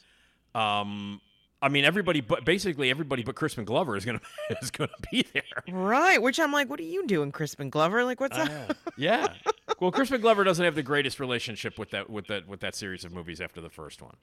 Um, 0.54 1.20
I 1.60 1.68
mean, 1.68 1.84
everybody, 1.84 2.20
but 2.20 2.44
basically 2.44 2.88
everybody 2.88 3.24
but 3.24 3.34
Crispin 3.34 3.64
Glover 3.64 3.96
is 3.96 4.04
gonna 4.04 4.20
is 4.62 4.70
gonna 4.70 4.90
be 5.10 5.26
there. 5.34 5.42
right 5.72 6.22
which 6.22 6.38
i'm 6.38 6.52
like 6.52 6.70
what 6.70 6.78
are 6.78 6.84
you 6.84 7.04
doing 7.08 7.32
crispin 7.32 7.68
glover 7.68 8.04
like 8.04 8.20
what's 8.20 8.38
up 8.38 8.76
Yeah. 8.96 9.34
Well, 9.80 9.92
Crispin 9.92 10.20
Glover 10.20 10.42
doesn't 10.44 10.64
have 10.64 10.74
the 10.74 10.82
greatest 10.82 11.20
relationship 11.20 11.78
with 11.78 11.90
that 11.90 12.08
with 12.08 12.26
that 12.28 12.46
with 12.48 12.60
that 12.60 12.74
series 12.76 13.04
of 13.04 13.12
movies 13.12 13.40
after 13.40 13.60
the 13.60 13.70
first 13.70 14.00
one. 14.00 14.14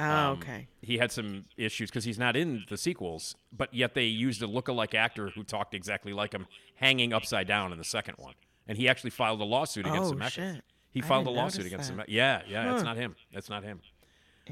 oh 0.00 0.04
Um, 0.04 0.38
okay 0.38 0.66
He 0.82 0.98
had 0.98 1.12
some 1.12 1.44
issues 1.56 1.90
because 1.90 2.04
he's 2.04 2.18
not 2.18 2.34
in 2.36 2.64
the 2.68 2.76
sequels, 2.76 3.36
but 3.56 3.72
yet 3.72 3.94
they 3.94 4.04
used 4.04 4.42
a 4.42 4.46
look-alike 4.48 4.94
actor 4.94 5.30
who 5.30 5.42
talked 5.44 5.74
exactly 5.74 6.12
like 6.12 6.32
him, 6.32 6.46
hanging 6.76 7.12
upside 7.12 7.46
down 7.46 7.70
in 7.72 7.78
the 7.78 7.84
second 7.84 8.14
one, 8.18 8.34
and 8.70 8.78
he 8.78 8.88
actually 8.88 9.10
filed 9.10 9.40
a 9.40 9.44
lawsuit 9.44 9.84
against 9.84 10.12
Oh, 10.12 10.14
Zemeckis. 10.16 10.30
shit. 10.30 10.62
He 10.92 11.00
filed 11.00 11.26
a 11.26 11.30
lawsuit 11.30 11.66
against 11.66 11.88
that. 11.94 12.06
Zemeckis. 12.06 12.08
Yeah, 12.08 12.42
yeah, 12.48 12.64
Huh. 12.76 12.82
not 12.82 12.96
him. 12.96 13.16
That's 13.34 13.50
not 13.50 13.64
him. 13.64 13.80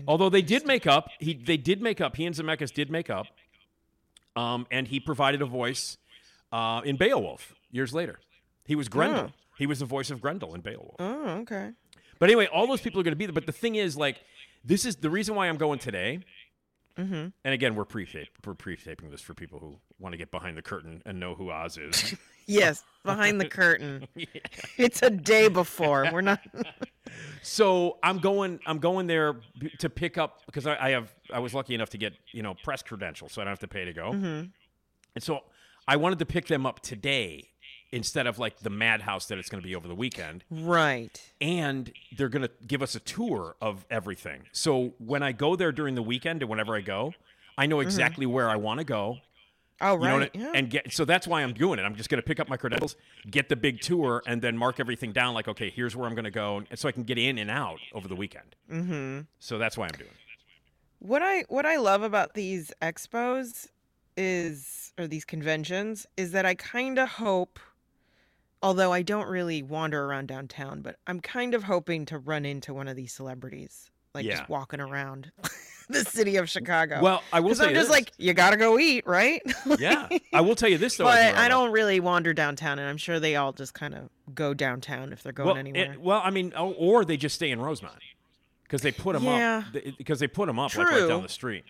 Although 0.07 0.29
they 0.29 0.43
did 0.43 0.67
make 0.67 0.87
up, 0.87 1.09
he 1.21 1.35
they 1.35 1.57
did 1.57 1.81
make 1.81 2.01
up. 2.01 2.17
He 2.17 2.27
and 2.27 2.35
Zemeckis 2.35 2.73
did 2.73 2.91
make 2.91 3.09
up, 3.11 3.27
um, 4.37 4.67
and 4.71 4.87
he 4.89 5.01
provided 5.01 5.41
a 5.43 5.47
voice 5.47 5.97
uh, 6.53 6.81
in 6.85 6.97
Beowulf 6.97 7.55
years 7.71 7.93
later. 7.95 8.19
He 8.67 8.75
was 8.75 8.89
Grendel. 8.89 9.27
Oh. 9.29 9.33
He 9.57 9.67
was 9.67 9.79
the 9.79 9.85
voice 9.87 10.11
of 10.11 10.21
Grendel 10.21 10.55
in 10.55 10.61
Beowulf. 10.61 10.97
oh 10.99 11.29
okay 11.43 11.71
But 12.19 12.29
anyway, 12.29 12.47
all 12.47 12.67
those 12.67 12.81
people 12.81 13.01
are 13.01 13.05
going 13.05 13.13
to 13.13 13.17
be 13.17 13.27
there. 13.27 13.33
But 13.33 13.47
the 13.47 13.53
thing 13.53 13.75
is, 13.77 13.97
like, 13.97 14.21
this 14.65 14.85
is 14.85 14.97
the 14.97 15.11
reason 15.11 15.35
why 15.35 15.49
I'm 15.49 15.57
going 15.57 15.79
today. 15.79 16.21
Mm-hmm. 16.99 17.29
And 17.45 17.55
again, 17.55 17.75
we're 17.75 17.85
pre-tape, 17.85 18.29
we're 18.45 18.55
pre-taping 18.55 19.11
this 19.11 19.21
for 19.21 19.35
people 19.35 19.59
who 19.59 19.79
want 19.99 20.13
to 20.13 20.17
get 20.17 20.31
behind 20.31 20.57
the 20.57 20.63
curtain 20.63 21.03
and 21.07 21.21
know 21.21 21.35
who 21.35 21.51
Oz 21.51 21.77
is. 21.79 22.15
yes 22.49 22.83
behind 23.05 23.39
the 23.39 23.47
curtain 23.47 24.09
it's 24.79 25.03
a 25.03 25.11
day 25.11 25.49
before 25.49 26.09
we're 26.11 26.23
not 26.23 26.41
so 27.43 27.99
I'm 28.03 28.19
going, 28.19 28.61
I'm 28.67 28.79
going 28.79 29.07
there 29.07 29.37
to 29.79 29.91
pick 29.91 30.19
up 30.19 30.43
because 30.47 30.67
I, 30.67 30.77
I 30.77 30.91
have, 30.91 31.15
I 31.33 31.39
was 31.39 31.55
lucky 31.55 31.75
enough 31.75 31.91
to 31.91 31.99
get, 31.99 32.15
you 32.33 32.43
know, 32.43 32.55
press 32.55 32.83
credentials, 32.83 33.33
so 33.33 33.43
I 33.43 33.45
don't 33.45 33.53
have 33.53 33.59
to 33.61 33.69
pay 33.69 33.85
to 33.85 33.93
go. 33.93 34.13
Mhm. 34.13 34.51
And 35.15 35.25
so 35.25 35.41
I 35.87 35.97
wanted 35.97 36.19
to 36.21 36.27
pick 36.27 36.47
them 36.47 36.67
up 36.67 36.81
today 36.81 37.49
instead 37.93 38.27
of 38.27 38.39
like 38.39 38.59
the 38.61 38.71
madhouse 38.71 39.27
that 39.27 39.39
it's 39.39 39.49
going 39.49 39.63
to 39.63 39.67
be 39.67 39.75
over 39.75 39.89
the 39.89 39.95
weekend. 39.95 40.45
right 40.51 41.33
and 41.41 41.93
they're 42.17 42.29
going 42.29 42.43
to 42.43 42.51
give 42.67 42.83
us 42.83 42.95
a 42.95 43.01
tour 43.01 43.57
of 43.61 43.87
everything. 43.91 44.43
So 44.53 44.95
when 44.99 45.23
I 45.23 45.33
go 45.33 45.57
there 45.57 45.73
during 45.73 45.95
the 45.95 46.03
weekend 46.03 46.43
and 46.43 46.51
whenever 46.51 46.77
I 46.77 46.81
go, 46.81 47.15
I 47.57 47.67
know 47.67 47.81
exactly 47.81 48.27
where 48.27 48.49
I 48.49 48.57
want 48.57 48.79
to 48.79 48.85
go. 48.85 49.19
oh 49.81 49.95
You 49.95 49.99
know 50.01 50.19
right 50.19 50.31
yeah. 50.35 50.53
And 50.55 50.71
get 50.71 50.93
so 50.93 51.05
that's 51.05 51.27
why 51.27 51.43
I'm 51.43 51.53
doing 51.55 51.79
it. 51.79 51.83
I'm 51.83 51.97
just 51.97 52.09
going 52.09 52.21
to 52.21 52.27
pick 52.27 52.41
up 52.41 52.49
my 52.49 52.57
credentials, 52.57 52.97
get 53.31 53.49
the 53.49 53.57
big 53.57 53.81
tour, 53.81 54.23
and 54.27 54.41
then 54.43 54.57
mark 54.57 54.79
everything 54.81 55.13
down. 55.13 55.35
Like, 55.35 55.49
okay, 55.49 55.71
here's 55.71 55.97
where 55.97 56.07
I'm 56.07 56.15
going 56.15 56.25
to 56.25 56.31
go, 56.31 56.63
and 56.71 56.79
so 56.79 56.89
I 56.89 56.93
can 56.93 57.05
get 57.05 57.19
in 57.19 57.39
and 57.39 57.51
out 57.51 57.79
over 57.95 58.07
the 58.07 58.17
weekend. 58.17 58.55
mm-hmm 58.71 59.21
So 59.39 59.59
that's 59.59 59.77
why 59.77 59.87
I'm 59.87 59.99
doing 59.99 60.11
it. 60.11 60.17
What 61.01 61.23
I 61.23 61.45
what 61.49 61.67
I 61.67 61.77
love 61.77 62.03
about 62.03 62.35
these 62.35 62.73
expos 62.83 63.69
is 64.17 64.93
or 64.99 65.07
these 65.07 65.25
conventions 65.25 66.07
is 66.17 66.33
that 66.33 66.45
I 66.45 66.55
kind 66.55 66.99
of 66.99 67.09
hope 67.09 67.61
although 68.63 68.93
I 68.93 69.03
don't 69.03 69.29
really 69.29 69.63
wander 69.63 70.05
around 70.05 70.29
downtown, 70.29 70.81
but 70.83 70.97
I'm 71.07 71.21
kind 71.21 71.55
of 71.55 71.65
hoping 71.65 72.05
to 72.07 72.19
run 72.19 72.45
into 72.45 72.75
one 72.75 72.89
of 72.89 72.97
these 72.97 73.13
celebrities 73.13 73.91
like 74.15 74.25
Yeah. 74.25 74.39
just 74.39 74.49
walking 74.49 74.81
around 74.81 75.31
the 75.89 76.05
city 76.05 76.37
of 76.37 76.49
Chicago. 76.51 77.01
Well, 77.03 77.23
I 77.33 77.41
will 77.41 77.55
say 77.55 77.67
I'm 77.69 77.75
just 77.75 77.89
this. 77.89 77.91
like 77.91 78.13
you 78.19 78.33
got 78.35 78.51
to 78.51 78.57
go 78.57 78.79
eat, 78.79 79.07
right? 79.07 79.41
yeah, 79.79 80.09
I 80.33 80.41
will 80.41 80.55
tell 80.55 80.69
you 80.69 80.79
this 80.79 80.97
though. 80.97 81.05
but 81.05 81.19
I 81.37 81.49
don't 81.49 81.71
really 81.73 82.01
wander 82.01 82.33
downtown 82.35 82.79
and 82.79 82.89
I'm 82.89 82.97
sure 82.97 83.21
they 83.21 83.37
all 83.37 83.53
just 83.53 83.75
kind 83.75 83.95
of 83.95 84.09
go 84.35 84.55
downtown 84.55 85.13
if 85.13 85.23
they're 85.23 85.33
going 85.33 85.49
well, 85.49 85.57
anywhere. 85.57 85.93
it- 85.93 86.01
well, 86.01 86.21
I 86.25 86.31
mean, 86.31 86.53
or, 86.55 86.75
or 86.77 87.05
they 87.05 87.17
just 87.17 87.35
stay 87.37 87.51
in 87.51 87.61
Rosemont 87.61 87.99
because 88.65 88.83
they 88.83 88.93
put 88.93 89.15
them 89.15 89.25
Yeah. 89.25 89.65
up 89.75 89.83
because 89.99 90.19
they 90.21 90.27
put 90.27 90.47
them 90.47 90.59
up 90.59 90.75
like 90.77 90.87
right 90.89 90.99
True. 90.99 91.09
down 91.09 91.23
the 91.23 91.29
street. 91.29 91.65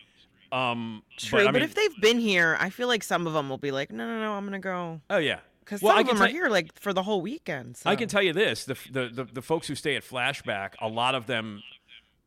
Um, 0.50 1.02
True, 1.18 1.40
but, 1.40 1.48
I 1.48 1.52
but 1.52 1.54
mean, 1.60 1.62
if 1.64 1.74
they've 1.74 2.00
been 2.00 2.18
here, 2.18 2.56
I 2.58 2.70
feel 2.70 2.88
like 2.88 3.02
some 3.04 3.26
of 3.26 3.34
them 3.34 3.50
will 3.50 3.58
be 3.58 3.70
like, 3.70 3.92
"No, 3.92 4.06
no, 4.06 4.18
no, 4.18 4.32
I'm 4.32 4.44
going 4.44 4.52
to 4.54 4.58
go 4.64 5.00
oh 5.10 5.18
yeah, 5.18 5.40
Because 5.68 5.82
Well, 5.82 5.90
some 5.92 5.98
I 5.98 6.00
of 6.00 6.06
can 6.06 6.16
them 6.16 6.22
are 6.22 6.26
tell- 6.28 6.34
here 6.34 6.48
like 6.48 6.78
for 6.80 6.94
the 6.94 7.02
whole 7.02 7.20
weekend. 7.20 7.76
So. 7.76 7.90
I 7.90 7.96
can 7.96 8.08
tell 8.08 8.22
you 8.22 8.32
this: 8.32 8.64
the, 8.64 8.76
the 8.90 9.08
the 9.12 9.24
the 9.24 9.42
folks 9.42 9.68
who 9.68 9.74
stay 9.74 9.96
at 9.96 10.02
Flashback, 10.02 10.70
a 10.80 10.88
lot 10.88 11.14
of 11.14 11.26
them, 11.26 11.62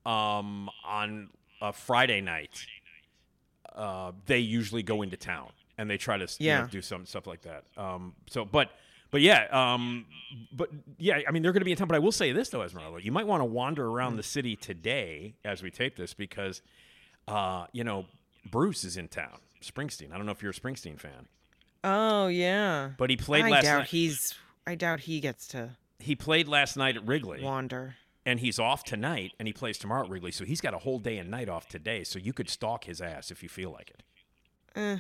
um, 0.06 0.70
on 0.86 1.30
a 1.62 1.74
Friday 1.74 2.22
night, 2.22 2.66
uh, 3.76 4.12
they 4.26 4.40
usually 4.40 4.84
go 4.84 5.02
into 5.02 5.18
town 5.18 5.50
and 5.78 5.90
they 5.90 5.98
try 5.98 6.18
to 6.18 6.28
you 6.40 6.50
know, 6.52 6.60
Yeah. 6.60 6.68
do 6.70 6.82
some 6.82 7.06
stuff 7.06 7.26
like 7.26 7.42
that. 7.42 7.64
Um, 7.78 8.14
so, 8.30 8.46
but 8.46 8.70
but 9.10 9.22
yeah, 9.22 9.48
um, 9.52 10.06
but 10.54 10.70
yeah, 10.98 11.22
I 11.28 11.32
mean 11.32 11.42
they're 11.44 11.52
going 11.52 11.62
to 11.62 11.66
be 11.66 11.72
in 11.72 11.78
town. 11.78 11.88
But 11.88 11.96
I 11.96 12.00
will 12.00 12.12
say 12.12 12.32
this 12.32 12.50
though, 12.50 12.62
Esmeralda, 12.62 13.04
you 13.04 13.12
might 13.12 13.28
want 13.28 13.42
to 13.42 13.46
wander 13.46 13.88
around 13.88 14.18
the 14.18 14.24
city 14.24 14.56
today 14.56 15.34
as 15.44 15.64
we 15.64 15.72
tape 15.72 15.96
this 15.96 16.14
because, 16.14 16.62
uh, 17.28 17.66
you 17.72 17.84
know, 17.84 18.06
Bruce 18.50 18.84
is 18.84 18.98
in 18.98 19.08
town. 19.08 19.40
Springsteen. 19.62 20.12
I 20.14 20.18
don't 20.18 20.26
know 20.26 20.32
if 20.32 20.42
you're 20.42 20.52
a 20.52 20.56
Springsteen 20.56 21.00
fan, 21.00 21.28
Oh 21.84 22.28
yeah. 22.28 22.92
but 22.98 23.10
he 23.10 23.18
played 23.18 23.46
I 23.46 23.50
last 23.50 23.64
doubt 23.64 23.78
night. 23.80 23.88
he's. 23.88 24.36
I 24.68 24.76
doubt 24.76 25.02
he 25.02 25.20
gets 25.20 25.48
to 25.50 25.72
He 26.00 26.16
played 26.16 26.48
last 26.48 26.78
night 26.78 26.96
at 26.96 27.06
Wrigley. 27.08 27.42
wander. 27.42 27.96
and 28.26 28.40
he's 28.40 28.60
off 28.60 28.84
tonight 28.84 29.32
and 29.40 29.48
he 29.48 29.54
plays 29.54 29.78
tomorrow 29.80 30.04
at 30.04 30.10
Wrigley. 30.10 30.32
So 30.32 30.46
he's 30.46 30.62
got 30.62 30.74
a 30.76 30.78
whole 30.80 31.00
day 31.00 31.18
and 31.18 31.32
night 31.32 31.50
off 31.50 31.68
today. 31.68 32.04
So 32.04 32.20
you 32.20 32.34
could 32.34 32.50
stalk 32.50 32.84
his 32.84 33.02
ass 33.02 33.32
if 33.32 33.42
you 33.42 33.50
feel 33.50 33.72
like 33.72 33.90
it. 33.92 34.04
Eh. 34.76 34.98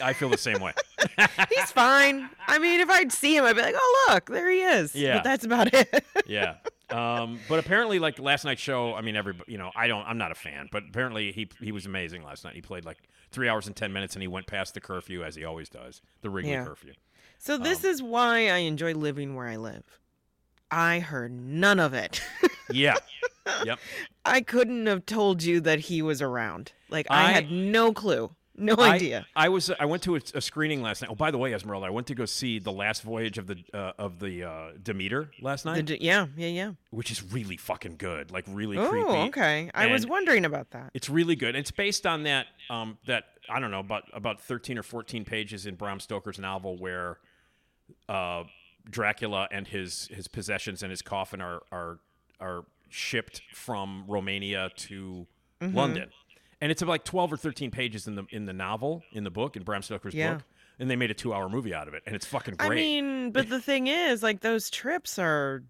I 0.00 0.12
feel 0.12 0.28
the 0.28 0.38
same 0.38 0.60
way. 0.60 0.72
He's 1.52 1.72
fine. 1.72 2.30
I 2.46 2.60
mean, 2.60 2.78
if 2.78 2.88
I'd 2.88 3.10
see 3.10 3.36
him, 3.36 3.42
I'd 3.44 3.56
be 3.56 3.62
like, 3.62 3.74
"Oh, 3.76 4.06
look, 4.10 4.26
there 4.30 4.48
he 4.48 4.60
is." 4.62 4.94
Yeah. 4.94 5.16
But 5.16 5.24
that's 5.24 5.44
about 5.44 5.74
it. 5.74 6.04
yeah. 6.24 6.54
Um, 6.90 7.40
but 7.48 7.58
apparently, 7.58 7.98
like 7.98 8.18
last 8.18 8.44
night's 8.44 8.60
show, 8.60 8.94
I 8.94 9.00
mean, 9.00 9.16
every 9.16 9.34
you 9.48 9.58
know, 9.58 9.70
I 9.74 9.88
don't, 9.88 10.04
I'm 10.06 10.18
not 10.18 10.30
a 10.30 10.36
fan, 10.36 10.68
but 10.70 10.84
apparently 10.88 11.32
he 11.32 11.48
he 11.60 11.72
was 11.72 11.84
amazing 11.86 12.22
last 12.22 12.44
night. 12.44 12.54
He 12.54 12.62
played 12.62 12.84
like 12.84 12.98
three 13.32 13.48
hours 13.48 13.66
and 13.66 13.74
ten 13.74 13.92
minutes, 13.92 14.14
and 14.14 14.22
he 14.22 14.28
went 14.28 14.46
past 14.46 14.74
the 14.74 14.80
curfew 14.80 15.24
as 15.24 15.34
he 15.34 15.44
always 15.44 15.68
does, 15.68 16.00
the 16.22 16.30
Wrigley 16.30 16.52
Yeah. 16.52 16.64
curfew. 16.64 16.92
so 17.38 17.58
this 17.58 17.84
Um, 17.84 17.90
is 17.90 18.02
why 18.02 18.48
I 18.50 18.58
enjoy 18.58 18.94
living 18.94 19.34
where 19.34 19.48
I 19.48 19.56
live. 19.56 19.98
I 20.70 21.00
heard 21.00 21.32
none 21.32 21.78
of 21.80 21.92
it. 21.94 22.20
Yeah. 22.68 22.96
yep. 23.64 23.78
I 24.24 24.40
couldn't 24.40 24.86
have 24.88 25.06
told 25.06 25.40
you 25.44 25.60
that 25.60 25.78
he 25.78 26.02
was 26.02 26.20
around. 26.20 26.72
Like 26.88 27.06
I, 27.10 27.26
I- 27.26 27.32
had 27.32 27.48
no 27.48 27.92
clue, 27.92 28.34
no 28.56 28.74
I- 28.78 28.94
idea. 28.94 29.26
I, 29.36 29.48
was 29.48 29.70
I 29.78 29.84
went 29.84 30.02
to 30.04 30.16
a, 30.16 30.20
a 30.34 30.40
screening 30.40 30.82
last 30.82 31.02
night. 31.02 31.10
Oh, 31.10 31.14
by 31.14 31.30
the 31.30 31.38
way, 31.38 31.52
Esmeralda, 31.54 31.86
I 31.86 31.90
went 31.90 32.06
to 32.08 32.14
go 32.14 32.24
see 32.24 32.58
the 32.58 32.72
last 32.72 33.02
voyage 33.02 33.38
of 33.38 33.46
the 33.46 33.56
uh, 33.74 33.92
of 33.98 34.18
the 34.18 34.44
uh, 34.44 34.70
Demeter 34.82 35.30
last 35.40 35.64
night, 35.64 35.84
d- 35.86 35.98
yeah, 36.00 36.26
yeah, 36.36 36.48
yeah. 36.48 36.72
which 36.90 37.10
is 37.10 37.22
really 37.32 37.56
fucking 37.56 37.96
good. 37.98 38.30
Like 38.30 38.44
really 38.48 38.76
creepy. 38.76 38.96
Oh, 38.98 39.04
creepy. 39.04 39.18
okay. 39.28 39.70
I 39.74 39.86
was 39.88 40.06
wondering 40.06 40.44
about 40.44 40.70
that. 40.70 40.90
It's 40.94 41.08
really 41.10 41.36
good. 41.36 41.54
It's 41.56 41.70
based 41.70 42.06
on 42.06 42.22
that 42.24 42.46
um, 42.70 42.98
that 43.06 43.24
I 43.48 43.60
don't 43.60 43.70
know 43.70 43.80
about 43.80 44.04
about 44.12 44.40
thirteen 44.40 44.78
or 44.78 44.82
fourteen 44.82 45.24
pages 45.24 45.66
in 45.66 45.74
Bram 45.74 46.00
Stoker's 46.00 46.38
novel 46.38 46.76
where 46.76 47.18
uh, 48.08 48.44
Dracula 48.88 49.48
and 49.50 49.66
his 49.66 50.08
his 50.12 50.28
possessions 50.28 50.82
and 50.82 50.90
his 50.90 51.02
coffin 51.02 51.40
are 51.40 51.62
are 51.72 51.98
are 52.40 52.64
shipped 52.88 53.42
from 53.52 54.04
Romania 54.06 54.70
to 54.76 55.26
Mm-hmm. 55.58 55.74
London, 55.74 56.10
and 56.60 56.70
it's 56.72 56.82
about 56.82 56.92
like 56.92 57.04
twelve 57.04 57.32
or 57.32 57.36
thirteen 57.36 57.70
pages 57.70 58.06
in 58.06 58.14
the 58.14 58.24
in 58.30 58.46
the 58.46 58.52
novel 58.52 59.02
in 59.12 59.24
the 59.24 59.30
book 59.30 59.56
in 59.56 59.62
Bram 59.62 59.82
Stoker's 59.82 60.14
Yeah. 60.14 60.34
book, 60.34 60.42
and 60.78 60.90
they 60.90 60.96
made 60.96 61.10
a 61.10 61.14
two 61.14 61.32
hour 61.34 61.48
movie 61.48 61.74
out 61.74 61.88
of 61.88 61.94
it, 61.94 62.02
and 62.06 62.14
it's 62.16 62.26
fucking 62.26 62.56
great. 62.56 62.72
I 62.72 62.74
mean, 62.74 63.30
but 63.32 63.48
the 63.48 63.60
thing 63.60 63.86
is, 63.86 64.22
like 64.22 64.40
those 64.40 64.70
trips 64.70 65.18
are 65.18 65.62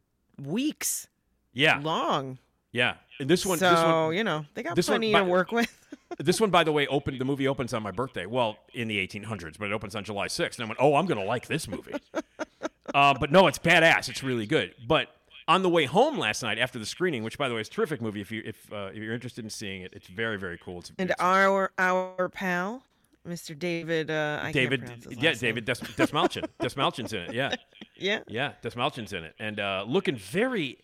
weeks 0.43 1.09
yeah, 1.53 1.79
long. 1.83 2.39
yeah. 2.73 2.95
And 3.19 3.31
this 3.31 3.47
one, 3.47 3.59
so 3.59 3.71
this 3.71 3.83
one, 3.83 4.15
you 4.15 4.25
know 4.25 4.45
they 4.55 4.63
got 4.63 4.77
this 4.77 4.89
one- 4.89 5.01
plenty 5.01 5.13
but- 5.13 5.21
to 5.21 5.25
work 5.25 5.53
with. 5.53 5.73
This 6.19 6.41
one, 6.41 6.51
by 6.51 6.63
the 6.63 6.71
way, 6.73 6.87
opened. 6.87 7.21
The 7.21 7.25
movie 7.25 7.49
opens 7.49 7.75
on 7.75 7.83
my 7.83 7.91
birthday. 7.91 8.27
Well, 8.27 8.57
in 8.73 8.87
the 8.87 8.97
1800s, 9.07 9.59
but 9.59 9.67
it 9.69 9.73
opens 9.75 9.95
on 9.97 10.05
July 10.05 10.29
6th. 10.29 10.55
And 10.57 10.65
I 10.65 10.69
went, 10.69 10.79
"Oh, 10.81 10.95
I'm 10.95 11.05
gonna 11.05 11.25
like 11.25 11.47
this 11.49 11.67
movie." 11.69 11.95
uh, 12.95 13.15
but 13.19 13.33
no, 13.33 13.49
it's 13.49 13.59
badass. 13.59 14.09
It's 14.09 14.23
really 14.23 14.47
good. 14.47 14.73
But 14.87 15.09
on 15.49 15.63
the 15.63 15.69
way 15.69 15.85
home 15.85 16.19
last 16.19 16.43
night 16.43 16.59
after 16.59 16.79
the 16.79 16.87
screening, 16.87 17.23
which 17.23 17.39
by 17.39 17.49
the 17.49 17.55
way 17.55 17.61
is 17.61 17.69
a 17.69 17.71
terrific 17.71 18.01
movie. 18.03 18.21
If 18.21 18.31
you 18.33 18.43
if 18.45 18.73
uh, 18.73 18.91
if 18.93 18.97
you're 18.97 19.15
interested 19.15 19.45
in 19.45 19.51
seeing 19.51 19.83
it, 19.83 19.93
it's 19.95 20.07
very 20.09 20.39
very 20.39 20.59
cool. 20.59 20.81
It's, 20.81 20.91
and 20.99 21.11
it's- 21.11 21.17
our 21.25 21.71
our 21.79 22.29
pal, 22.29 22.83
Mr. 23.27 23.59
David. 23.59 24.11
Uh, 24.11 24.41
I 24.43 24.53
David, 24.53 24.91
yeah. 25.19 25.33
David 25.35 25.65
Des, 25.65 25.75
Dastmalchian. 25.75 26.47
Dastmalchian's 26.61 27.13
in 27.13 27.21
it. 27.23 27.35
Yeah, 27.35 27.55
Yeah. 27.97 28.21
yeah, 28.29 28.53
Dastmalchian's 28.63 29.13
in 29.13 29.25
it, 29.25 29.35
and 29.39 29.61
uh, 29.61 29.85
looking 29.87 30.17
very. 30.17 30.79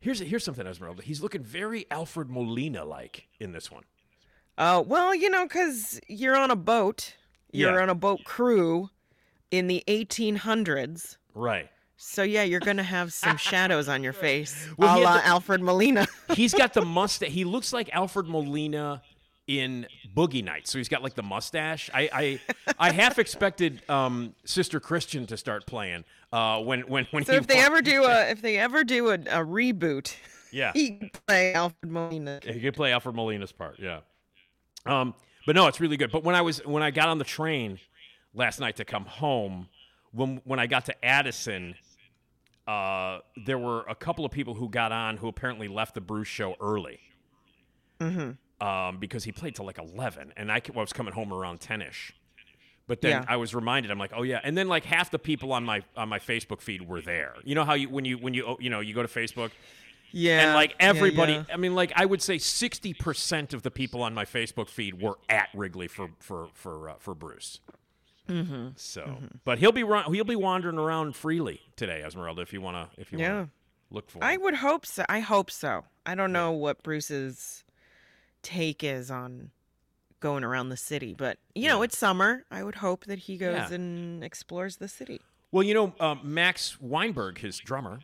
Here's 0.00 0.18
here's 0.18 0.42
something, 0.44 0.66
Esmeralda. 0.66 1.02
He's 1.02 1.22
looking 1.22 1.42
very 1.44 1.86
Alfred 1.90 2.28
Molina 2.28 2.84
like 2.84 3.28
in 3.38 3.52
this 3.52 3.70
one. 3.70 3.84
Oh 4.58 4.80
well, 4.82 5.14
you 5.14 5.30
know, 5.30 5.44
because 5.44 6.00
you're 6.08 6.36
on 6.36 6.50
a 6.50 6.56
boat. 6.56 7.14
You're 7.52 7.76
Yeah. 7.76 7.82
on 7.82 7.88
a 7.90 7.94
boat 7.94 8.24
crew 8.24 8.88
in 9.50 9.66
the 9.66 9.84
1800s. 9.86 11.18
Right. 11.34 11.68
So 12.04 12.24
yeah, 12.24 12.42
you're 12.42 12.60
gonna 12.60 12.82
have 12.82 13.12
some 13.12 13.36
shadows 13.36 13.88
on 13.88 14.02
your 14.02 14.12
face, 14.12 14.68
Well, 14.76 14.98
a 14.98 15.00
la 15.00 15.14
the- 15.18 15.26
Alfred 15.26 15.62
Molina. 15.62 16.06
He's 16.34 16.52
got 16.52 16.74
the 16.74 16.84
mustache. 16.84 17.30
He 17.30 17.44
looks 17.44 17.72
like 17.72 17.88
Alfred 17.94 18.26
Molina 18.26 19.02
in 19.46 19.86
Boogie 20.14 20.42
Nights. 20.44 20.70
So 20.70 20.78
he's 20.78 20.88
got 20.88 21.02
like 21.02 21.14
the 21.14 21.22
mustache. 21.22 21.90
I 21.94 22.10
I, 22.12 22.40
I 22.78 22.90
half 22.92 23.18
expected 23.18 23.82
um, 23.88 24.34
Sister 24.44 24.80
Christian 24.80 25.26
to 25.28 25.36
start 25.36 25.64
playing 25.66 26.04
uh, 26.32 26.58
when 26.60 26.80
when 26.82 27.06
when 27.12 27.24
so 27.24 27.32
he 27.32 27.38
if 27.38 27.46
they 27.46 27.60
ever 27.60 27.80
do 27.80 28.04
a 28.04 28.30
if 28.30 28.42
they 28.42 28.58
ever 28.58 28.84
do 28.84 29.10
a, 29.10 29.14
a 29.14 29.44
reboot, 29.44 30.14
yeah 30.50 30.72
he 30.74 30.98
can 30.98 31.10
play 31.26 31.54
Alfred 31.54 31.90
Molina. 31.90 32.40
he 32.44 32.60
could 32.60 32.74
play 32.74 32.92
Alfred 32.92 33.14
Molina's 33.14 33.52
part. 33.52 33.78
Yeah. 33.78 34.00
Um, 34.86 35.14
but 35.46 35.54
no, 35.54 35.66
it's 35.68 35.80
really 35.80 35.96
good. 35.96 36.10
But 36.10 36.24
when 36.24 36.34
I 36.34 36.42
was 36.42 36.58
when 36.66 36.82
I 36.82 36.90
got 36.90 37.08
on 37.08 37.18
the 37.18 37.24
train 37.24 37.78
last 38.34 38.58
night 38.60 38.76
to 38.76 38.84
come 38.84 39.04
home, 39.04 39.68
when 40.10 40.40
when 40.44 40.58
I 40.58 40.66
got 40.66 40.84
to 40.86 41.04
Addison. 41.04 41.76
Uh, 42.72 43.20
there 43.46 43.58
were 43.58 43.80
a 43.88 43.94
couple 43.94 44.24
of 44.24 44.30
people 44.32 44.54
who 44.54 44.68
got 44.68 44.92
on 44.92 45.16
who 45.18 45.28
apparently 45.28 45.68
left 45.68 45.94
the 45.94 46.00
Bruce 46.00 46.28
show 46.28 46.54
early. 46.60 46.98
Mm-hmm. 48.00 48.66
um, 48.66 48.98
because 48.98 49.22
he 49.24 49.30
played 49.30 49.54
till 49.54 49.64
like 49.66 49.78
11 49.78 50.32
and 50.36 50.50
I 50.50 50.60
was 50.74 50.92
coming 50.92 51.14
home 51.14 51.32
around 51.32 51.60
10ish 51.60 52.10
but 52.88 53.00
then 53.00 53.10
Yeah. 53.12 53.24
I 53.28 53.36
was 53.36 53.54
reminded 53.54 53.92
I'm 53.92 53.98
like 53.98 54.12
oh 54.16 54.24
yeah 54.24 54.40
and 54.42 54.58
then 54.58 54.66
like 54.66 54.84
half 54.84 55.10
the 55.12 55.20
people 55.20 55.52
on 55.52 55.62
my 55.62 55.82
on 55.96 56.08
my 56.08 56.18
Facebook 56.18 56.60
feed 56.60 56.80
were 56.88 57.00
there 57.00 57.34
you 57.44 57.54
know 57.54 57.64
how 57.64 57.74
you 57.74 57.88
when 57.88 58.04
you 58.04 58.16
when 58.18 58.34
you 58.34 58.44
oh, 58.44 58.56
you 58.58 58.70
know 58.70 58.80
you 58.80 58.92
go 58.92 59.02
to 59.02 59.08
Facebook 59.08 59.52
Yeah. 60.10 60.46
and 60.46 60.54
like 60.54 60.70
yeah, 60.70 60.88
everybody 60.88 61.34
yeah. 61.34 61.44
I 61.52 61.56
mean 61.58 61.76
like 61.76 61.92
I 61.94 62.04
would 62.06 62.22
say 62.22 62.36
60% 62.38 63.54
of 63.54 63.62
the 63.62 63.70
people 63.70 64.02
on 64.02 64.14
my 64.14 64.24
Facebook 64.24 64.68
feed 64.68 65.00
were 65.00 65.18
at 65.28 65.48
Wrigley 65.54 65.86
for 65.86 66.08
for 66.18 66.48
for 66.54 66.90
uh, 66.90 66.94
for 66.98 67.14
Bruce 67.14 67.60
Mm-hmm. 68.28 68.68
so 68.76 69.18
but 69.44 69.58
he'll 69.58 69.72
be 69.72 69.82
run, 69.82 70.12
he'll 70.14 70.24
be 70.24 70.36
wandering 70.36 70.78
around 70.78 71.16
freely 71.16 71.60
today 71.76 72.02
Esmeralda 72.02 72.40
if 72.42 72.52
you 72.52 72.60
want 72.60 72.76
to 72.94 73.00
if 73.00 73.10
you 73.12 73.18
Yeah. 73.18 73.34
want 73.38 73.46
to 73.48 73.94
look 73.94 74.10
for 74.10 74.22
I 74.24 74.36
would 74.36 74.54
hope 74.54 74.86
so. 74.86 75.04
I 75.08 75.20
hope 75.20 75.50
so. 75.50 75.84
I 76.06 76.14
don't 76.14 76.32
know 76.32 76.50
what 76.52 76.82
Bruce's 76.82 77.64
take 78.42 78.82
is 78.84 79.10
on 79.10 79.50
going 80.20 80.44
around 80.44 80.68
the 80.68 80.76
city, 80.76 81.14
but 81.18 81.38
you 81.54 81.68
know, 81.68 81.82
it's 81.82 81.98
summer. 81.98 82.44
I 82.50 82.62
would 82.62 82.76
hope 82.76 83.04
that 83.06 83.18
he 83.20 83.36
goes 83.36 83.54
Yeah. 83.70 83.74
and 83.74 84.22
explores 84.24 84.76
the 84.76 84.88
city. 84.88 85.20
Well, 85.50 85.62
you 85.64 85.74
know, 85.74 85.94
um, 86.00 86.20
Max 86.22 86.80
Weinberg, 86.80 87.38
his 87.38 87.58
drummer, 87.58 88.00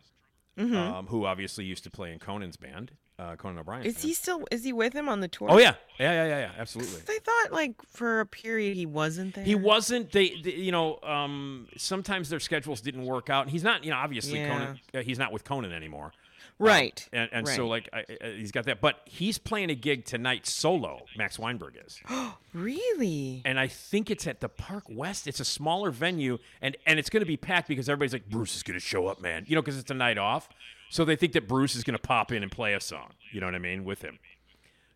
Mhm. 0.58 0.74
um, 0.76 1.06
who 1.06 1.24
obviously 1.24 1.64
used 1.64 1.84
to 1.84 1.90
play 1.90 2.12
in 2.12 2.18
Conan's 2.18 2.56
band, 2.56 2.92
uh, 3.18 3.34
Conan 3.36 3.58
O'Brien. 3.58 3.84
Is 3.84 4.02
he 4.02 4.14
still? 4.14 4.46
Is 4.50 4.62
he 4.64 4.72
with 4.72 4.92
him 4.92 5.08
on 5.08 5.20
the 5.20 5.28
tour? 5.28 5.48
Oh 5.50 5.58
yeah, 5.58 5.74
yeah, 5.98 6.12
yeah, 6.12 6.24
yeah, 6.26 6.38
yeah, 6.40 6.50
absolutely. 6.58 7.00
I 7.08 7.18
thought 7.18 7.52
like 7.52 7.74
for 7.90 8.20
a 8.20 8.26
period 8.26 8.76
he 8.76 8.86
wasn't 8.86 9.34
there. 9.34 9.44
He 9.44 9.54
wasn't. 9.54 10.12
They, 10.12 10.40
they- 10.42 10.52
you 10.54 10.72
know, 10.72 10.98
um, 11.02 11.66
sometimes 11.76 12.28
their 12.30 12.40
schedules 12.40 12.80
didn't 12.80 13.04
work 13.04 13.28
out. 13.30 13.42
And 13.42 13.50
he's 13.50 13.64
not, 13.64 13.84
you 13.84 13.90
know, 13.90 13.96
obviously 13.96 14.38
Yeah. 14.40 14.48
Conan. 14.48 14.80
Uh, 14.94 15.00
he's 15.02 15.18
not 15.18 15.32
with 15.32 15.44
Conan 15.44 15.72
anymore. 15.72 16.12
right. 16.60 17.08
And, 17.12 17.28
and 17.32 17.48
so, 17.48 17.66
like, 17.68 17.88
I, 17.92 18.04
I, 18.20 18.28
he's 18.36 18.50
got 18.52 18.64
that. 18.66 18.80
But 18.80 19.00
he's 19.04 19.38
playing 19.38 19.70
a 19.70 19.74
gig 19.74 20.04
tonight 20.04 20.46
solo. 20.46 21.02
Max 21.16 21.38
Weinberg 21.38 21.76
is, 21.86 22.00
Oh 22.08 22.36
really? 22.52 23.42
and 23.44 23.58
I 23.58 23.66
think 23.68 24.10
it's 24.10 24.26
at 24.26 24.40
the 24.40 24.48
Park 24.48 24.84
West. 24.88 25.26
It's 25.26 25.40
a 25.40 25.44
smaller 25.44 25.90
venue, 25.90 26.38
and 26.62 26.76
and 26.86 26.98
it's 26.98 27.10
going 27.10 27.20
to 27.22 27.26
be 27.26 27.36
packed 27.36 27.68
because 27.68 27.88
everybody's 27.88 28.12
like, 28.12 28.28
Bruce 28.28 28.56
is 28.56 28.62
going 28.62 28.78
to 28.78 28.84
show 28.84 29.06
up, 29.06 29.20
man. 29.20 29.44
You 29.48 29.54
know, 29.56 29.62
because 29.62 29.78
it's 29.78 29.90
a 29.90 29.94
night 29.94 30.18
off. 30.18 30.48
So 30.90 31.04
they 31.04 31.16
think 31.16 31.32
that 31.34 31.46
Bruce 31.46 31.74
is 31.76 31.84
going 31.84 31.96
to 31.96 32.02
pop 32.02 32.32
in 32.32 32.42
and 32.42 32.50
play 32.50 32.74
a 32.74 32.80
song. 32.80 33.10
You 33.32 33.40
know 33.40 33.46
what 33.46 33.54
I 33.54 33.58
mean 33.58 33.84
with 33.84 34.02
him. 34.02 34.18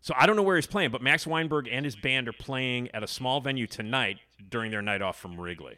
So 0.01 0.13
I 0.17 0.25
don't 0.25 0.35
know 0.35 0.43
where 0.43 0.55
he's 0.57 0.67
playing, 0.67 0.91
but 0.91 1.01
Max 1.01 1.25
Weinberg 1.25 1.67
and 1.71 1.85
his 1.85 1.95
band 1.95 2.27
are 2.27 2.33
playing 2.33 2.89
at 2.93 3.03
a 3.03 3.07
small 3.07 3.39
venue 3.39 3.67
tonight 3.67 4.17
during 4.49 4.71
their 4.71 4.81
night 4.81 5.01
off 5.01 5.17
from 5.17 5.39
Wrigley. 5.39 5.77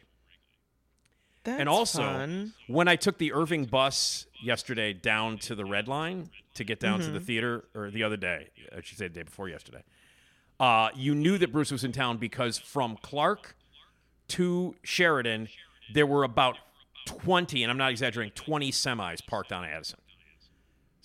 That's 1.44 1.60
and 1.60 1.68
also, 1.68 2.02
fun. 2.02 2.52
when 2.66 2.88
I 2.88 2.96
took 2.96 3.18
the 3.18 3.32
Irving 3.32 3.66
bus 3.66 4.26
yesterday 4.42 4.92
down 4.92 5.38
to 5.38 5.54
the 5.54 5.64
Red 5.64 5.86
Line 5.86 6.30
to 6.54 6.64
get 6.64 6.80
down 6.80 6.98
to 7.00 7.06
the 7.06 7.18
Mm-hmm. 7.18 7.24
theater, 7.26 7.64
or 7.72 7.90
the 7.92 8.02
other 8.02 8.16
day, 8.16 8.48
I 8.76 8.80
should 8.82 8.98
say 8.98 9.06
the 9.06 9.14
day 9.14 9.22
before 9.22 9.48
yesterday, 9.48 9.84
uh, 10.58 10.88
you 10.96 11.14
knew 11.14 11.38
that 11.38 11.52
Bruce 11.52 11.70
was 11.70 11.84
in 11.84 11.92
town 11.92 12.16
because 12.16 12.58
from 12.58 12.98
Clark 13.00 13.54
to 14.28 14.74
Sheridan, 14.82 15.46
there 15.94 16.06
were 16.06 16.24
about 16.24 16.56
20, 17.04 17.62
and 17.62 17.70
I'm 17.70 17.78
not 17.78 17.92
exaggerating, 17.92 18.32
20 18.32 18.72
semis 18.72 19.24
parked 19.24 19.52
on 19.52 19.64
Addison. 19.64 20.00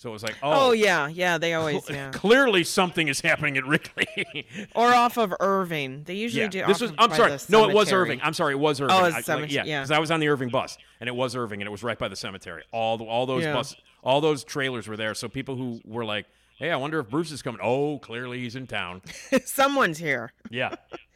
So 0.02 0.08
it 0.10 0.14
was 0.14 0.24
like, 0.24 0.34
Oh, 0.42 0.70
oh, 0.70 0.72
yeah, 0.72 1.06
yeah. 1.06 1.38
They 1.38 1.54
always 1.54 1.84
cl- 1.84 1.96
yeah. 1.96 2.10
clearly 2.10 2.64
something 2.64 3.06
is 3.06 3.20
happening 3.20 3.56
at 3.56 3.64
Wrigley. 3.64 4.48
or 4.74 4.92
off 4.92 5.16
of 5.16 5.32
Irving. 5.38 6.02
They 6.02 6.16
usually 6.16 6.42
yeah, 6.42 6.48
do. 6.48 6.66
this 6.66 6.80
was. 6.80 6.92
I'm 6.98 7.14
sorry. 7.14 7.38
No, 7.48 7.70
it 7.70 7.72
was. 7.72 7.92
Irving. 7.92 8.18
I'm 8.20 8.34
sorry, 8.34 8.54
it 8.54 8.58
was 8.58 8.80
oh, 8.80 8.86
Irving. 8.86 8.96
it's 8.96 9.04
I- 9.04 9.18
like, 9.18 9.24
cemetery, 9.24 9.54
yeah, 9.54 9.64
yeah. 9.64 9.80
because 9.82 9.92
I 9.92 10.00
was 10.00 10.10
on 10.10 10.18
the 10.18 10.26
Irving 10.26 10.48
bus, 10.48 10.76
and 10.98 11.06
it 11.06 11.14
was 11.14 11.36
Irving, 11.36 11.60
and 11.60 11.68
it 11.68 11.70
was 11.70 11.84
right 11.84 11.96
by 11.96 12.08
the 12.08 12.16
cemetery. 12.16 12.64
All 12.72 12.98
the, 12.98 13.04
all 13.04 13.26
those 13.26 13.44
Yeah. 13.44 13.52
bus, 13.52 13.76
all 14.02 14.20
those 14.20 14.42
trailers 14.42 14.88
were 14.88 14.96
there. 14.96 15.14
So 15.14 15.28
people 15.28 15.54
who 15.54 15.80
were 15.84 16.04
like, 16.04 16.26
"Hey, 16.56 16.72
I 16.72 16.76
wonder 16.76 16.98
if 16.98 17.08
Bruce 17.08 17.30
is 17.30 17.40
coming." 17.40 17.60
Oh, 17.62 18.00
clearly 18.00 18.40
he's 18.40 18.56
in 18.56 18.66
town. 18.66 19.02
Someone's 19.44 19.98
here. 19.98 20.32
Yeah, 20.50 20.74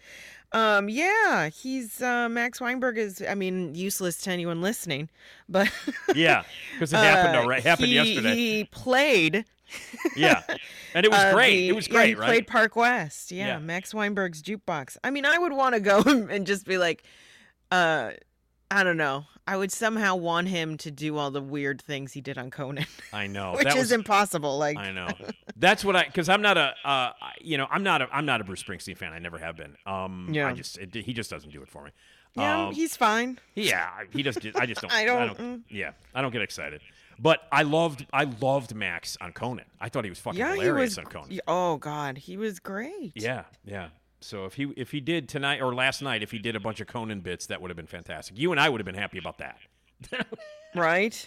Um, 0.57 0.89
yeah, 0.89 1.51
he's 1.51 2.01
uh, 2.01 2.29
Max 2.31 2.61
Weinberg 2.63 2.97
is. 2.97 3.23
I 3.29 3.35
mean, 3.35 3.75
useless 3.75 4.17
to 4.23 4.31
anyone 4.31 4.63
listening, 4.63 5.11
but 5.51 5.71
Yeah, 6.15 6.45
because 6.73 6.93
it 6.95 6.97
happened 6.97 7.37
uh, 7.37 7.41
already. 7.41 7.63
Happened 7.63 7.89
he, 7.89 7.95
yesterday. 7.95 8.35
He 8.35 8.65
played. 8.65 9.45
yeah, 10.17 10.43
and 10.95 11.05
it 11.05 11.11
was 11.11 11.21
uh, 11.21 11.35
great. 11.35 11.57
the- 11.57 11.69
it 11.69 11.77
was 11.77 11.89
yeah, 11.89 11.93
great, 11.95 12.09
he 12.09 12.15
right? 12.15 12.27
Played 12.27 12.47
Park 12.47 12.75
West. 12.77 13.33
Yeah, 13.33 13.47
Yeah. 13.49 13.59
Max 13.59 13.93
Weinberg's 13.93 14.43
jukebox. 14.43 14.97
I 15.05 15.11
mean, 15.11 15.27
I 15.27 15.37
would 15.37 15.53
want 15.53 15.75
to 15.75 15.81
go 15.81 16.01
and 16.07 16.47
just 16.47 16.65
be 16.65 16.79
like, 16.79 17.03
uh, 17.71 18.13
I 18.71 18.83
don't 18.83 18.97
know. 18.97 19.27
I 19.47 19.57
would 19.57 19.71
somehow 19.71 20.17
want 20.17 20.49
him 20.49 20.77
to 20.79 20.91
do 20.91 21.17
all 21.17 21.31
the 21.31 21.41
weird 21.41 21.81
things 21.81 22.13
he 22.13 22.21
did 22.21 22.37
on 22.37 22.51
Conan, 22.51 22.87
I 23.13 23.27
know. 23.29 23.53
which 23.53 23.65
that 23.65 23.75
is 23.77 23.85
was, 23.85 23.93
impossible. 23.93 24.59
Like, 24.59 24.77
I 24.77 24.91
know. 24.93 25.09
That's 25.57 25.85
what 25.85 25.95
I 25.97 26.05
because 26.05 26.29
I'm 26.29 26.43
not 26.43 26.57
a 26.59 26.75
uh, 26.85 27.13
you 27.41 27.57
know 27.57 27.67
I'm 27.71 27.83
not 27.83 28.03
a 28.03 28.09
I'm 28.13 28.27
not 28.27 28.41
a 28.41 28.45
Bruce 28.45 28.63
Springsteen 28.63 28.97
fan. 28.99 29.13
I 29.13 29.19
never 29.19 29.39
have 29.39 29.57
been. 29.57 29.77
Um, 29.87 30.29
yeah, 30.33 30.49
I 30.49 30.53
just 30.53 30.79
it, 30.79 30.95
he 30.95 31.13
just 31.13 31.31
doesn't 31.31 31.51
do 31.53 31.63
it 31.63 31.69
for 31.69 31.85
me. 31.85 31.91
yeah, 32.35 32.67
Um, 32.67 32.75
he's 32.75 32.97
fine. 32.97 33.39
Yeah, 33.55 33.89
he 34.13 34.23
just 34.23 34.39
I 34.57 34.67
just 34.67 34.81
don't. 34.83 34.93
I 34.93 35.05
don't- 35.05 35.39
mm. 35.39 35.63
yeah, 35.71 35.93
I 36.15 36.23
don't 36.23 36.33
get 36.33 36.43
excited. 36.43 36.81
But 37.19 37.41
I 37.51 37.63
loved 37.63 38.05
I 38.13 38.25
loved 38.25 38.75
Max 38.75 39.17
on 39.23 39.33
Conan. 39.33 39.65
I 39.81 39.89
thought 39.89 40.05
he 40.05 40.11
was 40.11 40.19
fucking 40.19 40.39
Yeah, 40.39 40.55
he 40.55 40.61
hilarious 40.61 40.91
was. 40.91 40.99
on 40.99 41.05
Conan. 41.07 41.41
Oh 41.49 41.77
God, 41.79 42.19
he 42.19 42.37
was 42.37 42.59
great. 42.61 43.13
Yeah, 43.15 43.45
yeah. 43.65 43.89
So 44.27 44.45
if 44.45 44.55
he 44.55 44.65
if 44.77 44.91
he 44.91 45.01
did 45.01 45.29
tonight 45.29 45.61
or 45.63 45.75
last 45.75 46.03
night, 46.03 46.23
if 46.23 46.31
he 46.31 46.39
did 46.39 46.57
a 46.57 46.61
bunch 46.61 46.81
of 46.81 46.87
Conan 46.87 47.21
bits, 47.21 47.47
that 47.47 47.61
would 47.63 47.71
have 47.71 47.77
been 47.77 47.87
fantastic. 47.87 48.39
You 48.39 48.51
and 48.51 48.61
I 48.61 48.69
would 48.69 48.81
have 48.81 48.87
been 48.87 48.95
happy 48.95 49.19
about 49.19 49.39
that. 49.39 49.59
Right. 50.75 51.27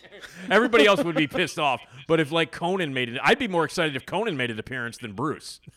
Everybody 0.52 0.86
else 0.86 1.04
would 1.04 1.16
be 1.16 1.26
pissed 1.26 1.58
off. 1.58 1.82
But 2.08 2.20
if 2.20 2.32
like 2.32 2.52
Conan 2.52 2.94
made 2.94 3.10
it, 3.10 3.20
I'd 3.24 3.40
be 3.40 3.48
more 3.48 3.66
excited 3.66 3.96
if 3.96 4.06
Conan 4.06 4.38
made 4.38 4.52
an 4.52 4.60
appearance 4.60 5.00
than 5.00 5.14
Bruce. 5.14 5.60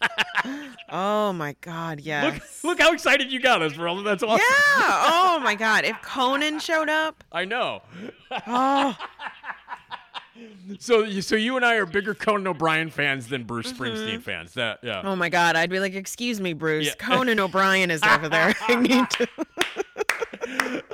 Oh 0.95 1.33
my 1.33 1.57
God, 1.63 2.01
yeah! 2.01 2.25
Look, 2.35 2.43
look 2.65 2.81
how 2.81 2.93
excited 2.93 3.33
you 3.33 3.41
got 3.41 3.63
us, 3.63 3.73
bro. 3.73 4.03
That's 4.03 4.23
awesome. 4.23 4.41
Yeah. 4.41 4.83
Oh 5.07 5.41
my 5.43 5.55
God, 5.59 5.87
if 5.87 5.97
Conan 6.03 6.59
showed 6.59 6.91
up, 6.91 7.25
I 7.33 7.47
know. 7.47 7.81
oh, 8.47 8.95
So, 10.79 11.03
you- 11.03 11.23
so 11.23 11.37
you 11.37 11.57
and 11.57 11.65
I 11.65 11.75
are 11.77 11.87
bigger 11.87 12.15
Conan 12.15 12.47
O'Brien 12.47 12.91
fans 12.91 13.29
than 13.29 13.45
Bruce 13.45 13.73
Mm-hmm. 13.73 13.83
Springsteen 13.83 14.23
fans. 14.23 14.55
That, 14.55 14.79
yeah. 14.83 15.03
oh 15.05 15.15
my 15.17 15.29
God, 15.29 15.57
I'd 15.57 15.71
be 15.71 15.79
like, 15.81 15.95
excuse 15.95 16.41
me, 16.41 16.53
Bruce. 16.53 16.87
Yeah. 16.87 16.95
Conan 16.95 17.39
O'Brien 17.39 17.91
is 17.91 18.03
over 18.03 18.29
there. 18.29 18.55
I 18.69 18.77
need 18.77 19.11
to. 19.11 19.27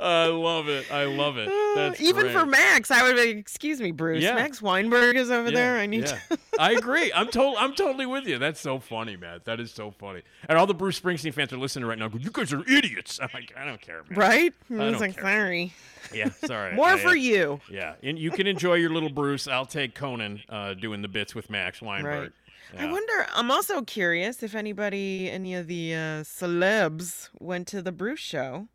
I 0.01 0.25
love 0.27 0.67
it. 0.67 0.91
I 0.91 1.05
love 1.05 1.37
it. 1.37 1.49
That's 1.75 2.01
Even 2.01 2.23
great. 2.23 2.33
for 2.33 2.45
Max, 2.45 2.91
I 2.91 3.03
would 3.03 3.15
be 3.15 3.29
excuse 3.29 3.81
me, 3.81 3.91
Bruce. 3.91 4.23
Yeah. 4.23 4.35
Max 4.35 4.61
Weinberg 4.61 5.15
is 5.15 5.31
over 5.31 5.49
Yeah, 5.49 5.55
there. 5.55 5.77
I 5.77 5.85
need 5.85 6.01
yeah. 6.05 6.19
to. 6.29 6.37
I 6.59 6.71
agree. 6.73 7.11
I'm 7.13 7.27
total. 7.27 7.55
I'm 7.57 7.73
totally 7.75 8.05
with 8.05 8.25
you. 8.27 8.37
That's 8.37 8.59
so 8.59 8.79
funny, 8.79 9.15
man. 9.17 9.39
That 9.45 9.59
is 9.59 9.71
so 9.71 9.91
funny. 9.91 10.21
And 10.47 10.57
all 10.57 10.67
the 10.67 10.73
Bruce 10.73 10.99
Springsteen 10.99 11.33
fans 11.33 11.53
are 11.53 11.57
listening 11.57 11.85
right 11.87 11.97
now. 11.97 12.07
Go, 12.07 12.17
you 12.17 12.31
guys 12.31 12.53
are 12.53 12.61
idiots. 12.69 13.19
I'm 13.21 13.29
like, 13.33 13.53
I 13.57 13.65
don't 13.65 13.81
care, 13.81 14.03
man. 14.09 14.17
Right? 14.19 14.53
I 14.71 14.73
I 14.75 14.89
was 14.89 14.99
like, 14.99 15.15
care. 15.15 15.23
sorry. 15.23 15.73
Yeah, 16.13 16.29
sorry. 16.31 16.75
More 16.75 16.89
I, 16.89 16.97
for 16.99 17.09
uh, 17.09 17.13
you. 17.13 17.59
Yeah, 17.71 17.95
and 18.03 18.17
you 18.17 18.31
can 18.31 18.47
enjoy 18.47 18.75
your 18.75 18.89
little 18.91 19.09
Bruce. 19.09 19.47
I'll 19.47 19.65
take 19.65 19.95
Conan 19.95 20.41
uh, 20.49 20.73
doing 20.73 21.01
the 21.01 21.07
bits 21.07 21.33
with 21.35 21.49
Max 21.49 21.81
Weinberg. 21.81 22.31
I 22.77 22.83
Yeah. 22.85 22.91
wonder. 22.91 23.25
I'm 23.33 23.49
also 23.51 23.81
curious 23.81 24.43
if 24.43 24.53
anybody, 24.53 25.29
any 25.29 25.55
of 25.55 25.67
the 25.67 25.93
uh, 25.93 25.97
celebs, 26.23 27.29
went 27.39 27.67
to 27.69 27.81
the 27.81 27.91
Bruce 27.91 28.19
show, 28.19 28.67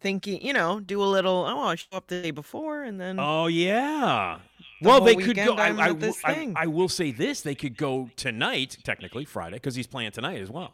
thinking, 0.00 0.40
you 0.44 0.52
know, 0.52 0.80
do 0.80 1.02
a 1.02 1.04
little. 1.06 1.44
Oh, 1.46 1.60
I'll 1.60 1.76
show 1.76 1.86
up 1.92 2.06
the 2.08 2.20
day 2.22 2.30
before, 2.30 2.82
and 2.82 3.00
then. 3.00 3.18
Oh 3.18 3.46
yeah. 3.46 4.38
The 4.80 4.88
well, 4.88 5.00
they 5.00 5.16
could 5.16 5.36
go. 5.36 5.54
I, 5.54 5.70
I, 5.70 5.94
I-. 6.24 6.52
I 6.56 6.66
will 6.66 6.88
say 6.88 7.10
this: 7.10 7.40
they 7.40 7.54
could 7.54 7.76
go 7.76 8.10
tonight, 8.16 8.78
technically 8.84 9.24
Friday, 9.24 9.56
because 9.56 9.74
he's 9.74 9.86
playing 9.88 10.12
tonight 10.12 10.40
as 10.40 10.50
well. 10.50 10.72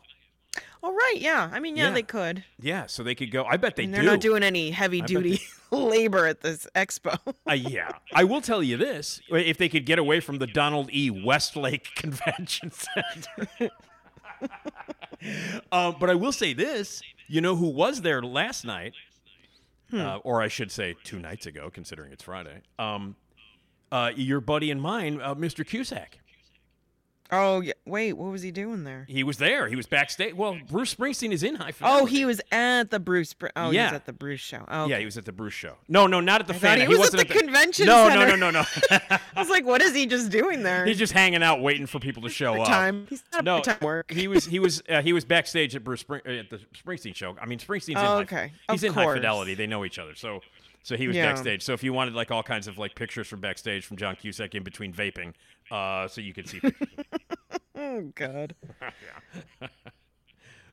oh 0.82 0.92
right, 0.92 1.16
yeah. 1.18 1.48
I 1.52 1.58
mean, 1.60 1.74
yeah, 1.76 1.88
Yeah. 1.88 1.94
they 1.94 2.02
could. 2.02 2.44
Yeah, 2.60 2.86
so 2.86 3.02
they 3.02 3.14
could 3.14 3.30
go. 3.30 3.44
I 3.44 3.56
bet 3.56 3.76
they 3.76 3.84
and 3.84 3.94
they're 3.94 4.02
do. 4.02 4.08
not 4.10 4.20
doing 4.20 4.42
any 4.42 4.70
heavy 4.72 5.00
duty 5.00 5.40
labor 5.70 6.26
at 6.26 6.42
this 6.42 6.66
expo. 6.76 7.18
Uh, 7.48 7.52
yeah, 7.54 7.92
I 8.12 8.24
will 8.24 8.40
tell 8.42 8.62
you 8.62 8.76
this: 8.76 9.20
if 9.30 9.56
they 9.56 9.68
could 9.70 9.86
get 9.86 9.98
away 9.98 10.20
from 10.20 10.36
the 10.38 10.46
Donald 10.46 10.90
E. 10.92 11.10
Westlake 11.10 11.88
Convention 11.96 12.70
Center. 12.72 13.70
um, 15.72 15.96
but 16.00 16.10
I 16.10 16.14
will 16.14 16.32
say 16.32 16.52
this: 16.52 17.02
you 17.26 17.40
know 17.40 17.56
who 17.56 17.68
was 17.70 18.02
there 18.02 18.20
last 18.22 18.64
night, 18.66 18.92
Hmm. 19.94 20.00
uh, 20.00 20.16
or 20.18 20.42
I 20.42 20.48
should 20.48 20.72
say 20.72 20.96
two 21.04 21.20
nights 21.20 21.46
ago, 21.46 21.70
considering 21.72 22.10
it's 22.10 22.24
Friday. 22.24 22.62
Um, 22.80 23.14
uh, 23.92 24.10
your 24.16 24.40
buddy 24.40 24.72
and 24.72 24.82
mine, 24.82 25.20
uh, 25.22 25.36
Mr. 25.36 25.64
Cusack. 25.64 26.18
Oh 27.34 27.60
yeah. 27.60 27.72
Wait, 27.84 28.12
what 28.14 28.30
was 28.30 28.42
he 28.42 28.50
doing 28.50 28.84
there? 28.84 29.04
He 29.08 29.22
was 29.24 29.38
there. 29.38 29.68
He 29.68 29.76
was 29.76 29.86
backstage. 29.86 30.34
Well, 30.34 30.58
Bruce 30.70 30.94
Springsteen 30.94 31.32
is 31.32 31.42
in 31.42 31.56
High 31.56 31.72
Fidelity. 31.72 32.02
Oh, 32.02 32.06
he 32.06 32.24
was 32.24 32.40
at 32.52 32.90
the 32.90 33.00
Bruce. 33.00 33.34
Br- 33.34 33.48
Oh, 33.56 33.70
he 33.70 33.76
Yeah. 33.76 33.86
was 33.86 33.92
at 33.94 34.06
the 34.06 34.12
Bruce 34.12 34.40
show. 34.40 34.64
Oh, 34.68 34.86
Yeah, 34.88 34.98
he 34.98 35.04
was 35.04 35.16
at 35.18 35.24
the 35.24 35.32
Bruce 35.32 35.52
show. 35.54 35.74
No, 35.88 36.06
no, 36.06 36.20
not 36.20 36.40
at 36.40 36.46
the 36.46 36.54
I 36.54 36.58
fan. 36.58 36.78
thought 36.78 36.82
he 36.82 36.88
was 36.88 36.98
wasn't 36.98 37.20
at 37.22 37.28
the 37.28 37.34
convention 37.34 37.86
No, 37.86 38.08
center. 38.08 38.26
no, 38.36 38.36
no, 38.36 38.50
no, 38.50 38.60
no. 38.90 38.98
I 39.36 39.40
was 39.40 39.48
like, 39.50 39.64
what 39.64 39.82
is 39.82 39.94
he 39.94 40.06
just 40.06 40.30
doing 40.30 40.62
there? 40.62 40.84
He's 40.86 40.98
just 40.98 41.12
hanging 41.12 41.42
out, 41.42 41.60
waiting 41.60 41.86
for 41.86 41.98
people 41.98 42.22
to 42.22 42.28
show 42.30 42.60
up. 42.60 42.66
time. 42.68 43.06
He's 43.10 43.22
not 43.32 43.44
No, 43.44 43.54
part-time 43.56 43.78
work. 43.82 44.10
he 44.10 44.28
was 44.28 44.46
he 44.46 44.58
was 44.58 44.82
uh, 44.88 45.02
he 45.02 45.12
was 45.12 45.24
backstage 45.24 45.74
at 45.76 45.84
Bruce 45.84 46.00
Spring, 46.00 46.22
uh, 46.26 46.30
at 46.30 46.50
the 46.50 46.60
Springsteen 46.74 47.14
show. 47.14 47.36
I 47.40 47.46
mean, 47.46 47.58
Springsteen's 47.58 47.88
in 47.90 47.96
Oh, 47.98 48.00
high, 48.00 48.20
okay. 48.22 48.52
he's 48.70 48.82
Of 48.82 48.88
in 48.88 48.94
High. 48.94 49.14
Fidelity. 49.14 49.54
They 49.54 49.66
know 49.66 49.84
each 49.84 49.98
other, 49.98 50.14
so 50.14 50.40
so 50.84 50.96
he 50.96 51.08
was 51.08 51.16
Yeah. 51.16 51.26
backstage. 51.26 51.62
So 51.64 51.72
if 51.72 51.82
you 51.82 51.92
wanted 51.92 52.14
like 52.14 52.30
all 52.30 52.44
kinds 52.44 52.68
of 52.68 52.78
like 52.78 52.94
pictures 52.94 53.26
from 53.26 53.40
backstage 53.40 53.84
from 53.84 53.96
John 53.96 54.14
Cusack 54.14 54.54
in 54.54 54.62
between 54.62 54.92
vaping, 54.94 55.34
uh, 55.72 56.06
so 56.06 56.20
you 56.20 56.32
could 56.32 56.48
see. 56.48 56.60
Oh 57.76 58.12
God. 58.14 58.54
yeah. 59.60 59.68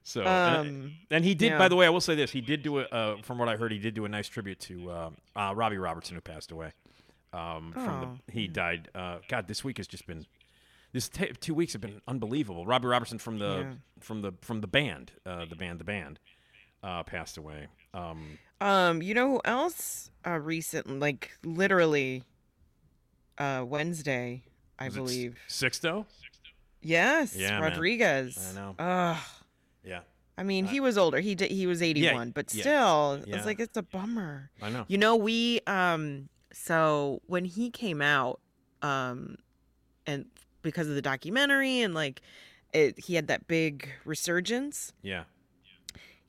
so 0.04 0.22
and, 0.22 0.68
Um, 0.68 0.94
and 1.10 1.26
he 1.26 1.34
did. 1.36 1.52
yeah. 1.52 1.58
By 1.58 1.68
the 1.68 1.76
way, 1.76 1.86
I 1.86 1.90
will 1.90 2.02
say 2.02 2.16
this: 2.16 2.32
he 2.32 2.42
did 2.42 2.64
do 2.64 2.80
a. 2.80 2.84
Uh, 2.84 3.22
from 3.24 3.38
what 3.38 3.50
I 3.50 3.56
heard, 3.58 3.72
he 3.72 3.80
did 3.80 3.94
do 3.94 4.06
a 4.06 4.10
nice 4.10 4.28
tribute 4.28 4.60
to 4.62 4.90
uh, 4.92 5.10
uh, 5.36 5.54
Robbie 5.56 5.78
Robertson, 5.78 6.16
who 6.16 6.22
passed 6.22 6.52
away. 6.52 6.72
Um, 7.34 7.72
from 7.74 7.90
Oh. 7.90 8.18
the, 8.28 8.32
he 8.34 8.48
died. 8.48 8.90
Uh, 8.96 9.18
God, 9.28 9.48
this 9.48 9.64
week 9.64 9.78
has 9.78 9.88
just 9.88 10.06
been. 10.08 10.26
This 10.94 11.08
t- 11.10 11.32
two 11.40 11.54
weeks 11.54 11.74
have 11.74 11.82
been 11.82 12.02
unbelievable. 12.08 12.66
Robbie 12.66 12.88
Robertson 12.88 13.18
from 13.18 13.40
the 13.40 13.58
Yeah. 13.70 13.74
from 14.00 14.22
the 14.22 14.34
from 14.42 14.62
the 14.62 14.68
band, 14.68 15.12
uh, 15.26 15.46
the 15.46 15.56
band, 15.56 15.80
the 15.80 15.84
band, 15.86 16.20
uh, 16.84 17.04
passed 17.04 17.38
away. 17.38 17.68
Um, 17.94 18.38
Um, 18.60 19.02
you 19.02 19.14
know 19.14 19.28
who 19.32 19.42
else? 19.46 20.10
Uh, 20.26 20.38
recent, 20.40 21.00
like 21.00 21.32
literally, 21.44 22.24
uh, 23.38 23.64
Wednesday, 23.68 24.44
I 24.78 24.86
was 24.86 24.96
it 24.96 25.00
S- 25.00 25.04
believe. 25.06 25.38
Sixto. 25.50 26.06
Yes, 26.82 27.36
Yeah, 27.36 27.60
man. 27.60 27.72
Rodriguez. 27.72 28.52
I 28.52 28.54
know. 28.56 28.76
Ugh. 28.78 29.18
Yeah, 29.84 30.02
I 30.38 30.44
mean, 30.44 30.66
he 30.66 30.80
was 30.80 30.98
older. 30.98 31.20
He 31.20 31.34
did. 31.36 31.50
He 31.52 31.66
was 31.68 31.82
eighty-one, 31.82 32.32
but 32.32 32.54
yeah, 32.54 32.62
still, 32.62 33.24
yeah. 33.26 33.36
it's 33.36 33.46
like 33.46 33.60
it's 33.60 33.78
a 33.78 33.82
bummer. 33.84 34.52
I 34.62 34.70
know. 34.70 34.86
You 34.88 34.98
know, 35.00 35.16
we 35.16 35.62
um 35.68 36.30
so 36.54 37.22
when 37.26 37.46
he 37.46 37.70
came 37.72 38.02
out 38.02 38.40
um 38.84 39.38
and 40.06 40.26
because 40.62 40.88
of 40.88 40.94
the 40.96 41.02
documentary 41.02 41.82
and 41.82 41.94
like 41.96 42.22
it 42.74 43.00
he 43.00 43.16
had 43.16 43.28
that 43.28 43.48
big 43.48 43.90
resurgence. 44.06 44.94
Yeah. 45.02 45.24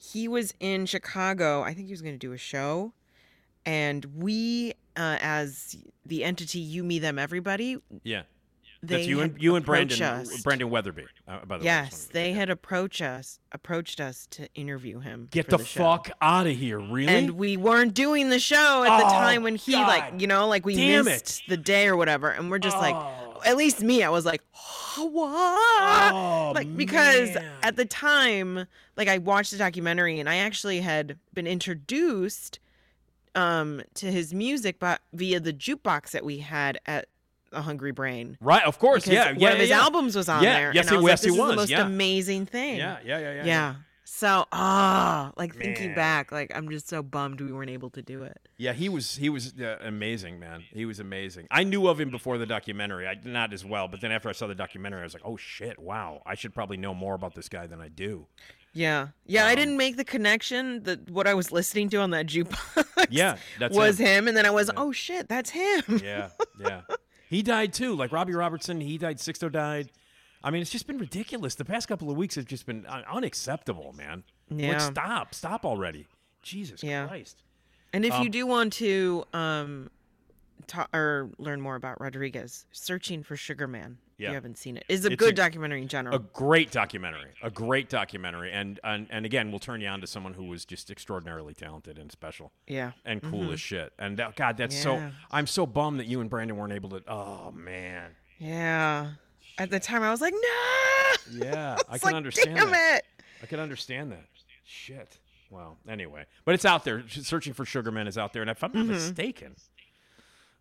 He 0.02 0.26
was 0.28 0.52
in 0.60 0.86
Chicago. 0.86 1.62
I 1.62 1.74
think 1.74 1.86
he 1.86 1.92
was 1.92 2.02
going 2.02 2.14
to 2.14 2.18
do 2.18 2.32
a 2.32 2.38
show 2.38 2.92
and 3.64 4.04
we 4.16 4.72
uh 4.96 5.16
as 5.20 5.76
the 6.04 6.24
entity 6.24 6.58
you 6.58 6.82
me 6.82 6.98
them 6.98 7.18
everybody 7.18 7.76
Yeah. 8.02 8.22
That's 8.84 9.06
you 9.06 9.20
and 9.20 9.40
you 9.40 9.54
and 9.54 9.64
Brandon 9.64 10.02
us. 10.02 10.42
Brandon 10.42 10.68
Weatherby. 10.68 11.04
Uh, 11.28 11.44
by 11.46 11.58
the 11.58 11.60
way, 11.60 11.66
Yes, 11.66 12.06
to 12.06 12.12
they 12.14 12.32
had 12.32 12.50
approached 12.50 13.00
us 13.00 13.38
approached 13.52 14.00
us 14.00 14.26
to 14.32 14.52
interview 14.56 14.98
him. 14.98 15.28
Get 15.30 15.48
for 15.48 15.58
the, 15.58 15.64
fuck 15.64 16.10
out 16.20 16.48
of 16.48 16.56
here! 16.56 16.80
Really? 16.80 17.06
and 17.06 17.30
we 17.30 17.56
weren't 17.56 17.94
doing 17.94 18.28
the 18.30 18.40
show 18.40 18.82
at 18.82 18.98
the 18.98 19.06
Oh, 19.06 19.08
time 19.10 19.44
when 19.44 19.54
he 19.54 19.76
like 19.76 20.20
you 20.20 20.26
know 20.26 20.48
like 20.48 20.66
we 20.66 20.74
missed 20.74 21.42
the 21.46 21.56
day 21.56 21.86
or 21.86 21.96
whatever 21.96 22.30
and 22.30 22.50
we're 22.50 22.58
just 22.58 22.76
like 22.76 22.96
Oh. 22.96 23.40
at 23.46 23.56
least 23.56 23.80
me 23.82 24.02
i 24.02 24.08
was 24.08 24.24
like 24.26 24.42
what 24.98 26.12
Oh, 26.14 26.52
like 26.54 26.76
because 26.76 27.34
man. 27.34 27.50
at 27.62 27.76
the 27.76 27.84
time 27.84 28.66
like 28.96 29.08
i 29.08 29.18
watched 29.18 29.50
the 29.52 29.58
documentary 29.58 30.18
and 30.20 30.28
i 30.28 30.36
actually 30.36 30.80
had 30.80 31.18
been 31.34 31.46
introduced 31.46 32.58
um 33.34 33.82
to 33.94 34.10
his 34.10 34.34
music 34.34 34.78
but 34.78 35.00
via 35.12 35.40
the 35.40 35.52
jukebox 35.52 36.10
that 36.10 36.24
we 36.24 36.38
had 36.38 36.78
at 36.86 37.06
a 37.52 37.60
hungry 37.62 37.92
brain 37.92 38.36
right, 38.40 38.64
of 38.64 38.78
course. 38.78 39.04
because 39.04 39.14
Yeah, 39.14 39.32
one 39.32 39.40
yeah, 39.40 39.48
of 39.50 39.58
his 39.58 39.68
yeah. 39.70 39.80
albums 39.80 40.16
was 40.16 40.28
on 40.28 40.42
Yeah, 40.42 40.54
there 40.54 40.72
yes, 40.74 40.86
and 40.86 40.96
I 40.96 40.98
it 40.98 41.02
was 41.02 41.04
like, 41.04 41.18
it 41.18 41.22
this 41.22 41.32
is 41.34 41.38
was, 41.38 41.50
the 41.50 41.56
most 41.56 41.70
yeah. 41.70 41.86
amazing 41.86 42.46
thing 42.46 42.76
Yeah, 42.78 42.96
yeah, 43.04 43.18
yeah, 43.18 43.32
yeah. 43.34 43.44
yeah. 43.44 43.74
So 44.14 44.44
ah, 44.52 45.32
like 45.38 45.54
thinking 45.54 45.86
Man. 45.88 45.94
back, 45.96 46.30
like 46.32 46.52
I'm 46.54 46.68
just 46.68 46.86
so 46.86 47.02
bummed 47.02 47.40
we 47.40 47.50
weren't 47.50 47.70
able 47.70 47.88
to 47.90 48.02
do 48.02 48.22
it. 48.24 48.38
Yeah, 48.58 48.74
he 48.74 48.90
was 48.90 49.16
he 49.16 49.30
was 49.30 49.54
uh, 49.58 49.78
amazing, 49.80 50.38
man. 50.38 50.64
He 50.70 50.84
was 50.84 51.00
amazing. 51.00 51.46
I 51.50 51.64
knew 51.64 51.88
of 51.88 51.98
him 51.98 52.10
before 52.10 52.36
the 52.36 52.44
documentary. 52.44 53.08
I 53.08 53.18
not 53.24 53.54
as 53.54 53.64
well, 53.64 53.88
but 53.88 54.02
then 54.02 54.12
after 54.12 54.28
I 54.28 54.32
saw 54.32 54.46
the 54.46 54.54
documentary, 54.54 55.00
I 55.00 55.04
was 55.04 55.14
like, 55.14 55.22
"Oh 55.24 55.38
shit, 55.38 55.78
wow! 55.78 56.20
I 56.26 56.34
should 56.34 56.54
probably 56.54 56.76
know 56.76 56.92
more 56.92 57.14
about 57.14 57.34
this 57.34 57.48
guy 57.48 57.66
than 57.66 57.80
I 57.80 57.88
do." 57.88 58.26
Yeah, 58.74 59.08
yeah. 59.24 59.46
I 59.46 59.52
Um, 59.52 59.56
didn't 59.56 59.76
make 59.78 59.96
the 59.96 60.04
connection 60.04 60.82
that 60.82 61.10
what 61.10 61.26
I 61.26 61.32
was 61.32 61.50
listening 61.50 61.88
to 61.90 61.96
on 61.96 62.10
that 62.10 62.26
jukebox. 62.26 63.06
Yeah, 63.10 63.38
that's 63.58 63.74
was 63.74 63.96
him. 63.98 64.06
him. 64.06 64.28
and 64.28 64.36
then 64.36 64.44
I 64.46 64.50
was, 64.50 64.68
Yeah. 64.68 64.74
oh 64.80 64.92
shit, 64.92 65.28
that's 65.28 65.50
him. 65.50 65.82
Yeah, 66.04 66.28
yeah. 66.60 66.82
he 67.30 67.42
died 67.42 67.72
too. 67.72 67.94
Like 67.96 68.12
Robbie 68.12 68.34
Robertson, 68.34 68.80
he 68.82 68.98
died. 68.98 69.16
Sixto 69.18 69.50
died. 69.50 69.90
I 70.44 70.50
mean, 70.50 70.62
it's 70.62 70.70
just 70.70 70.86
been 70.86 70.98
ridiculous. 70.98 71.54
The 71.54 71.64
past 71.64 71.88
couple 71.88 72.10
of 72.10 72.16
weeks 72.16 72.34
have 72.34 72.46
just 72.46 72.66
been 72.66 72.84
un- 72.86 73.04
unacceptable, 73.10 73.92
man. 73.96 74.24
Yeah. 74.50 74.72
Like, 74.72 74.80
stop, 74.80 75.34
stop 75.34 75.64
already. 75.64 76.06
Jesus 76.42 76.82
Yeah. 76.82 77.06
Christ. 77.06 77.42
And 77.92 78.04
if 78.04 78.12
Um, 78.14 78.22
you 78.24 78.28
do 78.30 78.46
want 78.46 78.72
to 78.74 79.24
um 79.32 79.90
ta- 80.66 80.88
or 80.94 81.30
learn 81.38 81.60
more 81.60 81.76
about 81.76 82.00
Rodriguez, 82.00 82.66
Searching 82.72 83.22
for 83.22 83.36
Sugar 83.36 83.68
Man, 83.68 83.98
if 84.18 84.28
you 84.28 84.34
haven't 84.34 84.56
seen 84.56 84.76
it, 84.76 84.84
is 84.88 85.04
a 85.04 85.08
It's 85.12 85.16
good 85.16 85.34
a- 85.34 85.36
documentary 85.36 85.82
in 85.82 85.88
general. 85.88 86.16
A 86.16 86.20
great 86.20 86.70
documentary. 86.70 87.30
A 87.42 87.50
great 87.50 87.88
documentary. 87.88 88.50
And, 88.52 88.78
and 88.84 89.06
and 89.10 89.26
again, 89.26 89.50
we'll 89.50 89.58
turn 89.60 89.80
you 89.80 89.88
on 89.88 90.00
to 90.00 90.06
someone 90.06 90.34
who 90.34 90.44
was 90.44 90.64
just 90.64 90.90
extraordinarily 90.90 91.54
talented 91.54 91.98
and 91.98 92.10
special 92.10 92.52
yeah. 92.66 92.92
and 93.04 93.20
cool 93.22 93.52
as 93.52 93.60
shit. 93.60 93.92
And 93.98 94.16
that, 94.18 94.36
God, 94.36 94.56
that's 94.56 94.80
so. 94.80 95.10
I'm 95.30 95.46
so 95.46 95.66
bummed 95.66 96.00
that 96.00 96.06
you 96.06 96.20
and 96.20 96.30
Brandon 96.30 96.56
weren't 96.56 96.72
able 96.72 96.90
to. 96.90 97.02
Oh 97.08 97.50
man. 97.52 98.12
Yeah. 98.38 99.12
At 99.62 99.70
the 99.70 99.78
time, 99.78 100.02
I 100.02 100.10
was 100.10 100.20
like, 100.20 100.34
no. 100.34 101.46
Yeah, 101.46 101.76
I 101.88 101.94
It's 101.94 102.02
can 102.02 102.08
like, 102.12 102.14
understand 102.16 102.56
Damn 102.56 102.70
that. 102.72 102.98
it. 103.18 103.24
I 103.42 103.46
can 103.46 103.60
understand 103.60 104.10
that. 104.10 104.24
Shit. 104.64 105.18
Well, 105.50 105.76
anyway, 105.88 106.24
but 106.44 106.54
it's 106.54 106.64
out 106.64 106.84
there. 106.84 107.04
Searching 107.08 107.52
for 107.52 107.64
Sugarman 107.64 108.06
is 108.08 108.18
out 108.18 108.32
there, 108.32 108.42
and 108.42 108.50
if 108.50 108.64
I'm 108.64 108.72
not 108.72 108.82
Mm-hmm. 108.84 108.92
mistaken, 108.92 109.54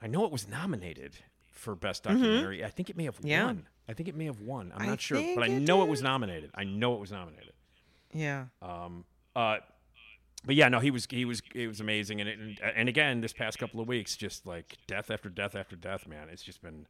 I 0.02 0.08
know 0.08 0.24
it 0.26 0.32
was 0.32 0.48
nominated 0.48 1.14
for 1.52 1.76
best 1.76 2.04
documentary. 2.04 2.64
I 2.64 2.70
think 2.70 2.90
it 2.92 2.98
may 2.98 3.06
have 3.06 3.16
Mm-hmm. 3.18 3.28
Yeah. 3.28 3.46
won. 3.46 3.68
I 3.90 3.94
think 3.94 4.08
it 4.08 4.16
may 4.16 4.26
have 4.26 4.40
won. 4.42 4.72
I'm 4.76 4.84
I 4.84 4.86
not 4.86 5.02
sure, 5.02 5.20
but 5.36 5.44
I 5.44 5.48
know 5.48 5.82
it 5.82 5.90
was 5.90 6.02
nominated. 6.04 6.52
I 6.54 6.64
know 6.64 6.94
it 6.94 7.00
was 7.00 7.12
nominated. 7.12 7.54
Yeah. 8.14 8.46
Um, 8.62 9.06
uh, 9.36 9.58
but 10.46 10.56
yeah, 10.56 10.70
no, 10.70 10.80
he 10.80 10.92
was 10.92 11.08
he 11.10 11.26
was 11.26 11.42
it 11.56 11.68
was 11.68 11.80
amazing, 11.80 12.20
and 12.22 12.30
it, 12.30 12.38
and, 12.40 12.60
and 12.76 12.88
again, 12.90 13.22
this 13.22 13.34
past 13.34 13.58
couple 13.58 13.80
of 13.82 13.88
weeks, 13.88 14.16
just 14.16 14.46
like 14.46 14.78
death 14.88 15.10
after 15.10 15.30
death 15.30 15.56
after 15.56 15.76
death, 15.76 16.08
man. 16.08 16.28
It's 16.32 16.44
just 16.44 16.62
been 16.62 16.86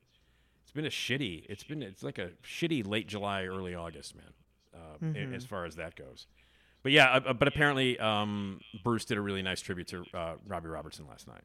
it's 0.71 0.75
been 0.75 0.85
a 0.85 0.89
shitty. 0.89 1.45
It's 1.49 1.63
been 1.63 1.83
it's 1.83 2.01
like 2.03 2.17
a 2.17 2.29
shitty 2.43 2.87
late 2.87 3.07
July, 3.07 3.43
early 3.45 3.75
August, 3.75 4.15
man. 4.15 4.33
Uh, 4.73 5.19
a- 5.19 5.35
as 5.35 5.45
far 5.45 5.65
as 5.65 5.75
that 5.75 5.95
goes. 5.95 6.27
But 6.83 6.93
yeah, 6.93 7.11
uh, 7.25 7.33
but 7.33 7.47
apparently 7.47 7.99
um, 7.99 8.61
Bruce 8.83 9.03
did 9.05 9.17
a 9.17 9.21
really 9.21 9.41
nice 9.41 9.59
tribute 9.61 9.87
to 9.89 10.05
uh, 10.13 10.33
Robbie 10.47 10.69
Robertson 10.69 11.05
last 11.07 11.27
night, 11.27 11.43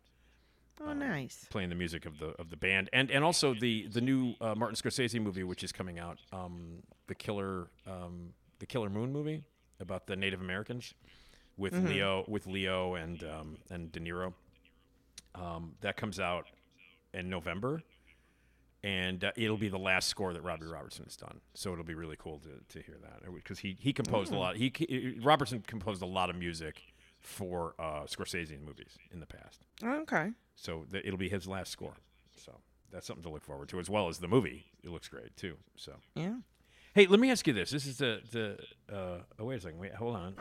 Oh, 0.81 0.93
nice. 0.93 1.47
playing 1.51 1.69
the 1.70 1.74
music 1.74 2.07
of 2.07 2.19
the 2.19 2.28
of 2.39 2.51
the 2.51 2.57
band, 2.57 2.89
and 2.93 3.11
and 3.11 3.24
also 3.24 3.53
the 3.53 3.89
the 3.89 4.01
new 4.01 4.35
uh, 4.40 4.55
Martin 4.55 4.77
Scorsese 4.77 5.20
movie, 5.20 5.43
which 5.43 5.62
is 5.65 5.73
coming 5.73 5.98
out, 5.98 6.19
um, 6.32 6.82
the 7.09 7.15
Killer 7.15 7.66
um, 7.86 8.32
the 8.61 8.66
Killer 8.66 8.89
Moon 8.89 9.12
movie 9.12 9.43
about 9.81 10.07
the 10.07 10.15
Native 10.16 10.40
Americans 10.40 10.94
with 11.59 11.74
Leo 11.74 12.24
with 12.28 12.47
Leo 12.47 12.94
and 12.94 13.23
um, 13.24 13.57
and 13.70 13.90
De 13.93 13.98
Niro. 14.01 14.32
Um, 15.35 15.73
that 15.82 15.97
comes 15.97 16.19
out 16.19 16.47
in 17.12 17.28
November, 17.28 17.82
and 18.87 19.25
uh, 19.25 19.33
it'll 19.37 19.57
be 19.57 19.69
the 19.69 19.79
last 19.79 20.07
score 20.09 20.33
that 20.33 20.43
Robbie 20.45 20.67
Robertson 20.67 21.05
has 21.05 21.17
done. 21.17 21.41
So 21.55 21.73
it'll 21.73 21.85
be 21.85 21.95
really 21.95 22.15
cool 22.17 22.39
to, 22.39 22.79
to 22.79 22.85
hear 22.87 22.97
that 23.03 23.35
because 23.35 23.59
he 23.59 23.77
he 23.81 23.93
composed 23.93 24.33
a 24.33 24.37
lot. 24.39 24.57
He, 24.57 25.19
Robertson 25.23 25.63
composed 25.67 26.03
a 26.03 26.07
lot 26.07 26.31
of 26.31 26.37
music 26.37 26.81
for 27.19 27.75
uh, 27.81 28.05
Scorsese 28.05 28.61
movies 28.65 28.97
in 29.13 29.19
the 29.19 29.27
past. 29.27 29.67
Okay. 29.85 30.31
So 30.55 30.87
it'll 30.93 31.19
be 31.19 31.29
his 31.29 31.49
last 31.49 31.73
score. 31.73 31.95
So 32.37 32.53
that's 32.93 33.07
something 33.09 33.25
to 33.25 33.29
look 33.31 33.43
forward 33.45 33.69
to, 33.71 33.81
as 33.81 33.91
well 33.91 34.09
as 34.09 34.19
the 34.19 34.29
movie. 34.29 34.67
It 34.85 34.91
looks 34.91 35.09
great 35.09 35.37
too. 35.37 35.57
So 35.75 35.95
Yeah. 36.15 36.37
hey, 36.95 37.07
let 37.07 37.19
me 37.19 37.31
ask 37.33 37.45
you 37.49 37.53
this: 37.53 37.71
This 37.71 37.87
is 37.87 37.99
the 37.99 38.21
the. 38.31 38.59
Uh, 38.95 39.19
oh 39.41 39.47
wait 39.47 39.57
a 39.57 39.61
second. 39.63 39.81
Wait, 39.81 39.95
hold 39.95 40.15
on. 40.15 40.37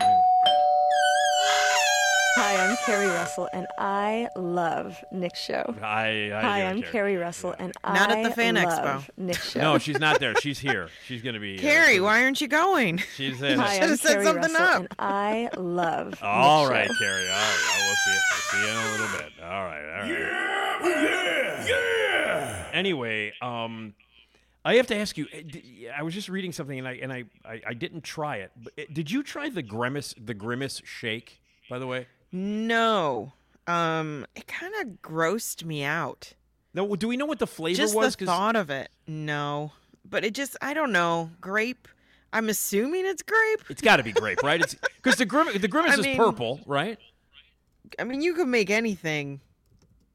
Wait. 2.37 2.41
Hi, 2.43 2.67
I'm 2.67 2.77
Carrie 2.85 3.07
Russell, 3.07 3.47
and 3.53 3.65
I 3.77 4.27
love 4.35 5.03
Nick's 5.11 5.39
show. 5.41 5.75
I, 5.81 6.31
I 6.33 6.41
Hi, 6.41 6.63
I'm 6.65 6.81
care. 6.81 6.91
Carrie 6.91 7.15
Russell, 7.17 7.55
and 7.57 7.71
I 7.83 7.93
Not 7.93 8.11
I 8.11 8.21
at 8.21 8.23
the 8.29 8.35
Fan 8.35 8.55
Expo. 8.55 9.03
Nick's 9.17 9.51
show. 9.51 9.61
No, 9.61 9.77
she's 9.77 9.99
not 9.99 10.19
there. 10.19 10.33
She's 10.41 10.59
here. 10.59 10.89
She's 11.07 11.21
gonna 11.21 11.39
be. 11.39 11.57
uh, 11.57 11.61
Carrie, 11.61 11.93
she's- 11.93 12.01
why 12.01 12.23
aren't 12.23 12.41
you 12.41 12.47
going? 12.47 13.01
She's 13.15 13.41
in. 13.41 13.57
Hi, 13.59 13.75
I'm 13.75 13.81
Should've 13.81 13.99
said 13.99 14.11
Carrie 14.13 14.25
something 14.25 14.53
Russell, 14.53 14.65
up. 14.65 14.77
and 14.81 14.87
I 14.99 15.49
love 15.57 16.19
All 16.23 16.63
Nick's 16.63 16.71
right, 16.71 16.87
show. 16.89 16.93
Carrie. 16.99 17.27
All 17.29 17.33
right. 17.33 17.63
Well, 17.67 17.85
we'll 17.87 17.95
see. 17.95 18.19
We'll 18.31 18.41
see 18.51 18.59
you 18.59 18.67
in 18.67 18.77
a 18.77 18.91
little 18.91 19.17
bit. 19.17 19.31
All 19.43 19.65
right. 19.65 19.85
All 19.95 20.01
right. 20.01 20.09
Yeah! 20.89 21.65
Yeah! 21.67 22.65
Anyway, 22.73 23.33
um, 23.41 23.93
I 24.65 24.75
have 24.75 24.87
to 24.87 24.95
ask 24.97 25.17
you. 25.17 25.25
d- 25.27 25.87
I 25.95 26.03
was 26.03 26.13
just 26.13 26.27
reading 26.29 26.51
something, 26.51 26.77
and 26.77 26.87
I 26.87 26.93
and 26.93 27.13
I, 27.13 27.23
I, 27.45 27.61
I 27.67 27.73
didn't 27.73 28.03
try 28.03 28.37
it. 28.37 28.51
But 28.61 28.73
uh, 28.77 28.83
did 28.91 29.09
you 29.09 29.23
try 29.23 29.49
the 29.49 29.61
grimace 29.63 30.13
the 30.23 30.33
grimace 30.33 30.81
shake? 30.85 31.39
By 31.69 31.79
the 31.79 31.87
way, 31.87 32.05
No. 32.31 33.33
Um, 33.67 34.25
it 34.35 34.47
kind 34.47 34.73
of 34.81 35.01
grossed 35.01 35.63
me 35.63 35.83
out. 35.83 36.33
no. 36.73 36.95
Do 36.95 37.07
we 37.07 37.17
know 37.17 37.25
what 37.25 37.39
the 37.39 37.47
flavor 37.47 37.77
Just 37.77 37.95
was? 37.95 38.15
the 38.15 38.25
thought 38.25 38.55
of 38.55 38.69
it. 38.69 38.89
No. 39.07 39.71
But 40.07 40.23
it 40.23 40.33
just, 40.33 40.55
I 40.61 40.73
don't 40.73 40.91
know. 40.91 41.31
Grape. 41.41 41.87
I'm 42.31 42.49
assuming 42.49 43.05
it's 43.05 43.21
grape. 43.23 43.61
it's 43.69 43.81
got 43.81 43.97
to 43.97 44.03
be 44.03 44.11
grape, 44.11 44.43
right? 44.43 44.61
It's 44.61 44.75
because 44.97 45.15
the 45.15 45.25
grim 45.25 45.47
the 45.57 45.67
grimace 45.69 45.97
I 45.97 46.01
is 46.09 46.17
purple, 46.17 46.59
right? 46.65 46.97
I 47.97 48.03
mean, 48.03 48.21
you 48.21 48.33
could 48.33 48.47
make 48.49 48.69
anything 48.69 49.39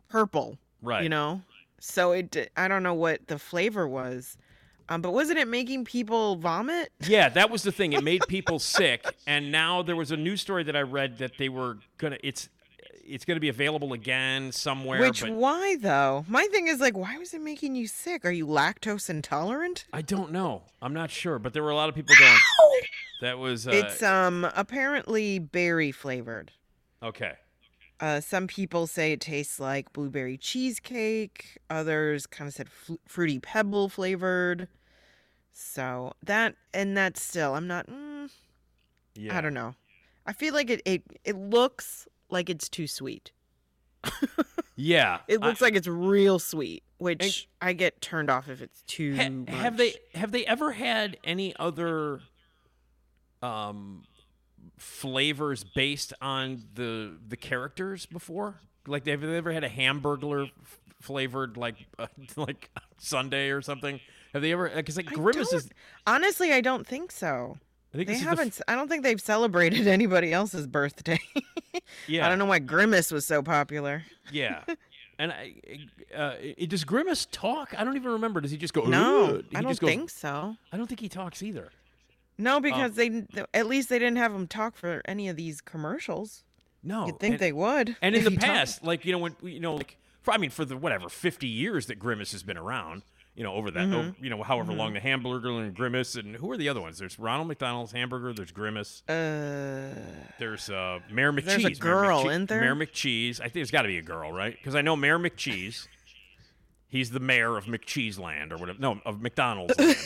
purple. 0.09 0.59
Right. 0.83 1.03
You 1.03 1.09
know? 1.09 1.41
So 1.81 2.13
it. 2.13 2.51
I 2.57 2.69
don't 2.69 2.83
know 2.83 2.95
what 2.95 3.27
the 3.29 3.39
flavor 3.39 3.89
was. 3.89 4.37
Um, 4.91 5.01
but 5.03 5.13
wasn't 5.13 5.39
it 5.39 5.47
making 5.49 5.85
people 5.85 6.37
vomit? 6.37 6.91
Yeah, 7.07 7.29
that 7.31 7.49
was 7.49 7.63
the 7.63 7.73
thing. 7.73 7.93
It 7.93 8.03
made 8.05 8.23
people 8.29 8.59
sick, 8.59 9.05
and 9.27 9.51
now 9.53 9.83
there 9.83 9.97
was 9.97 10.11
a 10.11 10.17
news 10.17 10.41
story 10.41 10.65
that 10.65 10.77
I 10.77 10.83
read 10.83 11.19
that 11.19 11.39
they 11.39 11.49
were 11.49 11.79
gonna. 11.97 12.19
It's 12.23 12.49
it's 13.05 13.25
gonna 13.25 13.41
be 13.41 13.49
available 13.49 13.93
again 13.93 14.53
somewhere. 14.53 15.01
Which, 15.01 15.23
but 15.23 15.33
why 15.33 15.77
though? 15.81 16.25
My 16.29 16.47
thing 16.51 16.67
is 16.69 16.81
like, 16.81 16.97
why 16.97 17.17
was 17.19 17.33
it 17.35 17.41
making 17.41 17.75
you 17.77 17.87
sick? 17.87 18.25
Are 18.25 18.31
you 18.31 18.47
lactose 18.47 19.09
intolerant? 19.09 19.87
I 19.93 20.03
don't 20.03 20.31
know. 20.33 20.63
I'm 20.83 20.93
not 20.93 21.11
sure, 21.11 21.39
but 21.39 21.53
there 21.53 21.63
were 21.63 21.71
a 21.71 21.75
lot 21.77 21.89
of 21.89 21.95
people 21.95 22.15
going. 22.19 22.39
That 23.23 23.39
was 23.39 23.69
uh, 23.69 23.73
it's 23.73 24.03
um 24.03 24.47
apparently 24.57 25.39
berry 25.39 25.93
flavored. 25.93 26.51
okay. 27.03 27.35
Uh, 28.01 28.19
some 28.19 28.47
people 28.47 28.87
say 28.87 29.13
it 29.13 29.21
tastes 29.21 29.61
like 29.61 29.93
blueberry 29.93 30.39
cheesecake. 30.39 31.59
Others 31.69 32.27
kind 32.27 32.49
of 32.49 32.55
said 32.55 32.71
fl- 32.71 32.95
fruity 33.07 33.39
pebble 33.39 33.91
flavored. 33.91 34.69
So 35.63 36.13
that 36.25 36.55
and 36.73 36.97
that's 36.97 37.23
still 37.23 37.55
I'm 37.55 37.67
not. 37.67 37.87
Mm, 37.87 38.31
Yeah. 39.15 39.37
I 39.37 39.41
don't 39.43 39.55
know. 39.55 39.75
I 40.27 40.33
feel 40.33 40.55
like 40.55 40.71
it, 40.71 40.81
it 40.85 41.03
it 41.25 41.37
looks 41.37 42.09
like 42.31 42.49
it's 42.49 42.69
too 42.69 42.87
sweet. 42.87 43.33
Yeah. 44.77 45.19
It 45.29 45.43
I- 45.43 45.47
looks 45.47 45.61
like 45.61 45.75
it's 45.75 45.87
real 45.87 46.39
sweet, 46.39 46.83
which 46.97 47.51
I 47.61 47.75
get 47.75 48.01
turned 48.01 48.31
off 48.31 48.49
if 48.49 48.63
it's 48.63 48.81
too. 48.87 49.15
Ha- 49.15 49.29
much. 49.29 49.51
have 49.51 49.77
they 49.77 49.95
have 50.15 50.33
they 50.33 50.47
ever 50.47 50.73
had 50.73 51.19
any 51.23 51.55
other 51.57 52.21
um 53.43 54.05
flavors 54.79 55.65
based 55.65 56.15
on 56.23 56.65
the 56.75 57.19
the 57.29 57.37
characters 57.37 58.07
before? 58.07 58.61
Like 58.87 59.07
have 59.07 59.21
they 59.21 59.37
ever 59.37 59.53
had 59.53 59.65
a 59.65 59.69
hamburger 59.69 60.45
f- 60.45 60.81
flavored 61.03 61.59
like 61.59 61.77
uh, 61.99 62.07
like 62.37 62.71
Sunday 62.99 63.51
or 63.51 63.61
something? 63.61 64.01
Have 64.33 64.43
they 64.43 64.53
ever? 64.53 64.69
Because 64.69 64.97
like 64.97 65.11
I 65.11 65.15
Grimace 65.15 65.53
is. 65.53 65.69
honestly, 66.07 66.53
I 66.53 66.61
don't 66.61 66.87
think 66.87 67.11
so. 67.13 67.59
I 67.93 67.97
think 67.97 68.07
They 68.09 68.15
is 68.15 68.21
the 68.23 68.29
haven't. 68.29 68.49
f- 68.49 68.63
I 68.69 68.77
don't 68.77 68.89
think 68.89 69.03
they've 69.03 69.21
celebrated 69.21 69.87
anybody 69.89 70.33
else's 70.33 70.67
birthday. 70.67 71.19
yeah. 72.07 72.25
I 72.25 72.29
don't 72.29 72.39
know 72.39 72.45
why 72.47 72.61
Grimace 72.61 73.11
was 73.11 73.27
so 73.27 73.43
popular. 73.43 74.05
Yeah. 74.33 74.63
And 75.19 75.33
I, 75.33 75.55
uh, 76.17 76.33
does 76.67 76.83
Grimace 76.85 77.27
talk? 77.31 77.75
I 77.79 77.85
don't 77.85 77.95
even 77.97 78.13
remember. 78.13 78.41
Does 78.41 78.51
he 78.53 78.57
just 78.57 78.73
go? 78.73 78.85
No, 78.87 79.43
He 79.51 79.55
I 79.55 79.61
don't 79.61 79.79
goes- 79.79 79.79
think 79.79 80.09
so. 80.09 80.57
I 80.73 80.79
don't 80.79 80.87
think 80.87 81.01
he 81.01 81.11
talks 81.11 81.43
either. 81.43 81.69
No, 82.39 82.59
because 82.59 82.95
they 82.95 83.27
at 83.53 83.67
least 83.67 83.91
they 83.91 83.99
didn't 83.99 84.17
have 84.17 84.33
him 84.33 84.47
talk 84.47 84.77
for 84.79 85.03
any 85.05 85.29
of 85.29 85.37
these 85.37 85.61
commercials. 85.61 86.43
No. 86.83 87.05
You'd 87.05 87.21
think 87.21 87.33
and- 87.33 87.39
they 87.39 87.53
would. 87.53 87.97
And 88.01 88.15
in 88.17 88.25
the 88.25 88.31
he 88.31 88.37
talked. 88.37 88.47
past, 88.51 88.83
like 88.83 89.05
you 89.05 89.13
know, 89.13 89.19
when 89.19 89.37
you 89.43 89.61
know, 89.61 89.75
like 89.75 89.99
for, 90.23 90.33
I 90.33 90.39
mean, 90.39 90.49
for 90.49 90.65
the 90.65 90.79
whatever 90.79 91.11
fifty 91.11 91.49
years 91.49 91.85
that 91.89 91.99
Grimace 91.99 92.33
has 92.33 92.43
been 92.43 92.57
around, 92.57 93.03
you 93.41 93.45
know, 93.45 93.55
over 93.55 93.71
that, 93.71 93.85
Mm-hmm. 93.87 93.95
over, 93.95 94.15
you 94.21 94.29
know, 94.29 94.43
however 94.43 94.75
long 94.75 94.93
the 94.93 95.01
Hamburger 95.01 95.49
and 95.49 95.75
Grimace, 95.75 96.15
and 96.15 96.37
who 96.37 96.51
are 96.53 96.59
the 96.59 96.69
other 96.69 96.83
ones? 96.83 96.99
There's 96.99 97.19
Ronald 97.19 97.49
McDonald's 97.49 97.91
Hamburger. 97.91 98.35
There's 98.35 98.53
Grimace. 98.53 99.03
Uh, 99.09 99.95
There's 100.39 100.69
uh, 100.69 100.99
Mayor 101.11 101.33
McCheese. 101.33 101.45
There's 101.47 101.65
a 101.65 101.71
girl, 101.81 102.29
isn't 102.29 102.51
there? 102.51 102.61
Mayor 102.61 102.75
McCheese. 102.75 103.41
I 103.41 103.45
think 103.45 103.55
there's 103.55 103.71
got 103.71 103.83
to 103.83 103.89
be 103.89 103.97
a 103.97 104.03
girl, 104.03 104.31
right? 104.31 104.55
Because 104.55 104.75
I 104.75 104.83
know 104.83 104.95
Mayor 104.95 105.19
McCheese. 105.19 105.89
He's 106.87 107.13
the 107.13 107.21
mayor 107.21 107.57
of 107.57 107.65
McCheese 107.65 108.19
Land 108.19 108.53
or 108.53 108.59
whatever. 108.59 108.79
No, 108.79 109.01
of 109.07 109.23
McDonald's. 109.23 109.75
Land. 109.79 109.97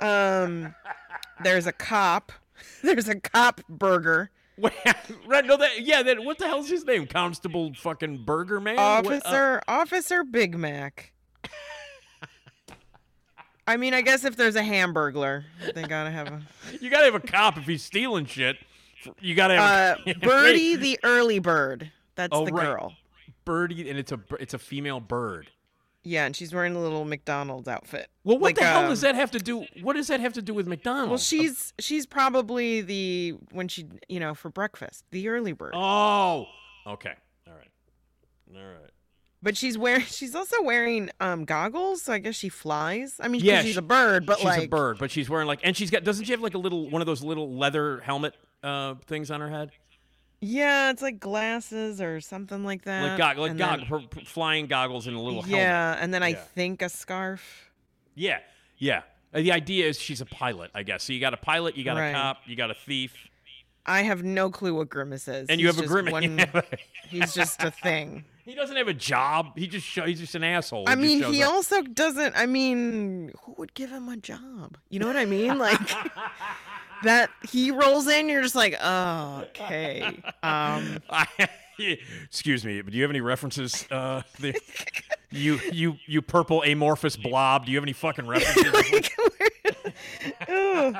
um, 0.00 0.74
there's 1.42 1.66
a 1.66 1.72
cop. 1.72 2.32
There's 2.82 3.08
a 3.08 3.18
cop 3.18 3.62
burger. 3.68 4.30
Right? 5.26 5.46
No, 5.46 5.56
that 5.56 5.80
yeah. 5.80 6.02
That 6.02 6.22
what 6.22 6.36
the 6.36 6.46
hell's 6.46 6.68
his 6.68 6.84
name? 6.84 7.06
Constable 7.06 7.72
fucking 7.74 8.24
Burger 8.26 8.60
Man. 8.60 8.76
What- 8.76 9.06
uh, 9.06 9.18
Officer 9.18 9.62
Officer 9.66 10.22
Big 10.24 10.58
Mac. 10.58 11.12
I 13.70 13.76
mean, 13.76 13.94
I 13.94 14.00
guess 14.00 14.24
if 14.24 14.34
there's 14.36 14.56
a 14.56 14.62
hamburglar, 14.62 15.44
they 15.74 15.82
gotta 15.84 16.10
have 16.10 16.26
a 16.28 16.42
you 16.80 16.90
gotta 16.90 17.04
have 17.04 17.14
a 17.14 17.20
cop 17.20 17.56
if 17.56 17.64
he's 17.64 17.84
stealing 17.84 18.26
shit. 18.26 18.56
You 19.20 19.34
gotta 19.34 19.54
uh, 19.54 19.96
a, 20.06 20.14
Birdie 20.14 20.74
the 20.76 20.98
early 21.04 21.38
bird. 21.38 21.90
That's 22.16 22.36
Oh, 22.36 22.44
the 22.44 22.52
right. 22.52 22.66
girl. 22.66 22.94
birdie, 23.44 23.88
and 23.88 23.98
it's 23.98 24.10
a 24.12 24.20
it's 24.40 24.54
a 24.54 24.58
female 24.58 24.98
bird. 25.00 25.50
Yeah, 26.02 26.24
and 26.24 26.34
she's 26.34 26.52
wearing 26.54 26.74
a 26.74 26.80
little 26.80 27.04
McDonald's 27.04 27.68
outfit. 27.68 28.08
Well, 28.24 28.38
what 28.38 28.48
Like, 28.48 28.56
the 28.56 28.64
hell 28.64 28.88
does 28.88 29.04
um, 29.04 29.08
that 29.08 29.14
have 29.16 29.30
to 29.32 29.38
do? 29.38 29.66
What 29.82 29.96
does 29.96 30.06
that 30.08 30.18
have 30.20 30.32
to 30.32 30.42
do 30.42 30.52
with 30.54 30.66
McDonald's? 30.66 31.10
Well, 31.10 31.18
she's 31.18 31.72
she's 31.78 32.06
probably 32.06 32.80
the 32.80 33.34
when 33.52 33.68
she 33.68 33.86
you 34.08 34.18
know 34.18 34.34
for 34.34 34.48
breakfast 34.50 35.04
the 35.12 35.28
early 35.28 35.52
bird. 35.52 35.72
Oh, 35.76 36.46
okay. 36.86 37.14
All 37.46 37.54
right. 37.54 37.68
All 38.56 38.62
right. 38.62 38.90
But 39.42 39.56
she's 39.56 39.78
wearing 39.78 40.02
she's 40.06 40.34
also 40.34 40.62
wearing 40.62 41.10
um 41.20 41.44
goggles, 41.44 42.02
so 42.02 42.12
I 42.12 42.18
guess 42.18 42.34
she 42.34 42.48
flies. 42.48 43.16
I 43.20 43.28
mean, 43.28 43.40
Yeah, 43.42 43.62
she's 43.62 43.72
she- 43.72 43.78
a 43.78 43.82
bird, 43.82 44.26
but 44.26 44.42
like 44.44 44.54
she's 44.54 44.58
like 44.60 44.66
a 44.66 44.70
bird, 44.70 44.98
but 44.98 45.10
she's 45.10 45.28
wearing 45.30 45.46
like, 45.46 45.60
and 45.62 45.76
she's 45.76 45.90
got. 45.90 46.04
Doesn't 46.04 46.24
she 46.26 46.32
have 46.32 46.40
like 46.42 46.54
a 46.54 46.58
little 46.58 46.90
one 46.90 47.00
of 47.02 47.06
those 47.06 47.22
little 47.22 47.54
leather 47.56 48.00
helmet 48.00 48.34
uh 48.62 48.94
things 49.06 49.30
on 49.30 49.40
her 49.40 49.48
head? 49.50 49.70
yeah, 50.42 50.90
it's 50.90 51.02
like 51.02 51.20
glasses 51.20 52.00
or 52.00 52.18
something 52.20 52.64
like 52.64 52.82
that. 52.84 53.02
like 53.10 53.18
gog, 53.18 53.38
like 53.38 53.56
gog, 53.58 53.80
then- 53.90 54.08
p- 54.08 54.24
flying 54.24 54.66
goggles 54.66 55.06
and 55.06 55.14
a 55.16 55.20
little 55.20 55.42
helmet. 55.42 55.58
yeah, 55.58 55.96
and 56.00 56.12
then 56.14 56.22
I 56.22 56.28
Yeah. 56.28 56.36
think 56.54 56.80
a 56.82 56.88
scarf. 56.88 57.70
Yeah, 58.14 58.38
yeah. 58.78 59.02
Uh, 59.34 59.40
The 59.42 59.52
idea 59.52 59.86
is 59.86 59.98
she's 60.00 60.20
a 60.22 60.26
pilot, 60.26 60.70
I 60.74 60.82
guess. 60.82 61.04
So 61.04 61.12
you 61.12 61.20
got 61.20 61.34
a 61.34 61.36
pilot, 61.38 61.76
you 61.76 61.84
got 61.84 61.96
Right. 61.98 62.08
a 62.08 62.12
cop, 62.14 62.38
you 62.46 62.56
got 62.56 62.70
a 62.70 62.74
thief, 62.74 63.14
I 63.86 64.02
have 64.02 64.22
no 64.22 64.50
clue 64.50 64.74
what 64.74 64.88
Grimace 64.88 65.28
is. 65.28 65.48
and 65.48 65.60
you 65.60 65.66
have 65.66 65.78
a 65.78 65.86
grimace. 65.86 66.12
one- 66.12 66.38
he's 67.08 67.34
just 67.34 67.62
a 67.62 67.70
thing. 67.70 68.24
He 68.50 68.56
doesn't 68.56 68.76
have 68.76 68.88
a 68.88 68.94
job. 68.94 69.56
He 69.56 69.68
just 69.68 69.86
show, 69.86 70.04
he's 70.04 70.18
just 70.18 70.34
an 70.34 70.42
asshole. 70.42 70.84
I 70.88 70.96
mean, 70.96 71.20
shows 71.20 71.32
he 71.32 71.44
also 71.44 71.82
doesn't. 71.82 72.34
I 72.36 72.46
mean, 72.46 73.30
who 73.42 73.54
would 73.58 73.74
give 73.74 73.90
him 73.90 74.08
a 74.08 74.16
job? 74.16 74.76
You 74.88 74.98
know 74.98 75.06
what 75.06 75.16
I 75.16 75.24
mean? 75.24 75.56
Like 75.56 75.78
that 77.04 77.30
he 77.48 77.70
rolls 77.70 78.08
in, 78.08 78.28
you're 78.28 78.42
just 78.42 78.56
like, 78.56 78.76
oh, 78.82 79.44
okay. 79.50 80.02
Um, 80.42 80.98
I- 81.08 81.28
Excuse 82.24 82.64
me, 82.64 82.82
but 82.82 82.90
do 82.90 82.96
you 82.98 83.04
have 83.04 83.10
any 83.10 83.20
references? 83.20 83.86
Uh, 83.90 84.22
the, 84.40 84.54
you 85.30 85.58
you 85.72 85.96
you 86.06 86.20
purple 86.20 86.62
amorphous 86.62 87.16
blob. 87.16 87.66
Do 87.66 87.72
you 87.72 87.78
have 87.78 87.84
any 87.84 87.94
fucking 87.94 88.26
references? 88.26 88.72
like, 90.48 90.94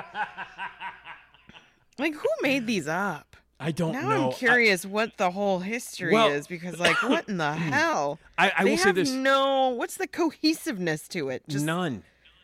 like 1.98 2.14
who 2.14 2.28
made 2.43 2.66
these 2.66 2.89
up? 2.89 3.36
I 3.62 3.73
don't 3.73 3.93
Now 3.93 4.09
know. 4.09 4.27
I'm 4.28 4.32
curious 4.32 4.87
what 4.87 5.19
the 5.19 5.31
whole 5.31 5.59
history 5.59 6.12
Well- 6.15 6.28
is 6.28 6.47
because, 6.47 6.78
like, 6.81 7.03
what 7.09 7.28
in 7.28 7.37
the 7.37 7.53
hell? 7.53 8.19
I, 8.39 8.51
I 8.57 8.65
they 8.65 8.70
will 8.70 8.78
say 8.78 8.85
have 8.85 8.95
this: 8.97 9.11
no. 9.11 9.69
What's 9.69 9.97
the 9.97 10.07
cohesiveness 10.07 11.07
to 11.09 11.28
it? 11.28 11.43
Just 11.49 11.65
none. 11.66 12.03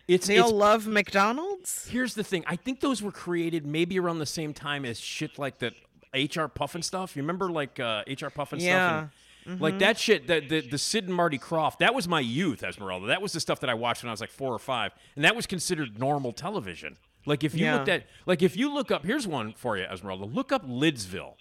It's, 0.09 0.27
they 0.29 0.37
it's 0.37 0.45
all 0.45 0.53
love 0.53 0.87
McDonald's. 0.87 1.89
Here's 1.91 2.15
the 2.15 2.23
thing. 2.23 2.45
I 2.47 2.55
think 2.57 2.81
those 2.81 3.03
were 3.03 3.11
created 3.11 3.67
maybe 3.67 3.99
around 3.99 4.19
the 4.21 4.27
same 4.27 4.53
time 4.55 4.85
as 4.85 5.01
shit 5.01 5.39
like 5.39 5.59
that 5.59 5.73
HR 6.15 6.47
Pufnstuf. 6.47 7.17
You 7.17 7.23
remember 7.23 7.51
like 7.51 7.81
uh, 7.81 8.05
HR 8.07 8.29
Puffin 8.29 8.61
Yeah. 8.61 8.99
stuff? 9.09 9.11
And, 9.47 9.61
Like 9.61 9.79
that 9.81 9.99
shit, 9.99 10.27
that 10.27 10.49
the, 10.49 10.61
the 10.61 10.79
Sid 10.79 11.05
and 11.05 11.15
Marty 11.15 11.39
Krofft, 11.39 11.79
that 11.79 11.95
was 11.95 12.07
my 12.09 12.21
youth, 12.21 12.63
Esmeralda. 12.63 13.07
That 13.07 13.23
was 13.23 13.33
the 13.33 13.41
stuff 13.41 13.61
that 13.61 13.71
I 13.71 13.75
watched 13.75 14.03
when 14.03 14.09
I 14.09 14.13
was 14.13 14.21
like 14.21 14.31
four 14.31 14.53
or 14.53 14.59
five. 14.59 14.93
And 15.15 15.25
that 15.25 15.35
was 15.37 15.47
considered 15.47 15.99
normal 15.99 16.33
television. 16.33 16.97
Like 17.27 17.43
if 17.45 17.55
you 17.55 17.65
Yeah. 17.67 17.75
looked 17.77 17.89
at, 17.89 18.07
like 18.25 18.41
if 18.43 18.57
you 18.57 18.73
look 18.73 18.91
up, 18.91 19.05
here's 19.05 19.27
one 19.27 19.53
for 19.53 19.77
you, 19.77 19.85
Esmeralda. 19.85 20.25
Look 20.25 20.53
up 20.53 20.67
Lidsville. 20.67 21.35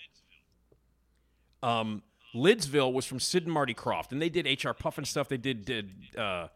Um, 1.63 2.03
Lidsville 2.33 2.91
was 2.91 3.05
from 3.05 3.19
Sid 3.19 3.43
and 3.43 3.53
Marty 3.53 3.73
Krofft, 3.73 4.11
and 4.11 4.21
they 4.21 4.29
did 4.29 4.45
HR 4.45 4.71
Pufnstuf. 4.71 5.27
They 5.29 5.37
did 5.37 5.63
did 5.65 5.91
uh, 6.17 6.47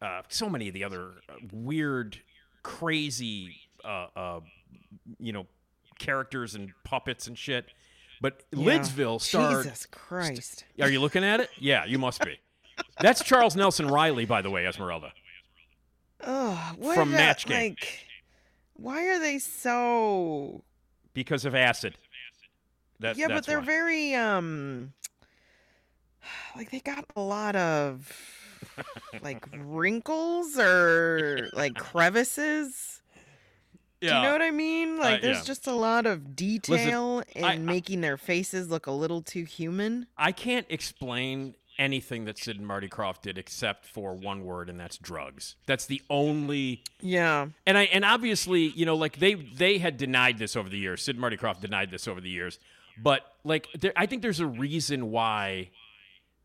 uh, 0.00 0.22
so 0.28 0.48
many 0.48 0.68
of 0.68 0.74
the 0.74 0.84
other 0.84 1.12
uh, 1.28 1.34
weird, 1.52 2.18
crazy, 2.62 3.56
uh, 3.84 4.06
uh, 4.14 4.40
you 5.18 5.32
know, 5.32 5.46
characters 5.98 6.54
and 6.54 6.70
puppets 6.84 7.26
and 7.26 7.36
shit. 7.36 7.66
But 8.20 8.44
Yeah. 8.52 8.78
Lidsville 8.78 9.20
starred. 9.20 9.64
Jesus 9.64 9.86
Christ. 9.86 10.64
Are 10.80 10.88
you 10.88 11.00
looking 11.00 11.24
at 11.24 11.40
it? 11.40 11.50
Yeah, 11.58 11.84
you 11.84 11.98
must 11.98 12.24
be. 12.24 12.38
That's 13.00 13.22
Charles 13.24 13.56
Nelson 13.56 13.88
Reilly, 13.88 14.24
by 14.24 14.42
the 14.42 14.50
way, 14.50 14.66
Esmeralda. 14.66 15.12
Ugh, 16.20 16.76
what 16.78 16.94
From 16.94 17.10
Match 17.10 17.46
Game. 17.46 17.70
Like, 17.70 18.06
why 18.74 19.06
are 19.06 19.18
they 19.18 19.38
so? 19.38 20.62
Because 21.14 21.44
of 21.44 21.54
acid. 21.54 21.96
That, 23.00 23.16
yeah, 23.16 23.28
but 23.28 23.46
they're 23.46 23.60
why. 23.60 23.66
very 23.66 24.14
um. 24.14 24.92
Like 26.56 26.70
they 26.70 26.80
got 26.80 27.04
a 27.16 27.20
lot 27.20 27.56
of 27.56 28.12
like 29.22 29.44
wrinkles 29.58 30.58
or 30.58 31.48
like 31.52 31.74
crevices. 31.74 33.02
Do 34.00 34.08
you 34.08 34.14
know 34.14 34.32
what 34.32 34.42
I 34.42 34.50
mean? 34.50 34.98
Like, 34.98 35.22
there's 35.22 35.38
yeah. 35.38 35.44
just 35.44 35.68
a 35.68 35.72
lot 35.72 36.06
of 36.06 36.34
detail 36.34 37.22
in 37.36 37.44
I- 37.44 37.52
I- 37.52 37.58
making 37.58 38.00
their 38.00 38.16
faces 38.16 38.68
look 38.68 38.88
a 38.88 38.90
little 38.90 39.22
too 39.22 39.44
human. 39.44 40.06
I 40.18 40.32
can't 40.32 40.66
explain 40.68 41.54
anything 41.82 42.24
that 42.26 42.38
Sid 42.38 42.56
and 42.58 42.66
Marty 42.66 42.88
Krofft 42.88 43.22
did 43.22 43.36
except 43.36 43.84
for 43.84 44.14
one 44.14 44.44
word, 44.44 44.70
and 44.70 44.78
that's 44.78 44.96
drugs. 44.96 45.56
That's 45.66 45.84
the 45.84 46.00
only. 46.08 46.84
Yeah. 47.00 47.48
And 47.66 47.76
I 47.76 47.84
and 47.84 48.04
obviously, 48.04 48.68
you 48.68 48.86
know, 48.86 48.94
like 48.94 49.18
they 49.18 49.34
they 49.34 49.78
had 49.78 49.96
denied 49.96 50.38
this 50.38 50.56
over 50.56 50.68
the 50.68 50.78
years. 50.78 51.02
Sid 51.02 51.16
and 51.16 51.20
Marty 51.20 51.36
Krofft 51.36 51.60
denied 51.60 51.90
this 51.90 52.06
over 52.06 52.20
the 52.20 52.30
years, 52.30 52.58
but 52.96 53.22
like 53.44 53.68
there, 53.78 53.92
I 53.96 54.06
think 54.06 54.22
there's 54.22 54.40
a 54.40 54.46
reason 54.46 55.10
why 55.10 55.70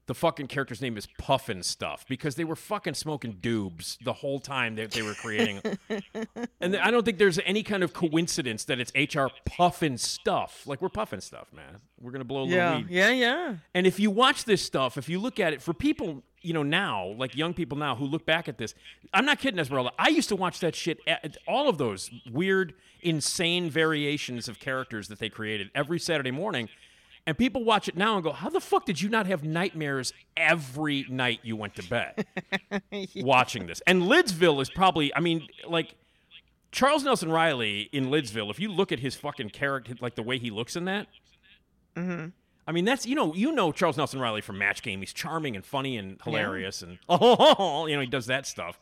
the 0.07 0.15
fucking 0.15 0.47
character's 0.47 0.81
name 0.81 0.97
is 0.97 1.07
Pufnstuf 1.21 2.07
because 2.07 2.35
they 2.35 2.43
were 2.43 2.55
fucking 2.55 2.95
smoking 2.95 3.35
doobs 3.41 3.97
the 4.03 4.13
whole 4.13 4.39
time 4.39 4.75
that 4.75 4.91
they 4.91 5.01
were 5.01 5.13
creating. 5.13 5.61
and 6.61 6.75
I 6.77 6.89
don't 6.91 7.03
think 7.05 7.17
there's 7.17 7.39
any 7.45 7.61
kind 7.61 7.83
of 7.83 7.93
coincidence 7.93 8.63
that 8.65 8.79
it's 8.79 8.91
HR 8.95 9.27
Pufnstuf. 9.47 10.65
Like 10.65 10.81
we're 10.81 10.89
puffing 10.89 11.21
stuff, 11.21 11.51
man. 11.53 11.77
We're 12.01 12.11
gonna 12.11 12.23
blow 12.23 12.41
a 12.41 12.43
little 12.43 12.57
Yeah. 12.57 12.77
weed. 12.77 12.87
Yeah. 12.89 13.09
Yeah. 13.11 13.55
And 13.73 13.85
if 13.85 13.99
you 13.99 14.09
watch 14.09 14.45
this 14.45 14.61
stuff, 14.61 14.97
if 14.97 15.09
you 15.09 15.19
look 15.19 15.39
at 15.39 15.53
it 15.53 15.61
for 15.61 15.73
people, 15.73 16.23
you 16.41 16.53
know, 16.53 16.63
now, 16.63 17.07
like 17.17 17.35
young 17.35 17.53
people 17.53 17.77
now 17.77 17.95
who 17.95 18.05
look 18.05 18.25
back 18.25 18.47
at 18.47 18.57
this, 18.57 18.73
I'm 19.13 19.25
not 19.25 19.39
kidding, 19.39 19.59
Esmeralda. 19.59 19.91
I 19.99 20.09
used 20.09 20.29
to 20.29 20.35
watch 20.35 20.59
that 20.61 20.75
shit, 20.75 20.99
at, 21.07 21.37
all 21.47 21.67
of 21.67 21.77
those 21.77 22.09
weird, 22.31 22.73
insane 23.01 23.69
variations 23.69 24.47
of 24.47 24.59
characters 24.59 25.07
that 25.09 25.19
they 25.19 25.29
created 25.29 25.69
every 25.75 25.99
Saturday 25.99 26.31
morning. 26.31 26.69
And 27.27 27.37
people 27.37 27.65
watch 27.65 27.89
it 27.89 27.97
now 27.97 28.15
and 28.15 28.23
go, 28.23 28.31
How 28.31 28.49
the 28.49 28.61
fuck 28.61 28.85
did 28.85 29.01
you 29.01 29.09
not 29.09 29.27
have 29.27 29.43
nightmares 29.43 30.13
every 30.37 31.05
night 31.09 31.41
you 31.43 31.57
went 31.57 31.75
to 31.75 31.83
bed 31.83 32.25
watching 33.17 33.67
this? 33.67 33.81
And 33.85 34.03
Lidsville 34.03 34.61
is 34.61 34.69
probably, 34.69 35.13
I 35.13 35.19
mean, 35.19 35.45
like, 35.67 35.93
Charles 36.71 37.03
Nelson 37.03 37.29
Reilly 37.29 37.89
in 37.91 38.05
Lidsville, 38.05 38.49
if 38.49 38.59
you 38.59 38.71
look 38.71 38.93
at 38.93 38.99
his 38.99 39.15
fucking 39.15 39.49
character, 39.49 39.95
like 39.99 40.15
the 40.15 40.23
way 40.23 40.37
he 40.37 40.49
looks 40.49 40.77
in 40.77 40.85
that, 40.85 41.07
mm-hmm. 41.95 42.27
I 42.65 42.71
mean, 42.71 42.85
that's 42.85 43.05
you 43.05 43.15
know, 43.15 43.33
you 43.33 43.51
know 43.51 43.71
Charles 43.71 43.97
Nelson 43.97 44.19
Reilly 44.19 44.41
from 44.41 44.57
Match 44.57 44.81
Game. 44.81 44.99
He's 44.99 45.13
charming 45.13 45.55
and 45.55 45.65
funny 45.65 45.97
and 45.97 46.21
hilarious, 46.23 46.81
and 46.81 46.99
oh, 47.09 47.87
you 47.87 47.95
know, 47.95 48.01
he 48.01 48.07
does 48.07 48.27
that 48.27 48.45
stuff. 48.45 48.79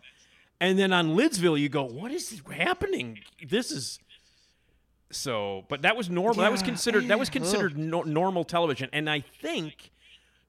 And 0.60 0.80
then 0.80 0.92
on 0.94 1.16
Lidsville, 1.16 1.60
you 1.60 1.70
go, 1.70 1.84
"What 1.84 2.12
is 2.12 2.42
happening? 2.52 3.20
This 3.48 3.72
is." 3.72 4.00
So, 5.12 5.66
but 5.70 5.84
that 5.84 5.96
was 5.96 6.10
normal. 6.10 6.42
that 6.44 6.52
was 6.52 6.62
Yeah, 6.62 6.68
considered 6.68 7.08
that 7.08 7.20
was 7.20 7.30
considered 7.30 7.78
no, 7.78 8.02
normal 8.04 8.44
television, 8.44 8.90
and 8.92 9.10
I 9.10 9.22
think 9.22 9.92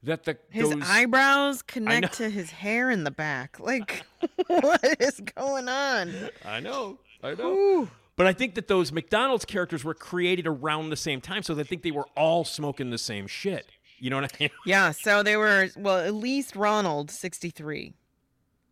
that 0.03 0.23
the 0.23 0.37
His 0.49 0.69
those, 0.69 0.83
eyebrows 0.85 1.61
connect 1.61 2.13
to 2.15 2.29
his 2.29 2.51
hair 2.51 2.89
in 2.89 3.03
the 3.03 3.11
back. 3.11 3.59
Like, 3.59 4.03
what 4.47 4.83
is 4.99 5.19
going 5.35 5.69
on? 5.69 6.13
I 6.45 6.59
know, 6.59 6.99
I 7.23 7.33
know. 7.35 7.53
Ooh. 7.53 7.89
But 8.15 8.25
I 8.25 8.33
think 8.33 8.55
that 8.55 8.67
those 8.67 8.91
McDonald's 8.91 9.45
characters 9.45 9.83
were 9.83 9.93
created 9.93 10.47
around 10.47 10.89
the 10.89 10.95
same 10.95 11.21
time, 11.21 11.43
so 11.43 11.57
I 11.57 11.61
think 11.63 11.83
they 11.83 11.91
were 11.91 12.07
all 12.17 12.43
smoking 12.43 12.89
the 12.89 12.97
same 12.97 13.27
shit. 13.27 13.67
You 13.99 14.09
know 14.09 14.19
what 14.19 14.33
I 14.33 14.37
mean? 14.39 14.49
Yeah, 14.65 14.91
so 14.91 15.21
they 15.23 15.37
were 15.37 15.69
well, 15.77 15.99
at 15.99 16.13
least 16.13 16.55
Ronald, 16.55 17.11
sixty-three. 17.11 17.93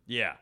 Yeah. 0.06 0.34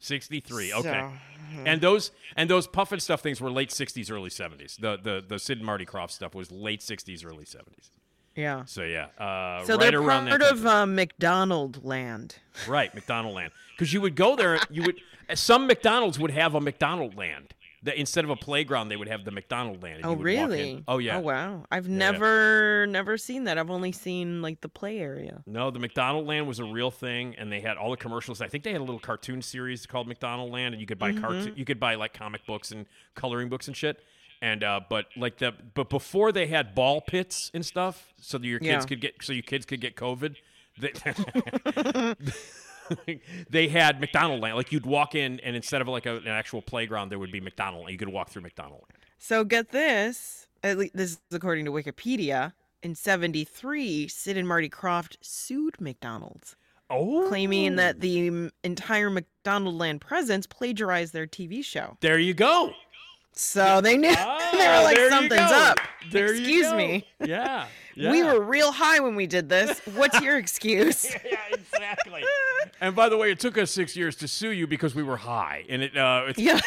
63. 0.00 0.72
Okay. 0.72 0.82
So, 0.82 0.88
mm-hmm. 0.88 1.66
And 1.66 1.80
those 1.80 2.10
and 2.36 2.50
those 2.50 2.66
Pufnstuf 2.66 3.20
things 3.20 3.40
were 3.40 3.50
late 3.50 3.70
60s 3.70 4.10
early 4.10 4.30
70s. 4.30 4.76
The 4.80 4.98
the 5.00 5.24
the 5.26 5.38
Sid 5.38 5.58
and 5.58 5.66
Marty 5.66 5.86
Krofft 5.86 6.10
stuff 6.10 6.34
was 6.34 6.50
late 6.50 6.80
60s 6.80 7.24
early 7.24 7.44
70s. 7.44 7.90
yeah. 8.34 8.64
So 8.64 8.82
yeah, 8.82 9.06
uh 9.18 9.64
So 9.64 9.76
right 9.76 9.90
they're 9.90 10.00
around 10.00 10.28
part 10.28 10.42
of 10.42 10.62
time. 10.62 10.66
uh, 10.66 10.86
McDonald 10.86 11.84
Land. 11.84 12.36
right, 12.66 12.92
McDonald 12.94 13.34
Land. 13.34 13.52
Cuz 13.78 13.92
you 13.92 14.00
would 14.00 14.16
go 14.16 14.34
there 14.36 14.58
you 14.70 14.82
would 14.82 14.96
some 15.34 15.66
McDonald's 15.66 16.18
would 16.18 16.32
have 16.32 16.54
a 16.54 16.60
McDonald 16.60 17.16
Land. 17.16 17.54
That 17.82 17.96
instead 17.96 18.24
of 18.24 18.30
a 18.30 18.36
playground 18.36 18.90
they 18.90 18.96
would 18.96 19.08
have 19.08 19.24
the 19.24 19.30
McDonald 19.30 19.82
Land. 19.82 20.00
Oh 20.04 20.10
you 20.10 20.16
would 20.18 20.26
walk 20.26 20.26
in. 20.26 20.50
really? 20.50 20.84
Oh 20.86 20.98
yeah. 20.98 21.16
Oh 21.16 21.20
wow. 21.20 21.64
I've 21.70 21.86
Yeah, 21.86 21.92
yeah. 21.92 21.96
never 22.12 22.86
never 22.86 23.16
seen 23.16 23.44
that. 23.44 23.56
I've 23.56 23.70
only 23.70 23.90
seen 23.92 24.42
like 24.42 24.60
the 24.60 24.68
play 24.68 24.98
area. 24.98 25.42
No, 25.46 25.70
the 25.70 25.78
McDonald 25.78 26.26
Land 26.26 26.46
was 26.46 26.58
a 26.58 26.64
real 26.64 26.90
thing, 26.90 27.34
and 27.38 27.50
they 27.50 27.60
had 27.60 27.78
all 27.78 27.90
the 27.90 27.96
commercials. 27.96 28.42
I 28.42 28.48
think 28.48 28.64
they 28.64 28.72
had 28.72 28.82
a 28.82 28.84
little 28.84 29.00
cartoon 29.00 29.40
series 29.40 29.86
called 29.86 30.08
McDonald 30.08 30.52
Land, 30.52 30.74
and 30.74 30.80
you 30.80 30.86
could 30.86 30.98
buy 30.98 31.12
Mm-hmm. 31.12 31.20
cartoon, 31.24 31.52
you 31.56 31.64
could 31.64 31.80
buy 31.80 31.94
like 31.94 32.12
comic 32.12 32.44
books 32.46 32.70
and 32.70 32.84
coloring 33.14 33.48
books 33.48 33.66
and 33.66 33.74
shit. 33.76 34.02
And 34.42 34.62
uh, 34.62 34.80
but 34.90 35.06
like 35.16 35.38
the 35.38 35.52
but 35.74 35.88
before 35.88 36.32
they 36.32 36.48
had 36.48 36.74
ball 36.74 37.00
pits 37.00 37.50
and 37.54 37.64
stuff, 37.64 38.08
so 38.20 38.36
that 38.36 38.46
your 38.46 38.58
kids 38.58 38.84
Yeah. 38.84 38.88
could 38.88 39.00
get 39.00 39.14
so 39.22 39.32
your 39.32 39.42
kids 39.42 39.64
could 39.64 39.80
get 39.80 39.96
COVID. 39.96 40.36
They, 40.78 40.92
they 43.50 43.68
had 43.68 44.00
McDonald 44.00 44.40
Land. 44.40 44.56
Like 44.56 44.72
you'd 44.72 44.86
walk 44.86 45.14
in, 45.14 45.40
and 45.40 45.56
instead 45.56 45.80
of 45.80 45.88
like 45.88 46.06
a, 46.06 46.16
an 46.16 46.28
actual 46.28 46.62
playground, 46.62 47.10
there 47.10 47.18
would 47.18 47.32
be 47.32 47.40
McDonald. 47.40 47.90
You 47.90 47.98
could 47.98 48.08
walk 48.08 48.30
through 48.30 48.42
McDonald 48.42 48.82
Land. 48.90 49.04
So 49.18 49.44
get 49.44 49.70
this. 49.70 50.46
At 50.62 50.78
least 50.78 50.94
this 50.96 51.10
is 51.12 51.18
according 51.32 51.64
to 51.66 51.72
Wikipedia. 51.72 52.52
In 52.82 52.94
'73, 52.94 54.08
Sid 54.08 54.36
and 54.36 54.48
Marty 54.48 54.68
Krofft 54.70 55.16
sued 55.20 55.80
McDonald's. 55.80 56.56
Oh, 56.92 57.26
claiming 57.28 57.76
that 57.76 58.00
the 58.00 58.50
entire 58.64 59.10
McDonald 59.10 59.76
Land 59.76 60.00
presence 60.00 60.46
plagiarized 60.46 61.12
their 61.12 61.26
TV 61.26 61.64
show. 61.64 61.96
There 62.00 62.18
you 62.18 62.34
go. 62.34 62.72
So 63.32 63.80
they 63.80 63.96
knew 63.96 64.08
they 64.10 64.16
Ah, 64.18 64.78
were 64.78 64.84
like 64.84 64.98
something's 65.10 65.52
up. 65.52 65.78
There 66.10 66.32
Excuse 66.34 66.72
me. 66.72 67.06
Yeah. 67.24 67.66
We 68.08 68.22
were 68.22 68.40
real 68.40 68.72
high 68.72 69.00
when 69.00 69.14
we 69.14 69.26
did 69.26 69.48
this. 69.48 69.80
What's 69.94 70.20
your 70.20 70.38
excuse? 70.44 71.04
yeah, 71.24 71.38
exactly. 71.52 72.22
and 72.80 72.94
by 72.94 73.08
the 73.08 73.16
way, 73.16 73.30
it 73.30 73.40
took 73.40 73.58
us 73.58 73.70
six 73.70 73.96
years 73.96 74.16
to 74.16 74.28
sue 74.28 74.50
you 74.50 74.66
because 74.66 74.94
we 74.94 75.02
were 75.02 75.16
high, 75.16 75.64
and 75.68 75.82
it. 75.82 75.96
Uh, 75.96 76.24
it's, 76.28 76.38
yeah. 76.38 76.60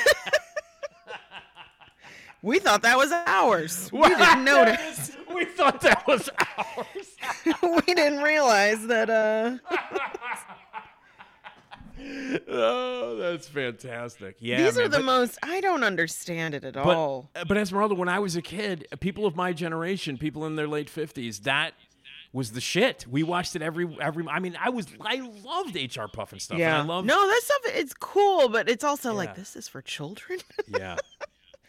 we 2.42 2.60
thought 2.60 2.82
that 2.84 2.98
was 2.98 3.12
ours. 3.12 3.90
We 3.92 4.10
didn't 4.10 4.44
notice. 4.44 5.12
we 5.34 5.46
thought 5.46 5.82
that 5.82 6.06
was 6.06 6.30
ours. 6.38 7.56
we 7.62 7.94
didn't 7.94 8.22
realize 8.22 8.86
that 8.88 9.10
uh 9.10 9.58
oh, 12.50 13.16
that's 13.18 13.48
fantastic. 13.48 14.36
Yeah, 14.40 14.64
these 14.64 14.76
man, 14.76 14.86
are 14.86 14.90
the 14.90 14.98
but- 14.98 15.06
most 15.06 15.38
I 15.44 15.62
don't 15.62 15.84
understand 15.84 16.54
it 16.54 16.64
at 16.64 16.74
But, 16.74 16.86
all. 16.86 17.30
but 17.48 17.58
Esmeralda, 17.58 17.96
when 17.96 18.10
I 18.10 18.20
was 18.20 18.36
a 18.36 18.42
kid, 18.42 18.88
people 19.00 19.26
of 19.26 19.36
my 19.36 19.54
generation, 19.54 20.18
people 20.18 20.46
in 20.46 20.56
their 20.56 20.68
late 20.68 20.90
fifties, 20.90 21.40
that 21.42 21.74
was 22.32 22.52
the 22.54 22.62
shit. 22.62 23.06
We 23.08 23.22
watched 23.24 23.56
it 23.56 23.62
every 23.62 23.88
every. 24.02 24.28
I 24.28 24.40
mean, 24.40 24.58
I 24.60 24.70
was 24.70 24.88
I 25.02 25.18
loved 25.44 25.76
HR 25.76 26.08
Puff 26.12 26.32
and 26.32 26.42
stuff. 26.42 26.58
yeah. 26.58 26.80
and 26.82 26.92
I 26.92 26.94
loved. 26.96 27.08
no, 27.08 27.28
that 27.28 27.42
stuff 27.44 27.74
it's 27.76 27.94
cool, 27.94 28.50
but 28.50 28.68
it's 28.70 28.84
also 28.84 29.10
Yeah. 29.12 29.16
like 29.18 29.36
this 29.36 29.56
is 29.56 29.68
for 29.68 29.82
children. 29.82 30.40
Yeah. 30.68 30.98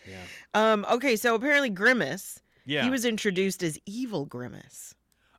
Yeah. 0.07 0.19
um 0.53 0.85
okay, 0.93 1.17
so 1.17 1.35
apparently 1.35 1.71
Grimace, 1.71 2.39
Yeah. 2.67 2.85
he 2.85 2.91
was 2.91 3.07
introduced 3.07 3.63
as 3.63 3.79
evil 3.87 4.27
Grimace. 4.27 4.95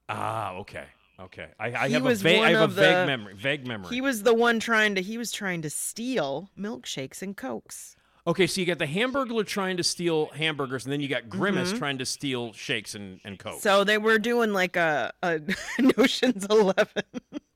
Ah, 0.09 0.53
okay. 0.53 0.85
Okay. 1.19 1.47
I, 1.59 1.67
I 1.73 1.89
have 1.89 2.05
a 2.05 2.15
vague. 2.15 2.41
I 2.43 2.51
have 2.51 2.69
a 2.69 2.73
vague 2.73 2.95
the- 2.95 3.05
memory. 3.05 3.33
Vague 3.35 3.65
memory. 3.67 3.89
He 3.93 4.01
was 4.01 4.23
the 4.23 4.33
one 4.33 4.59
trying 4.59 4.95
to 4.95 5.01
he 5.01 5.17
was 5.17 5.31
trying 5.31 5.61
to 5.61 5.69
steal 5.69 6.49
milkshakes 6.59 7.21
and 7.21 7.35
cokes. 7.37 7.95
Okay, 8.27 8.47
so 8.47 8.59
you 8.59 8.65
got 8.65 8.79
the 8.79 8.87
Hamburglar 8.87 9.45
trying 9.45 9.77
to 9.77 9.83
steal 9.83 10.25
hamburgers, 10.33 10.83
and 10.83 10.91
then 10.91 10.99
you 10.99 11.07
got 11.07 11.29
Grimace 11.29 11.73
Mhm. 11.73 11.77
trying 11.77 11.97
to 11.99 12.07
steal 12.07 12.53
shakes 12.53 12.95
and, 12.95 13.19
and 13.23 13.37
coke. 13.37 13.61
So 13.61 13.83
they 13.83 13.99
were 13.99 14.17
doing 14.17 14.51
like 14.51 14.75
a, 14.75 15.13
a 15.21 15.39
Ocean's 15.97 16.43
Eleven. 16.45 17.03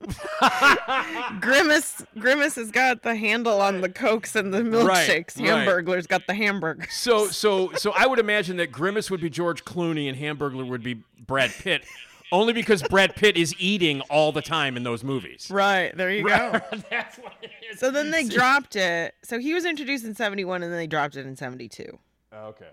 Grimace 1.40 2.02
Grimace 2.18 2.54
has 2.56 2.70
got 2.70 3.02
the 3.02 3.14
handle 3.14 3.60
on 3.60 3.80
the 3.80 3.88
cokes 3.88 4.36
and 4.36 4.52
the 4.54 4.58
milkshakes. 4.62 5.36
right. 5.38 5.66
Hamburglar's 5.66 6.06
got 6.06 6.26
the 6.26 6.34
hamburgers. 6.34 6.92
So 6.92 7.26
so 7.28 7.72
so 7.74 7.92
I 7.96 8.06
would 8.06 8.18
imagine 8.18 8.56
that 8.58 8.70
Grimace 8.72 9.10
would 9.10 9.20
be 9.20 9.30
George 9.30 9.64
Clooney 9.64 10.08
and 10.08 10.16
Hamburglar 10.18 10.66
would 10.68 10.82
be 10.82 11.02
Brad 11.26 11.50
Pitt, 11.50 11.84
only 12.32 12.52
because 12.52 12.82
Brad 12.82 13.14
Pitt 13.16 13.36
is 13.36 13.54
eating 13.58 14.00
all 14.02 14.32
the 14.32 14.42
time 14.42 14.76
in 14.76 14.82
those 14.82 15.02
movies. 15.04 15.48
Right 15.50 15.96
there 15.96 16.10
you 16.10 16.26
go. 16.26 16.60
That's 16.90 17.16
what 17.18 17.34
it 17.42 17.50
is. 17.72 17.78
So 17.80 17.90
then 17.90 18.10
they 18.10 18.24
dropped 18.24 18.76
it. 18.76 19.14
So 19.22 19.38
he 19.38 19.54
was 19.54 19.64
introduced 19.64 20.04
in 20.04 20.14
seventy 20.14 20.44
one, 20.44 20.62
and 20.62 20.72
then 20.72 20.78
they 20.78 20.86
dropped 20.86 21.16
it 21.16 21.26
in 21.26 21.36
seventy 21.36 21.68
two. 21.68 21.98
Okay. 22.34 22.70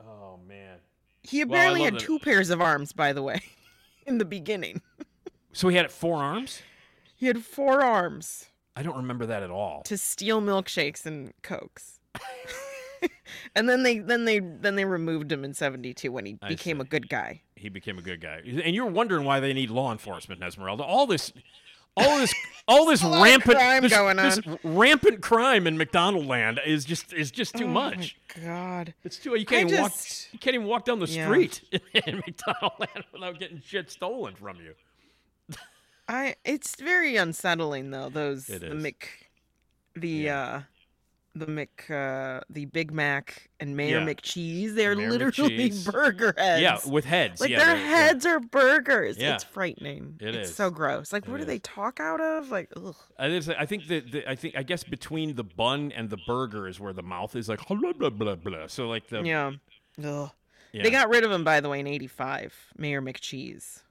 Oh 0.00 0.38
man. 0.46 0.78
He 1.22 1.44
Well, 1.44 1.58
I 1.58 1.62
apparently 1.64 1.80
love 1.80 1.84
had 1.86 1.94
that- 2.00 2.06
two 2.06 2.18
pairs 2.20 2.50
of 2.50 2.60
arms, 2.60 2.92
by 2.92 3.12
the 3.12 3.22
way, 3.22 3.42
in 4.06 4.18
the 4.18 4.24
beginning. 4.24 4.80
So 5.52 5.68
he 5.68 5.76
had 5.76 5.90
four 5.90 6.22
arms. 6.22 6.62
He 7.16 7.26
had 7.26 7.44
four 7.44 7.82
arms 7.82 8.46
I 8.76 8.82
don't 8.84 8.96
remember 8.96 9.26
that 9.26 9.42
at 9.42 9.50
all. 9.50 9.82
to 9.86 9.98
steal 9.98 10.40
milkshakes 10.40 11.04
and 11.04 11.32
cokes. 11.42 11.98
and 13.54 13.68
then 13.68 13.82
they 13.82 13.98
then 13.98 14.24
they 14.24 14.38
then 14.40 14.74
they 14.76 14.84
removed 14.84 15.30
him 15.32 15.44
in 15.44 15.54
72 15.54 16.10
when 16.10 16.26
he 16.26 16.38
I 16.42 16.48
became 16.48 16.80
a 16.80 16.84
good 16.84 17.08
guy. 17.08 17.42
He 17.56 17.68
became 17.68 17.98
a 17.98 18.02
good 18.02 18.20
guy, 18.20 18.40
and 18.44 18.74
you're 18.74 18.86
wondering 18.86 19.24
why 19.24 19.40
they 19.40 19.52
need 19.52 19.70
law 19.70 19.90
enforcement, 19.92 20.42
Esmeralda. 20.42 20.84
All 20.84 21.06
this, 21.06 21.32
all 21.96 22.18
this, 22.18 22.32
all 22.68 22.86
this 22.86 23.02
rampant 23.02 23.58
crime 23.58 23.82
this, 23.82 23.92
going 23.92 24.16
this 24.16 24.38
on. 24.46 24.58
rampant 24.62 25.20
crime 25.20 25.66
in 25.66 25.76
McDonaldLand 25.76 26.64
is 26.64 26.84
just 26.84 27.12
is 27.12 27.30
just 27.32 27.56
too 27.56 27.64
Oh 27.64 27.68
much. 27.68 28.16
my 28.36 28.42
god. 28.44 28.94
It's 29.04 29.16
too. 29.18 29.36
You 29.36 29.44
can't 29.44 29.66
I 29.66 29.72
even 29.72 29.82
walk. 29.82 29.92
You 30.32 30.38
can't 30.38 30.54
even 30.54 30.66
walk 30.68 30.84
down 30.84 31.00
the 31.00 31.06
Yeah. 31.06 31.26
street 31.26 31.62
in 31.72 32.22
McDonaldLand 32.22 33.04
without 33.12 33.38
getting 33.40 33.60
shit 33.64 33.90
stolen 33.90 34.34
from 34.36 34.58
you. 34.60 34.74
I 36.08 36.36
it's 36.44 36.76
very 36.80 37.16
unsettling 37.16 37.90
though 37.90 38.08
those 38.08 38.48
It 38.48 38.60
the. 38.60 38.74
Mc 38.74 39.08
the 39.94 40.08
Yeah. 40.08 40.40
uh 40.40 40.62
the 41.34 41.46
Mc 41.46 41.88
uh 41.90 42.40
the 42.50 42.64
Big 42.66 42.90
Mac 42.90 43.48
and 43.60 43.76
Mayor 43.76 44.00
Yeah. 44.00 44.06
McCheese 44.06 44.74
they're 44.74 44.96
Mayor 44.96 45.10
literally 45.10 45.70
McCheese. 45.70 45.92
burger 45.92 46.34
heads. 46.36 46.62
Yeah, 46.62 46.78
with 46.92 47.04
heads. 47.04 47.40
like 47.40 47.50
yeah, 47.50 47.58
their 47.58 47.66
they're- 47.66 47.76
yeah. 47.76 47.88
heads 47.96 48.26
are 48.26 48.40
burgers. 48.40 49.16
Yeah. 49.18 49.34
It's 49.34 49.44
frightening. 49.44 50.16
It 50.20 50.34
it's 50.34 50.50
is. 50.50 50.56
so 50.56 50.70
gross. 50.70 51.12
Like 51.12 51.26
It 51.26 51.30
what 51.30 51.38
do 51.38 51.44
they 51.46 51.58
talk 51.60 52.00
out 52.00 52.20
of? 52.20 52.50
Like 52.50 52.70
ugh. 52.76 52.96
I 53.18 53.28
think- 53.40 53.56
I 53.58 53.66
think 53.66 53.86
that 53.88 54.10
the, 54.12 54.28
I 54.30 54.34
think 54.34 54.56
I 54.56 54.62
guess 54.62 54.82
between 54.84 55.36
the 55.36 55.44
bun 55.44 55.92
and 55.92 56.10
the 56.10 56.18
burger 56.26 56.66
is 56.66 56.80
where 56.80 56.92
the 56.92 57.02
mouth 57.02 57.36
is 57.36 57.48
like 57.48 57.66
blah 57.68 57.92
blah 57.92 58.10
blah 58.10 58.34
blah. 58.34 58.66
So 58.66 58.88
like 58.88 59.08
the 59.08 59.22
Yeah. 59.22 59.52
Ugh. 60.02 60.30
yeah. 60.72 60.82
They 60.82 60.90
got 60.90 61.08
rid 61.08 61.24
of 61.24 61.30
him 61.30 61.44
by 61.44 61.60
the 61.60 61.68
way 61.68 61.80
in 61.80 61.86
85. 61.86 62.54
Mayor 62.76 63.00
McCheese. 63.02 63.82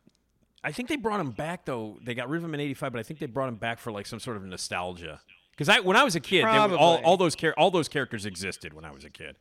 I 0.63 0.71
think 0.71 0.89
they 0.89 0.95
brought 0.97 1.19
him 1.21 1.31
back 1.31 1.65
though. 1.65 1.97
They 2.03 2.13
got 2.15 2.27
rid 2.29 2.39
of 2.39 2.43
him 2.43 2.53
in 2.55 2.59
'85, 2.59 2.91
but 2.91 2.99
I 2.99 3.03
think 3.03 3.19
they 3.19 3.25
brought 3.27 3.47
him 3.47 3.55
back 3.55 3.79
for 3.79 3.91
like 3.91 4.05
some 4.07 4.19
sort 4.19 4.35
of 4.37 4.43
nostalgia. 4.43 5.21
Because 5.57 5.69
I, 5.69 5.79
when 5.79 5.97
I 5.97 6.03
was 6.03 6.15
a 6.15 6.19
kid, 6.19 6.43
were- 6.43 6.49
all 6.77 6.97
all 7.03 7.17
those 7.17 7.35
char- 7.35 7.55
all 7.57 7.71
those 7.71 7.87
characters 7.87 8.25
existed 8.25 8.73
when 8.73 8.85
I 8.85 8.91
was 8.91 9.03
a 9.03 9.09
kid. 9.09 9.35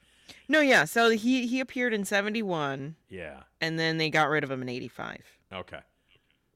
No, 0.48 0.60
yeah. 0.60 0.84
So 0.86 1.10
he 1.10 1.47
he 1.47 1.60
appeared 1.60 1.93
in 1.93 2.05
71 2.05 2.97
Yeah. 3.10 3.43
and 3.60 3.78
then 3.78 3.98
they 3.98 4.09
got 4.10 4.28
rid 4.30 4.43
of 4.43 4.51
him 4.51 4.62
in 4.62 4.68
85. 4.68 5.20
Okay. 5.52 5.80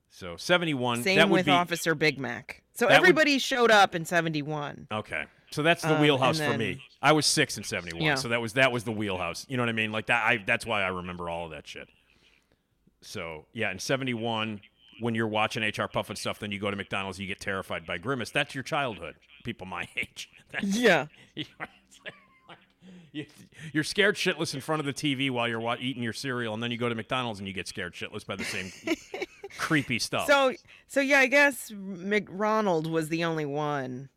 So 0.08 0.36
'71. 0.36 1.02
Same 1.02 1.16
that 1.18 1.28
would 1.28 1.36
with 1.38 1.46
be, 1.46 1.52
Officer 1.52 1.94
Big 1.94 2.18
Mac. 2.18 2.62
So 2.72 2.86
that 2.86 2.92
would- 3.00 3.08
everybody 3.08 3.38
showed 3.38 3.70
up 3.70 3.94
in 3.94 4.04
71. 4.04 4.86
Okay. 4.90 5.24
So 5.52 5.62
that's 5.62 5.82
the 5.82 5.94
Um, 5.94 6.00
wheelhouse 6.00 6.38
and 6.40 6.52
for 6.52 6.58
me. 6.58 6.82
I 7.02 7.12
was 7.12 7.26
six 7.26 7.58
in 7.58 7.64
'71, 7.64 8.02
Yeah. 8.02 8.14
so 8.14 8.28
that 8.28 8.40
was 8.40 8.54
that 8.54 8.72
was 8.72 8.84
the 8.84 8.92
wheelhouse. 8.92 9.44
You 9.48 9.56
know 9.56 9.62
what 9.64 9.68
I 9.68 9.72
mean? 9.72 9.92
Like 9.92 10.06
that. 10.06 10.24
I 10.24 10.38
that's 10.38 10.64
why 10.64 10.82
I 10.82 10.88
remember 10.88 11.28
all 11.28 11.44
of 11.44 11.50
that 11.50 11.66
shit. 11.66 11.88
So 13.02 13.46
yeah, 13.52 13.70
in 13.70 13.78
'71, 13.78 14.60
when 15.00 15.14
you're 15.14 15.26
watching 15.28 15.62
HR 15.62 15.88
Pufnstuf, 15.88 16.38
then 16.38 16.50
you 16.52 16.58
go 16.58 16.70
to 16.70 16.76
McDonald's, 16.76 17.18
you 17.18 17.26
get 17.26 17.40
terrified 17.40 17.86
by 17.86 17.98
Grimace. 17.98 18.30
That's 18.30 18.54
your 18.54 18.64
childhood. 18.64 19.16
People 19.44 19.66
my 19.66 19.86
age. 19.96 20.30
Yeah. 20.62 21.06
You- 23.12 23.26
You're 23.72 23.82
scared 23.84 24.14
shitless 24.14 24.54
in 24.54 24.60
front 24.60 24.78
of 24.80 24.86
the 24.86 24.92
TV 24.92 25.30
while 25.32 25.48
you're 25.48 25.76
eating 25.80 26.00
your 26.02 26.12
cereal, 26.12 26.54
and 26.54 26.62
then 26.62 26.70
you 26.70 26.78
go 26.78 26.88
to 26.88 26.94
McDonald's 26.94 27.40
and 27.40 27.48
you 27.48 27.52
get 27.52 27.66
scared 27.66 27.92
shitless 27.94 28.24
by 28.24 28.36
the 28.36 28.44
same 28.44 28.70
creepy 29.58 29.98
stuff. 29.98 30.28
So 30.28 30.54
so 30.86 31.00
yeah, 31.00 31.18
I 31.18 31.26
guess 31.26 31.70
McRonald 31.72 32.88
was 32.88 33.08
the 33.08 33.24
only 33.24 33.44
one 33.46 34.10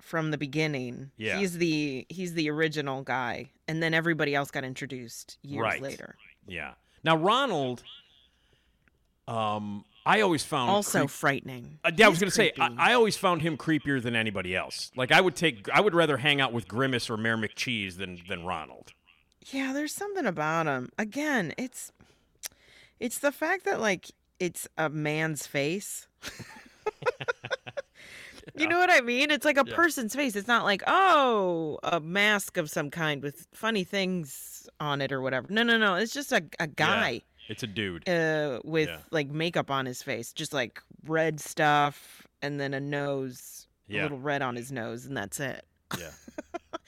from 0.00 0.30
the 0.30 0.38
beginning. 0.38 1.10
Yeah. 1.16 1.38
He's 1.38 1.58
the 1.58 2.06
he's 2.08 2.34
the 2.34 2.48
original 2.50 3.02
guy, 3.02 3.50
and 3.66 3.82
then 3.82 3.94
everybody 3.94 4.32
else 4.34 4.52
got 4.52 4.62
introduced 4.62 5.38
years 5.42 5.62
Right. 5.62 5.82
later. 5.82 6.14
yeah. 6.46 6.74
Now 7.02 7.16
Ronald, 7.16 7.82
um, 9.26 9.84
I 10.06 10.20
always 10.22 10.44
found 10.44 10.70
Also 10.70 11.00
creep- 11.00 11.10
frightening. 11.10 11.78
Uh, 11.84 11.90
yeah, 11.96 12.06
I 12.06 12.08
was 12.08 12.18
gonna 12.18 12.30
say 12.30 12.52
I. 12.58 12.70
I 12.78 12.92
always 12.94 13.16
found 13.16 13.42
him 13.42 13.56
creepier 13.56 14.00
than 14.02 14.14
anybody 14.16 14.54
else. 14.56 14.90
Like 14.96 15.10
I 15.12 15.20
would 15.20 15.34
take, 15.36 15.68
I 15.70 15.80
would 15.80 15.94
rather 15.94 16.16
hang 16.18 16.40
out 16.40 16.52
with 16.52 16.68
Grimace 16.68 17.10
or 17.10 17.16
Mayor 17.16 17.36
McCheese 17.36 17.96
than 17.96 18.20
than 18.28 18.44
Ronald. 18.44 18.92
Yeah, 19.50 19.72
there's 19.72 19.92
something 19.92 20.24
about 20.26 20.66
him. 20.66 20.90
Again, 20.98 21.52
it's 21.58 21.92
it's 23.00 23.18
the 23.18 23.32
fact 23.32 23.64
that 23.64 23.80
like 23.80 24.06
it's 24.38 24.68
a 24.78 24.88
man's 24.88 25.46
face. 25.46 26.06
You 28.54 28.68
know 28.68 28.78
what 28.78 28.90
I 28.90 29.00
mean? 29.00 29.30
It's 29.30 29.44
like 29.44 29.58
a 29.58 29.64
Yeah. 29.66 29.74
person's 29.74 30.14
face. 30.14 30.34
It's 30.36 30.48
not 30.48 30.64
like, 30.64 30.82
oh, 30.86 31.78
a 31.82 32.00
mask 32.00 32.56
of 32.56 32.70
some 32.70 32.90
kind 32.90 33.22
with 33.22 33.46
funny 33.52 33.82
things 33.84 34.66
on 34.80 35.02
it 35.02 35.12
or 35.12 35.20
whatever. 35.20 35.48
No, 35.50 35.62
no, 35.62 35.76
no. 35.76 35.96
It's 35.96 36.12
just 36.14 36.32
a, 36.32 36.42
a 36.60 36.66
guy 36.68 37.22
It's 37.48 37.62
a 37.62 37.66
dude. 37.66 38.08
uh, 38.08 38.60
with 38.64 38.88
Yeah. 38.88 38.98
like 39.10 39.28
makeup 39.28 39.70
on 39.70 39.86
his 39.86 40.02
face, 40.02 40.32
just 40.32 40.52
like 40.52 40.80
red 41.06 41.40
stuff 41.40 42.26
and 42.42 42.58
then 42.60 42.74
a 42.74 42.80
nose, 42.80 43.66
a 43.90 43.94
little 44.02 44.18
red 44.18 44.42
on 44.42 44.56
his 44.56 44.70
nose, 44.72 45.06
and 45.06 45.16
that's 45.16 45.38
it. 45.40 45.64
Yeah. 45.98 46.10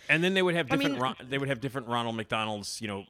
And 0.08 0.24
then 0.24 0.34
they 0.34 0.42
would 0.42 0.54
have 0.56 0.68
different. 0.70 0.90
I 0.90 0.92
mean- 0.94 1.00
Ron- 1.02 1.16
they 1.28 1.38
would 1.38 1.48
have 1.48 1.60
different 1.60 1.86
Ronald 1.88 2.16
McDonald's. 2.16 2.80
You 2.80 2.88
know, 2.88 3.04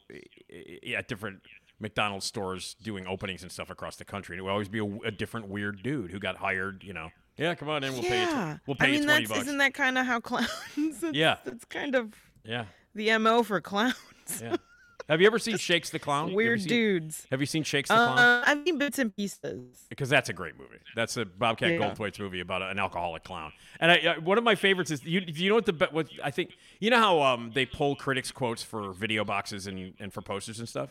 at 0.97 1.09
different 1.09 1.41
McDonald's 1.81 2.27
stores 2.27 2.75
doing 2.83 3.07
openings 3.07 3.43
and 3.43 3.51
stuff 3.53 3.71
across 3.71 3.97
the 3.97 4.05
country. 4.05 4.35
And 4.35 4.41
it 4.41 4.43
would 4.43 4.51
always 4.51 4.69
be 4.69 4.81
a, 4.81 4.85
a 5.07 5.11
different 5.11 5.49
weird 5.49 5.83
dude 5.83 6.11
who 6.11 6.19
got 6.19 6.37
hired. 6.37 6.83
You 6.85 6.93
know. 6.93 7.11
Yeah, 7.37 7.55
come 7.55 7.69
on 7.69 7.85
in. 7.85 7.93
We'll 7.93 8.03
pay 8.03 8.21
you. 8.23 8.27
yeah. 8.27 8.57
Tw- 8.63 8.67
we'll 8.69 8.77
pay 8.77 8.87
I 8.87 8.91
mean, 8.91 9.01
you 9.01 9.07
twenty 9.07 9.21
that's 9.27 9.29
bucks. 9.31 9.43
isn't 9.47 9.59
that 9.59 9.75
kind 9.75 9.97
of 9.97 10.07
how 10.07 10.21
clowns? 10.31 10.51
It's, 10.77 11.03
Yeah. 11.13 11.37
That's 11.45 11.65
kind 11.67 11.95
of 11.95 12.13
Yeah. 12.45 12.65
the 12.95 13.17
mo 13.19 13.43
for 13.45 13.61
clowns. 13.61 13.95
Yeah. 14.43 14.57
have 15.09 15.21
you 15.21 15.27
ever 15.27 15.39
seen 15.39 15.57
Shakes 15.57 15.91
the 15.91 15.99
Clown? 15.99 16.33
Weird 16.35 16.61
seen- 16.61 16.69
dudes. 16.69 17.27
Have 17.31 17.41
you 17.41 17.47
seen 17.47 17.63
Shakes 17.63 17.89
the 17.89 17.95
Clown? 17.95 18.19
Uh, 18.19 18.43
I've 18.47 18.65
seen 18.65 18.79
bits 18.79 18.99
and 18.99 19.15
pieces. 19.15 19.87
because 19.89 20.09
that's 20.09 20.29
a 20.29 20.33
great 20.33 20.59
movie. 20.59 20.79
That's 20.95 21.17
a 21.17 21.25
Bobcat 21.25 21.73
Yeah. 21.73 21.79
Goldthwait's 21.79 22.19
movie 22.19 22.41
about 22.41 22.63
an 22.63 22.79
alcoholic 22.79 23.25
clown. 23.25 23.53
And 23.81 23.91
I, 23.91 24.15
I, 24.15 24.19
one 24.19 24.39
of 24.39 24.45
my 24.45 24.55
favorites 24.55 24.91
is 24.91 25.05
you. 25.05 25.21
Do 25.21 25.43
You 25.43 25.49
know 25.51 25.55
what 25.57 25.67
the 25.67 25.89
what 25.91 26.09
I 26.23 26.31
think? 26.31 26.51
You 26.81 26.91
know 26.91 26.99
how 26.99 27.23
um 27.23 27.53
they 27.55 27.67
pull 27.67 27.97
critics 27.97 28.31
quotes 28.31 28.63
for 28.63 28.93
video 28.93 29.25
boxes 29.25 29.67
and 29.67 29.95
and 30.01 30.13
for 30.13 30.21
posters 30.23 30.59
and 30.59 30.69
stuff. 30.69 30.91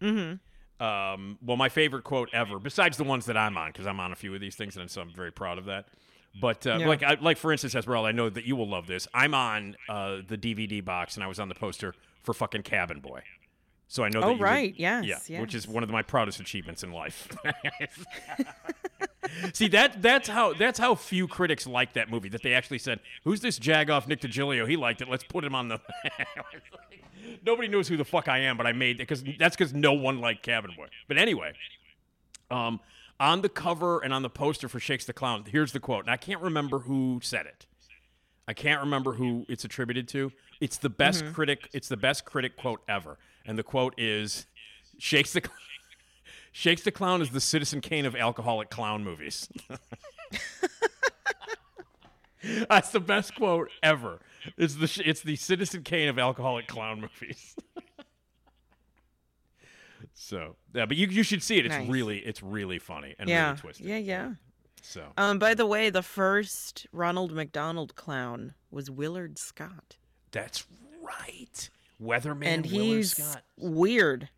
Mm-hmm. 0.00 0.84
Um, 0.84 1.38
well, 1.42 1.56
my 1.56 1.68
favorite 1.68 2.02
quote 2.04 2.28
ever, 2.32 2.58
besides 2.58 2.96
the 2.96 3.04
ones 3.04 3.26
that 3.26 3.36
I'm 3.36 3.56
on, 3.56 3.68
because 3.70 3.86
I'm 3.86 4.00
on 4.00 4.10
a 4.10 4.16
few 4.16 4.34
of 4.34 4.40
these 4.40 4.56
things, 4.56 4.76
and 4.76 4.90
so 4.90 5.00
I'm 5.00 5.12
very 5.14 5.30
proud 5.30 5.58
of 5.58 5.66
that. 5.66 5.86
But 6.40 6.66
uh, 6.66 6.78
Yeah. 6.80 6.88
like, 6.88 7.02
I, 7.04 7.16
like 7.20 7.36
for 7.36 7.52
instance, 7.52 7.74
Esmeralda, 7.74 8.08
I 8.08 8.12
know 8.12 8.28
that 8.30 8.44
you 8.44 8.56
will 8.56 8.68
love 8.68 8.86
this. 8.88 9.06
I'm 9.14 9.32
on 9.34 9.76
uh, 9.88 10.18
the 10.26 10.36
DVD 10.36 10.84
box, 10.84 11.14
and 11.14 11.22
I 11.22 11.28
was 11.28 11.38
on 11.38 11.48
the 11.48 11.54
poster 11.54 11.94
for 12.22 12.34
fucking 12.34 12.62
Cabin 12.62 13.00
Boy. 13.00 13.22
So 13.88 14.04
I 14.04 14.08
know. 14.08 14.20
that 14.20 14.26
Oh, 14.26 14.30
you 14.30 14.36
would- 14.38 14.44
right. 14.44 14.74
Yes, 14.76 15.28
Yeah, 15.28 15.40
which 15.40 15.54
is 15.54 15.68
one 15.68 15.82
of 15.82 15.90
my 15.90 16.02
proudest 16.02 16.40
achievements 16.40 16.82
in 16.82 16.92
life. 16.92 17.28
See 19.54 19.68
that 19.68 20.02
that's 20.02 20.28
how 20.28 20.52
that's 20.54 20.78
how 20.78 20.94
few 20.94 21.26
critics 21.28 21.66
like 21.66 21.92
that 21.94 22.10
movie 22.10 22.28
that 22.30 22.42
they 22.42 22.54
actually 22.54 22.78
said, 22.78 23.00
"Who's 23.24 23.40
this 23.40 23.58
jagoff 23.58 24.06
Nick 24.06 24.20
DiGilio? 24.20 24.68
He 24.68 24.76
liked 24.76 25.00
it. 25.00 25.08
Let's 25.08 25.24
put 25.24 25.44
him 25.44 25.54
on 25.54 25.68
the." 25.68 25.80
Nobody 27.46 27.68
knows 27.68 27.88
who 27.88 27.96
the 27.96 28.04
fuck 28.04 28.28
I 28.28 28.38
am, 28.40 28.56
but 28.56 28.66
I 28.66 28.72
made 28.72 28.96
it 28.96 29.08
because 29.08 29.22
that's 29.38 29.56
because 29.56 29.72
no 29.72 29.92
one 29.92 30.20
liked 30.20 30.42
Cabin 30.42 30.72
Boy. 30.76 30.86
But 31.08 31.18
anyway, 31.18 31.52
um, 32.50 32.80
on 33.20 33.42
the 33.42 33.48
cover 33.48 34.00
and 34.00 34.12
on 34.12 34.22
the 34.22 34.30
poster 34.30 34.68
for 34.68 34.80
Shakes 34.80 35.04
the 35.04 35.12
Clown, 35.12 35.44
here's 35.48 35.72
the 35.72 35.80
quote, 35.80 36.04
and 36.04 36.10
I 36.10 36.16
can't 36.16 36.40
remember 36.40 36.80
who 36.80 37.20
said 37.22 37.46
it. 37.46 37.66
I 38.48 38.54
can't 38.54 38.80
remember 38.80 39.12
who 39.12 39.46
it's 39.48 39.64
attributed 39.64 40.08
to. 40.08 40.32
It's 40.60 40.78
the 40.78 40.90
best 40.90 41.24
Mm-hmm. 41.24 41.32
critic. 41.34 41.68
It's 41.72 41.88
the 41.88 41.96
best 41.96 42.24
critic 42.24 42.56
quote 42.56 42.82
ever, 42.88 43.18
and 43.46 43.56
the 43.58 43.62
quote 43.62 43.94
is, 43.98 44.46
"Shakes 44.98 45.32
the." 45.32 45.48
Shakes 46.54 46.82
the 46.82 46.90
Clown 46.90 47.22
is 47.22 47.30
the 47.30 47.40
Citizen 47.40 47.80
Kane 47.80 48.04
of 48.04 48.14
alcoholic 48.14 48.68
clown 48.68 49.02
movies. 49.02 49.48
That's 52.68 52.90
the 52.90 53.00
best 53.00 53.34
quote 53.36 53.70
ever. 53.82 54.18
It's 54.58 54.74
the 54.74 55.02
it's 55.08 55.20
the 55.22 55.36
Citizen 55.36 55.82
Kane 55.82 56.08
of 56.08 56.18
alcoholic 56.18 56.66
clown 56.66 57.00
movies. 57.00 57.54
so 60.14 60.56
yeah, 60.74 60.84
but 60.86 60.96
you 60.96 61.06
you 61.06 61.22
should 61.22 61.42
see 61.42 61.58
it. 61.58 61.66
It's 61.66 61.74
Nice. 61.76 61.88
really 61.88 62.18
it's 62.18 62.42
really 62.42 62.78
funny 62.78 63.14
and 63.18 63.28
Yeah. 63.30 63.46
really 63.46 63.58
twisted. 63.60 63.86
Yeah, 63.86 63.96
yeah. 63.98 64.32
So 64.82 65.12
Um, 65.16 65.38
by 65.38 65.54
the 65.54 65.64
way, 65.66 65.88
the 65.90 66.02
first 66.02 66.86
Ronald 66.92 67.32
McDonald 67.32 67.94
clown 67.94 68.54
was 68.70 68.90
Willard 68.90 69.38
Scott. 69.38 69.96
that's 70.32 70.66
right. 71.02 71.70
Weatherman 72.02 72.46
and 72.46 72.66
Willard 72.66 72.72
he's 72.96 73.16
Scott. 73.16 73.42
weird. 73.56 74.28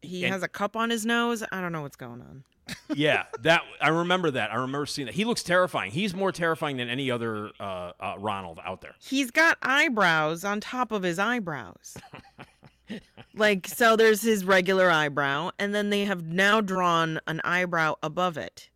He 0.00 0.24
And- 0.24 0.32
has 0.32 0.42
a 0.42 0.48
cup 0.48 0.76
on 0.76 0.90
his 0.90 1.04
nose. 1.04 1.42
I 1.52 1.60
don't 1.60 1.72
know 1.72 1.82
what's 1.82 1.96
going 1.96 2.20
on. 2.22 2.44
yeah, 2.94 3.24
that 3.40 3.62
I 3.80 3.88
remember 3.88 4.30
that. 4.30 4.52
I 4.52 4.54
remember 4.54 4.86
seeing 4.86 5.06
that. 5.06 5.14
He 5.16 5.24
looks 5.24 5.42
terrifying. 5.42 5.90
He's 5.90 6.14
more 6.14 6.30
terrifying 6.30 6.76
than 6.76 6.88
any 6.88 7.10
other 7.10 7.50
uh, 7.58 7.92
uh, 7.98 8.14
Ronald 8.18 8.60
out 8.64 8.80
there. 8.82 8.94
He's 9.00 9.32
got 9.32 9.58
eyebrows 9.62 10.44
on 10.44 10.60
top 10.60 10.92
of 10.92 11.02
his 11.02 11.18
eyebrows. 11.18 11.96
like 13.34 13.66
so 13.66 13.96
there's 13.96 14.22
his 14.22 14.44
regular 14.44 14.90
eyebrow 14.90 15.50
and 15.58 15.74
then 15.74 15.90
they 15.90 16.04
have 16.04 16.24
now 16.26 16.60
drawn 16.60 17.18
an 17.26 17.40
eyebrow 17.42 17.94
above 18.02 18.36
it. 18.36 18.68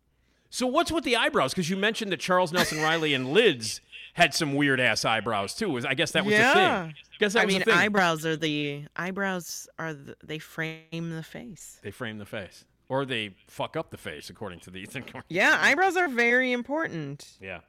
So 0.49 0.65
what's 0.67 0.91
with 0.91 1.03
the 1.03 1.15
eyebrows? 1.15 1.53
Because 1.53 1.69
you 1.69 1.77
mentioned 1.77 2.11
that 2.11 2.19
Charles 2.19 2.51
Nelson 2.53 2.81
Reilly 2.81 3.13
and 3.13 3.31
Lids 3.33 3.81
had 4.13 4.33
some 4.33 4.55
weird 4.55 4.79
ass 4.79 5.05
eyebrows 5.05 5.53
too. 5.53 5.69
Was 5.69 5.85
I 5.85 5.93
guess 5.93 6.11
that 6.11 6.25
was 6.25 6.33
the 6.33 6.39
Yeah. 6.39 6.83
thing. 6.85 6.95
Guess 7.19 7.33
that 7.33 7.41
I 7.41 7.45
was 7.45 7.53
mean 7.53 7.59
the 7.59 7.65
thing. 7.65 7.73
eyebrows 7.75 8.25
are 8.25 8.35
the 8.37 8.85
eyebrows 8.95 9.67
are 9.77 9.93
the, 9.93 10.15
they 10.23 10.39
frame 10.39 11.09
the 11.11 11.23
face. 11.23 11.79
They 11.83 11.91
frame 11.91 12.17
the 12.17 12.25
face, 12.25 12.63
or 12.89 13.05
they 13.05 13.35
fuck 13.47 13.75
up 13.75 13.89
the 13.91 13.97
face, 13.97 14.29
according 14.29 14.59
to 14.61 14.69
the 14.71 14.79
Ethan. 14.79 15.03
Coen. 15.03 15.23
Yeah, 15.29 15.57
eyebrows 15.61 15.97
are 15.97 16.07
very 16.07 16.51
important. 16.51 17.27
Yeah. 17.41 17.59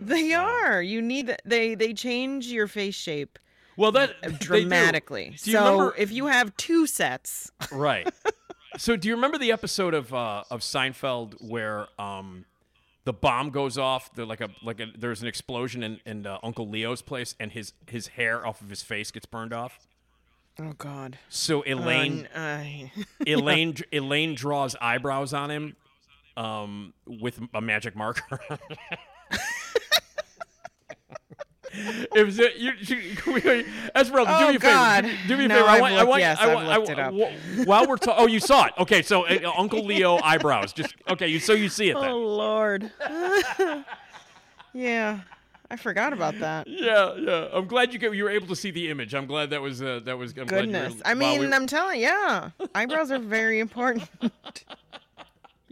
They 0.00 0.32
are. 0.32 0.80
You 0.80 1.02
need 1.02 1.36
they 1.44 1.74
they 1.74 1.92
change 1.92 2.46
your 2.46 2.66
face 2.68 2.94
shape 2.94 3.38
Well, 3.76 3.92
that 3.92 4.14
they 4.22 4.28
do. 4.30 4.36
dramatically. 4.38 5.36
Do 5.42 5.52
so 5.52 5.64
remember- 5.64 5.94
if 5.98 6.12
you 6.12 6.26
have 6.26 6.56
two 6.56 6.86
sets, 6.86 7.50
right. 7.72 8.08
So 8.78 8.96
do 8.96 9.08
you 9.08 9.14
remember 9.14 9.38
the 9.38 9.52
episode 9.52 9.94
of 9.94 10.12
uh, 10.12 10.44
of 10.50 10.60
Seinfeld 10.60 11.34
where 11.40 11.86
um, 11.98 12.44
the 13.04 13.12
bomb 13.12 13.50
goes 13.50 13.78
off? 13.78 14.12
The, 14.14 14.24
like 14.26 14.40
a 14.40 14.50
like 14.62 14.80
a 14.80 14.86
there's 14.96 15.22
an 15.22 15.28
explosion 15.28 15.82
in, 15.82 16.00
in 16.04 16.26
uh, 16.26 16.38
Uncle 16.42 16.68
Leo's 16.68 17.02
place, 17.02 17.34
and 17.40 17.52
his 17.52 17.72
his 17.88 18.08
hair 18.08 18.46
off 18.46 18.60
of 18.60 18.68
his 18.70 18.82
face 18.82 19.10
gets 19.10 19.26
burned 19.26 19.52
off. 19.52 19.78
oh 20.60 20.72
god. 20.76 21.18
So 21.28 21.62
Elaine 21.62 22.26
Uh, 22.34 22.64
Elaine 23.26 23.76
Elaine 23.92 24.34
draws 24.34 24.76
eyebrows 24.80 25.32
on 25.32 25.50
him 25.50 25.76
um, 26.36 26.92
with 27.06 27.40
a 27.54 27.60
magic 27.60 27.96
marker. 27.96 28.40
It 32.14 32.24
was 32.24 32.38
a, 32.40 32.58
you, 32.58 32.72
you, 32.80 33.64
Esmeralda, 33.94 34.38
do 34.38 34.44
Oh, 34.44 34.48
me 34.50 34.56
a 34.56 34.60
favor. 34.60 34.72
God. 34.72 35.04
Do, 35.04 35.16
do 35.28 35.36
me 35.36 35.44
a 35.44 35.48
No, 35.48 35.54
favor. 35.56 35.68
I 35.68 35.72
I've 35.74 35.80
want, 35.80 35.92
I 35.94 35.96
looked- 35.98 36.08
want, 36.08 36.20
yes, 36.20 36.38
I 36.40 36.48
I've 36.50 36.54
want, 36.54 36.68
I 36.68 36.92
it 36.92 36.98
up. 36.98 37.66
while 37.66 37.86
we're 37.86 37.96
talking, 37.96 38.14
oh, 38.24 38.26
you 38.26 38.40
saw 38.40 38.66
it. 38.66 38.72
Okay, 38.78 39.02
so 39.02 39.26
uh, 39.26 39.52
Uncle 39.58 39.84
Leo 39.84 40.16
eyebrows. 40.22 40.72
Just 40.72 40.94
okay. 41.08 41.28
You 41.28 41.38
so 41.40 41.52
you 41.52 41.68
see 41.68 41.90
it 41.90 41.94
then. 41.94 42.10
oh 42.10 42.18
lord. 42.18 42.90
yeah. 44.72 45.20
I 45.68 45.74
forgot 45.76 46.12
about 46.12 46.38
that. 46.38 46.68
Yeah, 46.68 47.14
yeah. 47.16 47.48
I'm 47.52 47.66
glad 47.66 47.92
you 47.92 47.98
get, 47.98 48.14
you 48.14 48.22
were 48.22 48.30
able 48.30 48.46
to 48.46 48.54
see 48.56 48.70
the 48.70 48.88
image. 48.88 49.16
I'm 49.16 49.26
glad 49.26 49.50
that 49.50 49.60
was 49.60 49.82
uh, 49.82 49.98
that 50.04 50.16
was. 50.16 50.30
I'm 50.38 50.46
glad 50.46 50.66
you 50.66 50.72
were- 50.72 50.78
Goodness. 50.78 51.02
I 51.04 51.14
mean, 51.14 51.40
we- 51.40 51.52
I'm 51.52 51.66
telling 51.66 52.00
yeah. 52.00 52.50
Eyebrows 52.74 53.10
are 53.10 53.18
very 53.18 53.58
important. 53.58 54.08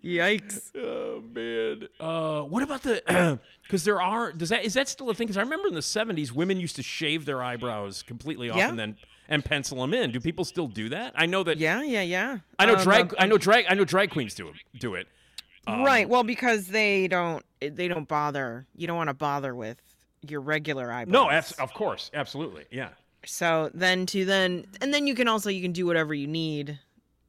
Yikes. 0.05 0.71
Oh 0.77 1.23
man. 1.35 1.89
Uh, 1.99 2.43
what 2.43 2.63
about 2.63 2.83
the? 2.83 3.39
Because 3.65 3.85
there 3.85 3.99
are. 4.03 4.31
Does 4.31 4.51
that 4.51 4.63
is 4.67 4.75
that 4.75 4.89
still 4.91 5.09
a 5.09 5.15
thing? 5.15 5.27
Because 5.27 5.39
I 5.39 5.41
remember 5.41 5.69
in 5.69 5.75
the 5.75 5.81
'70s, 5.81 6.31
women 6.33 6.61
used 6.61 6.77
to 6.77 6.83
shave 6.83 7.25
their 7.25 7.43
eyebrows 7.43 8.03
completely 8.03 8.51
off 8.51 8.59
Yeah. 8.59 8.69
and 8.69 8.79
then 8.79 8.97
and 9.27 9.43
pencil 9.43 9.81
them 9.81 9.95
in. 9.95 10.11
Do 10.11 10.21
people 10.21 10.45
still 10.45 10.67
do 10.69 10.91
that? 10.91 11.15
I 11.17 11.25
know 11.25 11.43
that. 11.45 11.57
Yeah, 11.57 11.83
yeah, 11.83 12.03
yeah. 12.03 12.39
I 12.59 12.67
know 12.67 12.75
Um, 12.75 12.83
drag. 12.83 13.15
I 13.19 13.25
know 13.25 13.39
drag. 13.39 13.65
I 13.71 13.73
know 13.75 13.87
drag 13.87 14.11
queens 14.11 14.35
do 14.35 14.49
it. 14.49 14.57
Do 14.79 14.97
it. 14.97 15.09
Um, 15.67 15.83
right. 15.83 16.07
Well, 16.07 16.25
because 16.25 16.67
they 16.67 17.09
don't 17.09 17.43
they 17.61 17.89
don't 17.89 18.07
bother. 18.07 18.67
You 18.77 18.87
don't 18.87 18.99
want 18.99 19.09
to 19.09 19.15
bother 19.15 19.55
with 19.55 19.81
your 20.29 20.43
regular 20.43 20.93
eyebrows. 20.93 21.13
No, 21.13 21.31
abs- 21.31 21.53
of 21.53 21.73
course, 21.73 22.11
absolutely. 22.13 22.67
Yeah. 22.71 22.91
So 23.25 23.71
then 23.73 24.05
to 24.07 24.27
then 24.27 24.67
and 24.83 24.93
then 24.93 25.07
you 25.07 25.15
can 25.15 25.27
also 25.27 25.49
you 25.49 25.63
can 25.63 25.73
do 25.73 25.87
whatever 25.87 26.13
you 26.13 26.27
need 26.27 26.79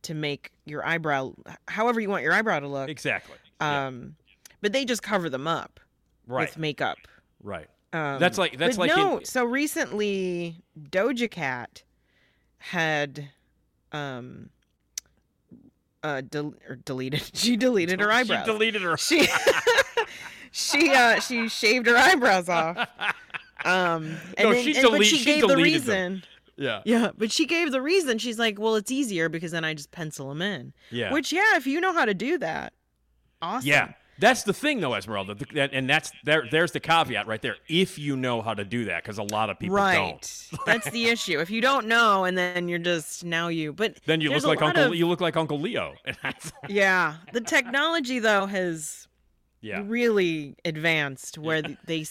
to 0.05 0.13
make 0.13 0.51
your 0.65 0.85
eyebrow 0.85 1.33
however 1.67 1.99
you 1.99 2.09
want 2.09 2.23
your 2.23 2.33
eyebrow 2.33 2.59
to 2.59 2.67
look. 2.67 2.89
Exactly. 2.89 3.35
Yeah. 3.61 3.87
Um 3.87 4.15
but 4.61 4.71
they 4.73 4.85
just 4.85 5.03
cover 5.03 5.29
them 5.29 5.47
up 5.47 5.79
right. 6.27 6.47
with 6.49 6.57
makeup. 6.57 6.97
right. 7.43 7.67
Um, 7.93 8.19
That's 8.19 8.37
like- 8.37 8.57
that's 8.57 8.77
like 8.77 8.89
no. 8.93 9.19
in- 9.19 9.25
so 9.25 9.45
recently, 9.45 10.61
Doja 10.89 11.29
Cat 11.31 11.83
had 12.57 13.29
um 13.93 14.49
uh 16.03 16.21
del- 16.21 16.55
or 16.67 16.75
deleted. 16.75 17.21
She 17.33 17.55
deleted 17.57 17.99
her 18.01 18.11
eyebrows. 18.11 18.45
She 18.45 18.51
deleted 18.51 18.81
her. 18.81 18.97
she 18.97 19.27
she 20.51 20.91
uh 20.93 21.19
she 21.19 21.47
shaved 21.49 21.87
her 21.87 21.95
eyebrows 21.97 22.49
off. 22.49 22.77
Um, 23.63 24.17
and 24.37 24.49
No, 24.49 24.53
then, 24.53 24.63
she 24.63 24.75
and, 24.77 24.87
but 24.91 25.05
she 25.07 25.17
she 25.17 25.25
gave 25.25 25.47
the 25.47 25.57
reason. 25.57 25.87
them. 25.87 26.23
Yeah. 26.57 26.81
Yeah, 26.85 27.11
but 27.17 27.31
she 27.31 27.45
gave 27.45 27.71
the 27.71 27.81
reason. 27.81 28.17
She's 28.17 28.39
like, 28.39 28.59
well, 28.59 28.75
it's 28.75 28.91
easier 28.91 29.29
because 29.29 29.51
then 29.51 29.65
I 29.65 29.73
just 29.73 29.91
pencil 29.91 30.29
them 30.29 30.41
in. 30.41 30.73
Yeah. 30.89 31.11
Which, 31.11 31.33
yeah, 31.33 31.55
if 31.55 31.67
you 31.67 31.81
know 31.81 31.93
how 31.93 32.05
to 32.05 32.13
do 32.13 32.37
that, 32.37 32.73
awesome. 33.41 33.67
Yeah. 33.67 33.93
That's 34.17 34.43
the 34.43 34.53
thing, 34.53 34.79
though, 34.79 34.95
Esmeralda, 34.95 35.35
and 35.73 35.89
that's 35.89 36.09
there. 36.23 36.45
There's 36.49 36.71
the 36.71 36.79
caveat 36.79 37.27
right 37.27 37.41
there. 37.41 37.57
If 37.67 37.99
you 37.99 38.15
know 38.15 38.41
how 38.41 38.53
to 38.53 38.63
do 38.63 38.85
that, 38.85 39.03
because 39.03 39.17
a 39.17 39.23
lot 39.23 39.49
of 39.49 39.59
people 39.59 39.75
right. 39.75 39.97
don't, 39.97 40.49
That's 40.65 40.89
the 40.91 41.07
issue. 41.07 41.41
If 41.41 41.49
you 41.49 41.59
don't 41.59 41.87
know, 41.87 42.23
and 42.23 42.37
then 42.37 42.69
you're 42.69 42.79
just 42.79 43.25
now 43.25 43.49
you. 43.49 43.73
But 43.73 43.97
then 44.05 44.21
you 44.21 44.29
look 44.29 44.45
like 44.45 44.61
Uncle. 44.61 44.83
of- 44.85 44.95
You 44.95 45.07
look 45.09 45.19
like 45.19 45.35
Uncle 45.35 45.59
Leo. 45.59 45.95
Yeah, 46.69 47.15
the 47.33 47.41
technology 47.41 48.19
though 48.19 48.45
has 48.45 49.09
yeah. 49.59 49.83
really 49.85 50.55
advanced 50.63 51.37
where 51.37 51.61
th- 51.61 51.77
they 51.85 52.05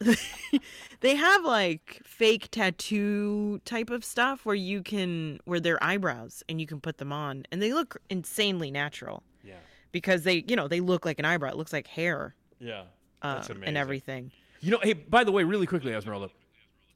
they 1.00 1.14
have 1.16 1.44
like 1.44 2.00
fake 2.04 2.48
tattoo 2.50 3.60
type 3.64 3.90
of 3.90 4.04
stuff 4.04 4.44
where 4.44 4.54
you 4.54 4.82
can 4.82 5.40
where 5.44 5.60
they're 5.60 5.82
eyebrows 5.82 6.42
and 6.48 6.60
you 6.60 6.66
can 6.66 6.80
put 6.80 6.98
them 6.98 7.12
on 7.12 7.44
and 7.50 7.60
they 7.62 7.72
look 7.72 7.96
insanely 8.10 8.70
natural 8.70 9.22
Yeah. 9.44 9.54
because 9.92 10.24
they 10.24 10.44
you 10.46 10.56
know 10.56 10.68
they 10.68 10.80
look 10.80 11.04
like 11.04 11.18
an 11.18 11.24
eyebrow 11.24 11.50
it 11.50 11.56
looks 11.56 11.72
like 11.72 11.86
hair 11.86 12.34
Yeah. 12.58 12.82
uh, 13.22 13.34
That's 13.36 13.50
amazing. 13.50 13.68
and 13.68 13.76
everything 13.76 14.32
You 14.60 14.70
know, 14.72 14.78
hey, 14.82 14.92
by 14.92 15.24
the 15.24 15.32
way, 15.32 15.42
really 15.44 15.66
quickly, 15.66 15.92
Esmeralda, 15.92 16.30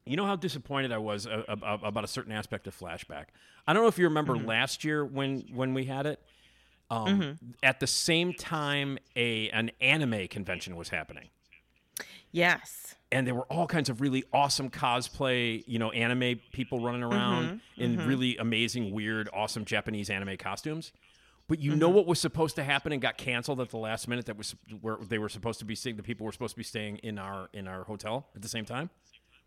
you 0.04 0.16
know 0.16 0.24
how 0.26 0.36
disappointed 0.36 0.92
I 0.92 0.98
was 0.98 1.26
uh, 1.26 1.42
ab- 1.48 1.82
about 1.82 2.04
a 2.04 2.08
certain 2.08 2.30
aspect 2.32 2.68
of 2.68 2.78
Flashback. 2.78 3.26
I 3.66 3.72
don't 3.72 3.82
know 3.82 3.88
if 3.88 3.98
you 3.98 4.04
remember 4.04 4.34
Mm-hmm. 4.36 4.46
last 4.46 4.84
year 4.84 5.04
when 5.04 5.40
when 5.52 5.74
we 5.74 5.84
had 5.86 6.06
it. 6.06 6.20
Um, 6.88 7.38
At 7.64 7.80
the 7.80 7.88
same 7.88 8.32
time, 8.32 8.98
a 9.16 9.50
an 9.50 9.72
anime 9.80 10.28
convention 10.28 10.76
was 10.76 10.90
happening, 10.90 11.30
yes 12.36 12.94
and 13.12 13.24
there 13.26 13.34
were 13.36 13.44
all 13.44 13.68
kinds 13.68 13.88
of 13.88 14.00
really 14.00 14.24
awesome 14.32 14.68
cosplay, 14.68 15.62
you 15.68 15.78
know, 15.78 15.92
anime 15.92 16.40
people 16.52 16.80
running 16.80 17.04
around 17.04 17.44
Mm-hmm. 17.78 17.82
in 17.82 18.06
really 18.08 18.36
amazing, 18.36 18.90
weird, 18.90 19.28
awesome 19.32 19.64
Japanese 19.64 20.10
anime 20.10 20.36
costumes. 20.36 20.90
But 21.48 21.60
you 21.60 21.70
Mm-hmm. 21.70 21.78
know 21.78 21.88
what 21.90 22.06
was 22.06 22.18
supposed 22.20 22.56
to 22.56 22.64
happen 22.64 22.90
and 22.92 23.00
got 23.00 23.16
canceled 23.16 23.60
at 23.60 23.70
the 23.70 23.76
last 23.78 24.08
minute? 24.08 24.26
That 24.26 24.36
was 24.36 24.56
where 24.80 24.96
they 25.08 25.18
were 25.18 25.28
supposed 25.28 25.60
to 25.60 25.64
be 25.64 25.76
staying. 25.76 25.96
The 25.96 26.02
people 26.02 26.26
were 26.26 26.32
supposed 26.32 26.54
to 26.54 26.58
be 26.58 26.64
staying 26.64 26.96
in 26.98 27.16
our 27.18 27.48
in 27.52 27.68
our 27.68 27.84
hotel 27.84 28.26
at 28.34 28.42
the 28.42 28.48
same 28.48 28.64
time. 28.64 28.90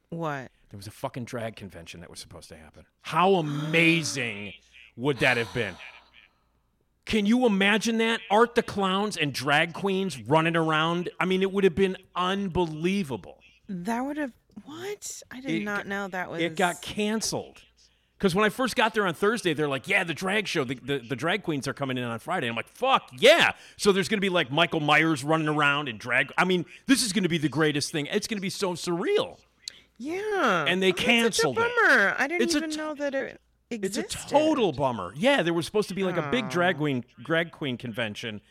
what 0.09 0.49
There 0.69 0.77
was 0.77 0.87
a 0.87 0.91
fucking 0.91 1.25
drag 1.25 1.57
convention 1.57 1.99
that 1.99 2.09
was 2.09 2.21
supposed 2.21 2.47
to 2.49 2.55
happen. 2.55 2.85
How 3.01 3.33
amazing 3.35 4.53
would 4.95 5.17
that 5.19 5.35
have 5.35 5.53
been? 5.53 5.75
Can 7.09 7.25
you 7.25 7.45
imagine 7.47 7.97
that? 7.97 8.21
Art 8.29 8.53
the 8.53 8.61
clowns 8.61 9.17
and 9.17 9.33
drag 9.33 9.73
queens 9.73 10.17
running 10.21 10.55
around. 10.55 11.09
I 11.19 11.25
mean, 11.25 11.41
it 11.41 11.51
would 11.51 11.63
have 11.63 11.73
been 11.75 11.97
unbelievable. 12.15 13.39
That 13.67 14.01
would 14.01 14.17
have 14.17 14.31
what? 14.65 15.21
I 15.31 15.41
did 15.41 15.51
It 15.51 15.63
not 15.63 15.87
know 15.87 16.07
that 16.07 16.29
was. 16.29 16.41
It 16.41 16.55
got 16.55 16.81
canceled. 16.81 17.61
Because 18.17 18.35
when 18.35 18.43
I 18.45 18.49
first 18.49 18.75
got 18.75 18.93
there 18.93 19.07
on 19.07 19.13
Thursday, 19.13 19.53
they're 19.53 19.67
like, 19.69 19.87
yeah, 19.87 20.03
the 20.03 20.13
drag 20.13 20.45
show, 20.47 20.63
the, 20.65 20.75
the, 20.75 20.99
the 20.99 21.15
drag 21.15 21.41
queens 21.41 21.67
are 21.67 21.73
coming 21.73 21.97
in 21.97 22.03
on 22.03 22.19
Friday. 22.19 22.47
I'm 22.47 22.55
like, 22.55 22.67
fuck, 22.67 23.09
yeah. 23.17 23.53
So 23.77 23.91
there's 23.93 24.09
going 24.09 24.17
to 24.17 24.21
be 24.21 24.29
like 24.29 24.51
Michael 24.51 24.81
Myers 24.81 25.23
running 25.23 25.47
around 25.47 25.87
and 25.87 25.97
drag. 25.97 26.31
I 26.37 26.43
mean, 26.43 26.65
this 26.85 27.01
is 27.03 27.13
going 27.13 27.23
to 27.23 27.29
be 27.29 27.37
the 27.37 27.47
greatest 27.49 27.91
thing. 27.91 28.07
It's 28.07 28.27
going 28.27 28.37
to 28.37 28.41
be 28.41 28.49
so 28.49 28.73
surreal. 28.73 29.37
Yeah. 29.97 30.65
And 30.67 30.83
they 30.83 30.89
Oh, 30.91 30.95
canceled 30.95 31.57
it. 31.57 31.61
a 31.61 31.63
bummer. 31.87 32.15
I 32.19 32.27
didn't 32.27 32.41
It's 32.43 32.55
even 32.55 32.71
t- 32.71 32.77
know 32.77 32.93
that 32.95 33.15
it 33.15 33.39
It's 33.69 33.97
a 33.97 34.03
total 34.03 34.71
bummer. 34.71 35.13
Yeah, 35.15 35.43
there 35.43 35.53
was 35.53 35.65
supposed 35.67 35.89
to 35.89 35.95
be 35.95 36.03
like 36.03 36.17
a 36.17 36.27
big 36.31 36.49
drag 36.49 36.77
queen, 36.77 37.05
drag 37.23 37.51
queen 37.51 37.77
convention 37.77 38.41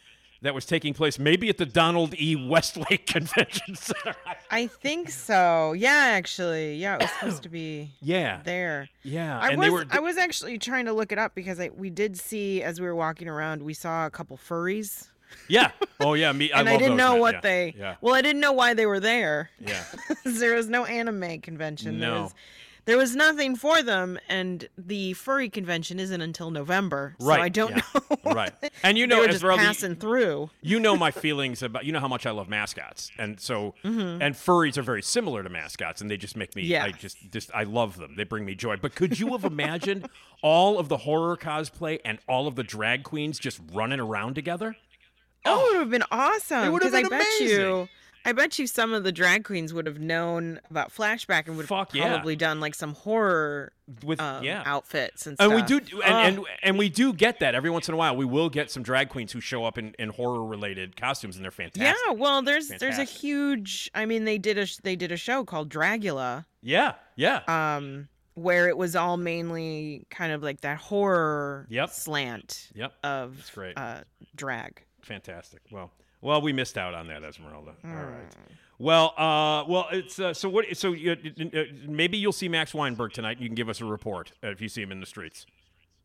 that 0.43 0.55
was 0.55 0.65
taking 0.65 0.95
place 0.95 1.19
maybe 1.19 1.49
at 1.49 1.59
the 1.59 1.67
Donald 1.67 2.15
E. 2.17 2.37
Westlake 2.37 3.07
Convention 3.09 3.75
Center. 3.75 4.15
I 4.53 4.69
think 4.69 5.11
so. 5.11 5.73
Yeah, 5.73 5.91
actually. 6.13 6.77
Yeah, 6.77 6.95
it 6.95 7.03
was 7.03 7.11
supposed 7.11 7.43
to 7.43 7.49
be 7.49 7.91
yeah. 8.01 8.43
there. 8.45 8.89
Yeah. 9.03 9.41
I 9.41 9.49
and 9.49 9.59
was 9.59 9.67
they 9.67 9.71
were. 9.71 9.87
I 9.91 9.99
was 9.99 10.17
actually 10.17 10.59
trying 10.59 10.85
to 10.85 10.93
look 10.93 11.11
it 11.11 11.19
up 11.19 11.35
because 11.35 11.59
I, 11.59 11.71
we 11.77 11.91
did 11.91 12.17
see 12.17 12.63
as 12.63 12.81
we 12.81 12.87
were 12.87 12.95
walking 12.95 13.27
around, 13.29 13.63
we 13.65 13.75
saw 13.75 14.07
a 14.07 14.11
couple 14.11 14.37
furries. 14.37 15.09
yeah. 15.49 15.73
Oh, 15.99 16.15
yeah. 16.15 16.31
Me. 16.31 16.53
I 16.53 16.61
and 16.61 16.69
I, 16.69 16.77
didn't 16.77 16.97
know 16.97 17.17
what 17.17 17.35
Yeah. 17.35 17.41
they 17.41 17.75
Yeah. 17.77 17.97
Well, 18.01 18.15
I 18.15 18.23
didn't 18.23 18.41
know 18.41 18.53
why 18.53 18.75
they 18.75 18.87
were 18.87 19.01
there. 19.01 19.51
Yeah. 19.59 19.83
there 20.25 20.55
was 20.55 20.69
no 20.69 20.85
anime 20.85 21.41
convention. 21.41 21.99
There 21.99 22.09
No. 22.09 22.31
There 22.89 22.97
was 22.99 23.15
nothing 23.15 23.55
for 23.55 23.83
them, 23.83 24.19
and 24.29 24.67
the 24.77 25.13
furry 25.13 25.49
convention 25.49 26.01
isn't 26.01 26.21
until 26.21 26.51
November. 26.51 27.15
So 27.21 27.27
Right, 27.27 27.41
I 27.43 27.49
don't 27.51 27.77
yeah, 27.77 27.83
know. 28.11 28.17
right. 28.33 28.53
And 28.83 28.97
you 28.97 29.07
know, 29.07 29.25
just 29.27 29.45
passing 29.45 29.95
through. 29.95 30.51
you 30.63 30.81
know 30.81 30.97
my 30.97 31.11
feelings 31.25 31.63
about 31.63 31.85
you 31.85 31.93
know 31.93 32.01
how 32.01 32.09
much 32.09 32.25
I 32.27 32.31
love 32.31 32.49
mascots, 32.49 33.11
and 33.19 33.39
so 33.39 33.75
Mm-hmm. 33.85 34.23
and 34.23 34.35
furries 34.35 34.77
are 34.79 34.83
very 34.83 35.03
similar 35.03 35.43
to 35.43 35.49
mascots, 35.51 36.01
and 36.01 36.11
they 36.11 36.17
just 36.17 36.37
make 36.37 36.57
me. 36.57 36.63
Yeah. 36.63 36.85
I 36.85 36.91
just 36.93 37.19
just 37.31 37.51
I 37.55 37.65
love 37.65 37.97
them. 37.99 38.15
They 38.17 38.25
bring 38.25 38.45
me 38.45 38.55
joy. 38.55 38.77
But 38.77 38.95
could 38.95 39.21
you 39.21 39.29
have 39.33 39.45
imagined 39.45 40.09
all 40.43 40.79
of 40.79 40.89
the 40.89 40.97
horror 40.97 41.37
cosplay 41.37 42.01
and 42.05 42.19
all 42.29 42.47
of 42.49 42.57
the 42.57 42.65
drag 42.65 43.05
queens 43.05 43.39
just 43.39 43.61
running 43.73 44.01
around 44.01 44.35
together? 44.35 44.75
Oh, 45.45 45.67
it 45.67 45.73
would 45.75 45.81
have 45.81 45.91
been 45.91 46.05
awesome. 46.11 46.65
It 46.65 46.71
would 46.73 46.83
have 46.83 46.93
been 46.93 47.07
I 47.07 47.09
bet 47.09 47.27
amazing. 47.41 47.49
you, 47.61 47.89
I 48.25 48.33
bet 48.33 48.59
you 48.59 48.67
some 48.67 48.93
of 48.93 49.05
the 49.05 49.13
drag 49.13 49.45
queens 49.45 49.73
would 49.73 49.87
have 49.87 49.99
known 50.01 50.61
about 50.71 50.93
Flashback 50.93 51.47
and 51.47 51.57
would 51.57 51.63
have 51.63 51.69
Fuck 51.69 51.95
yeah. 51.95 52.09
probably 52.09 52.37
done 52.37 52.61
like 52.61 52.75
some 52.75 52.95
horror 52.95 53.73
With 54.05 54.21
um, 54.21 54.45
yeah. 54.45 54.63
outfits 54.67 55.27
and 55.27 55.37
stuff. 55.37 55.47
And 55.51 55.55
we 55.55 55.63
do, 55.63 55.79
and, 56.03 56.05
Oh, 56.05 56.17
and 56.19 56.41
and 56.63 56.79
we 56.79 56.89
do 56.91 57.13
get 57.15 57.41
that 57.41 57.55
every 57.55 57.71
once 57.71 57.89
in 57.89 57.95
a 57.95 57.97
while. 57.97 58.15
We 58.17 58.25
will 58.27 58.51
get 58.51 58.71
some 58.71 58.83
drag 58.83 59.09
queens 59.09 59.33
who 59.33 59.41
show 59.41 59.65
up 59.65 59.79
in, 59.79 59.95
in 59.99 60.11
horror 60.11 60.45
related 60.45 60.97
costumes, 60.97 61.37
and 61.37 61.45
they're 61.45 61.51
fantastic. 61.51 61.97
yeah, 62.07 62.13
well, 62.13 62.43
there's 62.43 62.69
there's 62.69 62.99
a 62.99 63.05
huge. 63.05 63.91
I 63.95 64.05
mean, 64.05 64.25
they 64.25 64.37
did 64.39 64.59
a 64.59 64.67
they 64.83 64.95
did 64.97 65.11
a 65.13 65.17
show 65.17 65.45
called 65.45 65.71
Dragula, 65.71 66.45
yeah, 66.63 66.95
yeah. 67.17 67.43
um, 67.49 68.09
where 68.35 68.69
it 68.69 68.77
was 68.77 68.95
all 68.95 69.17
mainly 69.17 70.07
kind 70.11 70.33
of 70.33 70.43
like 70.43 70.61
that 70.61 70.77
horror 70.79 71.67
Yep. 71.71 71.91
slant 71.91 72.69
Yep, 72.75 72.93
of 73.05 73.37
that's 73.37 73.51
great. 73.51 73.79
uh, 73.79 74.01
drag. 74.37 74.83
Fantastic. 75.03 75.63
Well, 75.71 75.91
well, 76.21 76.41
we 76.41 76.53
missed 76.53 76.77
out 76.79 76.95
on 76.95 77.07
that, 77.09 77.23
Esmeralda. 77.23 77.73
All 77.85 77.91
right. 77.91 78.35
Hmm. 78.35 78.55
Well, 78.81 79.13
uh, 79.19 79.65
well, 79.69 79.89
it's 79.91 80.21
uh, 80.21 80.33
so 80.33 80.49
what? 80.49 80.65
So 80.77 80.93
you, 80.93 81.13
uh, 81.13 81.63
maybe 81.89 82.17
you'll 82.17 82.31
see 82.33 82.49
Max 82.49 82.73
Weinberg 82.73 83.13
tonight. 83.13 83.33
and 83.39 83.41
You 83.41 83.49
can 83.49 83.57
give 83.57 83.69
us 83.69 83.81
a 83.81 83.85
report 83.85 84.33
uh, 84.45 84.49
if 84.49 84.61
you 84.61 84.69
see 84.69 84.83
him 84.83 84.93
in 84.93 85.01
the 85.01 85.07
streets. 85.07 85.47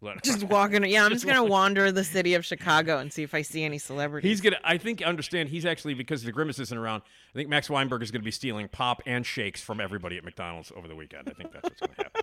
Let- 0.02 0.23
Just 0.23 0.44
walking. 0.45 0.84
Yeah, 0.85 1.06
I'm 1.06 1.11
just 1.11 1.26
gonna 1.26 1.44
wander 1.60 1.91
the 1.91 2.03
city 2.03 2.34
of 2.34 2.44
Chicago 2.44 2.98
and 2.98 3.14
see 3.14 3.22
if 3.23 3.34
I 3.35 3.41
see 3.44 3.64
any 3.64 3.77
celebrities. 3.77 4.27
He's 4.30 4.41
gonna. 4.41 4.57
I 4.64 4.77
think 4.80 5.02
understand. 5.03 5.49
He's 5.49 5.65
actually 5.65 5.94
because 5.94 6.23
the 6.23 6.31
grimace 6.31 6.57
isn't 6.60 6.77
around. 6.77 7.03
I 7.34 7.38
think 7.38 7.48
Max 7.48 7.69
Weinberg 7.69 8.02
is 8.02 8.10
gonna 8.11 8.23
be 8.23 8.31
stealing 8.31 8.68
pop 8.68 9.02
and 9.06 9.23
shakes 9.26 9.61
from 9.61 9.80
everybody 9.80 10.18
at 10.18 10.23
McDonald's 10.26 10.72
over 10.76 10.88
the 10.88 10.95
weekend. 10.95 11.30
I 11.30 11.34
think 11.34 11.53
that's 11.53 11.69
what's 11.69 11.80
gonna 11.80 11.94
happen. 11.98 12.22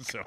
so, 0.00 0.22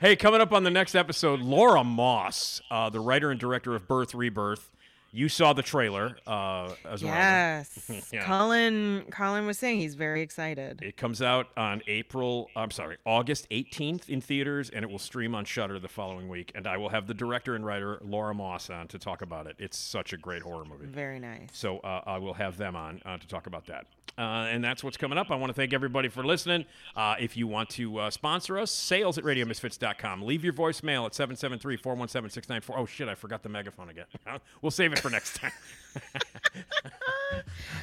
hey, 0.00 0.16
coming 0.16 0.40
up 0.40 0.52
on 0.52 0.64
the 0.64 0.70
next 0.70 0.94
episode, 0.96 1.40
Laura 1.40 1.82
Moss, 1.84 2.60
uh, 2.70 2.90
the 2.90 3.00
writer 3.00 3.30
and 3.30 3.38
director 3.40 3.74
of 3.76 3.86
Birth 3.88 4.12
Rebirth. 4.14 4.70
You 5.16 5.30
saw 5.30 5.54
the 5.54 5.62
trailer 5.62 6.18
uh, 6.26 6.74
as 6.84 7.02
well. 7.02 7.14
Yes. 7.14 7.90
Yeah. 8.12 8.24
Colin 8.24 9.06
Colin 9.10 9.46
was 9.46 9.58
saying 9.58 9.80
he's 9.80 9.94
very 9.94 10.20
excited. 10.20 10.80
It 10.82 10.96
comes 10.96 11.22
out 11.22 11.46
on 11.56 11.82
April, 11.86 12.50
I'm 12.54 12.70
sorry, 12.70 12.98
August 13.04 13.48
18th 13.50 14.08
in 14.08 14.20
theaters, 14.20 14.70
and 14.70 14.84
it 14.84 14.90
will 14.90 14.98
stream 14.98 15.34
on 15.34 15.44
Shudder 15.44 15.78
the 15.78 15.88
following 15.88 16.28
week. 16.28 16.52
And 16.54 16.66
I 16.66 16.76
will 16.76 16.90
have 16.90 17.06
the 17.06 17.14
director 17.14 17.54
and 17.54 17.64
writer 17.64 17.98
Laura 18.02 18.34
Moss 18.34 18.68
on 18.70 18.88
to 18.88 18.98
talk 18.98 19.22
about 19.22 19.46
it. 19.46 19.56
It's 19.58 19.78
such 19.78 20.12
a 20.12 20.16
great 20.16 20.42
horror 20.42 20.64
movie. 20.64 20.86
Very 20.86 21.18
nice. 21.18 21.48
So 21.52 21.78
uh, 21.78 22.02
I 22.06 22.18
will 22.18 22.34
have 22.34 22.58
them 22.58 22.76
on 22.76 23.00
uh, 23.06 23.16
to 23.16 23.26
talk 23.26 23.46
about 23.46 23.66
that. 23.66 23.86
Uh, 24.18 24.48
and 24.50 24.64
that's 24.64 24.82
what's 24.82 24.96
coming 24.96 25.18
up. 25.18 25.30
I 25.30 25.34
want 25.36 25.50
to 25.50 25.54
thank 25.54 25.74
everybody 25.74 26.08
for 26.08 26.24
listening. 26.24 26.64
Uh, 26.96 27.16
if 27.20 27.36
you 27.36 27.46
want 27.46 27.68
to 27.70 27.98
uh, 27.98 28.10
sponsor 28.10 28.58
us, 28.58 28.70
sales 28.70 29.18
at 29.18 29.24
radiomisfits.com. 29.24 30.22
Leave 30.22 30.42
your 30.42 30.54
voicemail 30.54 31.04
at 31.04 31.14
773 31.14 31.76
417 31.76 32.30
694. 32.30 32.78
Oh, 32.78 32.86
shit, 32.86 33.08
I 33.08 33.14
forgot 33.14 33.42
the 33.42 33.50
megaphone 33.50 33.90
again. 33.90 34.06
we'll 34.62 34.70
save 34.70 34.92
it 34.94 35.00
for 35.00 35.10
next 35.10 35.36
time. 35.36 35.52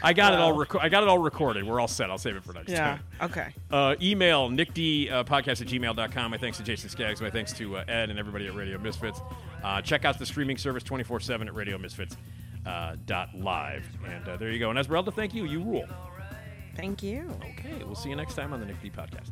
I 0.01 0.13
got 0.13 0.33
it 0.33 0.39
all. 0.39 0.53
Reco- 0.53 0.81
I 0.81 0.89
got 0.89 1.03
it 1.03 1.09
all 1.09 1.19
recorded. 1.19 1.63
We're 1.65 1.79
all 1.79 1.87
set. 1.87 2.09
I'll 2.09 2.17
save 2.17 2.35
it 2.35 2.43
for 2.43 2.53
next 2.53 2.69
Yeah. 2.71 2.97
time. 2.97 2.99
Okay. 3.29 3.53
Uh, 3.71 3.95
email 4.01 4.49
nickd 4.49 5.11
uh, 5.11 5.23
podcast 5.23 5.61
at 5.61 5.67
gmail.com. 5.67 6.31
My 6.31 6.37
thanks 6.37 6.57
to 6.57 6.63
Jason 6.63 6.89
Skaggs. 6.89 7.21
My 7.21 7.29
thanks 7.29 7.53
to 7.53 7.77
uh, 7.77 7.83
Ed 7.87 8.09
and 8.09 8.17
everybody 8.19 8.47
at 8.47 8.55
Radio 8.55 8.77
Misfits. 8.79 9.21
Uh, 9.63 9.81
check 9.81 10.03
out 10.03 10.19
the 10.19 10.25
streaming 10.25 10.57
service 10.57 10.83
24 10.83 11.19
7 11.19 11.47
at 11.47 11.53
radiomisfits.live. 11.53 12.17
Uh, 12.65 12.95
dot 13.05 13.27
live. 13.35 13.85
and 14.07 14.25
uh, 14.27 14.37
there 14.37 14.49
you 14.49 14.57
go. 14.57 14.69
And 14.69 14.79
Esmeralda, 14.79 15.11
thank 15.11 15.33
you. 15.33 15.43
You 15.43 15.61
rule. 15.61 15.85
Thank 16.75 17.03
you. 17.03 17.29
Okay, 17.51 17.83
we'll 17.83 17.95
see 17.95 18.09
you 18.09 18.15
next 18.15 18.35
time 18.35 18.53
on 18.53 18.59
the 18.59 18.65
Nick 18.65 18.81
D 18.81 18.89
Podcast. 18.89 19.29